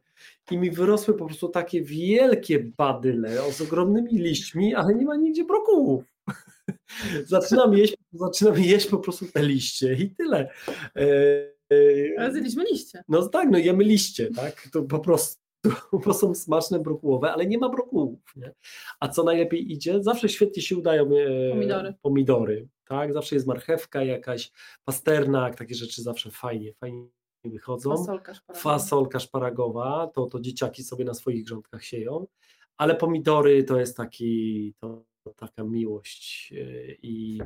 I 0.50 0.58
mi 0.58 0.70
wyrosły 0.70 1.14
po 1.14 1.26
prostu 1.26 1.48
takie 1.48 1.82
wielkie 1.82 2.58
badyle 2.58 3.52
z 3.52 3.60
ogromnymi 3.60 4.18
liśćmi, 4.18 4.74
ale 4.74 4.94
nie 4.94 5.04
ma 5.04 5.16
nigdzie 5.16 5.44
brokułów. 5.44 6.04
zaczynam 7.26 7.74
jeść, 7.74 7.96
zaczynam 8.12 8.58
jeść 8.58 8.86
po 8.86 8.98
prostu 8.98 9.26
te 9.32 9.42
liście 9.42 9.94
i 9.94 10.10
tyle. 10.10 10.50
E, 10.96 11.02
e, 11.72 11.76
Ale 12.18 12.32
zjedliśmy 12.32 12.64
liście. 12.64 13.04
no 13.08 13.28
tak, 13.28 13.48
no 13.50 13.58
jemy 13.58 13.84
liście, 13.84 14.30
tak? 14.30 14.68
To 14.72 14.82
po 14.82 14.98
prostu 14.98 15.47
bo 16.04 16.14
są 16.14 16.34
smaczne 16.34 16.78
brokułowe, 16.78 17.32
ale 17.32 17.46
nie 17.46 17.58
ma 17.58 17.68
brokułów. 17.68 18.20
Nie? 18.36 18.54
A 19.00 19.08
co 19.08 19.24
najlepiej 19.24 19.72
idzie, 19.72 20.02
zawsze 20.02 20.28
świetnie 20.28 20.62
się 20.62 20.76
udają 20.76 21.04
e, 21.04 21.50
Pomidory. 21.50 21.94
pomidory, 22.02 22.68
tak? 22.84 23.12
Zawsze 23.12 23.34
jest 23.36 23.46
marchewka 23.46 24.04
jakaś, 24.04 24.52
pasternak, 24.84 25.56
takie 25.56 25.74
rzeczy 25.74 26.02
zawsze 26.02 26.30
fajnie, 26.30 26.74
fajnie 26.74 27.08
wychodzą. 27.44 27.90
Fasolka 27.90 28.34
szparagowa. 28.34 28.60
Fasolka 28.62 29.20
szparagowa, 29.20 30.10
to, 30.14 30.26
to 30.26 30.40
dzieciaki 30.40 30.84
sobie 30.84 31.04
na 31.04 31.14
swoich 31.14 31.44
grządkach 31.44 31.84
sieją, 31.84 32.26
ale 32.76 32.94
pomidory 32.94 33.64
to 33.64 33.80
jest 33.80 33.96
taki, 33.96 34.74
to, 34.80 35.04
taka 35.36 35.64
miłość 35.64 36.52
e, 36.52 36.92
i, 37.02 37.40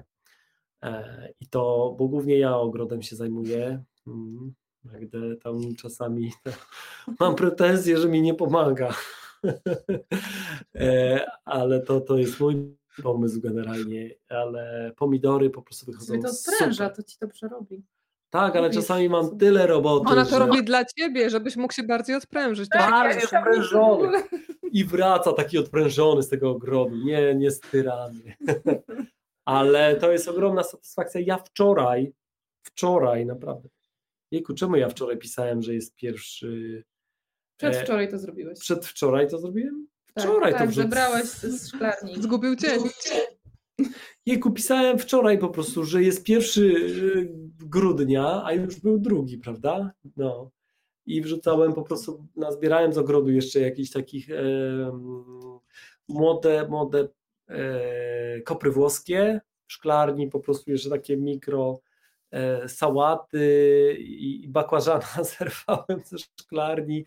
e, 0.82 1.32
i 1.40 1.47
to, 1.47 1.94
bo 1.99 2.09
głównie 2.09 2.39
ja 2.39 2.57
ogrodem 2.57 3.03
się 3.03 3.16
zajmuję. 3.16 3.82
Mm, 4.07 4.55
Magdę 4.84 5.36
tam 5.36 5.74
czasami 5.74 6.32
mam 7.20 7.34
pretensje, 7.34 7.98
że 7.98 8.09
mi 8.09 8.22
nie 8.22 8.34
pomaga, 8.34 8.94
E, 10.74 11.26
ale 11.44 11.80
to, 11.80 12.00
to 12.00 12.18
jest 12.18 12.40
mój 12.40 12.76
pomysł 13.02 13.40
generalnie, 13.40 14.10
ale 14.28 14.92
pomidory 14.96 15.50
po 15.50 15.62
prostu 15.62 15.86
wychodzą 15.86 16.06
Sobie 16.06 16.22
to 16.22 16.28
odpręża, 16.28 16.84
super. 16.84 16.96
to 16.96 17.02
ci 17.02 17.18
to 17.18 17.28
przerobi. 17.28 17.82
Tak, 18.30 18.56
ale 18.56 18.70
czasami 18.70 19.09
mam 19.09 19.38
tyle 19.38 19.66
roboty, 19.66 20.09
Ona 20.09 20.24
to 20.24 20.30
że... 20.30 20.38
robi 20.38 20.64
dla 20.64 20.84
ciebie, 20.84 21.30
żebyś 21.30 21.56
mógł 21.56 21.74
się 21.74 21.82
bardziej 21.82 22.16
odprężyć. 22.16 22.68
Tak, 22.68 23.06
jest 23.06 23.20
jest 23.20 23.30
fajne. 23.30 23.48
odprężony. 23.50 24.22
I 24.78 24.84
wraca 24.84 25.32
taki 25.32 25.59
odprężony 25.59 26.22
z 26.22 26.28
tego 26.28 26.50
ogrodu, 26.50 26.96
nie, 26.96 27.34
nie 27.34 27.50
styrany. 27.50 28.36
Ale 29.44 29.96
to 29.96 30.12
jest 30.12 30.28
ogromna 30.28 30.62
satysfakcja. 30.62 31.20
Ja 31.20 31.36
wczoraj, 31.38 32.12
wczoraj 32.62 33.26
naprawdę, 33.26 33.68
jejku, 34.32 34.54
czemu 34.54 34.76
ja 34.76 34.88
wczoraj 34.88 35.18
pisałem, 35.18 35.62
że 35.62 35.74
jest 35.74 35.94
pierwszy 35.94 36.84
Przedwczoraj 37.56 38.10
to 38.10 38.18
zrobiłeś. 38.18 38.59
Przedwczoraj 38.59 39.28
to 39.28 39.38
zrobiłem? 39.38 39.86
Tak, 40.14 40.24
Wczoraj 40.24 40.52
tak, 40.52 40.62
to 40.62 40.66
wrzuc- 40.68 40.74
zebrałeś 40.74 41.24
z 41.24 41.68
szklarni. 41.68 42.22
Zgubił 42.22 42.56
cień. 42.56 42.80
Jejku, 44.26 44.50
pisałem 44.50 44.98
wczoraj 44.98 45.38
po 45.38 45.48
prostu, 45.48 45.84
że 45.84 46.02
jest 46.02 46.24
pierwszy 46.24 46.62
y, 46.62 47.28
grudnia, 47.66 48.42
a 48.44 48.52
już 48.52 48.80
był 48.80 48.98
drugi, 48.98 49.38
prawda? 49.38 49.92
No. 50.16 50.50
I 51.06 51.22
wrzucałem 51.22 51.72
po 51.72 51.82
prostu, 51.82 52.26
nazbierałem 52.36 52.92
z 52.92 52.98
ogrodu 52.98 53.30
jeszcze 53.30 53.60
jakichś 53.60 53.90
takich 53.90 54.30
e, 54.30 54.42
młode, 56.09 56.68
młode 56.68 57.09
e, 57.48 58.40
kopry 58.40 58.70
włoskie 58.70 59.40
w 59.66 59.72
szklarni, 59.72 60.28
po 60.28 60.40
prostu 60.40 60.70
jeszcze 60.70 60.90
takie 60.90 61.16
mikro 61.16 61.80
e, 61.84 61.91
sałaty 62.68 63.96
i, 64.00 64.48
bakłażana 64.48 65.24
zerwałem 65.38 66.04
ze 66.04 66.18
szklarni. 66.18 67.04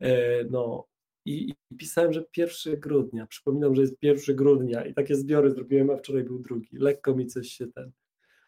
E, 0.00 0.44
no, 0.44 0.86
i, 1.24 1.54
i 1.70 1.76
pisałem, 1.76 2.12
że 2.12 2.24
1 2.36 2.80
grudnia. 2.80 3.26
Przypominam, 3.26 3.74
że 3.74 3.82
jest 3.82 3.94
1 4.02 4.36
grudnia 4.36 4.84
i 4.84 4.94
takie 4.94 5.16
zbiory 5.16 5.50
zrobiłem, 5.50 5.90
a 5.90 5.96
wczoraj 5.96 6.24
był 6.24 6.38
drugi. 6.38 6.76
Lekko 6.78 7.14
mi 7.14 7.26
coś 7.26 7.48
się 7.48 7.66
ten 7.66 7.92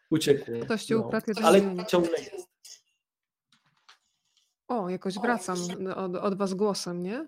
uciekło. 0.09 0.59
Ktoś 0.59 0.83
ci 0.83 0.95
ukradł 0.95 1.25
jeden 1.27 1.45
Ale 1.45 1.85
ciągle 1.87 2.19
jest. 2.19 2.55
O, 4.67 4.89
jakoś 4.89 5.19
wracam 5.19 5.57
od, 5.95 6.15
od 6.15 6.37
was 6.37 6.53
głosem, 6.53 7.03
nie? 7.03 7.27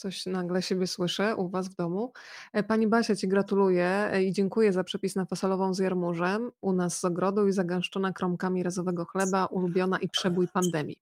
Coś 0.00 0.26
nagle 0.26 0.62
siebie 0.62 0.86
słyszę 0.86 1.36
u 1.36 1.48
was 1.48 1.68
w 1.68 1.74
domu. 1.74 2.12
E, 2.52 2.62
Pani 2.62 2.86
Basia, 2.86 3.16
Ci 3.16 3.28
gratuluję 3.28 3.86
e, 3.86 4.22
i 4.22 4.32
dziękuję 4.32 4.72
za 4.72 4.84
przepis 4.84 5.16
na 5.16 5.24
fasolową 5.24 5.74
z 5.74 5.78
jarmużem 5.78 6.50
u 6.60 6.72
nas 6.72 7.00
z 7.00 7.04
ogrodu 7.04 7.48
i 7.48 7.52
zagęszczona 7.52 8.12
kromkami 8.12 8.62
razowego 8.62 9.04
chleba, 9.04 9.46
ulubiona 9.46 9.98
i 9.98 10.08
przebój 10.08 10.48
pandemii. 10.48 10.96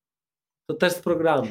To 0.67 0.75
też 0.75 0.93
z 0.93 1.01
programu. 1.01 1.49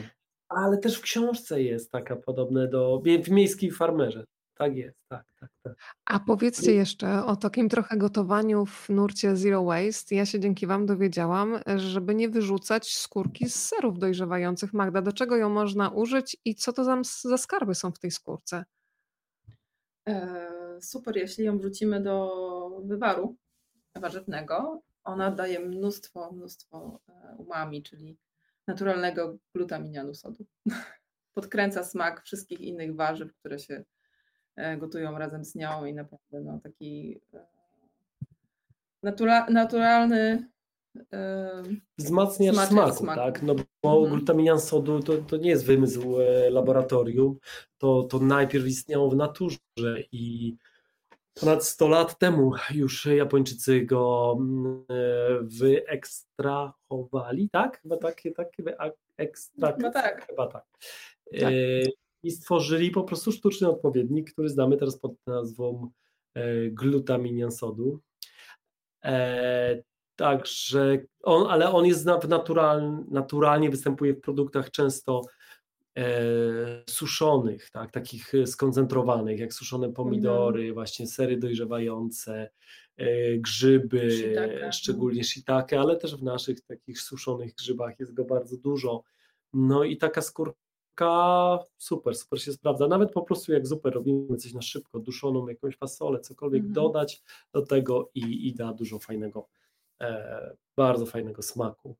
Ale 0.49 0.78
też 0.78 0.98
w 0.98 1.02
książce 1.02 1.61
jest 1.61 1.91
taka 1.91 2.15
podobne 2.15 2.68
do 2.68 3.02
w 3.24 3.30
miejskiej 3.30 3.72
farmerze. 3.72 4.26
Tak 4.57 4.75
jest, 4.75 4.97
tak, 5.07 5.25
tak, 5.39 5.49
tak. 5.63 5.73
A 6.05 6.19
powiedzcie 6.19 6.73
jeszcze 6.73 7.25
o 7.25 7.35
takim 7.35 7.69
trochę 7.69 7.97
gotowaniu 7.97 8.65
w 8.65 8.89
nurcie 8.89 9.35
Zero 9.35 9.63
Waste. 9.63 10.15
Ja 10.15 10.25
się 10.25 10.39
dzięki 10.39 10.67
Wam 10.67 10.85
dowiedziałam, 10.85 11.59
żeby 11.75 12.15
nie 12.15 12.29
wyrzucać 12.29 12.95
skórki 12.95 13.49
z 13.49 13.55
serów 13.55 13.99
dojrzewających. 13.99 14.73
Magda, 14.73 15.01
do 15.01 15.13
czego 15.13 15.38
ją 15.38 15.49
można 15.49 15.89
użyć 15.89 16.38
i 16.45 16.55
co 16.55 16.73
to 16.73 16.84
za, 16.84 17.01
za 17.23 17.38
skarby 17.38 17.75
są 17.75 17.91
w 17.91 17.99
tej 17.99 18.11
skórce? 18.11 18.65
E, 20.09 20.47
Super, 20.81 21.17
jeśli 21.17 21.45
ją 21.45 21.57
wrzucimy 21.57 22.03
do 22.03 22.81
wywaru 22.84 23.35
warzywnego, 23.95 24.81
ona 25.03 25.31
daje 25.31 25.59
mnóstwo, 25.59 26.31
mnóstwo 26.31 26.99
e, 27.09 27.35
umami, 27.38 27.84
czyli 27.84 28.17
naturalnego 28.67 29.38
glutaminianu 29.55 30.13
sodu. 30.13 30.45
Podkręca 31.38 31.84
smak 31.84 32.23
wszystkich 32.23 32.61
innych 32.61 32.95
warzyw, 32.95 33.34
które 33.34 33.59
się 33.59 33.84
gotują 34.79 35.17
razem 35.17 35.45
z 35.45 35.55
nią 35.55 35.85
i 35.85 35.93
naprawdę 35.93 36.41
no, 36.41 36.59
taki 36.63 37.21
e, 37.34 37.45
natura, 39.03 39.45
naturalny 39.49 40.47
e, 41.13 41.63
Wzmacniacz 41.97 42.55
smaku, 42.55 42.95
smaku. 42.95 43.19
tak? 43.19 43.43
No 43.43 43.55
bo 43.84 44.01
Mhm. 44.01 44.09
glutaminian 44.15 44.59
sodu 44.59 44.99
to, 45.03 45.17
to 45.17 45.38
nie 45.38 45.49
jest 45.49 45.65
wymysł 45.65 46.19
e, 46.21 46.49
laboratorium, 46.49 47.38
to, 47.77 48.03
to 48.03 48.19
najpierw 48.19 48.65
istniało 48.67 49.09
w 49.09 49.15
naturze 49.15 49.57
i 50.11 50.55
ponad 51.39 51.65
100 51.65 51.88
lat 51.88 52.17
temu 52.19 52.51
już 52.71 53.05
Japończycy 53.05 53.81
go 53.85 54.35
mm, 54.39 54.84
e, 54.89 54.93
wyekstrahowali, 55.41 57.49
tak? 57.49 57.81
Chyba 57.81 57.97
takie, 57.97 58.31
takie 58.31 58.63
wy- 58.63 58.75
ekstrakt, 59.17 59.77
Chyba 59.77 59.91
tak. 59.91 60.27
Chyba 60.27 60.47
tak. 60.47 60.65
E, 61.34 61.39
Tak. 61.39 61.53
I 62.28 62.32
stworzyli 62.32 62.91
po 62.91 63.04
prostu 63.04 63.32
sztuczny 63.32 63.70
odpowiednik, 63.70 64.34
który 64.34 64.49
znamy 64.49 64.78
teraz 64.78 64.99
pod 64.99 65.12
nazwą 65.28 65.91
e, 66.34 66.70
glutaminian 66.70 67.52
sodu. 67.52 67.99
E, 69.06 69.82
Także 70.16 70.98
on, 71.24 71.48
ale 71.49 71.72
on 71.72 71.86
jest 71.86 72.06
natural, 72.06 73.06
naturalnie 73.10 73.70
występuje 73.70 74.14
w 74.14 74.22
produktach 74.22 74.72
często 74.72 75.22
e, 75.98 76.04
suszonych, 76.90 77.70
tak, 77.70 77.91
takich 77.91 78.34
skoncentrowanych, 78.45 79.40
jak 79.40 79.54
suszone 79.54 79.94
pomidory, 79.94 80.74
właśnie 80.74 81.08
sery 81.08 81.38
dojrzewające, 81.38 82.49
grzyby, 83.38 84.10
szczególnie 84.72 85.24
shiitake, 85.24 85.80
ale 85.80 85.98
też 85.98 86.16
w 86.16 86.24
naszych 86.24 86.62
takich 86.62 87.02
suszonych 87.02 87.56
grzybach 87.56 87.99
jest 87.99 88.14
go 88.14 88.26
bardzo 88.26 88.58
dużo. 88.58 89.04
No 89.54 89.84
i 89.84 89.98
taka 89.98 90.22
skórka 90.22 90.66
super, 91.78 92.15
super 92.15 92.41
się 92.41 92.52
sprawdza. 92.53 92.88
Nawet 92.88 93.11
po 93.11 93.22
prostu 93.22 93.52
jak 93.52 93.68
zupę 93.68 93.90
robimy 93.90 94.38
coś 94.38 94.53
na 94.53 94.61
szybko, 94.61 94.99
duszoną 94.99 95.48
jakąś 95.48 95.78
fasolę, 95.78 96.19
cokolwiek 96.19 96.60
Mhm. 96.60 96.74
dodać 96.74 97.22
do 97.53 97.61
tego 97.61 98.10
i, 98.15 98.48
i 98.48 98.53
da 98.56 98.74
dużo 98.74 98.99
fajnego, 98.99 99.48
e, 100.02 100.56
bardzo 100.78 101.06
fajnego 101.06 101.41
smaku. 101.41 101.95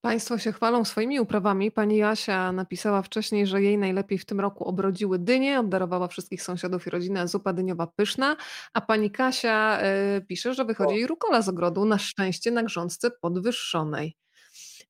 Państwo 0.00 0.38
się 0.38 0.52
chwalą 0.52 0.84
swoimi 0.84 1.20
uprawami. 1.20 1.70
Pani 1.70 1.96
Jasia 1.96 2.52
napisała 2.52 3.02
wcześniej, 3.02 3.46
że 3.46 3.62
jej 3.62 3.78
najlepiej 3.78 4.18
w 4.18 4.24
tym 4.26 4.40
roku 4.40 4.64
obrodziły 4.64 5.18
dynie, 5.18 5.60
obdarowała 5.60 6.08
wszystkich 6.08 6.42
sąsiadów 6.42 6.86
i 6.86 6.90
rodzinę, 6.90 7.28
zupa 7.28 7.52
dyniowa 7.52 7.86
pyszna, 7.86 8.36
a 8.74 8.80
pani 8.80 9.10
Kasia 9.10 9.78
y, 10.16 10.20
pisze, 10.26 10.54
że 10.54 10.64
wychodzi 10.64 10.94
O. 10.94 10.96
jej 10.96 11.06
rukola 11.06 11.42
z 11.42 11.48
ogrodu, 11.48 11.84
na 11.84 11.98
szczęście 11.98 12.50
na 12.50 12.62
grządce 12.62 13.10
podwyższonej. 13.10 14.16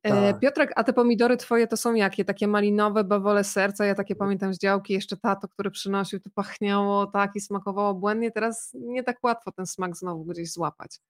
E, 0.04 0.10
Tak. 0.10 0.40
Piotrek, 0.40 0.72
a 0.76 0.84
te 0.84 0.92
pomidory 0.92 1.36
twoje 1.36 1.66
to 1.66 1.76
są 1.76 1.94
jakie? 1.94 2.24
Takie 2.24 2.46
malinowe, 2.48 3.04
bawole 3.04 3.44
serca, 3.44 3.84
ja 3.84 3.94
takie 3.94 4.16
pamiętam 4.16 4.54
z 4.54 4.58
działki, 4.58 4.92
jeszcze 4.94 5.16
tato, 5.16 5.48
który 5.48 5.70
przynosił, 5.70 6.20
to 6.20 6.30
pachniało 6.34 7.06
tak 7.06 7.36
i 7.36 7.40
smakowało 7.40 7.94
błędnie, 7.94 8.30
teraz 8.30 8.70
nie 8.74 9.02
tak 9.02 9.18
łatwo 9.24 9.52
ten 9.52 9.66
smak 9.66 9.96
znowu 9.96 10.24
gdzieś 10.24 10.52
złapać. 10.52 11.00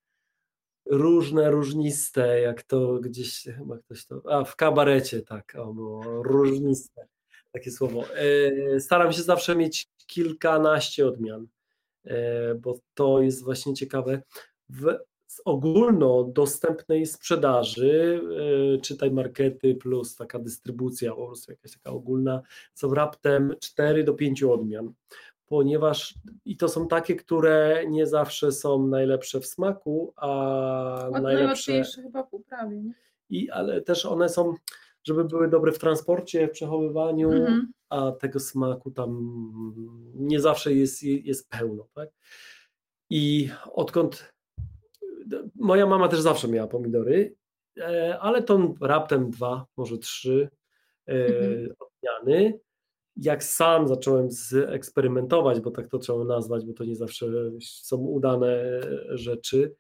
Różne, 0.87 1.51
różniste, 1.51 2.41
jak 2.41 2.63
to 2.63 2.99
gdzieś 3.01 3.45
chyba 3.59 3.79
ktoś 3.79 4.07
to. 4.07 4.23
A 4.31 4.45
w 4.45 4.57
kabarecie, 4.57 5.23
tak, 5.23 5.55
o, 5.59 5.75
było 5.75 6.23
różniste, 6.23 7.07
takie 7.53 7.71
słowo. 7.71 8.05
E, 8.75 8.81
Staram 8.81 9.13
się 9.13 9.23
zawsze 9.23 9.57
mieć 9.57 9.89
kilkanaście 10.07 11.07
odmian, 11.07 11.47
e, 12.05 12.55
bo 12.55 12.79
to 12.95 13.23
jest 13.23 13.45
właśnie 13.45 13.75
ciekawe. 13.75 14.23
W 14.69 14.99
z 15.35 15.41
ogólnodostępnej 15.45 17.07
sprzedaży, 17.07 18.21
e, 18.77 18.81
czytaj 18.81 19.11
markety 19.11 19.75
plus 19.75 20.17
taka 20.17 20.39
dystrybucja, 20.39 21.15
po 21.15 21.27
prostu 21.27 21.53
jakaś 21.53 21.73
taka 21.73 21.91
ogólna, 21.91 22.43
są 22.75 22.95
raptem 22.95 23.55
4 23.61 24.05
do 24.05 24.15
5 24.15 24.43
odmian, 24.43 24.93
ponieważ 25.47 26.15
i 26.45 26.57
to 26.57 26.69
są 26.69 26.89
takie, 26.89 27.17
które 27.17 27.85
nie 27.89 28.07
zawsze 28.07 28.53
są 28.53 28.87
najlepsze 28.87 29.41
w 29.41 29.47
smaku, 29.47 30.13
a 30.17 30.29
najlepsze 31.11 31.33
najłatwiejsze 31.33 32.03
chyba 32.03 32.23
w 32.23 32.35
uprawie. 32.35 32.77
Nie? 32.83 32.93
i 33.31 33.51
ale 33.51 33.83
też 33.83 34.07
one 34.07 34.29
są, 34.29 34.55
żeby 35.05 35.25
były 35.25 35.49
dobre 35.49 35.73
w 35.73 35.79
transporcie, 35.79 36.49
w 36.49 36.51
przechowywaniu, 36.51 37.33
Mhm. 37.33 37.73
a 37.89 38.13
tego 38.13 38.41
smaku 38.41 38.91
tam 38.91 39.41
nie 40.15 40.41
zawsze 40.41 40.75
jest, 40.75 41.03
jest 41.03 41.49
pełno, 41.49 41.87
tak? 41.95 42.09
I 43.11 43.49
odkąd 43.73 44.34
moja 45.55 45.87
mama 45.87 46.09
też 46.09 46.21
zawsze 46.21 46.49
miała 46.49 46.69
pomidory, 46.69 47.35
e, 47.79 48.19
ale 48.21 48.43
to 48.43 48.75
raptem 48.81 49.31
dwa, 49.31 49.67
może 49.77 49.99
trzy 49.99 50.49
e, 51.09 51.27
Mhm. 51.27 51.75
odmiany. 51.79 52.61
Jak 53.17 53.45
sam 53.45 53.89
zacząłem 53.89 54.29
eksperymentować, 54.67 55.61
bo 55.61 55.71
tak 55.71 55.89
to 55.89 55.99
trzeba 55.99 56.25
nazwać, 56.25 56.67
bo 56.67 56.73
to 56.73 56.85
nie 56.85 56.97
zawsze 56.97 57.27
są 57.61 57.97
udane 57.97 58.81
rzeczy, 59.09 59.75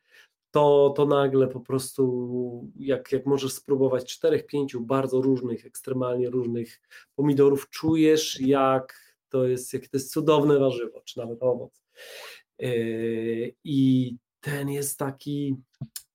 to, 0.50 0.94
to 0.96 1.06
nagle 1.06 1.48
po 1.48 1.60
prostu, 1.60 2.70
jak, 2.76 3.12
jak 3.12 3.26
możesz 3.26 3.52
spróbować 3.52 4.04
czterech, 4.04 4.46
pięciu 4.46 4.80
bardzo 4.80 5.20
różnych, 5.20 5.66
ekstremalnie 5.66 6.30
różnych 6.30 6.80
pomidorów, 7.14 7.70
czujesz, 7.70 8.40
jak 8.40 9.14
to 9.28 9.46
jest, 9.46 9.72
jak 9.72 9.82
to 9.82 9.96
jest 9.96 10.12
cudowne 10.12 10.58
warzywo, 10.58 11.00
czy 11.04 11.18
nawet 11.18 11.42
owoc. 11.42 11.84
Yy, 12.58 13.54
I 13.64 14.16
ten 14.44 14.68
jest 14.68 14.98
taki 14.98 15.56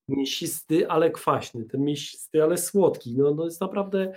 mięsisty, 0.07 0.89
ale 0.89 1.11
kwaśny, 1.11 1.65
ten 1.65 1.83
mięsisty, 1.83 2.43
ale 2.43 2.57
słodki. 2.57 3.17
No, 3.17 3.33
no 3.33 3.45
jest 3.45 3.61
naprawdę 3.61 4.13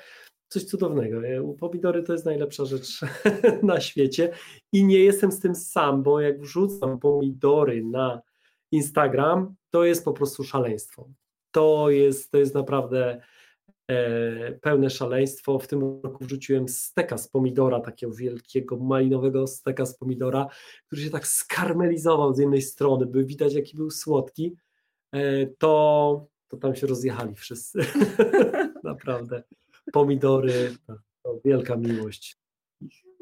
coś 0.48 0.64
cudownego. 0.64 1.20
Pomidory 1.60 2.02
to 2.02 2.12
jest 2.12 2.24
najlepsza 2.24 2.64
rzecz 2.64 3.00
na 3.62 3.80
świecie 3.80 4.32
i 4.72 4.84
nie 4.84 4.98
jestem 4.98 5.32
z 5.32 5.40
tym 5.40 5.54
sam, 5.54 6.02
bo 6.02 6.20
jak 6.20 6.40
wrzucam 6.40 6.98
pomidory 6.98 7.84
na 7.84 8.22
Instagram, 8.70 9.54
to 9.70 9.84
jest 9.84 10.04
po 10.04 10.12
prostu 10.12 10.44
szaleństwo. 10.44 11.08
To 11.50 11.90
jest, 11.90 12.30
to 12.30 12.38
jest 12.38 12.54
naprawdę 12.54 13.20
pełne 14.60 14.90
szaleństwo. 14.90 15.58
W 15.58 15.68
tym 15.68 15.80
roku 15.80 16.24
wrzuciłem 16.24 16.68
steka 16.68 17.18
z 17.18 17.28
pomidora, 17.28 17.80
takiego 17.80 18.12
wielkiego 18.12 18.76
malinowego 18.76 19.46
steka 19.46 19.86
z 19.86 19.98
pomidora, 19.98 20.46
który 20.86 21.02
się 21.02 21.10
tak 21.10 21.26
skarmelizował 21.26 22.34
z 22.34 22.38
jednej 22.38 22.62
strony, 22.62 23.06
by 23.06 23.24
widać 23.24 23.54
jaki 23.54 23.76
był 23.76 23.90
słodki, 23.90 24.56
e, 25.12 25.46
to, 25.46 26.26
to 26.48 26.56
tam 26.56 26.74
się 26.74 26.86
rozjechali 26.86 27.34
wszyscy. 27.34 27.78
naprawdę. 28.84 29.42
Pomidory. 29.92 30.76
to 31.22 31.40
wielka 31.44 31.76
miłość. 31.76 32.36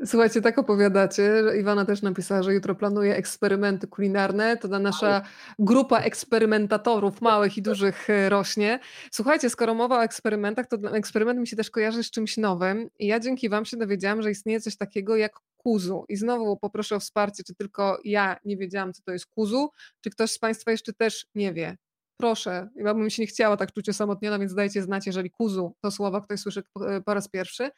Słuchajcie, 0.05 0.41
tak 0.41 0.59
opowiadacie. 0.59 1.43
Iwana 1.61 1.85
też 1.85 2.03
napisała, 2.03 2.43
że 2.43 2.55
jutro 2.55 2.75
planuje 2.75 3.17
eksperymenty 3.17 3.87
kulinarne. 3.87 4.57
To 4.57 4.69
ta 4.69 4.79
nasza 4.79 5.23
grupa 5.59 5.99
eksperymentatorów 5.99 7.21
małych 7.21 7.57
i 7.57 7.63
dużych 7.63 8.11
e, 8.11 8.29
rośnie. 8.29 8.81
Słuchajcie, 9.13 9.51
skoro 9.51 9.75
mowa 9.75 9.99
o 9.99 10.05
eksperymentach, 10.05 10.67
to 10.67 10.77
eksperyment 10.77 11.41
mi 11.41 11.47
się 11.47 11.57
też 11.57 11.71
kojarzy 11.71 12.05
z 12.05 12.11
czymś 12.11 12.37
nowym. 12.37 12.91
I 12.99 13.07
ja 13.07 13.21
dzięki 13.21 13.49
Wam 13.49 13.65
się 13.65 13.77
dowiedziałam, 13.77 14.23
że 14.23 14.31
istnieje 14.31 14.61
coś 14.61 14.77
takiego 14.77 15.17
jak 15.17 15.33
kuzu. 15.57 16.05
I 16.09 16.17
znowu 16.17 16.57
poproszę 16.57 16.97
o 16.97 17.01
wsparcie, 17.01 17.43
czy 17.45 17.55
tylko 17.55 18.01
ja 18.05 18.37
nie 18.45 18.57
wiedziałam, 18.57 18.93
co 18.93 19.03
to 19.03 19.13
jest 19.13 19.27
kuzu, 19.27 19.71
czy 20.01 20.11
ktoś 20.11 20.31
z 20.31 20.39
Państwa 20.39 20.71
jeszcze 20.71 20.93
też 20.93 21.27
nie 21.35 21.53
wie 21.53 21.77
proszę, 22.21 22.69
ja 22.77 22.95
bym 22.95 23.11
się 23.11 23.23
nie 23.23 23.27
chciała 23.27 23.57
tak 23.57 23.73
czuć 23.73 23.89
osamotniona, 23.89 24.39
więc 24.39 24.55
dajcie 24.55 24.83
znać, 24.83 25.07
jeżeli 25.07 25.31
kuzu 25.31 25.75
to 25.81 25.91
słowa 25.91 26.21
ktoś 26.21 26.41
słyszy 26.41 26.63
e, 26.87 27.01
po 27.01 27.15
raz 27.15 27.29
pierwszy, 27.29 27.71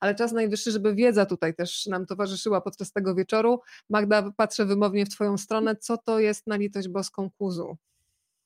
ale 0.00 0.14
czas 0.14 0.32
najwyższy, 0.32 0.70
żeby 0.70 0.94
wiedza 0.94 1.26
tutaj 1.26 1.54
też 1.54 1.86
nam 1.86 2.06
towarzyszyła 2.06 2.60
podczas 2.60 2.92
tego 2.92 3.14
wieczoru. 3.14 3.60
Magda, 3.90 4.30
patrzę 4.36 4.64
wymownie 4.64 5.06
w 5.06 5.08
Twoją 5.08 5.38
stronę, 5.38 5.76
co 5.76 5.98
to 5.98 6.18
jest 6.18 6.46
na 6.46 6.56
litość 6.56 6.88
boską 6.88 7.30
kuzu? 7.38 7.76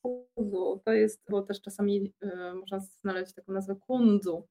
Kuzu, 0.03 0.83
to 0.85 0.93
jest, 0.93 1.21
bo 1.31 1.43
też 1.43 1.61
czasami 1.61 2.13
y, 2.25 2.55
można 2.55 2.81
znaleźć 2.81 3.35
taką 3.35 3.53
nazwę 3.53 3.77
kundzu. 3.87 4.47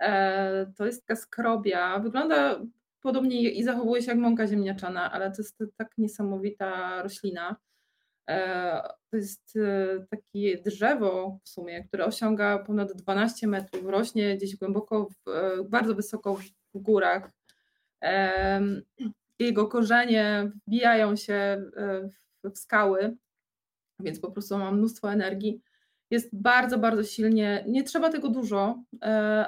E, 0.00 0.72
to 0.76 0.86
jest 0.86 1.06
taka 1.06 1.20
skrobia, 1.20 1.98
wygląda 1.98 2.60
podobnie 3.02 3.50
i 3.50 3.64
zachowuje 3.64 4.02
się 4.02 4.10
jak 4.10 4.20
mąka 4.20 4.46
ziemniaczana, 4.46 5.12
ale 5.12 5.30
to 5.30 5.42
jest 5.42 5.58
tak 5.76 5.90
niesamowita 5.98 7.02
roślina, 7.02 7.56
E, 7.56 7.77
to 9.10 9.16
jest 9.16 9.56
e, 9.56 10.06
takie 10.10 10.62
drzewo 10.62 11.38
w 11.44 11.48
sumie, 11.48 11.84
które 11.84 12.04
osiąga 12.04 12.58
ponad 12.58 12.92
12 12.92 13.46
metrów, 13.46 13.84
rośnie 13.86 14.36
gdzieś 14.36 14.56
głęboko, 14.56 15.06
w, 15.06 15.28
e, 15.28 15.64
bardzo 15.64 15.94
wysoko 15.94 16.34
w 16.74 16.78
górach. 16.78 17.30
Jego 19.38 19.66
korzenie 19.66 20.50
wbijają 20.66 21.16
się 21.16 21.70
w 22.44 22.58
skały, 22.58 23.16
więc 24.00 24.20
po 24.20 24.30
prostu 24.30 24.58
ma 24.58 24.72
mnóstwo 24.72 25.12
energii. 25.12 25.62
Jest 26.10 26.28
bardzo, 26.32 26.78
bardzo 26.78 27.04
silnie, 27.04 27.64
nie 27.68 27.84
trzeba 27.84 28.10
tego 28.10 28.28
dużo, 28.28 28.82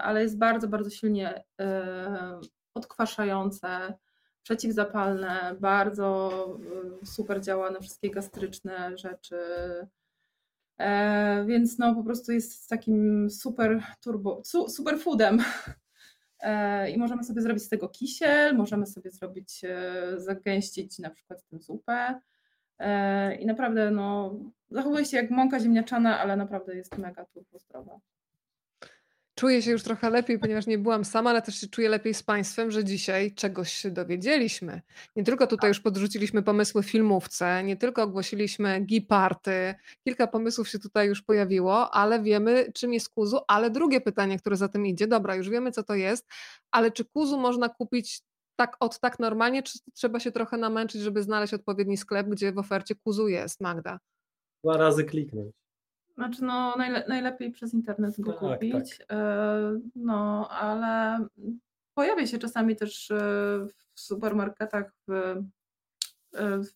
ale 0.03 0.23
jest 0.23 0.39
bardzo, 0.39 0.69
bardzo 0.69 0.91
silnie 0.91 1.45
odkwaszające, 2.75 3.95
przeciwzapalne, 4.43 5.57
bardzo 5.61 6.31
y, 7.03 7.07
super 7.07 7.41
działa 7.41 7.71
na 7.71 7.81
wszystkie 7.81 8.11
gastryczne 8.11 8.99
rzeczy. 8.99 9.37
E, 10.81 11.45
więc 11.49 11.79
no 11.79 11.95
po 11.95 12.03
prostu 12.05 12.33
jest 12.33 12.69
takim 12.69 13.31
super 13.31 13.83
turbo, 14.01 14.43
super 14.69 14.99
foodem. 14.99 15.39
E, 16.43 16.91
I 16.91 16.99
możemy 16.99 17.25
sobie 17.25 17.43
zrobić 17.43 17.63
z 17.63 17.69
tego 17.69 17.89
kisiel, 17.89 18.57
możemy 18.57 18.87
sobie 18.87 19.11
zrobić, 19.11 19.65
e, 19.65 20.03
zagęścić 20.17 20.99
na 20.99 21.11
przykład 21.11 21.45
tę 21.47 21.59
zupę. 21.59 22.21
I 23.41 23.47
naprawdę 23.47 23.91
no, 23.91 24.35
zachowuje 24.71 25.05
się 25.05 25.17
jak 25.17 25.31
mąka 25.31 25.61
ziemniaczana, 25.61 26.19
ale 26.19 26.37
naprawdę 26.37 26.77
jest 26.77 26.99
mega 26.99 27.25
turbo 27.25 27.59
zdrowa. 27.59 28.01
Czuję 29.41 29.63
się 29.63 29.71
już 29.71 29.83
trochę 29.83 30.11
lepiej, 30.11 30.39
ponieważ 30.39 30.67
nie 30.67 30.79
byłam 30.79 31.05
sama, 31.05 31.31
ale 31.31 31.43
też 31.43 31.55
się 31.61 31.69
czuję 31.69 31.89
lepiej 31.89 32.15
z 32.15 32.23
Państwem, 32.23 32.71
że 32.71 32.85
dzisiaj 32.85 33.35
czegoś 33.35 33.73
się 33.73 33.91
dowiedzieliśmy. 33.91 34.83
Nie 35.17 35.25
tylko 35.25 35.47
tutaj 35.47 35.71
już 35.71 35.81
podrzuciliśmy 35.81 36.43
pomysły 36.43 36.83
filmówce, 36.83 37.63
nie 37.65 37.77
tylko 37.77 38.03
ogłosiliśmy 38.03 38.81
giparty, 38.81 39.75
kilka 40.05 40.27
pomysłów 40.27 40.69
się 40.69 40.79
tutaj 40.79 41.09
już 41.09 41.23
pojawiło, 41.23 41.91
ale 41.91 42.23
wiemy, 42.23 42.73
czym 42.75 42.93
jest 42.93 43.09
kuzu. 43.09 43.39
Ale 43.49 43.71
drugie 43.71 44.01
pytanie, 44.01 44.39
które 44.39 44.57
za 44.57 44.69
tym 44.69 44.87
idzie, 44.87 45.07
dobra, 45.07 45.35
już 45.35 45.49
wiemy, 45.49 45.73
co 45.73 45.83
to 45.83 45.95
jest, 45.95 46.27
ale 46.71 46.91
czy 46.91 47.05
kuzu 47.05 47.39
można 47.39 47.69
kupić 47.69 48.23
tak 48.57 48.77
od 48.81 49.01
tak 49.01 49.19
normalnie, 49.19 49.63
czy 49.63 49.79
trzeba 49.95 50.21
się 50.21 50.33
trochę 50.33 50.57
namęczyć, 50.57 51.03
żeby 51.03 51.23
znaleźć 51.23 51.55
odpowiedni 51.55 51.97
sklep, 51.97 52.29
gdzie 52.29 52.53
w 52.53 52.59
ofercie 52.59 52.95
kuzu 52.95 53.29
jest, 53.29 53.61
Magda? 53.61 53.99
Dwa 54.65 54.77
razy 54.77 55.05
kliknąć. 55.05 55.53
Znaczy, 56.15 56.45
no 56.45 56.77
najle 56.77 57.05
najlepiej 57.09 57.51
przez 57.51 57.75
internet 57.75 58.21
go 58.21 58.33
tak, 58.33 58.41
kupić. 58.41 58.99
Tak. 58.99 59.09
No, 59.95 60.49
ale 60.49 61.19
pojawia 61.95 62.27
się 62.27 62.39
czasami 62.39 62.77
też 62.77 63.11
e, 63.11 63.17
w 63.95 64.01
supermarketach 64.01 64.93
w, 65.09 65.13
e, 66.35 66.59
w 66.59 66.67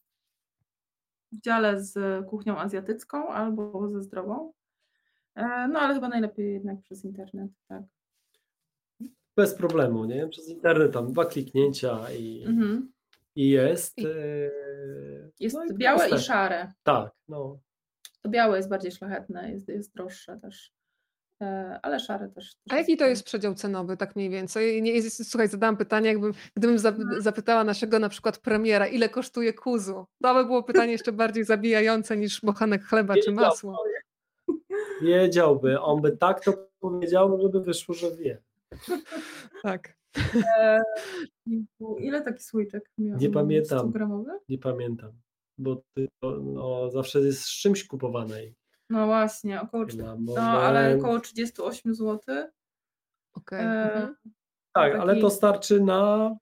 dziale 1.33 1.83
z 1.83 2.27
kuchnią 2.27 2.59
azjatycką 2.59 3.29
albo 3.29 3.89
ze 3.89 4.03
zdrową. 4.03 4.53
No, 5.69 5.81
ale 5.81 5.95
chyba 5.95 6.09
najlepiej 6.09 6.53
jednak 6.53 6.83
przez 6.83 7.05
internet, 7.05 7.51
tak. 7.69 7.83
Bez 9.37 9.55
problemu, 9.55 10.05
nie? 10.05 10.29
Przez 10.29 10.49
internet 10.49 10.93
tam 10.93 11.13
dwa 11.13 11.25
kliknięcia 11.25 12.13
i, 12.19 12.45
mhm. 12.47 12.93
i 13.37 13.51
jest. 13.51 13.97
Jest 15.41 15.57
no 15.57 15.65
i 15.65 15.75
białe 15.75 16.09
i 16.09 16.19
szare. 16.19 16.73
Tak, 16.83 17.13
no. 17.29 17.59
To 18.25 18.31
białe 18.31 18.57
jest 18.57 18.69
bardziej 18.69 18.93
szlachetne, 18.93 19.53
jest, 19.53 19.69
jest 19.69 19.95
droższe 19.95 20.39
też. 20.43 20.73
E, 21.43 21.79
ale 21.83 22.01
szare 22.01 22.29
też. 22.29 22.55
też 22.55 22.73
A 22.73 22.77
jaki 22.77 22.97
to 22.97 23.07
jest 23.07 23.25
przedział 23.25 23.55
cenowy, 23.55 23.97
tak 23.97 24.17
mniej 24.17 24.31
więcej? 24.31 24.83
Nie, 24.83 24.93
jest, 24.93 25.31
słuchaj, 25.31 25.49
zadałam 25.49 25.77
pytanie, 25.77 26.09
jakbym, 26.09 26.33
gdybym 26.57 26.77
mhm. 26.77 27.23
zapytała 27.23 27.65
naszego 27.65 27.99
na 27.99 28.09
przykład 28.09 28.39
premiera, 28.39 28.87
ile 28.87 29.09
kosztuje 29.09 29.53
kuzu? 29.53 30.07
To 30.23 30.35
by 30.35 30.45
było 30.45 30.63
pytanie 30.63 30.93
jeszcze 30.93 31.13
bardziej 31.13 31.45
zabijające 31.45 32.17
niż 32.17 32.41
bochanek 32.41 32.85
chleba 32.85 33.15
czy 33.25 33.33
masło. 33.33 33.85
Wiedziałby, 35.03 35.81
on 35.81 36.03
by 36.03 36.17
tak 36.17 36.45
to 36.45 36.69
powiedział, 36.81 37.41
żeby 37.43 37.61
wyszło, 37.61 37.95
że 37.95 38.17
wie. 38.17 38.43
Tak. 39.63 39.97
E, 40.59 40.83
ile 41.99 42.23
taki 42.23 42.43
słoiczek 42.43 42.91
miał? 42.99 43.19
Nie 43.19 43.31
pamiętam. 43.31 43.93
Nie 44.49 44.59
pamiętam 44.59 45.24
bo 45.59 45.83
no, 46.43 46.91
zawsze 46.91 47.21
jest 47.21 47.43
z 47.43 47.51
czymś 47.51 47.87
kupowane. 47.87 48.41
No 48.91 49.07
właśnie, 49.07 49.61
około, 49.61 49.85
no, 50.19 50.37
ale 50.41 50.97
około 50.99 51.21
38 51.21 51.95
zł. 51.95 52.19
Okej. 52.29 52.49
Okay. 53.35 53.61
E, 53.61 53.93
mhm. 53.93 54.15
tak, 54.73 54.93
taki... 54.93 55.03
ale 55.03 55.21
to 55.21 55.31
starczy 55.31 55.81
na. 55.81 56.35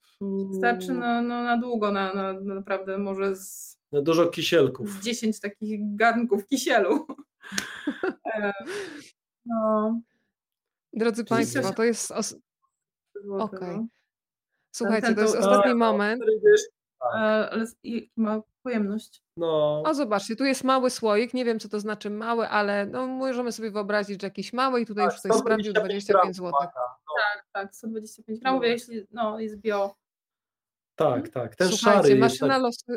Starczy 0.58 0.92
na, 0.92 1.22
no, 1.22 1.42
na 1.42 1.58
długo, 1.58 1.92
na, 1.92 2.14
na, 2.14 2.32
na 2.32 2.54
naprawdę 2.54 2.98
może 2.98 3.36
z. 3.36 3.78
Na 3.92 4.02
dużo 4.02 4.26
kisielków. 4.26 4.90
Z 4.90 5.04
10 5.04 5.40
takich 5.40 5.96
garnków 5.96 6.46
kisielu. 6.46 7.06
e, 8.34 8.52
no. 9.46 10.00
Drodzy 10.92 11.24
Państwo, 11.24 11.72
to 11.72 11.84
jest. 11.84 12.10
Os... 12.10 12.36
Okej. 13.30 13.38
Okay. 13.38 13.76
No. 13.76 13.86
Słuchajcie, 14.74 15.14
to 15.14 15.20
jest 15.20 15.36
ostatni 15.36 15.74
moment. 15.74 16.22
Tak. 17.02 17.14
E, 17.14 17.50
ale 17.50 17.66
ma 18.16 18.42
pojemność. 18.62 19.22
No. 19.36 19.82
O, 19.86 19.94
zobaczcie, 19.94 20.36
tu 20.36 20.44
jest 20.44 20.64
mały 20.64 20.90
słoik. 20.90 21.34
Nie 21.34 21.44
wiem, 21.44 21.60
co 21.60 21.68
to 21.68 21.80
znaczy 21.80 22.10
mały, 22.10 22.48
ale 22.48 22.86
no, 22.86 23.06
możemy 23.06 23.52
sobie 23.52 23.70
wyobrazić, 23.70 24.20
że 24.20 24.26
jakiś 24.26 24.52
mały 24.52 24.80
i 24.80 24.86
tutaj 24.86 25.04
tak, 25.04 25.12
już 25.12 25.22
tutaj 25.22 25.38
sprawdził 25.38 25.72
25 25.72 26.36
zł. 26.36 26.52
No. 26.52 26.68
Tak, 27.18 27.46
tak, 27.52 27.74
125 27.74 28.40
gramów, 28.40 28.62
no. 28.62 28.66
jeśli 28.66 29.06
no, 29.10 29.40
jest 29.40 29.56
bio. 29.56 29.94
Tak, 30.96 31.16
mhm. 31.16 31.32
tak. 31.32 31.56
Ten 31.56 31.68
Słuchajcie, 31.68 32.02
szary 32.02 32.16
maszyna 32.16 32.54
tak... 32.54 32.62
losu... 32.62 32.92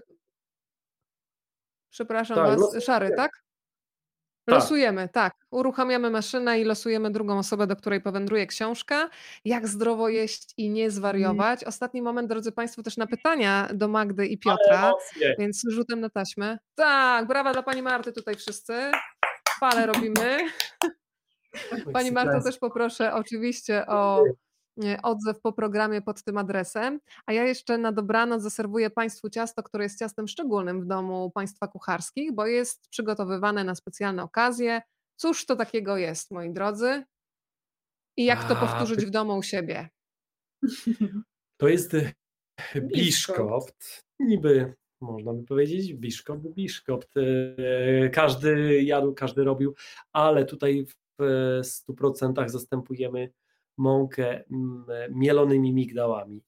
Przepraszam 1.90 2.38
tak, 2.38 2.60
was, 2.60 2.84
szary, 2.84 3.12
tak? 3.16 3.45
Tak. 4.46 4.56
Losujemy, 4.56 5.10
tak. 5.10 5.34
Uruchamiamy 5.52 6.10
maszynę 6.10 6.60
i 6.60 6.64
losujemy 6.64 7.12
drugą 7.12 7.38
osobę, 7.40 7.68
do 7.68 7.76
której 7.76 8.02
powędruje 8.02 8.48
książka. 8.48 9.10
Jak 9.46 9.68
zdrowo 9.68 10.10
jeść 10.10 10.54
i 10.58 10.70
nie 10.70 10.92
zwariować. 10.92 11.64
Ostatni 11.64 12.02
moment, 12.02 12.30
drodzy 12.30 12.52
Państwo, 12.52 12.84
też 12.84 12.98
na 12.98 13.08
pytania 13.08 13.70
do 13.74 13.88
Magdy 13.88 14.28
i 14.28 14.38
Piotra, 14.38 14.94
więc 15.40 15.62
rzutem 15.70 16.00
na 16.00 16.10
taśmę. 16.10 16.58
Tak, 16.76 17.28
brawa 17.28 17.54
dla 17.54 17.64
Pani 17.64 17.82
Marty 17.82 18.12
tutaj 18.12 18.36
wszyscy. 18.36 18.92
Fale 19.60 19.86
robimy. 19.86 20.38
Pani 21.94 22.12
Marto 22.12 22.42
też 22.44 22.58
poproszę 22.58 23.14
oczywiście 23.14 23.86
o 23.88 24.24
odzew 25.04 25.42
po 25.42 25.54
programie 25.54 26.02
pod 26.02 26.24
tym 26.24 26.38
adresem. 26.38 27.00
A 27.26 27.34
ja 27.34 27.44
jeszcze 27.44 27.78
na 27.78 27.92
dobranoc 27.92 28.42
zaserwuję 28.42 28.90
Państwu 28.90 29.30
ciasto, 29.30 29.64
które 29.64 29.84
jest 29.84 30.00
ciastem 30.00 30.28
szczególnym 30.28 30.82
w 30.82 30.86
domu 30.86 31.32
państwa 31.32 31.68
kucharskich, 31.68 32.34
bo 32.34 32.46
jest 32.46 32.90
przygotowywane 32.90 33.64
na 33.64 33.76
specjalne 33.76 34.24
okazje. 34.24 34.82
Cóż 35.16 35.46
to 35.46 35.56
takiego 35.56 35.98
jest, 35.98 36.32
moi 36.32 36.54
drodzy? 36.54 37.04
I 38.18 38.26
jak 38.26 38.48
to 38.48 38.56
powtórzyć 38.56 39.06
w 39.06 39.10
domu 39.10 39.38
u 39.38 39.44
siebie? 39.44 39.90
To 41.58 41.68
jest 41.68 41.94
e, 41.94 42.12
biszkopt. 42.82 44.02
Niby 44.20 44.74
można 45.02 45.34
by 45.34 45.44
powiedzieć 45.44 45.94
biszkopt, 45.94 46.48
biszkopt. 46.48 47.18
E, 47.18 48.10
każdy 48.10 48.82
jadł, 48.84 49.14
każdy 49.14 49.44
robił, 49.44 49.76
ale 50.14 50.46
tutaj 50.46 50.86
w 51.20 51.24
100% 51.62 52.50
zastępujemy 52.50 53.30
mąkę 53.78 54.44
mielonymi 55.10 55.74
migdałami. 55.74 56.42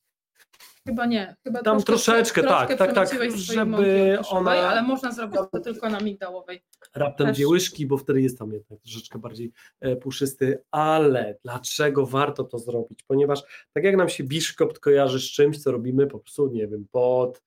Chyba 0.87 1.05
nie. 1.05 1.35
Chyba 1.43 1.61
Tam 1.61 1.83
troszeczkę, 1.83 2.43
tak, 2.43 2.75
tak, 2.75 2.93
tak, 2.93 3.09
swojej 3.09 3.37
żeby 3.37 4.19
ona- 4.29 4.51
Ale 4.51 4.81
można 4.83 5.11
zrobić 5.11 5.39
to 5.51 5.59
tylko 5.59 5.89
na 5.89 5.99
migdałowej. 5.99 6.63
raptem 6.95 7.27
Też- 7.27 7.35
dwie 7.37 7.47
łyżki, 7.47 7.85
bo 7.87 7.97
wtedy 7.97 8.21
jest 8.21 8.39
tam 8.39 8.51
jednak 8.51 8.79
troszeczkę 8.81 9.19
bardziej 9.19 9.51
e, 9.79 9.95
puszysty, 9.95 10.63
ale 10.71 11.37
dlaczego 11.43 12.05
warto 12.05 12.43
to 12.43 12.59
zrobić? 12.59 13.03
Ponieważ 13.03 13.43
tak 13.73 13.83
jak 13.83 13.95
nam 13.97 14.09
się 14.09 14.23
biszkopt 14.23 14.79
kojarzy 14.79 15.19
z 15.19 15.23
czymś, 15.31 15.63
co 15.63 15.71
robimy 15.71 16.07
po 16.07 16.19
prostu, 16.19 16.47
nie 16.47 16.67
wiem, 16.67 16.87
pod 16.91 17.43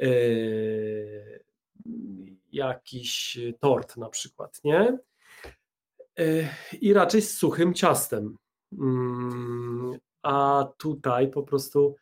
e, 0.00 0.06
jakiś 2.52 3.38
tort 3.60 3.96
na 3.96 4.08
przykład, 4.08 4.60
nie? 4.64 4.98
E, 6.18 6.24
I 6.80 6.92
raczej 6.92 7.22
z 7.22 7.36
suchym 7.36 7.74
ciastem. 7.74 8.36
Mm, 8.80 9.98
A 10.22 10.66
tutaj 10.78 11.30
po 11.30 11.42
prostu 11.42 11.94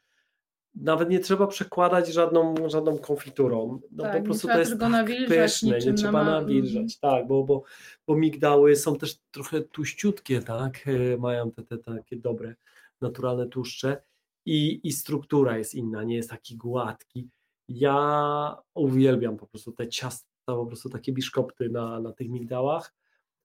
nawet 0.75 1.11
nie 1.11 1.21
trzeba 1.21 1.47
przekładać 1.47 2.09
żadną, 2.09 2.55
żadną 2.67 2.99
konfiturą. 2.99 3.81
No 3.91 4.05
Tak, 4.05 4.19
po 4.19 4.25
prostu 4.25 4.49
to 4.49 4.59
jest 4.59 4.79
tak 4.79 5.07
pyszne, 5.29 5.79
nie 5.79 5.95
trzeba 5.95 6.25
nawilżać, 6.25 6.99
tak, 6.99 7.27
bo, 7.27 7.45
bo, 7.45 7.63
bo 8.07 8.17
migdały 8.17 8.77
są 8.77 8.97
też 8.97 9.19
trochę 9.31 9.63
tuściutkie, 9.63 10.41
tak, 10.41 10.85
e, 10.87 11.17
mają 11.17 11.51
te, 11.51 11.63
te 11.63 11.79
takie 11.79 12.17
dobre, 12.17 12.55
naturalne 13.01 13.47
tłuszcze 13.47 14.03
i, 14.47 14.81
i 14.89 14.93
struktura 14.93 15.59
jest 15.59 15.75
inna, 15.75 16.05
nie 16.05 16.17
jest 16.17 16.31
taki 16.31 16.57
gładki. 16.57 17.29
Ja 17.69 18.57
uwielbiam 18.75 19.37
po 19.37 19.47
prostu 19.47 19.73
te 19.73 19.89
ciasta, 19.89 20.27
po 20.47 20.67
prostu 20.67 20.89
takie 20.89 21.13
biszkopty 21.13 21.69
na, 21.69 22.01
na 22.01 22.13
tych 22.13 22.29
migdałach, 22.29 22.95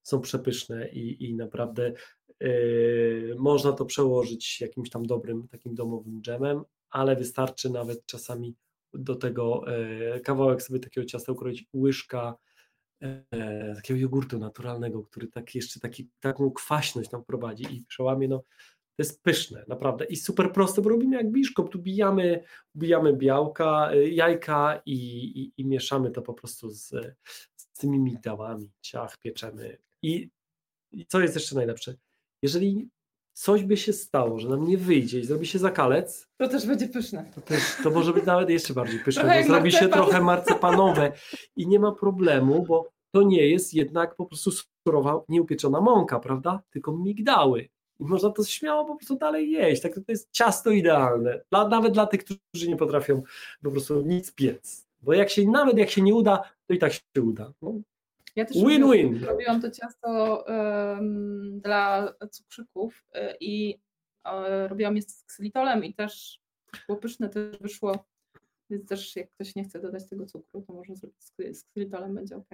są 0.08 0.22
przepyszne 0.22 0.90
i, 0.90 1.26
i 1.30 1.36
naprawdę 1.36 1.94
e, 2.40 2.50
można 3.38 3.72
to 3.72 3.86
przełożyć 3.86 4.62
jakimś 4.62 4.90
tam 4.90 5.06
dobrym, 5.06 5.48
takim 5.48 5.76
domowym 5.76 6.22
dżemem, 6.22 6.64
ale 6.90 7.16
wystarczy 7.16 7.70
nawet 7.70 8.06
czasami 8.06 8.56
do 8.94 9.16
tego 9.16 9.64
e, 9.68 10.20
kawałek 10.20 10.62
sobie 10.62 10.80
takiego 10.80 11.08
ciasta 11.08 11.32
ukroić, 11.32 11.66
łyżka 11.74 12.38
e, 13.02 13.76
takiego 13.76 14.00
jogurtu 14.00 14.40
naturalnego, 14.40 15.04
który 15.04 15.28
tak 15.28 15.56
jeszcze 15.56 15.80
taki, 15.80 16.10
taką 16.20 16.52
kwaśność 16.52 17.12
nam 17.12 17.24
prowadzi 17.24 17.76
i 17.76 17.86
przełamie, 17.86 18.28
no 18.28 18.44
to 18.96 19.04
jest 19.04 19.24
pyszne, 19.24 19.66
naprawdę. 19.68 20.06
I 20.06 20.16
super 20.16 20.54
proste, 20.54 20.82
bo 20.82 20.90
robimy 20.90 21.16
jak 21.16 21.32
biszkopt, 21.32 21.72
tu 21.72 21.80
bijamy, 21.80 22.44
bijamy 22.76 23.14
białka, 23.14 23.96
jajka 23.96 24.82
i, 24.86 24.96
i, 25.42 25.54
i 25.58 25.66
mieszamy 25.66 26.12
to 26.12 26.22
po 26.22 26.34
prostu 26.34 26.70
z, 26.70 26.90
z 27.56 27.72
tymi 27.74 28.00
migdałami, 28.00 28.72
ciach 28.82 29.18
pieczemy 29.18 29.78
i, 30.02 30.30
i 30.92 31.06
co 31.06 31.20
jest 31.20 31.36
jeszcze 31.36 31.56
najlepsze, 31.56 31.96
jeżeli 32.42 32.90
coś 33.34 33.64
by 33.64 33.78
się 33.78 33.94
stało, 33.94 34.40
że 34.40 34.50
nam 34.50 34.68
nie 34.68 34.78
wyjdzie 34.78 35.20
i 35.20 35.26
zrobi 35.26 35.48
się 35.48 35.60
zakalec, 35.60 36.28
To 36.38 36.48
też 36.48 36.68
będzie 36.68 36.88
pyszne. 36.88 37.32
to, 37.36 37.42
też, 37.42 37.62
to 37.84 37.90
może 37.92 38.14
być 38.14 38.26
nawet 38.26 38.50
jeszcze 38.50 38.74
bardziej 38.74 39.00
pyszne, 39.00 39.42
bo 39.42 39.48
zrobi 39.48 39.72
się 39.72 39.88
trochę 39.88 40.22
marcepanowe 40.22 41.12
i 41.56 41.68
nie 41.68 41.80
ma 41.80 41.92
problemu, 41.92 42.66
bo 42.66 42.90
to 43.12 43.24
nie 43.24 43.48
jest 43.48 43.74
jednak 43.74 44.16
po 44.16 44.26
prostu 44.26 44.52
surowa, 44.88 45.22
nieupieczona 45.30 45.82
mąka, 45.82 46.20
prawda? 46.20 46.62
Tylko 46.70 46.98
migdały. 46.98 47.70
I 48.00 48.04
można 48.04 48.30
to 48.30 48.44
śmiało 48.44 48.86
po 48.86 48.96
prostu 48.96 49.16
dalej 49.18 49.52
jeść. 49.52 49.82
Tak 49.82 49.94
to 49.96 50.02
jest 50.08 50.32
ciasto 50.32 50.72
idealne. 50.72 51.42
Dla, 51.50 51.68
nawet 51.68 51.94
dla 51.94 52.08
tych, 52.08 52.24
którzy 52.24 52.68
nie 52.70 52.76
potrafią 52.78 53.22
po 53.64 53.72
prostu 53.72 54.02
nic 54.02 54.32
piec. 54.32 54.88
Bo 55.02 55.14
jak 55.14 55.30
się, 55.30 55.50
nawet 55.50 55.78
jak 55.78 55.90
się 55.90 56.02
nie 56.02 56.16
uda, 56.16 56.44
to 56.68 56.74
i 56.74 56.78
tak 56.78 56.94
się 56.94 57.22
uda. 57.24 57.54
No, 57.62 57.74
Ja 58.38 58.46
też 58.46 58.58
Win-win. 58.58 59.14
robiłam- 59.14 59.26
robiłam 59.26 59.62
to 59.62 59.72
ciasto 59.72 60.44
em, 60.48 61.60
dla 61.64 62.14
cukrzyków 62.32 63.06
y, 63.16 63.20
i 63.40 63.80
e, 64.26 64.68
robiłam 64.68 64.96
je 64.96 65.02
z 65.02 65.24
ksylitolem 65.24 65.86
i 65.86 65.94
też 65.94 66.42
było 66.88 67.00
pyszne, 67.00 67.30
też 67.30 67.58
wyszło. 67.58 68.06
Więc 68.70 68.86
też 68.88 69.16
jak 69.16 69.32
ktoś 69.32 69.56
nie 69.56 69.64
chce 69.64 69.80
dodać 69.80 70.10
tego 70.10 70.26
cukru, 70.26 70.62
to 70.62 70.74
może 70.74 70.96
zrobić 70.96 71.24
z, 71.54 71.64
ksylitolem, 71.64 72.16
będzie 72.16 72.36
ok. 72.38 72.50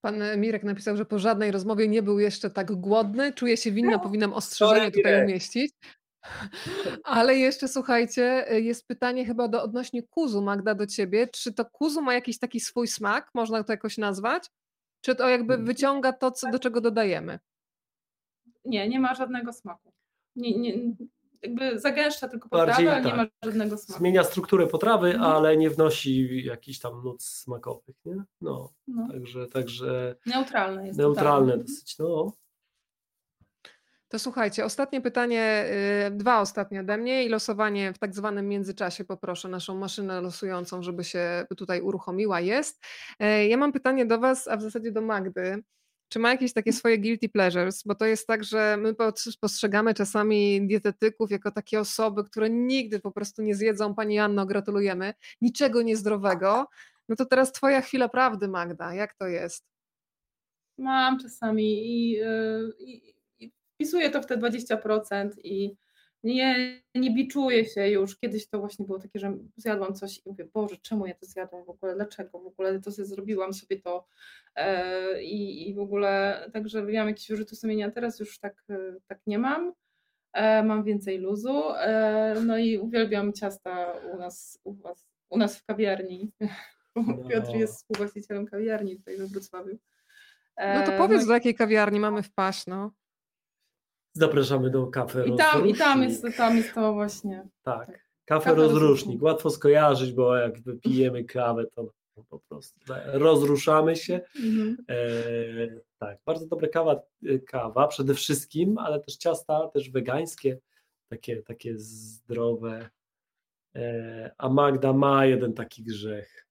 Pan 0.00 0.16
Mirek 0.36 0.64
napisał, 0.64 0.96
że 0.96 1.04
po 1.04 1.18
żadnej 1.18 1.50
rozmowie 1.50 1.88
nie 1.88 2.02
był 2.02 2.18
jeszcze 2.18 2.50
tak 2.50 2.72
głodny. 2.72 3.32
Czuję 3.32 3.56
się 3.56 3.72
winna, 3.72 3.98
powinnam 3.98 4.30
Sorry, 4.30 4.38
ostrzeżenie 4.38 4.90
tutaj 4.90 5.24
umieścić. 5.24 5.72
Ale 7.04 7.36
jeszcze 7.36 7.68
słuchajcie, 7.68 8.46
jest 8.50 8.86
pytanie 8.86 9.24
chyba 9.26 9.48
do 9.48 9.62
odnośnie 9.62 10.02
kuzu, 10.02 10.42
Magda, 10.42 10.74
do 10.74 10.86
ciebie. 10.86 11.26
Czy 11.32 11.52
to 11.52 11.64
kuzu 11.64 12.02
ma 12.02 12.14
jakiś 12.14 12.38
taki 12.38 12.60
swój 12.60 12.88
smak? 12.88 13.30
Można 13.34 13.64
to 13.64 13.72
jakoś 13.72 13.98
nazwać? 13.98 14.50
Czy 15.00 15.14
to 15.14 15.28
jakby 15.28 15.54
Mhm. 15.54 15.66
wyciąga 15.66 16.12
to, 16.12 16.30
co, 16.30 16.50
do 16.50 16.58
czego 16.58 16.80
dodajemy? 16.80 17.38
Nie, 18.64 18.88
nie 18.88 19.00
ma 19.00 19.14
żadnego 19.14 19.52
smaku. 19.52 19.92
Nie, 20.36 20.58
nie, 20.58 20.74
jakby 21.42 21.78
zagęszcza 21.80 22.28
tylko 22.28 22.48
Bardziej 22.48 22.86
potrawę, 22.86 22.92
ale 22.92 23.04
nie 23.04 23.10
tak. 23.10 23.16
ma 23.44 23.48
żadnego 23.50 23.78
smaku. 23.78 23.98
Zmienia 23.98 24.24
strukturę 24.24 24.66
potrawy, 24.66 25.08
Mhm. 25.14 25.32
ale 25.32 25.56
nie 25.56 25.70
wnosi 25.70 26.44
jakichś 26.44 26.78
tam 26.78 27.02
nut 27.04 27.22
smakowych, 27.22 27.96
nie? 28.04 28.22
No, 28.40 28.72
No, 28.88 29.08
także, 29.12 29.46
także 29.46 30.16
neutralne 30.26 30.86
jest. 30.86 30.98
neutralne 30.98 31.46
totalnie. 31.52 31.64
dosyć, 31.64 31.98
no. 31.98 32.32
To 34.08 34.18
słuchajcie, 34.18 34.64
ostatnie 34.64 35.00
pytanie, 35.00 35.64
y, 36.06 36.10
dwa 36.10 36.40
ostatnie 36.40 36.80
ode 36.80 36.98
mnie 36.98 37.24
i 37.24 37.28
losowanie 37.28 37.92
w 37.92 37.98
tak 37.98 38.14
zwanym 38.14 38.48
międzyczasie. 38.48 39.04
Poproszę 39.04 39.48
naszą 39.48 39.74
maszynę 39.78 40.20
losującą, 40.20 40.82
żeby 40.82 41.04
się 41.04 41.46
tutaj 41.56 41.80
uruchomiła. 41.80 42.40
Jest. 42.40 42.82
E, 43.18 43.46
Ja 43.48 43.56
mam 43.56 43.72
pytanie 43.72 44.06
do 44.06 44.18
Was, 44.18 44.48
a 44.48 44.56
w 44.56 44.62
zasadzie 44.62 44.92
do 44.92 45.00
Magdy. 45.00 45.62
Czy 46.08 46.18
ma 46.18 46.30
jakieś 46.30 46.52
takie 46.52 46.72
swoje 46.72 46.98
guilty 46.98 47.28
pleasures? 47.28 47.82
Bo 47.82 47.94
to 47.94 48.04
jest 48.06 48.26
tak, 48.26 48.44
że 48.44 48.76
my 48.76 48.94
postrzegamy 49.40 49.94
czasami 49.94 50.66
dietetyków 50.66 51.30
jako 51.30 51.50
takie 51.50 51.80
osoby, 51.80 52.24
które 52.24 52.50
nigdy 52.50 53.00
po 53.00 53.10
prostu 53.12 53.42
nie 53.42 53.54
zjedzą. 53.54 53.94
Pani 53.94 54.18
Anno, 54.18 54.46
gratulujemy. 54.46 55.14
Niczego 55.40 55.82
niezdrowego. 55.82 56.66
No 57.08 57.16
to 57.16 57.24
teraz 57.26 57.52
Twoja 57.52 57.80
chwila 57.80 58.08
prawdy, 58.08 58.48
Magda. 58.48 58.94
Jak 58.94 59.14
to 59.14 59.26
jest? 59.26 59.64
Mam 60.78 61.18
czasami 61.18 61.64
i, 61.64 62.20
i, 62.78 63.08
i 63.10 63.14
wpisuję 63.78 64.10
to 64.10 64.22
w 64.22 64.26
te 64.26 64.36
20% 64.36 65.30
i 65.44 65.76
nie, 66.24 66.80
nie 66.94 67.10
biczuję 67.14 67.64
się 67.64 67.88
już. 67.88 68.18
Kiedyś 68.18 68.48
to 68.48 68.58
właśnie 68.60 68.86
było 68.86 68.98
takie, 68.98 69.18
że 69.18 69.36
zjadłam 69.56 69.94
coś 69.94 70.18
i 70.18 70.22
mówię, 70.26 70.44
Boże, 70.54 70.76
czemu 70.82 71.06
ja 71.06 71.14
to 71.14 71.26
zjadłam 71.26 71.64
w 71.64 71.68
ogóle, 71.70 71.94
dlaczego 71.94 72.38
w 72.40 72.46
ogóle 72.46 72.80
to 72.80 72.92
sobie 72.92 73.06
zrobiłam 73.06 73.52
sobie 73.52 73.80
to 73.80 74.06
yy, 74.56 75.22
i, 75.24 75.74
w 75.74 75.78
ogóle 75.78 76.40
także 76.52 76.82
miałam 76.82 77.08
jakieś 77.08 77.28
wyrzuty 77.28 77.56
sumienia, 77.56 77.86
a 77.86 77.90
teraz 77.90 78.20
już 78.20 78.38
tak, 78.38 78.64
yy, 78.68 78.96
tak 79.06 79.20
nie 79.26 79.38
mam. 79.38 79.72
E, 80.32 80.62
Mam 80.62 80.84
więcej 80.84 81.18
luzu, 81.18 81.62
e, 81.76 82.34
no 82.46 82.58
i 82.58 82.78
uwielbiam 82.78 83.32
ciasta 83.32 83.92
u 84.12 84.16
nas, 84.16 84.60
u 84.64 84.74
was, 84.74 85.08
u 85.30 85.38
nas 85.38 85.58
w 85.58 85.64
kawiarni. 85.64 86.32
No. 86.96 87.28
Piotr 87.28 87.54
jest 87.54 87.74
współwłaścicielem 87.76 88.46
kawiarni 88.46 88.96
tutaj 88.96 89.16
we 89.16 89.26
Wrocławiu. 89.26 89.78
No 90.58 90.82
to 90.86 90.92
powiedz, 90.92 91.22
i- 91.24 91.26
do 91.26 91.32
jakiej 91.32 91.54
kawiarni 91.54 92.00
mamy 92.00 92.22
wpaść, 92.22 92.66
no. 92.66 92.90
Zapraszamy 94.18 94.70
do 94.70 94.86
kafe 94.86 95.24
I 95.28 95.36
tam, 95.36 95.66
I 95.68 95.74
tam 95.74 95.98
Rozrusznik. 96.02 96.24
jest, 96.24 96.36
tam 96.36 96.56
jest 96.56 96.74
to 96.74 96.92
właśnie. 96.92 97.48
Tak, 97.62 97.86
tak. 97.86 97.96
kafe 98.24 98.44
Kafe 98.44 98.54
rozrusznik. 98.54 98.82
rozrusznik. 98.82 99.22
Łatwo 99.22 99.50
skojarzyć, 99.50 100.12
bo 100.12 100.36
jak 100.36 100.60
wypijemy 100.60 101.24
kawę, 101.24 101.64
to 101.66 101.92
po 102.28 102.38
prostu 102.38 102.80
rozruszamy 103.12 103.96
się. 103.96 104.20
Mhm. 104.36 104.76
E, 104.88 104.96
tak, 105.98 106.18
bardzo 106.24 106.46
dobra 106.46 106.68
kawa, 106.68 107.02
kawa 107.46 107.88
przede 107.88 108.14
wszystkim, 108.14 108.78
ale 108.78 109.00
też 109.00 109.16
ciasta, 109.16 109.68
też 109.68 109.90
wegańskie, 109.90 110.58
takie, 111.08 111.42
takie 111.42 111.78
zdrowe. 111.78 112.88
E, 113.76 114.30
a 114.38 114.48
Magda 114.48 114.92
ma 114.92 115.26
jeden 115.26 115.52
taki 115.52 115.82
grzech, 115.82 116.46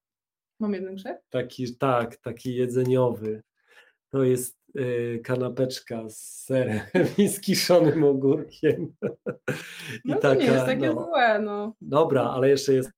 Mam 0.59 0.73
jeden 0.73 0.95
grzech? 0.95 1.17
taki, 1.29 1.75
tak, 1.75 2.17
taki 2.17 2.55
jedzeniowy. 2.55 3.43
To 4.09 4.23
jest 4.23 4.57
e, 4.66 4.66
kanapeczka 5.23 6.09
z 6.09 6.17
serem 6.45 6.79
i 7.17 7.27
z 7.27 7.41
kiszonym 7.41 8.03
ogórkiem. 8.03 8.93
I 10.05 10.09
No 10.09 10.19
to 10.19 10.35
nie 10.35 10.45
jest 10.45 10.65
takie 10.65 10.93
no, 10.93 11.03
złe, 11.05 11.39
no. 11.39 11.73
dobra, 11.81 12.23
ale 12.23 12.49
jeszcze 12.49 12.73
jest 12.73 12.91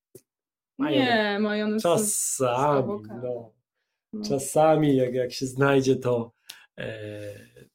Majonez. 0.79 1.07
Nie, 1.07 1.39
majonez 1.39 1.83
czasami, 1.83 2.93
no. 3.23 3.53
no. 4.13 4.23
Czasami, 4.29 4.95
jak, 4.95 5.13
jak 5.13 5.31
się 5.31 5.45
znajdzie, 5.45 5.95
to 5.95 6.31
e, 6.79 6.89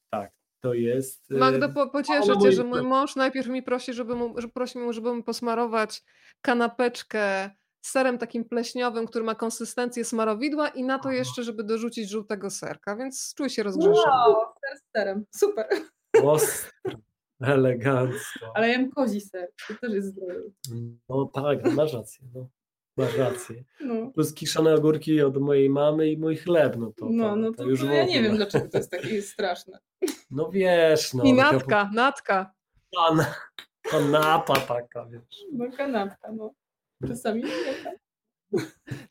tak, 0.09 0.31
to 0.63 0.73
jest. 0.73 1.31
e, 1.31 1.35
Magdo, 1.35 1.69
po, 1.69 1.89
pocieszę 1.89 2.37
cię, 2.41 2.51
że 2.51 2.63
mój 2.63 2.81
mąż 2.81 3.15
najpierw 3.15 3.47
mi 3.47 3.63
prosi, 3.63 3.93
żeby 3.93 4.15
mu, 4.15 4.41
że 4.41 4.47
prosi 4.47 4.79
mu 4.79 5.23
posmarować 5.23 6.03
kanapeczkę 6.41 7.49
serem 7.85 8.17
takim 8.17 8.45
pleśniowym, 8.45 9.07
który 9.07 9.25
ma 9.25 9.35
konsystencję 9.35 10.05
smarowidła 10.05 10.67
i 10.69 10.83
na 10.83 10.99
to 10.99 11.09
Aha. 11.09 11.17
jeszcze, 11.17 11.43
żeby 11.43 11.63
dorzucić 11.63 12.09
żółtego 12.09 12.49
serka, 12.49 12.95
więc 12.95 13.33
czuj 13.37 13.49
się 13.49 13.63
rozgrzeszony. 13.63 14.07
Wow, 14.07 14.35
ser 14.35 14.77
z 14.79 14.97
serem. 14.97 15.25
Super. 15.35 15.67
Ostro, 16.23 16.71
elegancko. 17.41 18.51
Ale 18.53 18.69
jem 18.69 18.91
kozi 18.91 19.21
ser. 19.21 19.49
To 19.67 19.73
też 19.81 19.93
jest 19.93 20.07
zdrowe. 20.07 20.41
No 21.09 21.25
tak, 21.33 21.73
masz 21.73 21.93
rację. 21.93 22.27
No. 22.33 22.49
Masz 22.97 23.17
rację. 23.17 23.63
No. 23.81 24.11
Plus 24.11 24.33
kiszone 24.33 24.75
ogórki 24.75 25.21
od 25.21 25.37
mojej 25.37 25.69
mamy 25.69 26.09
i 26.09 26.17
mój 26.17 26.37
chleb, 26.37 26.75
no 26.77 26.91
to, 26.97 27.05
No, 27.09 27.29
to, 27.29 27.35
no 27.35 27.51
to 27.51 27.57
to, 27.57 27.69
już 27.69 27.79
to 27.79 27.85
ja 27.85 28.05
nie 28.05 28.23
wiem, 28.23 28.35
dlaczego 28.35 28.69
to 28.69 28.77
jest 28.77 28.91
takie 28.91 29.21
straszne. 29.21 29.79
No 30.31 30.49
wiesz, 30.49 31.13
no. 31.13 31.23
I 31.23 31.37
taka 31.37 31.51
natka, 31.51 31.89
natka. 31.93 32.51
Pan, 32.95 33.25
Kanapa 33.91 34.55
taka, 34.55 35.05
wiesz. 35.05 35.45
No 35.53 35.65
kanapka, 35.77 36.31
no. 36.31 36.53
Czasami 37.07 37.43
nie. 37.43 37.49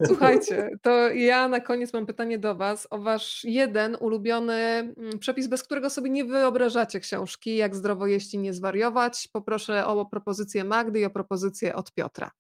Słuchajcie, 0.07 0.71
to 0.83 1.09
ja 1.09 1.49
na 1.49 1.61
koniec 1.61 1.93
mam 1.93 2.07
pytanie 2.07 2.39
do 2.39 2.55
Was 2.55 2.87
o 2.91 2.99
Wasz 2.99 3.45
jeden 3.45 3.97
ulubiony 4.01 4.55
mm, 4.55 5.19
przepis, 5.19 5.47
bez 5.47 5.63
którego 5.63 5.91
sobie 5.91 6.11
nie 6.11 6.25
wyobrażacie 6.25 7.01
książki, 7.01 7.57
jak 7.57 7.77
zdrowo 7.77 8.07
jeść 8.07 8.35
i 8.35 8.39
nie 8.39 8.53
zwariować. 8.53 9.29
Poproszę 9.33 9.87
o 9.87 10.07
propozycję 10.07 10.65
Magdy 10.65 11.01
i 11.01 11.05
o 11.05 11.11
propozycję 11.11 11.75
od 11.75 11.93
Piotra. 11.93 12.31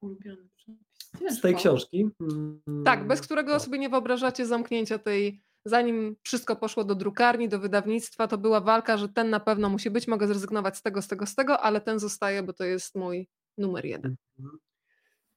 Ulubiony 0.00 0.48
przepis. 0.56 1.38
Z 1.38 1.40
tej 1.40 1.54
książki. 1.54 2.10
Mm, 2.20 2.62
Tak, 2.84 3.06
bez 3.06 3.20
którego 3.20 3.52
no. 3.52 3.60
sobie 3.60 3.78
nie 3.78 3.88
wyobrażacie 3.88 4.46
zamknięcia 4.46 4.98
tej. 4.98 5.42
Zanim 5.64 6.16
wszystko 6.22 6.56
poszło 6.56 6.84
do 6.84 6.94
drukarni, 6.94 7.48
do 7.48 7.58
wydawnictwa, 7.58 8.28
to 8.28 8.38
była 8.38 8.60
walka, 8.60 8.96
że 8.96 9.08
ten 9.08 9.30
na 9.30 9.40
pewno 9.40 9.68
musi 9.68 9.90
być, 9.90 10.08
mogę 10.08 10.26
zrezygnować 10.26 10.76
z 10.76 10.82
tego, 10.82 11.02
z 11.02 11.08
tego, 11.08 11.26
z 11.26 11.34
tego, 11.34 11.60
ale 11.60 11.80
ten 11.80 11.98
zostaje, 11.98 12.42
bo 12.42 12.52
to 12.52 12.64
jest 12.64 12.94
mój 12.94 13.28
numer 13.58 13.84
jeden. 13.86 14.16
Mhm. 14.38 14.58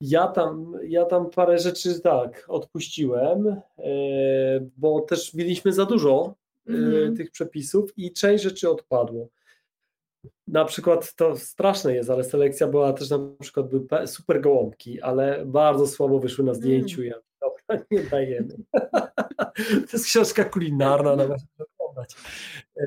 Ja 0.02 0.28
tam, 0.28 0.74
ja 0.84 1.06
tam 1.06 1.30
parę 1.30 1.60
rzeczy 1.60 2.00
tak 2.00 2.46
odpuściłem, 2.48 3.48
e, 3.48 3.62
bo 4.78 5.02
też 5.02 5.34
mieliśmy 5.34 5.74
za 5.74 5.86
dużo 5.86 6.36
e, 6.70 6.72
Mhm. 6.74 7.16
tych 7.18 7.32
przepisów 7.32 7.98
i 7.98 8.12
część 8.14 8.44
rzeczy 8.44 8.70
odpadło. 8.70 9.28
Na 10.48 10.66
przykład 10.66 11.14
to 11.16 11.38
straszne 11.38 11.96
jest, 11.96 12.10
ale 12.10 12.24
selekcja 12.24 12.68
była 12.68 12.94
też 12.94 13.10
na 13.10 13.20
przykład 13.40 13.70
były 13.70 13.82
pe- 13.82 14.08
super 14.08 14.42
gołąbki, 14.42 15.02
ale 15.02 15.46
bardzo 15.46 15.88
słabo 15.88 16.20
wyszły 16.20 16.46
na 16.46 16.54
zdjęciu. 16.54 17.04
Ja, 17.04 17.16
dobra, 17.42 17.86
nie 17.92 18.04
dajemy. 18.04 18.56
to 19.88 19.90
jest 19.94 20.06
książka 20.06 20.46
kulinarna, 20.46 21.16
nawet 21.16 21.40
oglądać. 21.80 22.16
E, 22.78 22.86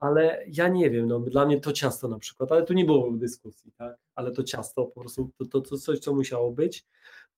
ale 0.00 0.44
ja 0.46 0.68
nie 0.68 0.90
wiem, 0.90 1.08
no, 1.08 1.20
dla 1.20 1.46
mnie 1.46 1.60
to 1.60 1.72
ciasto 1.72 2.08
na 2.08 2.18
przykład, 2.18 2.52
ale 2.52 2.62
tu 2.64 2.74
nie 2.74 2.84
było 2.84 3.10
dyskusji, 3.10 3.72
tak? 3.72 3.96
ale 4.14 4.32
to 4.32 4.42
ciasto 4.42 4.86
po 4.86 5.00
prostu 5.00 5.30
to, 5.38 5.44
to, 5.46 5.60
to 5.60 5.78
coś, 5.78 5.98
co 5.98 6.14
musiało 6.14 6.52
być. 6.52 6.84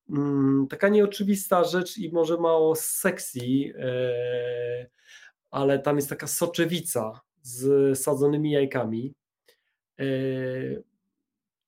Mm, 0.09 0.67
taka 0.69 0.89
nieoczywista 0.89 1.63
rzecz 1.63 1.97
i 1.97 2.11
może 2.11 2.37
mało 2.37 2.75
sexy, 2.75 3.73
e, 3.79 4.89
ale 5.51 5.79
tam 5.79 5.95
jest 5.95 6.09
taka 6.09 6.27
soczewica 6.27 7.21
z 7.41 7.99
sadzonymi 7.99 8.51
jajkami. 8.51 9.13
E, 9.99 10.05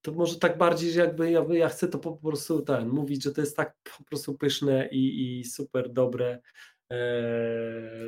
to 0.01 0.11
może 0.11 0.39
tak 0.39 0.57
bardziej, 0.57 0.91
że 0.91 0.99
jakby 0.99 1.31
ja, 1.31 1.45
ja 1.49 1.69
chcę 1.69 1.87
to 1.87 1.99
po 1.99 2.17
prostu 2.17 2.61
ten, 2.61 2.89
mówić, 2.89 3.23
że 3.23 3.31
to 3.31 3.41
jest 3.41 3.57
tak 3.57 3.75
po 3.97 4.03
prostu 4.03 4.37
pyszne 4.37 4.87
i, 4.91 5.39
i 5.39 5.45
super 5.45 5.89
dobre, 5.89 6.41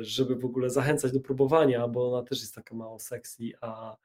żeby 0.00 0.36
w 0.36 0.44
ogóle 0.44 0.70
zachęcać 0.70 1.12
do 1.12 1.20
próbowania, 1.20 1.88
bo 1.88 2.12
ona 2.12 2.26
też 2.28 2.40
jest 2.40 2.54
taka 2.54 2.74
mało 2.74 2.98
sexy, 2.98 3.42
a, 3.60 3.96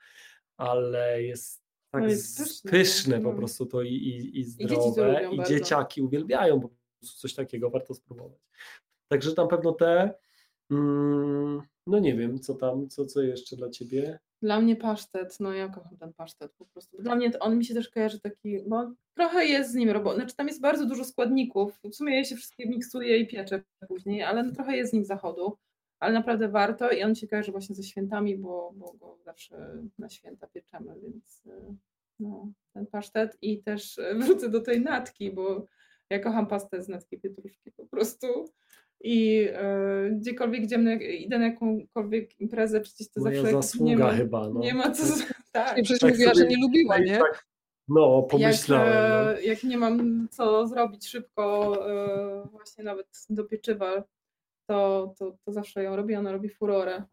ale 0.58 1.24
jest 1.24 1.64
tak 1.94 2.02
No 2.02 2.10
jest 2.10 2.38
pyszne, 2.38 2.72
pyszne 2.72 3.22
po 3.22 3.34
prostu 3.34 3.66
to 3.66 3.82
i, 3.82 3.94
i, 3.94 4.40
i 4.40 4.44
zdrowe 4.44 5.30
i 5.32 5.38
bardzo. 5.38 5.54
dzieciaki 5.54 6.02
uwielbiają 6.02 6.60
po 6.62 6.70
prostu 7.00 7.20
coś 7.20 7.34
takiego, 7.34 7.70
warto 7.70 7.94
spróbować. 7.94 8.40
Także 9.08 9.32
na 9.38 9.48
pewno 9.48 9.72
te, 9.72 10.14
mm, 10.72 11.62
no 11.88 12.00
nie 12.00 12.16
wiem, 12.16 12.40
co 12.40 12.54
tam, 12.54 12.90
co, 12.90 13.06
co 13.06 13.22
jeszcze 13.22 13.56
dla 13.56 13.70
Ciebie? 13.70 14.20
Dla 14.44 14.62
mnie 14.62 14.76
pasztet, 14.76 15.40
no 15.40 15.54
ja 15.54 15.70
kocham 15.70 15.98
ten 15.98 16.14
pasztet 16.14 16.54
po 16.54 16.66
prostu. 16.66 16.98
Dla 17.02 17.16
mnie 17.16 17.32
to- 17.32 17.40
on 17.40 17.58
mi 17.58 17.66
się 17.66 17.74
też 17.74 17.90
kojarzy 17.90 18.20
taki, 18.20 18.60
bo 18.68 18.92
trochę 19.14 19.46
jest 19.46 19.72
z 19.72 19.76
nim 19.76 19.90
roboty, 19.90 20.16
znaczy 20.16 20.36
tam 20.36 20.48
jest 20.48 20.62
bardzo 20.62 20.86
dużo 20.86 21.04
składników, 21.04 21.80
w 21.84 21.96
sumie 21.96 22.18
je 22.18 22.26
się 22.26 22.36
wszystkie 22.36 22.70
miksuje 22.70 23.18
i 23.18 23.28
piecze 23.28 23.64
później, 23.88 24.24
ale 24.24 24.44
no 24.44 24.52
trochę 24.52 24.78
jest 24.78 24.92
z 24.92 24.94
nim 24.94 25.06
zachodu, 25.06 25.58
ale 26.00 26.14
naprawdę 26.14 26.50
warto 26.50 26.92
i 26.92 27.04
on 27.04 27.16
się 27.16 27.28
kojarzy 27.28 27.52
właśnie 27.52 27.76
ze 27.76 27.84
świętami, 27.84 28.38
bo, 28.38 28.72
bo 28.76 28.94
go 28.94 29.18
zawsze 29.26 29.78
na 30.00 30.10
święta 30.10 30.48
pieczemy, 30.48 30.96
więc 31.02 31.46
y, 31.46 31.76
no, 32.20 32.52
ten 32.74 32.86
pasztet 32.88 33.38
i 33.42 33.64
też 33.64 33.98
y, 33.98 34.16
wrócę 34.16 34.50
do 34.50 34.62
tej 34.62 34.82
natki, 34.82 35.32
bo 35.32 35.66
ja 36.10 36.20
kocham 36.20 36.48
pastę 36.48 36.82
z 36.82 36.88
natki 36.88 37.20
pietruszki 37.20 37.72
po 37.72 37.86
prostu. 37.86 38.28
I 39.04 39.48
e, 39.54 40.10
gdziekolwiek 40.12 40.64
gdzie 40.64 40.78
my- 40.78 41.04
idę 41.04 41.40
na 41.40 41.46
jakąkolwiek 41.46 42.40
imprezę, 42.42 42.82
przecież 42.82 43.10
to 43.10 43.22
Moja 43.22 43.36
zawsze 43.36 43.56
nie 43.56 43.62
zasługa 43.62 44.06
ma, 44.06 44.14
chyba. 44.14 44.50
No. 44.50 44.60
nie 44.60 44.74
ma 44.74 44.92
co. 44.92 45.04
Tak. 45.52 45.78
I 45.78 45.84
przecież 45.84 46.00
Tak 46.00 46.10
mówiła, 46.12 46.34
sobie 46.34 46.44
że 46.46 46.50
nie 46.50 46.62
lubiła, 46.64 46.98
nie? 46.98 47.18
Tak, 47.18 47.46
no, 47.88 48.20
Jak, 48.22 48.30
pomyślałem. 48.32 49.38
e, 49.38 49.42
jak 49.42 49.64
nie 49.64 49.78
mam 49.78 50.28
co 50.32 50.68
zrobić 50.68 51.08
szybko, 51.08 51.76
e, 51.92 52.48
właśnie 52.52 52.84
nawet 52.84 53.08
do 53.30 53.44
pieczywa, 53.44 54.04
to, 54.70 55.14
to, 55.20 55.38
to 55.46 55.52
zawsze 55.54 55.84
ją 55.84 55.96
robię. 55.96 56.20
Ona 56.20 56.32
robi 56.32 56.50
furorę. 56.50 57.04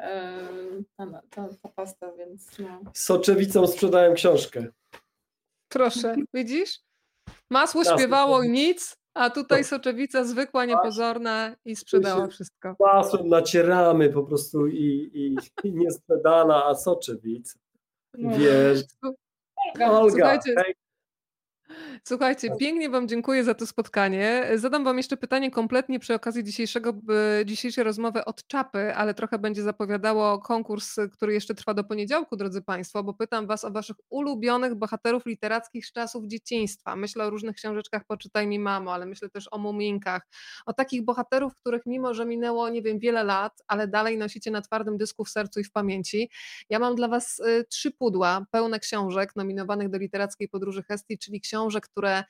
E, 0.00 0.38
ta, 0.96 1.22
ta, 1.30 1.48
ta 1.62 1.68
pasta, 1.68 2.12
więc 2.12 2.58
no. 2.58 2.80
No. 2.84 2.90
Soczewicą 2.94 3.66
sprzedałem 3.66 4.14
książkę. 4.14 4.66
Proszę, 5.68 6.16
widzisz? 6.34 6.80
Masło 7.50 7.80
Jasne. 7.80 7.98
śpiewało 7.98 8.42
i 8.42 8.50
nic, 8.50 8.96
a 9.14 9.30
tutaj 9.30 9.62
To- 9.62 9.68
soczewica 9.68 10.24
zwykła, 10.24 10.64
niepozorna 10.64 11.56
i 11.64 11.76
sprzedała 11.76 12.26
wszystko. 12.26 12.76
Masłem 12.80 13.28
nacieramy 13.28 14.10
po 14.12 14.22
prostu 14.22 14.66
i, 14.66 15.10
i, 15.14 15.36
i 15.68 15.72
nie 15.78 15.90
sprzedana, 15.90 16.64
a 16.64 16.74
soczewica. 16.74 17.58
no. 18.14 18.38
Wiesz, 18.38 18.80
Olga, 19.80 20.08
Słuchajcie, 20.10 20.54
hej, 20.64 20.74
Słuchajcie, 22.04 22.48
Tak. 22.48 22.58
pięknie 22.58 22.90
Wam 22.90 23.08
dziękuję 23.08 23.44
za 23.44 23.54
to 23.54 23.66
spotkanie. 23.66 24.48
Zadam 24.54 24.84
Wam 24.84 24.96
jeszcze 24.96 25.16
pytanie 25.16 25.50
kompletnie 25.50 25.98
przy 25.98 26.14
okazji 26.14 26.44
dzisiejszego, 26.44 26.94
dzisiejszej 27.44 27.84
rozmowy 27.84 28.24
od 28.24 28.46
czapy, 28.46 28.94
ale 28.94 29.14
trochę 29.14 29.38
będzie 29.38 29.62
zapowiadało 29.62 30.38
konkurs, 30.38 30.96
który 31.12 31.32
jeszcze 31.34 31.54
trwa 31.54 31.74
do 31.74 31.84
poniedziałku, 31.84 32.36
drodzy 32.36 32.62
Państwo, 32.62 33.02
bo 33.04 33.14
pytam 33.14 33.46
Was 33.46 33.64
o 33.64 33.70
Waszych 33.70 33.96
ulubionych 34.10 34.74
bohaterów 34.74 35.26
literackich 35.26 35.86
z 35.86 35.92
czasów 35.92 36.26
dzieciństwa. 36.26 36.96
Myślę 36.96 37.24
o 37.24 37.30
różnych 37.30 37.56
książeczkach 37.56 38.02
Poczytaj 38.06 38.46
mi 38.46 38.58
mamo, 38.58 38.94
ale 38.94 39.06
myślę 39.06 39.28
też 39.30 39.48
o 39.50 39.58
muminkach, 39.58 40.22
o 40.66 40.72
takich 40.72 41.04
bohaterów, 41.04 41.56
których 41.56 41.86
mimo, 41.86 42.14
że 42.14 42.26
minęło, 42.26 42.68
nie 42.68 42.82
wiem, 42.82 42.98
wiele 42.98 43.24
lat, 43.24 43.62
ale 43.66 43.88
dalej 43.88 44.18
nosicie 44.18 44.50
na 44.50 44.60
twardym 44.62 44.96
dysku 44.96 45.24
w 45.24 45.28
sercu 45.30 45.60
i 45.60 45.64
w 45.64 45.72
pamięci. 45.72 46.30
Ja 46.70 46.78
mam 46.78 46.94
dla 46.94 47.08
Was 47.08 47.40
y, 47.40 47.64
trzy 47.68 47.90
pudła 47.90 48.46
pełne 48.50 48.80
książek 48.80 49.36
nominowanych 49.36 49.88
do 49.88 49.98
literackiej 49.98 50.48
podróży 50.48 50.82
Hestii, 50.82 51.18
czyli 51.18 51.40
książek, 51.40 51.59
które 51.80 52.24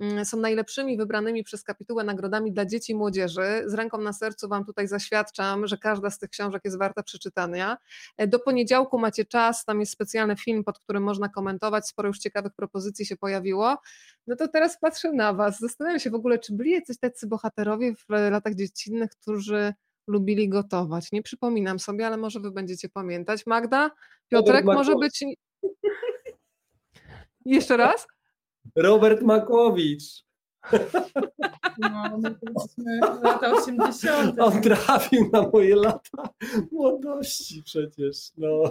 mm, 0.00 0.24
są 0.24 0.36
najlepszymi 0.36 0.96
wybranymi 0.96 1.44
przez 1.44 1.64
kapitułę 1.64 2.04
nagrodami 2.04 2.52
dla 2.52 2.66
dzieci 2.66 2.92
i 2.92 2.94
młodzieży. 2.94 3.62
Z 3.66 3.74
ręką 3.74 3.98
na 3.98 4.12
sercu 4.12 4.48
Wam 4.48 4.64
tutaj 4.64 4.88
zaświadczam, 4.88 5.66
że 5.66 5.78
każda 5.78 6.10
z 6.10 6.18
tych 6.18 6.30
książek 6.30 6.62
jest 6.64 6.78
warta 6.78 7.02
przeczytania. 7.02 7.76
E, 8.16 8.26
Do 8.26 8.38
poniedziałku 8.38 8.98
macie 8.98 9.24
czas, 9.24 9.64
tam 9.64 9.80
jest 9.80 9.92
specjalny 9.92 10.36
film, 10.36 10.64
pod 10.64 10.78
którym 10.78 11.02
można 11.02 11.28
komentować, 11.28 11.88
sporo 11.88 12.08
już 12.08 12.18
ciekawych 12.18 12.52
propozycji 12.54 13.06
się 13.06 13.16
pojawiło. 13.16 13.78
No 14.26 14.36
to 14.36 14.48
teraz 14.48 14.78
patrzę 14.80 15.12
na 15.12 15.32
Was, 15.32 15.60
zastanawiam 15.60 16.00
się 16.00 16.10
w 16.10 16.14
ogóle, 16.14 16.38
czy 16.38 16.54
byli 16.54 16.70
jacyś 16.70 16.98
tacy 16.98 17.26
bohaterowie 17.26 17.94
w 17.94 18.04
latach 18.30 18.54
dziecinnych, 18.54 19.10
którzy 19.10 19.74
lubili 20.06 20.48
gotować. 20.48 21.12
Nie 21.12 21.22
przypominam 21.22 21.78
sobie, 21.78 22.06
ale 22.06 22.16
może 22.16 22.40
Wy 22.40 22.50
będziecie 22.50 22.88
pamiętać. 22.88 23.46
Magda? 23.46 23.90
Piotrek, 24.28 24.64
może 24.64 24.96
być... 24.96 25.24
Jeszcze 27.44 27.76
raz? 27.76 28.06
Robert 28.76 29.22
Makłowicz. 29.22 30.24
No, 31.78 32.18
no 32.18 32.30
lata 33.22 33.52
80. 33.52 34.40
On 34.40 34.62
trafił 34.62 35.30
na 35.32 35.42
moje 35.52 35.76
lata 35.76 36.28
młodości 36.72 37.62
przecież. 37.64 38.16
No. 38.36 38.62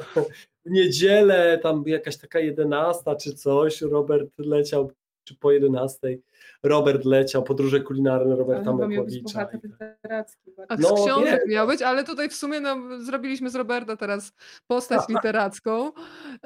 W 0.65 0.69
niedzielę, 0.69 1.59
tam 1.63 1.83
jakaś 1.85 2.17
taka 2.17 2.39
jedenasta 2.39 3.15
czy 3.15 3.33
coś, 3.33 3.81
Robert 3.81 4.29
leciał, 4.37 4.91
czy 5.23 5.35
po 5.35 5.51
jedenastej, 5.51 6.21
Robert 6.63 7.05
leciał, 7.05 7.43
podróże 7.43 7.81
kulinarne 7.81 8.35
Roberta 8.35 8.73
bohater 8.73 9.09
i 9.09 9.23
tak. 9.33 9.53
literacki. 9.63 10.51
A 10.67 10.77
z 10.77 10.79
No, 10.79 10.93
książek 11.05 11.39
wiem. 11.39 11.49
miał 11.49 11.67
być, 11.67 11.81
ale 11.81 12.03
tutaj 12.03 12.29
w 12.29 12.35
sumie 12.35 12.59
no, 12.59 12.77
zrobiliśmy 12.99 13.49
z 13.49 13.55
Roberta 13.55 13.97
teraz 13.97 14.33
postać 14.67 15.09
literacką. 15.09 15.91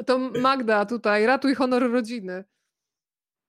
To 0.06 0.20
Magda 0.20 0.86
tutaj, 0.86 1.26
ratuj 1.26 1.56
honor 1.56 1.92
rodziny. 1.92 2.44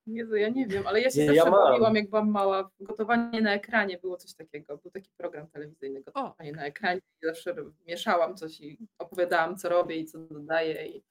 Jezu, 0.09 0.37
ja 0.37 0.49
nie 0.49 0.67
wiem, 0.67 0.87
ale 0.87 1.01
ja 1.01 1.11
się 1.11 1.21
Nie, 1.21 1.27
zawsze 1.27 1.37
ja 1.37 1.51
bawiłam, 1.51 1.97
jak 1.97 2.11
byłam 2.11 2.31
mała. 2.31 2.71
Gotowanie 2.81 3.41
na 3.41 3.55
ekranie 3.55 3.99
było 3.99 4.17
coś 4.17 4.35
takiego. 4.35 4.79
Był 4.79 4.91
taki 4.91 5.11
program 5.17 5.49
telewizyjny, 5.49 6.03
gotowanie 6.03 6.53
na 6.53 6.67
ekranie. 6.67 7.01
I 7.23 7.27
zawsze 7.27 7.55
mieszałam 7.87 8.37
coś 8.37 8.61
i 8.61 8.79
opowiadałam, 8.99 9.57
co 9.57 9.69
robię 9.69 9.97
i 9.97 10.05
co 10.05 10.19
dodaję. 10.19 10.87
I, 10.87 11.03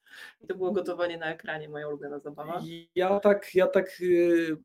i 0.42 0.48
to 0.48 0.56
było 0.56 0.72
gotowanie 0.72 1.18
na 1.18 1.34
ekranie, 1.34 1.70
moja 1.70 1.88
ulubiona 1.88 2.20
zabawa. 2.20 2.62
Ja 2.96 3.20
tak, 3.20 3.56
ja 3.56 3.68
tak 3.68 3.98
y, 4.02 4.58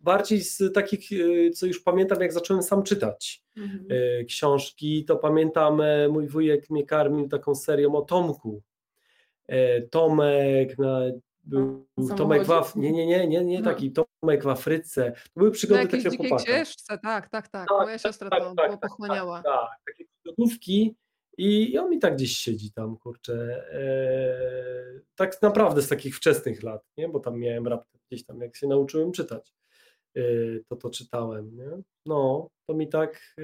bardziej 0.00 0.40
z 0.40 0.72
takich, 0.74 1.12
y, 1.12 1.50
co 1.50 1.66
już 1.66 1.80
pamiętam, 1.80 2.20
jak 2.20 2.32
zacząłem 2.32 2.62
sam 2.62 2.82
czytać 2.82 3.42
Mhm. 3.56 3.86
y, 3.90 4.24
książki, 4.24 5.04
to 5.04 5.16
pamiętam, 5.16 5.80
e, 5.80 6.08
mój 6.08 6.28
wujek 6.28 6.70
mnie 6.70 6.86
karmił 6.86 7.28
taką 7.28 7.54
serią 7.54 7.94
o 7.94 8.02
Tomku. 8.02 8.62
E, 9.46 9.82
Tomek, 9.82 10.78
na, 10.78 11.00
był 11.48 11.86
W 11.96 12.14
Tomek 12.16 12.44
w? 12.44 12.48
Af- 12.48 12.76
nie, 12.76 12.92
nie, 12.92 13.06
nie, 13.06 13.26
nie, 13.28 13.44
nie 13.44 13.58
No. 13.60 13.64
taki 13.64 13.92
Tomek 13.92 14.42
w 14.42 14.48
Afryce. 14.48 15.12
To 15.12 15.30
były 15.36 15.50
Na 15.50 15.54
przygody 15.54 15.80
jakiejś 15.80 16.04
takiego 16.04 16.22
chłopaka. 16.22 16.42
ścieżce, 16.42 16.98
tak, 16.98 17.28
tak, 17.28 17.48
tak. 17.48 17.68
Tak, 17.68 17.78
Moja 17.78 17.94
tak, 17.98 18.00
siostra 18.02 18.30
tak, 18.30 18.40
to 18.42 18.54
tak, 18.54 18.70
tak, 18.70 18.80
pochłaniała. 18.80 19.42
Tak, 19.42 19.68
takie 19.86 20.04
przygodówki 20.24 20.96
I, 21.38 21.78
on 21.78 21.90
mi 21.90 21.98
tak 21.98 22.14
gdzieś 22.14 22.36
siedzi 22.36 22.72
tam, 22.72 22.96
kurczę. 22.96 23.64
E, 23.72 25.00
tak 25.14 25.42
naprawdę 25.42 25.82
z 25.82 25.88
takich 25.88 26.16
wczesnych 26.16 26.62
lat, 26.62 26.82
nie? 26.96 27.08
bo 27.08 27.20
tam 27.20 27.38
miałem 27.38 27.66
raptem 27.66 28.00
gdzieś 28.10 28.24
tam, 28.26 28.40
jak 28.40 28.56
się 28.56 28.66
nauczyłem 28.66 29.12
czytać, 29.12 29.54
e, 30.16 30.22
to 30.68 30.76
to 30.76 30.90
czytałem. 30.90 31.56
Nie? 31.56 31.82
No, 32.06 32.48
to 32.66 32.74
mi 32.74 32.88
tak, 32.88 33.34
e, 33.38 33.42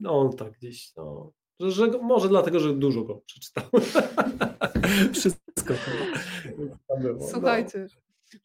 no 0.00 0.32
tak 0.32 0.52
gdzieś, 0.52 0.94
no, 0.96 1.32
że, 1.60 1.70
że, 1.70 1.86
może 2.02 2.28
dlatego, 2.28 2.60
że 2.60 2.72
dużo 2.72 3.02
go 3.02 3.20
przeczytałem. 3.26 3.70
Wszystko 5.14 5.74
tam 6.88 7.02
było. 7.02 7.18
No. 7.20 7.28
Słuchajcie, 7.28 7.86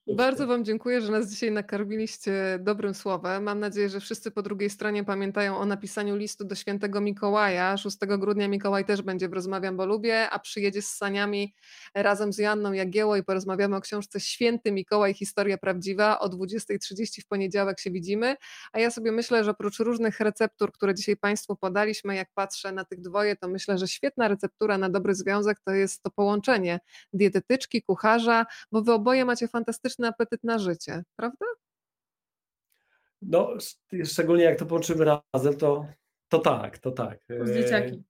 bardzo 0.08 0.48
Wam 0.48 0.66
dziękuję, 0.66 1.02
że 1.02 1.12
nas 1.12 1.30
dzisiaj 1.30 1.52
nakarmiliście 1.52 2.60
dobrym 2.60 2.94
słowem. 2.94 3.44
Mam 3.44 3.60
nadzieję, 3.60 3.90
że 3.90 4.00
wszyscy 4.00 4.32
po 4.32 4.42
drugiej 4.42 4.70
stronie 4.70 5.04
pamiętają 5.04 5.58
o 5.58 5.66
napisaniu 5.66 6.16
listu 6.16 6.46
do 6.46 6.56
świętego 6.56 7.02
Mikołaja. 7.02 7.78
6 7.78 7.98
grudnia 7.98 8.48
Mikołaj 8.48 8.86
też 8.86 9.02
będzie 9.02 9.30
w 9.30 9.34
Rozmawiam, 9.34 9.78
bo 9.78 9.86
lubię, 9.86 10.30
a 10.30 10.40
przyjedzie 10.40 10.82
z 10.82 10.88
saniami 10.88 11.54
razem 11.96 12.34
z 12.34 12.38
Janną 12.38 12.74
Jagieło 12.74 13.16
i 13.16 13.24
porozmawiamy 13.24 13.76
o 13.76 13.82
książce 13.82 14.20
Święty 14.20 14.72
Mikołaj, 14.72 15.14
historia 15.14 15.58
prawdziwa. 15.58 16.20
O 16.20 16.30
20.30 16.30 17.22
w 17.22 17.28
poniedziałek 17.28 17.80
się 17.80 17.92
widzimy. 17.92 18.36
A 18.74 18.80
ja 18.80 18.92
sobie 18.92 19.12
myślę, 19.12 19.44
że 19.44 19.52
oprócz 19.52 19.80
różnych 19.80 20.20
receptur, 20.20 20.72
które 20.72 20.96
dzisiaj 20.96 21.18
Państwu 21.18 21.56
podaliśmy, 21.56 22.16
jak 22.16 22.30
patrzę 22.34 22.72
na 22.72 22.86
tych 22.86 23.02
dwoje, 23.02 23.36
to 23.36 23.48
myślę, 23.48 23.78
że 23.78 23.88
świetna 23.88 24.28
receptura 24.28 24.78
na 24.78 24.90
dobry 24.90 25.16
związek 25.16 25.60
to 25.66 25.72
jest 25.72 26.04
to 26.04 26.12
połączenie 26.12 26.80
dietetyczki, 27.14 27.82
kucharza, 27.82 28.46
bo 28.72 28.82
Wy 28.82 28.94
oboje 28.94 29.26
macie 29.26 29.48
fantastyczne 29.48 29.71
fantastyczny 29.72 30.08
apetyt 30.08 30.44
na 30.44 30.60
życie, 30.60 31.04
prawda? 31.16 31.46
No, 33.22 33.54
szczególnie 34.06 34.44
jak 34.44 34.60
to 34.60 34.66
połączymy 34.66 35.06
razem, 35.34 35.58
to, 35.58 35.86
to 36.28 36.40
tak, 36.40 36.78
to 36.78 36.92
tak. 36.92 37.26
Plus 37.26 37.52
dzieciaki. 37.52 38.04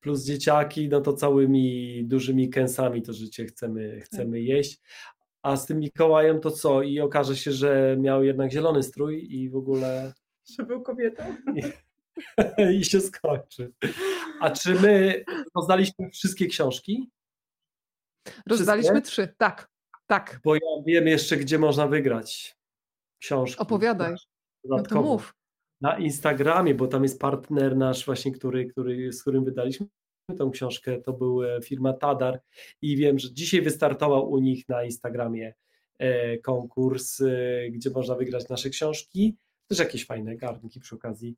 Plus 0.00 0.24
dzieciaki, 0.24 0.88
no 0.88 1.00
to 1.00 1.12
całymi 1.12 2.04
dużymi 2.04 2.50
kęsami 2.50 3.02
to 3.02 3.12
życie 3.12 3.46
chcemy, 3.46 3.96
tak. 3.96 4.04
chcemy 4.04 4.36
tak. 4.36 4.46
jeść. 4.46 4.80
A 5.42 5.56
z 5.56 5.66
tym 5.66 5.78
Mikołajem 5.78 6.40
to 6.40 6.50
co? 6.50 6.82
I 6.82 7.00
okaże 7.00 7.36
się, 7.36 7.52
że 7.52 7.96
miał 8.00 8.24
jednak 8.24 8.52
zielony 8.52 8.82
strój 8.82 9.34
i 9.34 9.50
w 9.50 9.56
ogóle. 9.56 10.12
Że 10.58 10.66
był 10.66 10.82
kobietą. 10.82 11.22
I, 11.54 11.62
i 12.78 12.84
się 12.84 13.00
skończy. 13.00 13.72
A 14.40 14.50
czy 14.50 14.74
my 14.74 15.24
rozdaliśmy 15.56 16.10
wszystkie 16.10 16.46
książki? 16.46 17.10
Rozdaliśmy 18.46 19.02
wszystkie? 19.02 19.10
trzy, 19.10 19.34
tak. 19.38 19.71
Tak. 20.12 20.40
Bo 20.44 20.54
ja 20.54 20.60
wiem 20.86 21.06
jeszcze, 21.06 21.36
gdzie 21.36 21.58
można 21.58 21.86
wygrać 21.86 22.56
książki. 23.18 23.62
Opowiadaj. 23.62 24.14
No 24.64 24.82
to 24.82 25.02
mów. 25.02 25.34
Na 25.80 25.98
Instagramie, 25.98 26.74
bo 26.74 26.86
tam 26.86 27.02
jest 27.02 27.20
partner 27.20 27.76
nasz 27.76 28.06
właśnie, 28.06 28.32
który, 28.32 28.66
który, 28.66 29.12
z 29.12 29.22
którym 29.22 29.44
wydaliśmy 29.44 29.86
tą 30.38 30.50
książkę, 30.50 31.00
to 31.00 31.12
był 31.12 31.42
e, 31.42 31.62
firma 31.62 31.92
Tadar 31.92 32.40
i 32.82 32.96
wiem, 32.96 33.18
że 33.18 33.32
dzisiaj 33.32 33.62
wystartował 33.62 34.30
u 34.30 34.38
nich 34.38 34.68
na 34.68 34.84
Instagramie 34.84 35.54
e, 35.98 36.38
konkurs, 36.38 37.20
e, 37.20 37.70
gdzie 37.70 37.90
można 37.90 38.14
wygrać 38.14 38.48
nasze 38.48 38.70
książki, 38.70 39.36
też 39.68 39.78
jakieś 39.78 40.06
fajne 40.06 40.36
garnki 40.36 40.80
przy 40.80 40.94
okazji. 40.94 41.36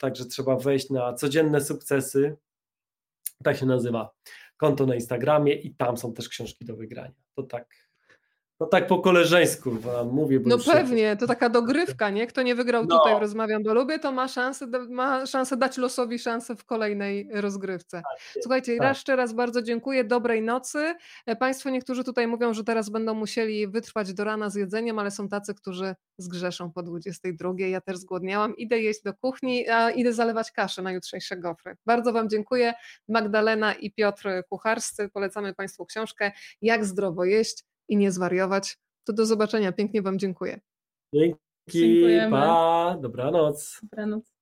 Także 0.00 0.24
trzeba 0.24 0.56
wejść 0.56 0.90
na 0.90 1.12
codzienne 1.12 1.60
sukcesy, 1.60 2.36
tak 3.42 3.56
się 3.56 3.66
nazywa 3.66 4.14
konto 4.56 4.86
na 4.86 4.94
Instagramie 4.94 5.54
i 5.54 5.74
tam 5.74 5.96
są 5.96 6.12
też 6.12 6.28
książki 6.28 6.64
do 6.64 6.76
wygrania. 6.76 7.14
To 7.34 7.42
tak 7.42 7.83
no 8.60 8.66
tak 8.66 8.86
po 8.86 8.98
koleżeńsku 8.98 9.70
wam 9.70 10.08
mówię. 10.08 10.40
no 10.46 10.58
pewnie, 10.58 11.16
to 11.16 11.26
taka 11.26 11.48
dogrywka, 11.48 12.10
nie? 12.10 12.26
Kto 12.26 12.42
nie 12.42 12.54
wygrał 12.54 12.84
no. 12.84 12.98
tutaj, 12.98 13.20
rozmawiam, 13.20 13.62
bo 13.62 13.74
lubię, 13.74 13.98
to 13.98 14.12
ma 14.12 14.28
szansę, 14.28 14.66
ma 14.88 15.26
szansę 15.26 15.56
dać 15.56 15.78
losowi 15.78 16.18
szansę 16.18 16.56
w 16.56 16.64
kolejnej 16.64 17.28
rozgrywce. 17.32 17.96
Tak, 17.96 18.42
Słuchajcie, 18.42 18.76
tak. 18.76 18.88
jeszcze 18.88 19.16
raz 19.16 19.32
bardzo 19.32 19.62
dziękuję, 19.62 20.04
dobrej 20.04 20.42
nocy. 20.42 20.94
E, 21.26 21.36
państwo 21.36 21.70
niektórzy 21.70 22.04
tutaj 22.04 22.26
mówią, 22.26 22.54
że 22.54 22.64
teraz 22.64 22.90
będą 22.90 23.14
musieli 23.14 23.68
wytrwać 23.68 24.12
do 24.12 24.24
rana 24.24 24.50
z 24.50 24.54
jedzeniem, 24.54 24.98
ale 24.98 25.10
są 25.10 25.28
tacy, 25.28 25.54
którzy 25.54 25.94
zgrzeszą 26.18 26.72
po 26.72 26.82
22. 26.82 27.52
Ja 27.58 27.80
też 27.80 27.96
zgłodniałam, 27.96 28.56
idę 28.56 28.80
jeść 28.80 29.02
do 29.02 29.14
kuchni, 29.14 29.68
a 29.68 29.90
idę 29.90 30.12
zalewać 30.12 30.52
kaszę 30.52 30.82
na 30.82 30.92
jutrzejsze 30.92 31.36
gofry. 31.36 31.76
Bardzo 31.86 32.12
wam 32.12 32.28
dziękuję. 32.28 32.74
Magdalena 33.08 33.74
i 33.74 33.92
Piotr 33.92 34.28
Kucharscy, 34.48 35.08
polecamy 35.08 35.54
Państwu 35.54 35.86
książkę 35.86 36.32
Jak 36.62 36.84
zdrowo 36.84 37.24
jeść 37.24 37.64
i 37.88 37.96
nie 37.96 38.12
zwariować. 38.12 38.78
To 39.04 39.12
do 39.12 39.26
zobaczenia. 39.26 39.72
Pięknie 39.72 40.02
Wam 40.02 40.18
dziękuję. 40.18 40.60
Dzięki. 41.14 41.38
Dziękujemy. 41.68 42.30
Pa. 42.30 42.96
Dobranoc. 43.00 43.78
Dobranoc. 43.82 44.33